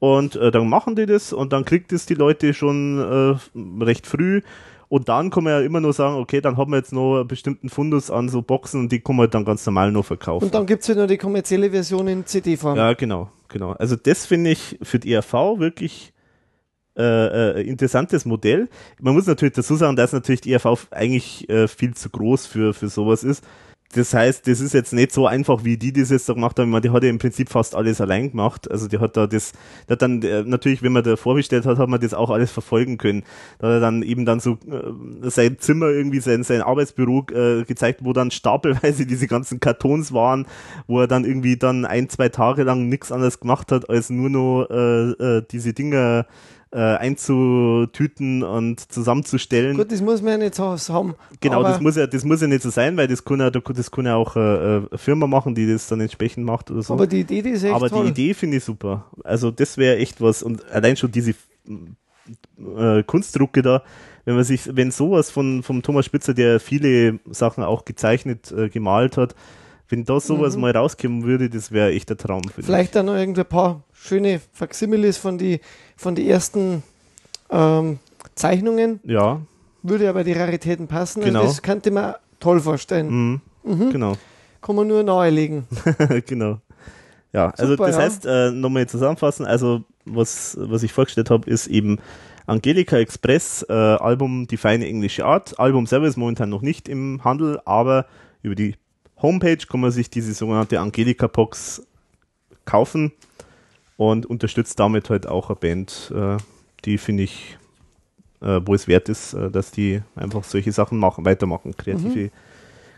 Und 0.00 0.36
äh, 0.36 0.50
dann 0.50 0.68
machen 0.68 0.96
die 0.96 1.06
das 1.06 1.32
und 1.32 1.52
dann 1.52 1.64
kriegt 1.64 1.92
es 1.92 2.04
die 2.06 2.14
Leute 2.14 2.52
schon 2.52 2.98
äh, 2.98 3.84
recht 3.84 4.06
früh. 4.06 4.42
Und 4.94 5.08
dann 5.08 5.30
kann 5.30 5.42
man 5.42 5.54
ja 5.54 5.60
immer 5.66 5.80
nur 5.80 5.92
sagen, 5.92 6.14
okay, 6.14 6.40
dann 6.40 6.56
haben 6.56 6.70
wir 6.70 6.76
jetzt 6.76 6.92
noch 6.92 7.16
einen 7.16 7.26
bestimmten 7.26 7.68
Fundus 7.68 8.12
an 8.12 8.28
so 8.28 8.42
Boxen 8.42 8.78
und 8.78 8.92
die 8.92 9.00
kann 9.00 9.16
man 9.16 9.28
dann 9.28 9.44
ganz 9.44 9.66
normal 9.66 9.90
noch 9.90 10.04
verkaufen. 10.04 10.44
Und 10.44 10.54
dann 10.54 10.66
gibt 10.66 10.84
es 10.84 10.88
halt 10.88 10.98
noch 10.98 11.08
die 11.08 11.18
kommerzielle 11.18 11.72
Version 11.72 12.06
in 12.06 12.24
CD-Form. 12.24 12.76
Ja, 12.76 12.92
genau, 12.92 13.28
genau. 13.48 13.72
Also 13.72 13.96
das 13.96 14.24
finde 14.24 14.50
ich 14.50 14.78
für 14.82 15.00
die 15.00 15.12
ERV 15.12 15.32
wirklich 15.58 16.12
äh, 16.96 17.02
äh, 17.58 17.68
interessantes 17.68 18.24
Modell. 18.24 18.68
Man 19.00 19.14
muss 19.14 19.26
natürlich 19.26 19.54
dazu 19.54 19.74
sagen, 19.74 19.96
dass 19.96 20.12
natürlich 20.12 20.42
die 20.42 20.52
ERV 20.52 20.86
eigentlich 20.92 21.48
äh, 21.50 21.66
viel 21.66 21.94
zu 21.94 22.08
groß 22.10 22.46
für, 22.46 22.72
für 22.72 22.88
sowas 22.88 23.24
ist. 23.24 23.42
Das 23.94 24.12
heißt, 24.12 24.48
das 24.48 24.60
ist 24.60 24.74
jetzt 24.74 24.92
nicht 24.92 25.12
so 25.12 25.26
einfach, 25.26 25.64
wie 25.64 25.76
die 25.76 25.92
das 25.92 26.10
jetzt 26.10 26.28
da 26.28 26.32
gemacht 26.32 26.58
haben. 26.58 26.68
Ich 26.68 26.72
meine, 26.72 26.80
die 26.82 26.90
hat 26.90 27.04
ja 27.04 27.10
im 27.10 27.18
Prinzip 27.18 27.48
fast 27.48 27.76
alles 27.76 28.00
allein 28.00 28.30
gemacht. 28.30 28.68
Also 28.70 28.88
die 28.88 28.98
hat 28.98 29.16
da 29.16 29.26
das, 29.26 29.52
die 29.88 29.92
hat 29.92 30.02
dann 30.02 30.20
äh, 30.22 30.42
natürlich, 30.42 30.82
wenn 30.82 30.92
man 30.92 31.04
da 31.04 31.16
vorbestellt 31.16 31.64
hat, 31.64 31.78
hat 31.78 31.88
man 31.88 32.00
das 32.00 32.12
auch 32.12 32.30
alles 32.30 32.50
verfolgen 32.50 32.98
können. 32.98 33.22
Da 33.58 33.68
hat 33.68 33.74
er 33.74 33.80
dann 33.80 34.02
eben 34.02 34.24
dann 34.24 34.40
so 34.40 34.58
äh, 34.68 35.30
sein 35.30 35.58
Zimmer 35.60 35.88
irgendwie, 35.90 36.20
sein, 36.20 36.42
sein 36.42 36.62
Arbeitsbüro 36.62 37.26
äh, 37.32 37.64
gezeigt, 37.64 38.00
wo 38.02 38.12
dann 38.12 38.32
stapelweise 38.32 39.06
diese 39.06 39.28
ganzen 39.28 39.60
Kartons 39.60 40.12
waren, 40.12 40.46
wo 40.88 41.00
er 41.00 41.06
dann 41.06 41.24
irgendwie 41.24 41.56
dann 41.56 41.84
ein, 41.84 42.08
zwei 42.08 42.28
Tage 42.28 42.64
lang 42.64 42.88
nichts 42.88 43.12
anderes 43.12 43.38
gemacht 43.38 43.70
hat, 43.70 43.88
als 43.88 44.10
nur 44.10 44.28
noch 44.28 44.66
äh, 44.70 45.10
äh, 45.10 45.42
diese 45.48 45.72
Dinger 45.72 46.26
äh, 46.74 46.96
einzutüten 46.96 48.42
und 48.42 48.92
zusammenzustellen. 48.92 49.76
Gut, 49.76 49.92
das 49.92 50.00
muss 50.02 50.20
man 50.22 50.32
ja 50.32 50.38
nicht 50.38 50.56
so 50.56 50.76
haben. 50.88 51.14
Genau, 51.40 51.62
das 51.62 51.80
muss 51.80 51.94
ja, 51.94 52.08
das 52.08 52.24
muss 52.24 52.40
ja 52.40 52.48
nicht 52.48 52.62
so 52.62 52.70
sein, 52.70 52.96
weil 52.96 53.06
das 53.06 53.24
kann 53.24 53.38
ja, 53.38 53.48
das 53.50 53.90
kann 53.92 54.06
ja 54.06 54.16
auch 54.16 54.34
äh, 54.34 54.40
eine 54.40 54.88
Firma 54.96 55.28
machen, 55.28 55.54
die 55.54 55.70
das 55.70 55.86
dann 55.86 56.00
entsprechend 56.00 56.44
macht 56.44 56.72
oder 56.72 56.82
so. 56.82 56.94
Aber 56.94 57.06
die 57.06 57.20
Idee, 57.20 57.42
die 57.42 57.50
ist 57.50 57.62
echt 57.62 57.72
Aber 57.74 57.88
toll. 57.88 58.04
die 58.06 58.10
Idee 58.10 58.34
finde 58.34 58.56
ich 58.56 58.64
super. 58.64 59.06
Also 59.22 59.52
das 59.52 59.78
wäre 59.78 59.98
echt 59.98 60.20
was 60.20 60.42
und 60.42 60.68
allein 60.72 60.96
schon 60.96 61.12
diese 61.12 61.34
äh, 62.76 63.02
Kunstdrucke 63.04 63.62
da, 63.62 63.82
wenn 64.24 64.34
man 64.36 64.44
sich, 64.44 64.74
wenn 64.74 64.90
sowas 64.90 65.30
von 65.30 65.62
vom 65.62 65.82
Thomas 65.82 66.06
Spitzer, 66.06 66.34
der 66.34 66.58
viele 66.58 67.20
Sachen 67.30 67.62
auch 67.62 67.84
gezeichnet, 67.84 68.50
äh, 68.52 68.68
gemalt 68.68 69.16
hat, 69.16 69.34
wenn 69.88 70.04
da 70.04 70.18
sowas 70.18 70.54
Mhm. 70.56 70.62
mal 70.62 70.70
rauskommen 70.76 71.24
würde, 71.24 71.50
das 71.50 71.70
wäre 71.70 71.92
echt 71.92 72.08
der 72.08 72.16
Traum. 72.16 72.42
finde 72.42 72.60
ich. 72.60 72.66
Vielleicht 72.66 72.96
dann 72.96 73.06
noch 73.06 73.14
irgendwie 73.16 73.42
ein 73.42 73.46
paar 73.48 73.84
schöne 74.04 74.40
Faksimiles 74.52 75.16
von 75.16 75.38
die, 75.38 75.60
von 75.96 76.14
die 76.14 76.28
ersten 76.28 76.82
ähm, 77.50 77.98
Zeichnungen. 78.34 79.00
Ja, 79.04 79.40
Würde 79.82 80.04
ja 80.04 80.12
bei 80.12 80.24
die 80.24 80.32
Raritäten 80.32 80.86
passen. 80.88 81.22
Genau. 81.22 81.40
Also 81.40 81.52
das 81.52 81.62
könnte 81.62 81.90
man 81.90 82.14
toll 82.40 82.60
vorstellen. 82.60 83.08
mhm. 83.08 83.40
Mhm. 83.64 83.90
genau. 83.90 84.16
Kann 84.60 84.76
man 84.76 84.86
nur 84.86 85.02
nahelegen. 85.02 85.66
genau. 86.26 86.58
Ja, 87.32 87.50
also 87.50 87.72
Super, 87.72 87.86
das 87.86 87.96
ja. 87.96 88.02
heißt, 88.02 88.26
äh, 88.26 88.50
nochmal 88.50 88.86
zusammenfassen, 88.86 89.44
also 89.44 89.84
was, 90.04 90.56
was 90.60 90.82
ich 90.82 90.92
vorgestellt 90.92 91.30
habe, 91.30 91.48
ist 91.50 91.66
eben 91.66 91.98
Angelika 92.46 92.98
Express, 92.98 93.64
äh, 93.68 93.72
Album 93.72 94.46
Die 94.46 94.56
feine 94.56 94.86
englische 94.86 95.24
Art. 95.24 95.58
Album 95.58 95.86
selber 95.86 96.06
ist 96.06 96.16
momentan 96.16 96.50
noch 96.50 96.62
nicht 96.62 96.88
im 96.88 97.24
Handel, 97.24 97.60
aber 97.64 98.06
über 98.42 98.54
die 98.54 98.76
Homepage 99.20 99.56
kann 99.56 99.80
man 99.80 99.90
sich 99.90 100.10
diese 100.10 100.34
sogenannte 100.34 100.78
Angelika 100.80 101.26
Box 101.26 101.86
kaufen 102.66 103.12
und 103.96 104.26
unterstützt 104.26 104.78
damit 104.78 105.10
halt 105.10 105.26
auch 105.26 105.50
eine 105.50 105.56
Band, 105.56 106.12
äh, 106.14 106.36
die 106.84 106.98
finde 106.98 107.22
ich, 107.24 107.56
äh, 108.40 108.60
wo 108.64 108.74
es 108.74 108.88
wert 108.88 109.08
ist, 109.08 109.34
äh, 109.34 109.50
dass 109.50 109.70
die 109.70 110.02
einfach 110.16 110.44
solche 110.44 110.72
Sachen 110.72 110.98
machen, 110.98 111.24
weitermachen, 111.24 111.76
kreative, 111.76 112.30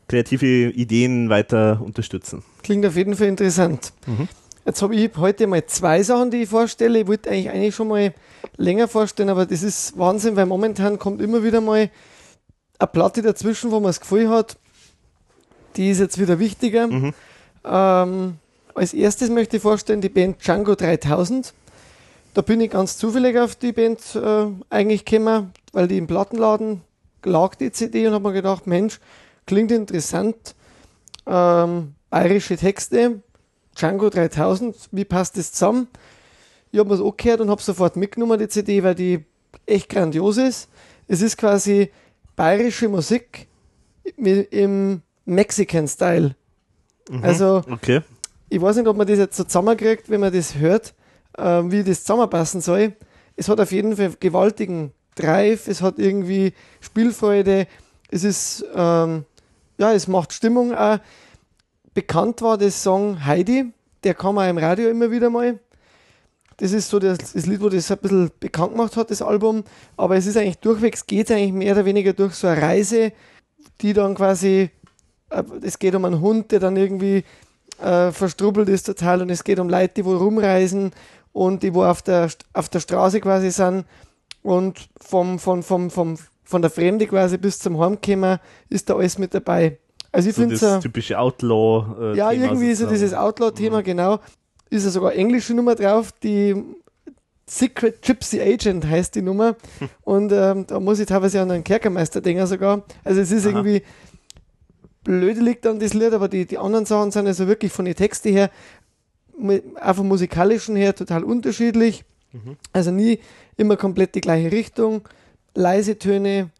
kreative 0.08 0.70
Ideen 0.70 1.28
weiter 1.28 1.80
unterstützen. 1.84 2.42
Klingt 2.62 2.86
auf 2.86 2.96
jeden 2.96 3.14
Fall 3.14 3.28
interessant. 3.28 3.92
Mhm. 4.06 4.28
Jetzt 4.64 4.82
habe 4.82 4.96
ich 4.96 5.10
heute 5.16 5.46
mal 5.46 5.64
zwei 5.66 6.02
Sachen, 6.02 6.30
die 6.32 6.42
ich 6.42 6.48
vorstelle. 6.48 7.00
Ich 7.00 7.06
wollte 7.06 7.30
eigentlich 7.30 7.50
eigentlich 7.50 7.74
schon 7.74 7.88
mal 7.88 8.12
länger 8.56 8.88
vorstellen, 8.88 9.28
aber 9.28 9.46
das 9.46 9.62
ist 9.62 9.96
Wahnsinn, 9.96 10.34
weil 10.34 10.46
momentan 10.46 10.98
kommt 10.98 11.22
immer 11.22 11.44
wieder 11.44 11.60
mal 11.60 11.88
eine 12.78 12.86
Platte 12.88 13.22
dazwischen, 13.22 13.70
wo 13.70 13.76
man 13.76 13.90
das 13.90 14.00
Gefühl 14.00 14.28
hat, 14.28 14.56
die 15.76 15.90
ist 15.90 16.00
jetzt 16.00 16.18
wieder 16.18 16.38
wichtiger. 16.38 16.88
Mhm. 16.88 17.14
Ähm, 17.64 18.38
als 18.76 18.92
erstes 18.92 19.30
möchte 19.30 19.56
ich 19.56 19.62
vorstellen 19.62 20.00
die 20.00 20.08
Band 20.08 20.44
Django 20.44 20.74
3000. 20.74 21.54
Da 22.34 22.42
bin 22.42 22.60
ich 22.60 22.70
ganz 22.70 22.98
zufällig 22.98 23.38
auf 23.38 23.56
die 23.56 23.72
Band 23.72 24.00
äh, 24.14 24.46
eigentlich 24.68 25.04
gekommen, 25.04 25.52
weil 25.72 25.88
die 25.88 25.96
im 25.96 26.06
Plattenladen 26.06 26.82
lag, 27.24 27.54
die 27.54 27.72
CD, 27.72 28.06
und 28.06 28.12
habe 28.12 28.28
mir 28.28 28.34
gedacht, 28.34 28.66
Mensch, 28.66 29.00
klingt 29.46 29.70
interessant. 29.72 30.54
Ähm, 31.26 31.94
bayerische 32.10 32.56
Texte, 32.56 33.22
Django 33.74 34.10
3000, 34.10 34.76
wie 34.92 35.04
passt 35.04 35.36
das 35.36 35.52
zusammen? 35.52 35.88
Ich 36.70 36.78
habe 36.78 36.90
mir 36.90 36.96
das 36.96 37.04
angehört 37.04 37.40
und 37.40 37.50
habe 37.50 37.62
sofort 37.62 37.96
mitgenommen, 37.96 38.38
die 38.38 38.48
CD, 38.48 38.82
weil 38.82 38.94
die 38.94 39.24
echt 39.64 39.88
grandios 39.88 40.36
ist. 40.36 40.68
Es 41.08 41.22
ist 41.22 41.36
quasi 41.38 41.90
bayerische 42.36 42.88
Musik 42.88 43.46
im 44.16 45.02
Mexican-Style. 45.24 46.36
Mhm. 47.08 47.24
Also, 47.24 47.62
Okay. 47.70 48.02
Ich 48.48 48.60
weiß 48.60 48.76
nicht, 48.76 48.86
ob 48.86 48.96
man 48.96 49.06
das 49.06 49.18
jetzt 49.18 49.36
so 49.36 49.44
zusammenkriegt, 49.44 50.08
wenn 50.08 50.20
man 50.20 50.32
das 50.32 50.56
hört, 50.56 50.94
äh, 51.36 51.62
wie 51.64 51.82
das 51.82 52.04
zusammenpassen 52.04 52.60
soll. 52.60 52.94
Es 53.36 53.48
hat 53.48 53.60
auf 53.60 53.72
jeden 53.72 53.96
Fall 53.96 54.12
gewaltigen 54.18 54.92
Drive, 55.14 55.66
es 55.68 55.82
hat 55.82 55.98
irgendwie 55.98 56.52
Spielfreude, 56.80 57.66
es 58.10 58.24
ist, 58.24 58.64
ähm, 58.74 59.24
ja, 59.78 59.92
es 59.92 60.08
macht 60.08 60.32
Stimmung 60.32 60.74
auch. 60.74 60.98
Bekannt 61.94 62.42
war 62.42 62.58
das 62.58 62.82
Song 62.82 63.24
Heidi, 63.24 63.72
der 64.04 64.14
kam 64.14 64.38
auch 64.38 64.48
im 64.48 64.58
Radio 64.58 64.88
immer 64.88 65.10
wieder 65.10 65.30
mal. 65.30 65.58
Das 66.58 66.72
ist 66.72 66.88
so 66.88 66.98
das, 66.98 67.18
das 67.18 67.46
Lied, 67.46 67.60
wo 67.60 67.68
das 67.68 67.90
ein 67.90 67.98
bisschen 67.98 68.30
bekannt 68.40 68.72
gemacht 68.72 68.96
hat, 68.96 69.10
das 69.10 69.20
Album. 69.20 69.64
Aber 69.96 70.16
es 70.16 70.26
ist 70.26 70.36
eigentlich 70.36 70.58
durchwegs, 70.58 71.06
geht 71.06 71.30
eigentlich 71.30 71.52
mehr 71.52 71.74
oder 71.74 71.84
weniger 71.84 72.12
durch 72.12 72.34
so 72.34 72.46
eine 72.46 72.62
Reise, 72.62 73.12
die 73.82 73.92
dann 73.92 74.14
quasi, 74.14 74.70
äh, 75.30 75.42
es 75.62 75.78
geht 75.78 75.94
um 75.94 76.04
einen 76.04 76.20
Hund, 76.20 76.52
der 76.52 76.60
dann 76.60 76.76
irgendwie 76.76 77.24
äh, 77.80 78.12
verstrubbelt 78.12 78.68
ist 78.68 78.84
total 78.84 79.22
und 79.22 79.30
es 79.30 79.44
geht 79.44 79.58
um 79.58 79.68
Leute, 79.68 79.94
die 79.96 80.04
wo 80.04 80.16
rumreisen 80.16 80.92
und 81.32 81.62
die 81.62 81.74
wo 81.74 81.84
auf 81.84 82.02
der, 82.02 82.30
auf 82.52 82.68
der 82.68 82.80
Straße 82.80 83.20
quasi 83.20 83.50
sind 83.50 83.84
und 84.42 84.88
vom, 85.00 85.38
vom, 85.38 85.62
vom, 85.62 85.90
vom, 85.90 86.16
von 86.44 86.62
der 86.62 86.70
Fremde 86.70 87.06
quasi 87.06 87.36
bis 87.36 87.58
zum 87.58 87.78
Heimkommen 87.78 88.38
ist 88.68 88.88
da 88.88 88.96
alles 88.96 89.18
mit 89.18 89.34
dabei. 89.34 89.78
Also 90.12 90.30
ich 90.30 90.34
so 90.34 90.42
finde 90.42 90.54
das 90.54 90.62
es 90.62 90.82
typische 90.82 91.18
Outlaw. 91.18 92.12
Äh, 92.14 92.16
ja, 92.16 92.30
Thema 92.30 92.44
irgendwie 92.44 92.68
so 92.68 92.84
sozusagen. 92.84 92.94
dieses 92.94 93.14
Outlaw-Thema, 93.14 93.82
genau. 93.82 94.20
Ist 94.70 94.84
ja 94.84 94.90
sogar 94.90 95.14
englische 95.14 95.52
Nummer 95.52 95.74
drauf, 95.74 96.12
die 96.22 96.54
Secret 97.48 98.02
Gypsy 98.02 98.40
Agent 98.40 98.86
heißt 98.86 99.14
die 99.14 99.22
Nummer. 99.22 99.56
Und 100.02 100.32
ähm, 100.32 100.66
da 100.66 100.80
muss 100.80 100.98
ich 101.00 101.06
teilweise 101.06 101.40
an 101.40 101.50
einen 101.50 101.64
Kerkermeister 101.64 102.20
denken 102.20 102.46
sogar. 102.46 102.82
Also 103.04 103.20
es 103.20 103.30
ist 103.30 103.46
Aha. 103.46 103.56
irgendwie 103.56 103.82
blöde 105.06 105.40
liegt 105.40 105.66
an 105.66 105.78
das 105.78 105.94
Lied, 105.94 106.12
aber 106.12 106.28
die, 106.28 106.46
die 106.46 106.58
anderen 106.58 106.84
Sachen 106.84 107.12
sind 107.12 107.26
also 107.26 107.46
wirklich 107.46 107.72
von 107.72 107.84
den 107.84 107.94
Texten 107.94 108.32
her, 108.32 108.50
auch 109.80 109.94
vom 109.94 110.08
musikalischen 110.08 110.74
her 110.74 110.94
total 110.94 111.22
unterschiedlich. 111.22 112.04
Mhm. 112.32 112.56
Also 112.72 112.90
nie 112.90 113.20
immer 113.56 113.76
komplett 113.76 114.16
die 114.16 114.20
gleiche 114.20 114.50
Richtung. 114.50 115.08
Leise 115.54 115.98
Töne, 115.98 116.50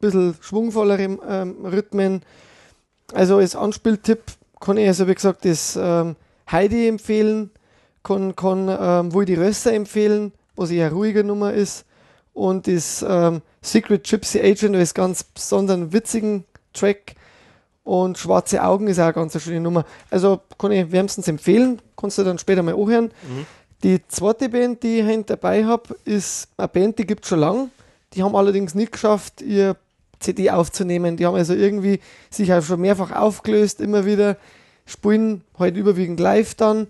bisschen 0.00 0.34
schwungvollere 0.40 1.18
ähm, 1.28 1.64
Rhythmen. 1.64 2.22
Also 3.12 3.36
als 3.36 3.54
Anspieltipp 3.54 4.22
kann 4.60 4.78
ich 4.78 4.88
also, 4.88 5.06
wie 5.06 5.14
gesagt, 5.14 5.44
das 5.44 5.78
ähm, 5.80 6.16
Heidi 6.50 6.88
empfehlen, 6.88 7.50
kann, 8.02 8.34
kann 8.34 8.68
ähm, 8.68 9.12
wohl 9.12 9.26
die 9.26 9.34
Rösser 9.34 9.74
empfehlen, 9.74 10.32
was 10.56 10.70
eher 10.70 10.90
ruhige 10.90 11.22
Nummer 11.22 11.52
ist. 11.52 11.84
Und 12.32 12.66
das 12.66 13.04
ähm, 13.06 13.42
Secret 13.60 14.04
Gypsy 14.04 14.40
Agent 14.40 14.74
als 14.74 14.94
ganz 14.94 15.22
besonderen 15.22 15.92
witzigen 15.92 16.44
Track. 16.72 17.14
Und 17.84 18.18
Schwarze 18.18 18.62
Augen 18.62 18.86
ist 18.86 18.98
auch 18.98 19.04
eine 19.04 19.12
ganz 19.12 19.40
schöne 19.42 19.60
Nummer. 19.60 19.84
Also 20.10 20.40
kann 20.58 20.72
ich 20.72 20.90
wärmstens 20.92 21.28
empfehlen, 21.28 21.80
kannst 21.96 22.18
du 22.18 22.24
dann 22.24 22.38
später 22.38 22.62
mal 22.62 22.74
anhören. 22.74 23.06
Mhm. 23.06 23.46
Die 23.82 24.06
zweite 24.08 24.48
Band, 24.48 24.82
die 24.82 24.98
ich 24.98 25.06
heute 25.06 25.24
dabei 25.24 25.64
habe, 25.64 25.96
ist 26.04 26.48
eine 26.56 26.68
Band, 26.68 26.98
die 26.98 27.06
gibt 27.06 27.24
es 27.24 27.30
schon 27.30 27.40
lange. 27.40 27.70
Die 28.12 28.22
haben 28.22 28.36
allerdings 28.36 28.74
nicht 28.74 28.92
geschafft, 28.92 29.40
ihr 29.40 29.76
CD 30.18 30.50
aufzunehmen. 30.50 31.16
Die 31.16 31.24
haben 31.24 31.34
also 31.34 31.54
irgendwie 31.54 32.00
sich 32.28 32.52
auch 32.52 32.62
schon 32.62 32.80
mehrfach 32.80 33.12
aufgelöst, 33.12 33.80
immer 33.80 34.04
wieder 34.04 34.36
spielen 34.84 35.42
halt 35.58 35.76
überwiegend 35.76 36.20
live 36.20 36.54
dann 36.56 36.88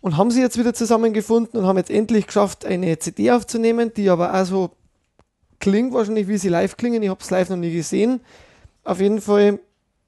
und 0.00 0.16
haben 0.16 0.30
sie 0.30 0.40
jetzt 0.40 0.58
wieder 0.58 0.74
zusammengefunden 0.74 1.58
und 1.58 1.66
haben 1.66 1.76
jetzt 1.76 1.90
endlich 1.90 2.26
geschafft, 2.26 2.64
eine 2.64 2.98
CD 2.98 3.30
aufzunehmen, 3.30 3.92
die 3.94 4.10
aber 4.10 4.34
auch 4.34 4.44
so 4.44 4.70
klingt 5.58 5.92
wahrscheinlich, 5.92 6.28
wie 6.28 6.38
sie 6.38 6.48
live 6.48 6.76
klingen. 6.76 7.02
Ich 7.02 7.10
habe 7.10 7.20
es 7.20 7.30
live 7.30 7.50
noch 7.50 7.56
nie 7.56 7.72
gesehen. 7.72 8.20
Auf 8.84 9.00
jeden 9.00 9.20
Fall 9.20 9.58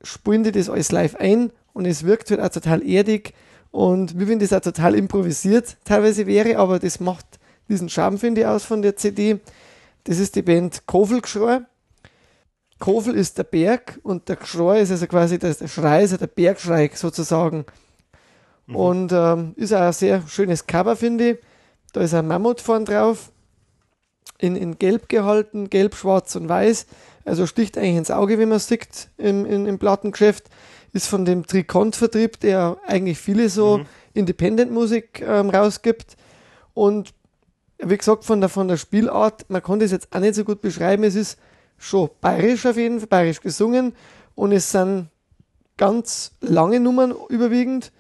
spielen 0.02 0.44
die 0.44 0.52
das 0.52 0.68
alles 0.68 0.92
live 0.92 1.16
ein 1.16 1.50
und 1.72 1.86
es 1.86 2.04
wirkt 2.04 2.30
halt 2.30 2.40
auch 2.40 2.48
total 2.48 2.86
erdig 2.86 3.34
und 3.70 4.18
wie 4.18 4.28
wenn 4.28 4.38
das 4.38 4.52
auch 4.52 4.60
total 4.60 4.94
improvisiert 4.94 5.76
teilweise 5.84 6.26
wäre, 6.26 6.58
aber 6.58 6.78
das 6.78 7.00
macht 7.00 7.26
diesen 7.68 7.88
Charme, 7.88 8.18
finde 8.18 8.42
ich, 8.42 8.46
aus 8.46 8.64
von 8.64 8.82
der 8.82 8.96
CD. 8.96 9.40
Das 10.04 10.18
ist 10.18 10.36
die 10.36 10.42
Band 10.42 10.86
Kofelgeschrei. 10.86 11.60
Kofel 12.78 13.14
ist 13.14 13.38
der 13.38 13.44
Berg 13.44 14.00
und 14.02 14.28
der 14.28 14.36
Geschrei 14.36 14.80
ist 14.80 14.90
also 14.90 15.06
quasi 15.06 15.38
der 15.38 15.54
Schrei, 15.68 16.02
ist 16.02 16.10
ja 16.10 16.16
der 16.18 16.26
Bergschrei 16.26 16.90
sozusagen. 16.92 17.64
Und 18.66 19.12
ähm, 19.12 19.52
ist 19.56 19.72
auch 19.72 19.80
ein 19.80 19.92
sehr 19.92 20.22
schönes 20.26 20.66
Cover, 20.66 20.96
finde 20.96 21.30
ich. 21.30 21.38
Da 21.92 22.00
ist 22.00 22.14
ein 22.14 22.26
Mammut 22.26 22.60
vorn 22.60 22.84
drauf, 22.84 23.30
in, 24.38 24.56
in 24.56 24.78
Gelb 24.78 25.08
gehalten, 25.08 25.70
Gelb, 25.70 25.94
Schwarz 25.94 26.34
und 26.36 26.48
Weiß. 26.48 26.86
Also 27.24 27.46
sticht 27.46 27.78
eigentlich 27.78 27.96
ins 27.96 28.10
Auge, 28.10 28.38
wenn 28.38 28.48
man 28.48 28.56
es 28.56 28.68
sieht 28.68 29.08
im, 29.18 29.46
im, 29.46 29.66
im 29.66 29.78
Plattengeschäft. 29.78 30.44
Ist 30.92 31.08
von 31.08 31.24
dem 31.24 31.46
Trikont-Vertrieb, 31.46 32.40
der 32.40 32.76
eigentlich 32.86 33.18
viele 33.18 33.48
so 33.48 33.80
Independent-Musik 34.12 35.24
ähm, 35.26 35.48
rausgibt. 35.48 36.16
Und 36.74 37.14
wie 37.78 37.96
gesagt, 37.96 38.24
von 38.24 38.40
der, 38.40 38.50
von 38.50 38.68
der 38.68 38.76
Spielart, 38.76 39.48
man 39.48 39.62
kann 39.62 39.80
das 39.80 39.90
jetzt 39.90 40.08
auch 40.14 40.20
nicht 40.20 40.34
so 40.34 40.44
gut 40.44 40.60
beschreiben. 40.60 41.04
Es 41.04 41.14
ist 41.14 41.38
schon 41.78 42.10
bayerisch 42.20 42.66
auf 42.66 42.76
jeden 42.76 42.98
Fall, 43.00 43.08
bayerisch 43.08 43.40
gesungen. 43.40 43.94
Und 44.34 44.52
es 44.52 44.70
sind 44.70 45.08
ganz 45.76 46.32
lange 46.40 46.78
Nummern 46.78 47.14
überwiegend, 47.28 47.90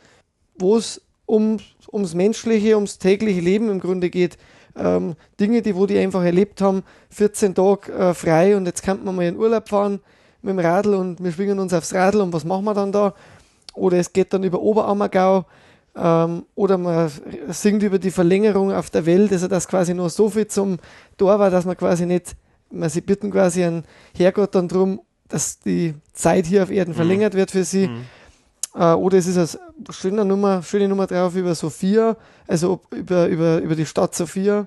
wo 0.56 0.76
es 0.76 1.00
um, 1.26 1.58
ums 1.90 2.14
menschliche, 2.14 2.74
ums 2.76 2.98
tägliche 2.98 3.40
Leben 3.40 3.70
im 3.70 3.80
Grunde 3.80 4.10
geht. 4.10 4.36
Ähm, 4.76 5.14
Dinge, 5.38 5.62
die 5.62 5.74
wo 5.76 5.86
die 5.86 5.98
einfach 5.98 6.22
erlebt 6.24 6.60
haben, 6.60 6.82
14 7.10 7.54
Tage 7.54 7.92
äh, 7.92 8.14
frei 8.14 8.56
und 8.56 8.66
jetzt 8.66 8.82
kann 8.82 9.04
man 9.04 9.14
mal 9.16 9.26
in 9.26 9.36
Urlaub 9.36 9.68
fahren 9.68 10.00
mit 10.40 10.50
dem 10.56 10.58
Radl 10.58 10.94
und 10.94 11.22
wir 11.22 11.30
schwingen 11.32 11.58
uns 11.58 11.72
aufs 11.74 11.92
Radl 11.94 12.20
und 12.20 12.32
was 12.32 12.44
machen 12.44 12.64
wir 12.64 12.74
dann 12.74 12.90
da? 12.92 13.14
Oder 13.74 13.98
es 13.98 14.12
geht 14.12 14.32
dann 14.32 14.44
über 14.44 14.60
Oberammergau, 14.60 15.44
Ähm, 15.94 16.46
oder 16.54 16.78
man 16.78 17.10
singt 17.48 17.82
über 17.82 17.98
die 17.98 18.10
Verlängerung 18.10 18.72
auf 18.72 18.88
der 18.88 19.04
Welt, 19.04 19.30
also 19.30 19.46
dass 19.46 19.68
quasi 19.68 19.92
nur 19.92 20.08
so 20.08 20.30
viel 20.30 20.46
zum 20.46 20.78
Tor 21.18 21.38
war, 21.38 21.50
dass 21.50 21.66
man 21.66 21.76
quasi 21.76 22.06
nicht, 22.06 22.34
man 22.70 22.88
sie 22.88 23.02
bitten 23.02 23.30
quasi 23.30 23.62
einen 23.62 23.84
Herrgott 24.16 24.54
dann 24.54 24.68
drum, 24.68 25.02
dass 25.28 25.58
die 25.60 25.94
Zeit 26.14 26.46
hier 26.46 26.62
auf 26.62 26.70
Erden 26.70 26.92
Mhm. 26.92 26.96
verlängert 26.96 27.34
wird 27.34 27.50
für 27.50 27.64
sie. 27.64 27.90
Äh, 28.74 28.92
oder 28.94 29.18
es 29.18 29.26
ist 29.26 29.36
eine 29.58 29.92
schöne 29.92 30.24
Nummer, 30.24 30.62
schöne 30.62 30.88
Nummer 30.88 31.06
drauf 31.06 31.34
über 31.36 31.54
Sophia, 31.54 32.16
also 32.46 32.72
ob- 32.72 32.92
über, 32.94 33.26
über, 33.28 33.58
über 33.58 33.74
die 33.74 33.86
Stadt 33.86 34.14
Sophia. 34.14 34.66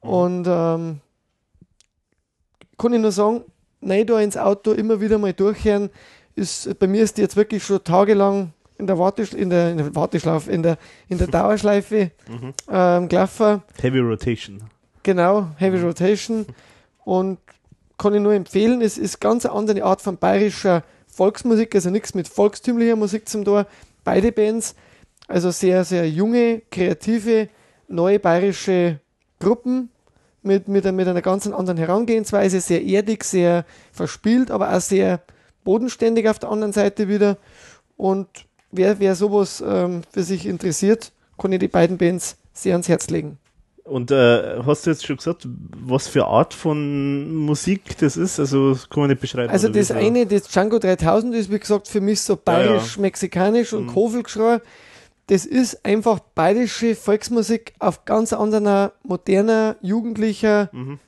Und 0.00 0.46
ähm, 0.48 1.00
kann 2.78 2.92
ich 2.94 3.00
nur 3.00 3.12
sagen, 3.12 3.42
nein, 3.80 4.06
da 4.06 4.20
ins 4.20 4.36
Auto 4.36 4.72
immer 4.72 5.00
wieder 5.00 5.18
mal 5.18 5.32
durchhören. 5.32 5.90
Ist, 6.34 6.78
bei 6.78 6.86
mir 6.86 7.02
ist 7.02 7.16
die 7.18 7.22
jetzt 7.22 7.36
wirklich 7.36 7.64
schon 7.64 7.82
tagelang 7.84 8.52
in 8.78 8.86
der, 8.86 8.98
Wartesch 8.98 9.34
in 9.34 9.50
der, 9.50 9.72
in 9.72 9.76
der 9.78 9.94
Warteschlaufe, 9.94 10.50
in 10.50 10.62
der, 10.62 10.78
in 11.08 11.18
der 11.18 11.26
Dauerschleife 11.26 12.12
Mhm. 12.28 12.54
ähm, 12.70 13.08
gelaufen. 13.08 13.62
Heavy 13.82 13.98
Rotation. 13.98 14.62
Genau, 15.02 15.48
Heavy 15.56 15.80
Rotation. 15.80 16.46
Und 17.04 17.38
kann 17.98 18.14
ich 18.14 18.20
nur 18.20 18.32
empfehlen, 18.32 18.80
es 18.80 18.96
ist 18.96 19.20
ganz 19.20 19.44
eine 19.44 19.54
andere 19.54 19.84
Art 19.84 20.00
von 20.00 20.16
bayerischer 20.16 20.82
Volksmusik, 21.20 21.74
also 21.74 21.90
nichts 21.90 22.14
mit 22.14 22.28
volkstümlicher 22.28 22.96
Musik 22.96 23.28
zum 23.28 23.44
Tor. 23.44 23.66
Beide 24.04 24.32
Bands, 24.32 24.74
also 25.28 25.50
sehr, 25.50 25.84
sehr 25.84 26.08
junge, 26.08 26.62
kreative, 26.70 27.50
neue 27.88 28.18
bayerische 28.18 29.00
Gruppen 29.38 29.90
mit, 30.42 30.66
mit, 30.66 30.86
mit 30.86 31.06
einer 31.06 31.20
ganz 31.20 31.46
anderen 31.46 31.76
Herangehensweise, 31.76 32.62
sehr 32.62 32.82
erdig, 32.82 33.24
sehr 33.24 33.66
verspielt, 33.92 34.50
aber 34.50 34.74
auch 34.74 34.80
sehr 34.80 35.20
bodenständig 35.62 36.26
auf 36.26 36.38
der 36.38 36.48
anderen 36.48 36.72
Seite 36.72 37.06
wieder. 37.06 37.36
Und 37.98 38.26
wer, 38.70 38.98
wer 38.98 39.14
sowas 39.14 39.62
ähm, 39.66 40.00
für 40.10 40.22
sich 40.22 40.46
interessiert, 40.46 41.12
kann 41.36 41.52
ich 41.52 41.58
die 41.58 41.68
beiden 41.68 41.98
Bands 41.98 42.38
sehr 42.54 42.72
ans 42.72 42.88
Herz 42.88 43.10
legen. 43.10 43.36
Und 43.84 44.10
äh, 44.10 44.60
hast 44.64 44.86
du 44.86 44.90
jetzt 44.90 45.04
schon 45.06 45.16
gesagt, 45.16 45.48
was 45.76 46.06
für 46.06 46.26
Art 46.26 46.54
von 46.54 47.34
Musik 47.34 47.96
das 47.98 48.16
ist? 48.16 48.38
Also 48.38 48.72
das 48.74 48.88
kann 48.88 49.00
man 49.00 49.10
nicht 49.10 49.20
beschreiben. 49.20 49.50
Also 49.50 49.68
das 49.68 49.90
eine, 49.90 50.26
das 50.26 50.44
Django 50.44 50.78
3000 50.78 51.34
ist 51.34 51.50
wie 51.50 51.58
gesagt 51.58 51.88
für 51.88 52.00
mich 52.00 52.20
so 52.20 52.34
Ja, 52.34 52.38
ja. 52.38 52.42
bayerisch-mexikanisch 52.44 53.72
und 53.72 53.84
Mhm. 53.86 53.88
Kofelgeschrei. 53.88 54.60
Das 55.26 55.46
ist 55.46 55.84
einfach 55.84 56.18
bayerische 56.34 56.94
Volksmusik 56.94 57.72
auf 57.78 58.04
ganz 58.04 58.32
anderer, 58.32 58.92
moderner, 59.02 59.76
jugendlicher, 59.80 60.68
Mhm. 60.72 60.98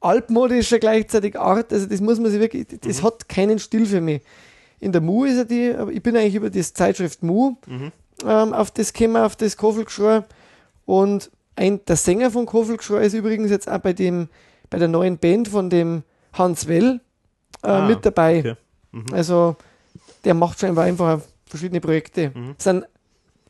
altmodischer 0.00 0.78
gleichzeitig 0.78 1.38
Art. 1.38 1.72
Also 1.72 1.86
das 1.86 2.00
muss 2.00 2.18
man 2.20 2.30
sich 2.30 2.40
wirklich, 2.40 2.66
das 2.80 3.02
Mhm. 3.02 3.06
hat 3.06 3.28
keinen 3.28 3.58
Stil 3.58 3.86
für 3.86 4.00
mich. 4.00 4.22
In 4.78 4.92
der 4.92 5.00
Mu 5.00 5.24
ist 5.24 5.36
er 5.38 5.44
die, 5.44 5.72
aber 5.74 5.90
ich 5.90 6.02
bin 6.02 6.16
eigentlich 6.16 6.34
über 6.34 6.50
das 6.50 6.74
Zeitschrift 6.74 7.22
Mu 7.22 7.54
Mhm. 7.66 7.92
ähm, 8.24 8.52
auf 8.52 8.70
das 8.70 8.92
gekommen, 8.92 9.16
auf 9.16 9.36
das 9.36 9.56
Kofelgeschrei. 9.56 10.24
Und 10.84 11.30
ein, 11.56 11.80
der 11.86 11.96
Sänger 11.96 12.30
von 12.30 12.46
Kofelgeschrei 12.46 13.04
ist 13.04 13.14
übrigens 13.14 13.50
jetzt 13.50 13.68
auch 13.68 13.78
bei 13.78 13.92
dem, 13.92 14.28
bei 14.70 14.78
der 14.78 14.88
neuen 14.88 15.18
Band 15.18 15.48
von 15.48 15.70
dem 15.70 16.02
Hans 16.32 16.68
Well 16.68 17.00
äh, 17.62 17.66
Ah, 17.68 17.86
mit 17.88 18.04
dabei. 18.04 18.38
okay. 18.40 18.54
Mhm. 18.92 19.06
Also 19.12 19.56
der 20.24 20.34
macht 20.34 20.58
scheinbar 20.60 20.84
einfach 20.84 21.20
verschiedene 21.46 21.80
Projekte. 21.80 22.30
Mhm. 22.34 22.54
Sind 22.58 22.86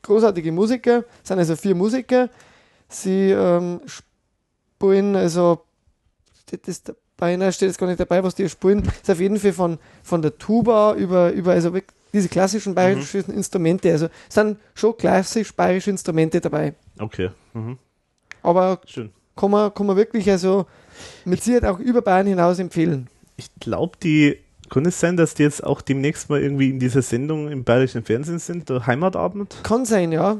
großartige 0.02 0.52
Musiker, 0.52 1.04
sind 1.22 1.38
also 1.38 1.56
vier 1.56 1.74
Musiker. 1.74 2.28
Sie 2.88 3.30
ähm, 3.32 3.80
spielen, 3.86 5.16
also 5.16 5.62
steht 6.46 6.68
das 6.68 6.82
dabei, 6.84 7.36
nein, 7.36 7.52
steht 7.52 7.68
jetzt 7.68 7.78
gar 7.78 7.88
nicht 7.88 7.98
dabei, 7.98 8.22
was 8.22 8.34
die 8.36 8.48
spielen. 8.48 8.84
Ist 9.02 9.10
auf 9.10 9.18
jeden 9.18 9.38
Fall 9.38 9.52
von, 9.52 9.78
von 10.04 10.22
der 10.22 10.38
Tuba 10.38 10.94
über, 10.94 11.32
über 11.32 11.52
also 11.52 11.72
diese 12.12 12.28
klassischen 12.28 12.74
bayerischen 12.74 13.24
Mhm. 13.26 13.34
Instrumente. 13.34 13.90
Also 13.90 14.08
sind 14.28 14.58
schon 14.74 14.96
klassisch 14.96 15.52
bayerische 15.54 15.90
Instrumente 15.90 16.40
dabei. 16.40 16.74
Okay. 17.00 17.30
Mhm. 17.54 17.78
Aber 18.42 18.80
Schön. 18.86 19.10
kann 19.36 19.50
man, 19.50 19.72
kann 19.74 19.86
man 19.86 19.96
wirklich 19.96 20.28
also 20.30 20.66
mit 21.24 21.42
Sicherheit 21.42 21.64
auch 21.64 21.78
über 21.78 22.02
Bayern 22.02 22.26
hinaus 22.26 22.58
empfehlen. 22.58 23.08
Ich 23.36 23.48
glaube, 23.60 23.96
die 24.02 24.38
kann 24.70 24.84
es 24.86 24.98
sein, 24.98 25.16
dass 25.16 25.34
die 25.34 25.42
jetzt 25.44 25.62
auch 25.64 25.80
demnächst 25.80 26.28
mal 26.30 26.40
irgendwie 26.40 26.70
in 26.70 26.78
dieser 26.80 27.02
Sendung 27.02 27.50
im 27.50 27.64
bayerischen 27.64 28.02
Fernsehen 28.04 28.38
sind, 28.38 28.68
der 28.68 28.86
Heimatabend? 28.86 29.56
Kann 29.62 29.84
sein, 29.84 30.10
ja. 30.12 30.38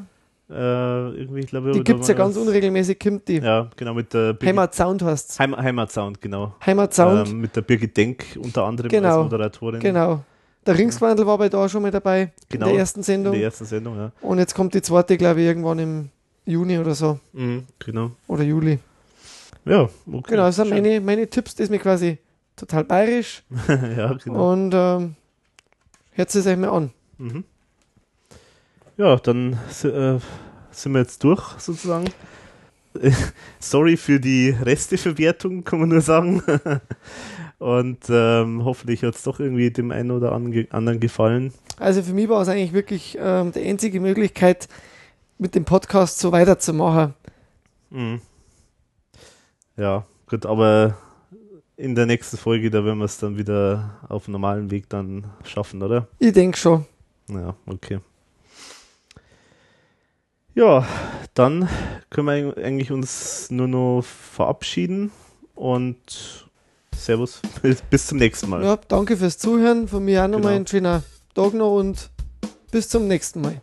Äh, 0.48 0.52
irgendwie, 0.54 1.40
ich 1.40 1.46
glaube, 1.48 1.72
Die 1.72 1.82
gibt 1.82 2.02
es 2.02 2.08
ja 2.08 2.14
ganz 2.14 2.36
unregelmäßig, 2.36 2.98
kommt 3.00 3.26
die. 3.26 3.38
Ja, 3.38 3.68
genau, 3.76 3.94
mit 3.94 4.14
der 4.14 4.32
Birgit- 4.32 4.46
Heimat 4.48 4.74
Sound 4.76 5.02
heißt 5.02 5.40
Heim, 5.40 5.56
Heimatsound, 5.56 6.20
genau. 6.20 6.54
Heimatsound. 6.64 7.28
Ähm, 7.28 7.40
mit 7.40 7.56
der 7.56 7.62
Birgit 7.62 7.96
Denk 7.96 8.24
unter 8.40 8.64
anderem 8.64 8.88
Genau. 8.88 9.22
als 9.22 9.24
Moderatorin. 9.24 9.80
Genau. 9.80 10.22
Der 10.64 10.78
Ringswandel 10.78 11.26
war 11.26 11.38
bei 11.38 11.48
da 11.48 11.68
schon 11.68 11.82
mal 11.82 11.90
dabei, 11.90 12.32
Genau, 12.48 12.66
in 12.66 12.72
der 12.72 12.80
ersten 12.80 13.02
Sendung. 13.02 13.34
In 13.34 13.40
der 13.40 13.46
ersten 13.48 13.64
Sendung, 13.64 13.96
ja. 13.96 14.12
Und 14.20 14.38
jetzt 14.38 14.54
kommt 14.54 14.74
die 14.74 14.82
zweite, 14.82 15.16
glaube 15.16 15.40
ich, 15.40 15.46
irgendwann 15.46 15.78
im 15.80 16.08
Juni 16.46 16.78
oder 16.78 16.94
so. 16.94 17.18
Mhm, 17.32 17.64
genau. 17.78 18.12
Oder 18.28 18.44
Juli. 18.44 18.78
Ja, 19.64 19.82
okay. 19.82 20.22
Genau, 20.28 20.42
das 20.44 20.56
sind 20.56 20.68
schön. 20.68 20.82
meine, 20.82 21.00
meine 21.00 21.28
Tipps, 21.28 21.54
das 21.56 21.64
ist 21.64 21.70
mir 21.70 21.80
quasi 21.80 22.18
total 22.54 22.84
bayerisch. 22.84 23.42
ja, 23.68 24.14
genau. 24.14 24.52
Und 24.52 24.72
ähm, 24.72 25.16
hört 26.12 26.34
es 26.34 26.46
euch 26.46 26.56
mal 26.56 26.70
an. 26.70 26.92
Mhm. 27.18 27.44
Ja, 28.96 29.16
dann 29.16 29.54
äh, 29.54 30.18
sind 30.70 30.92
wir 30.92 31.00
jetzt 31.00 31.22
durch, 31.22 31.42
sozusagen. 31.58 32.06
Sorry 33.58 33.96
für 33.96 34.20
die 34.20 34.50
Resteverwertung, 34.50 35.64
kann 35.64 35.80
man 35.80 35.90
nur 35.90 36.00
sagen. 36.00 36.42
Und 37.58 38.04
ähm, 38.08 38.64
hoffentlich 38.64 39.02
hat 39.02 39.14
es 39.14 39.22
doch 39.22 39.40
irgendwie 39.40 39.70
dem 39.70 39.90
einen 39.90 40.10
oder 40.10 40.32
anderen 40.32 41.00
gefallen. 41.00 41.52
Also 41.78 42.02
für 42.02 42.12
mich 42.12 42.28
war 42.28 42.42
es 42.42 42.48
eigentlich 42.48 42.72
wirklich 42.72 43.16
ähm, 43.20 43.52
die 43.52 43.66
einzige 43.66 44.00
Möglichkeit, 44.00 44.68
mit 45.38 45.54
dem 45.54 45.64
Podcast 45.64 46.18
so 46.18 46.32
weiterzumachen. 46.32 47.14
Mhm. 47.90 48.20
Ja, 49.76 50.04
gut, 50.28 50.46
aber 50.46 50.96
in 51.76 51.94
der 51.94 52.06
nächsten 52.06 52.38
Folge, 52.38 52.70
da 52.70 52.84
werden 52.84 52.98
wir 52.98 53.04
es 53.04 53.18
dann 53.18 53.36
wieder 53.36 53.98
auf 54.08 54.28
normalen 54.28 54.70
Weg 54.70 54.88
dann 54.88 55.26
schaffen, 55.44 55.82
oder? 55.82 56.08
Ich 56.18 56.32
denke 56.32 56.56
schon. 56.56 56.86
Ja, 57.28 57.54
okay. 57.66 58.00
Ja, 60.54 60.86
dann 61.34 61.68
können 62.08 62.54
wir 62.56 62.64
eigentlich 62.64 62.90
uns 62.90 63.50
nur 63.50 63.68
noch 63.68 64.02
verabschieden 64.02 65.10
und 65.54 66.46
Servus, 66.96 67.42
bis, 67.90 68.06
zum 68.06 68.16
nächsten 68.16 68.48
Mal. 68.48 68.64
Ja, 68.64 68.76
danke 68.76 69.18
fürs 69.18 69.36
Zuhören. 69.36 69.86
Von 69.86 70.06
mir 70.06 70.24
auch 70.24 70.28
nochmal 70.28 70.54
Genau. 70.54 70.56
einen 70.56 70.66
schönen 70.66 71.02
Tag 71.34 71.52
noch 71.52 71.76
und 71.76 72.08
bis 72.70 72.88
zum 72.88 73.06
nächsten 73.06 73.42
Mal. 73.42 73.60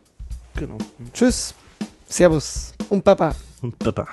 Genau. 0.55 0.77
Tschüss, 1.13 1.55
Servus 2.13 2.75
und 2.89 3.03
Baba. 3.03 3.33
Und 3.63 3.79
Baba. 3.79 4.07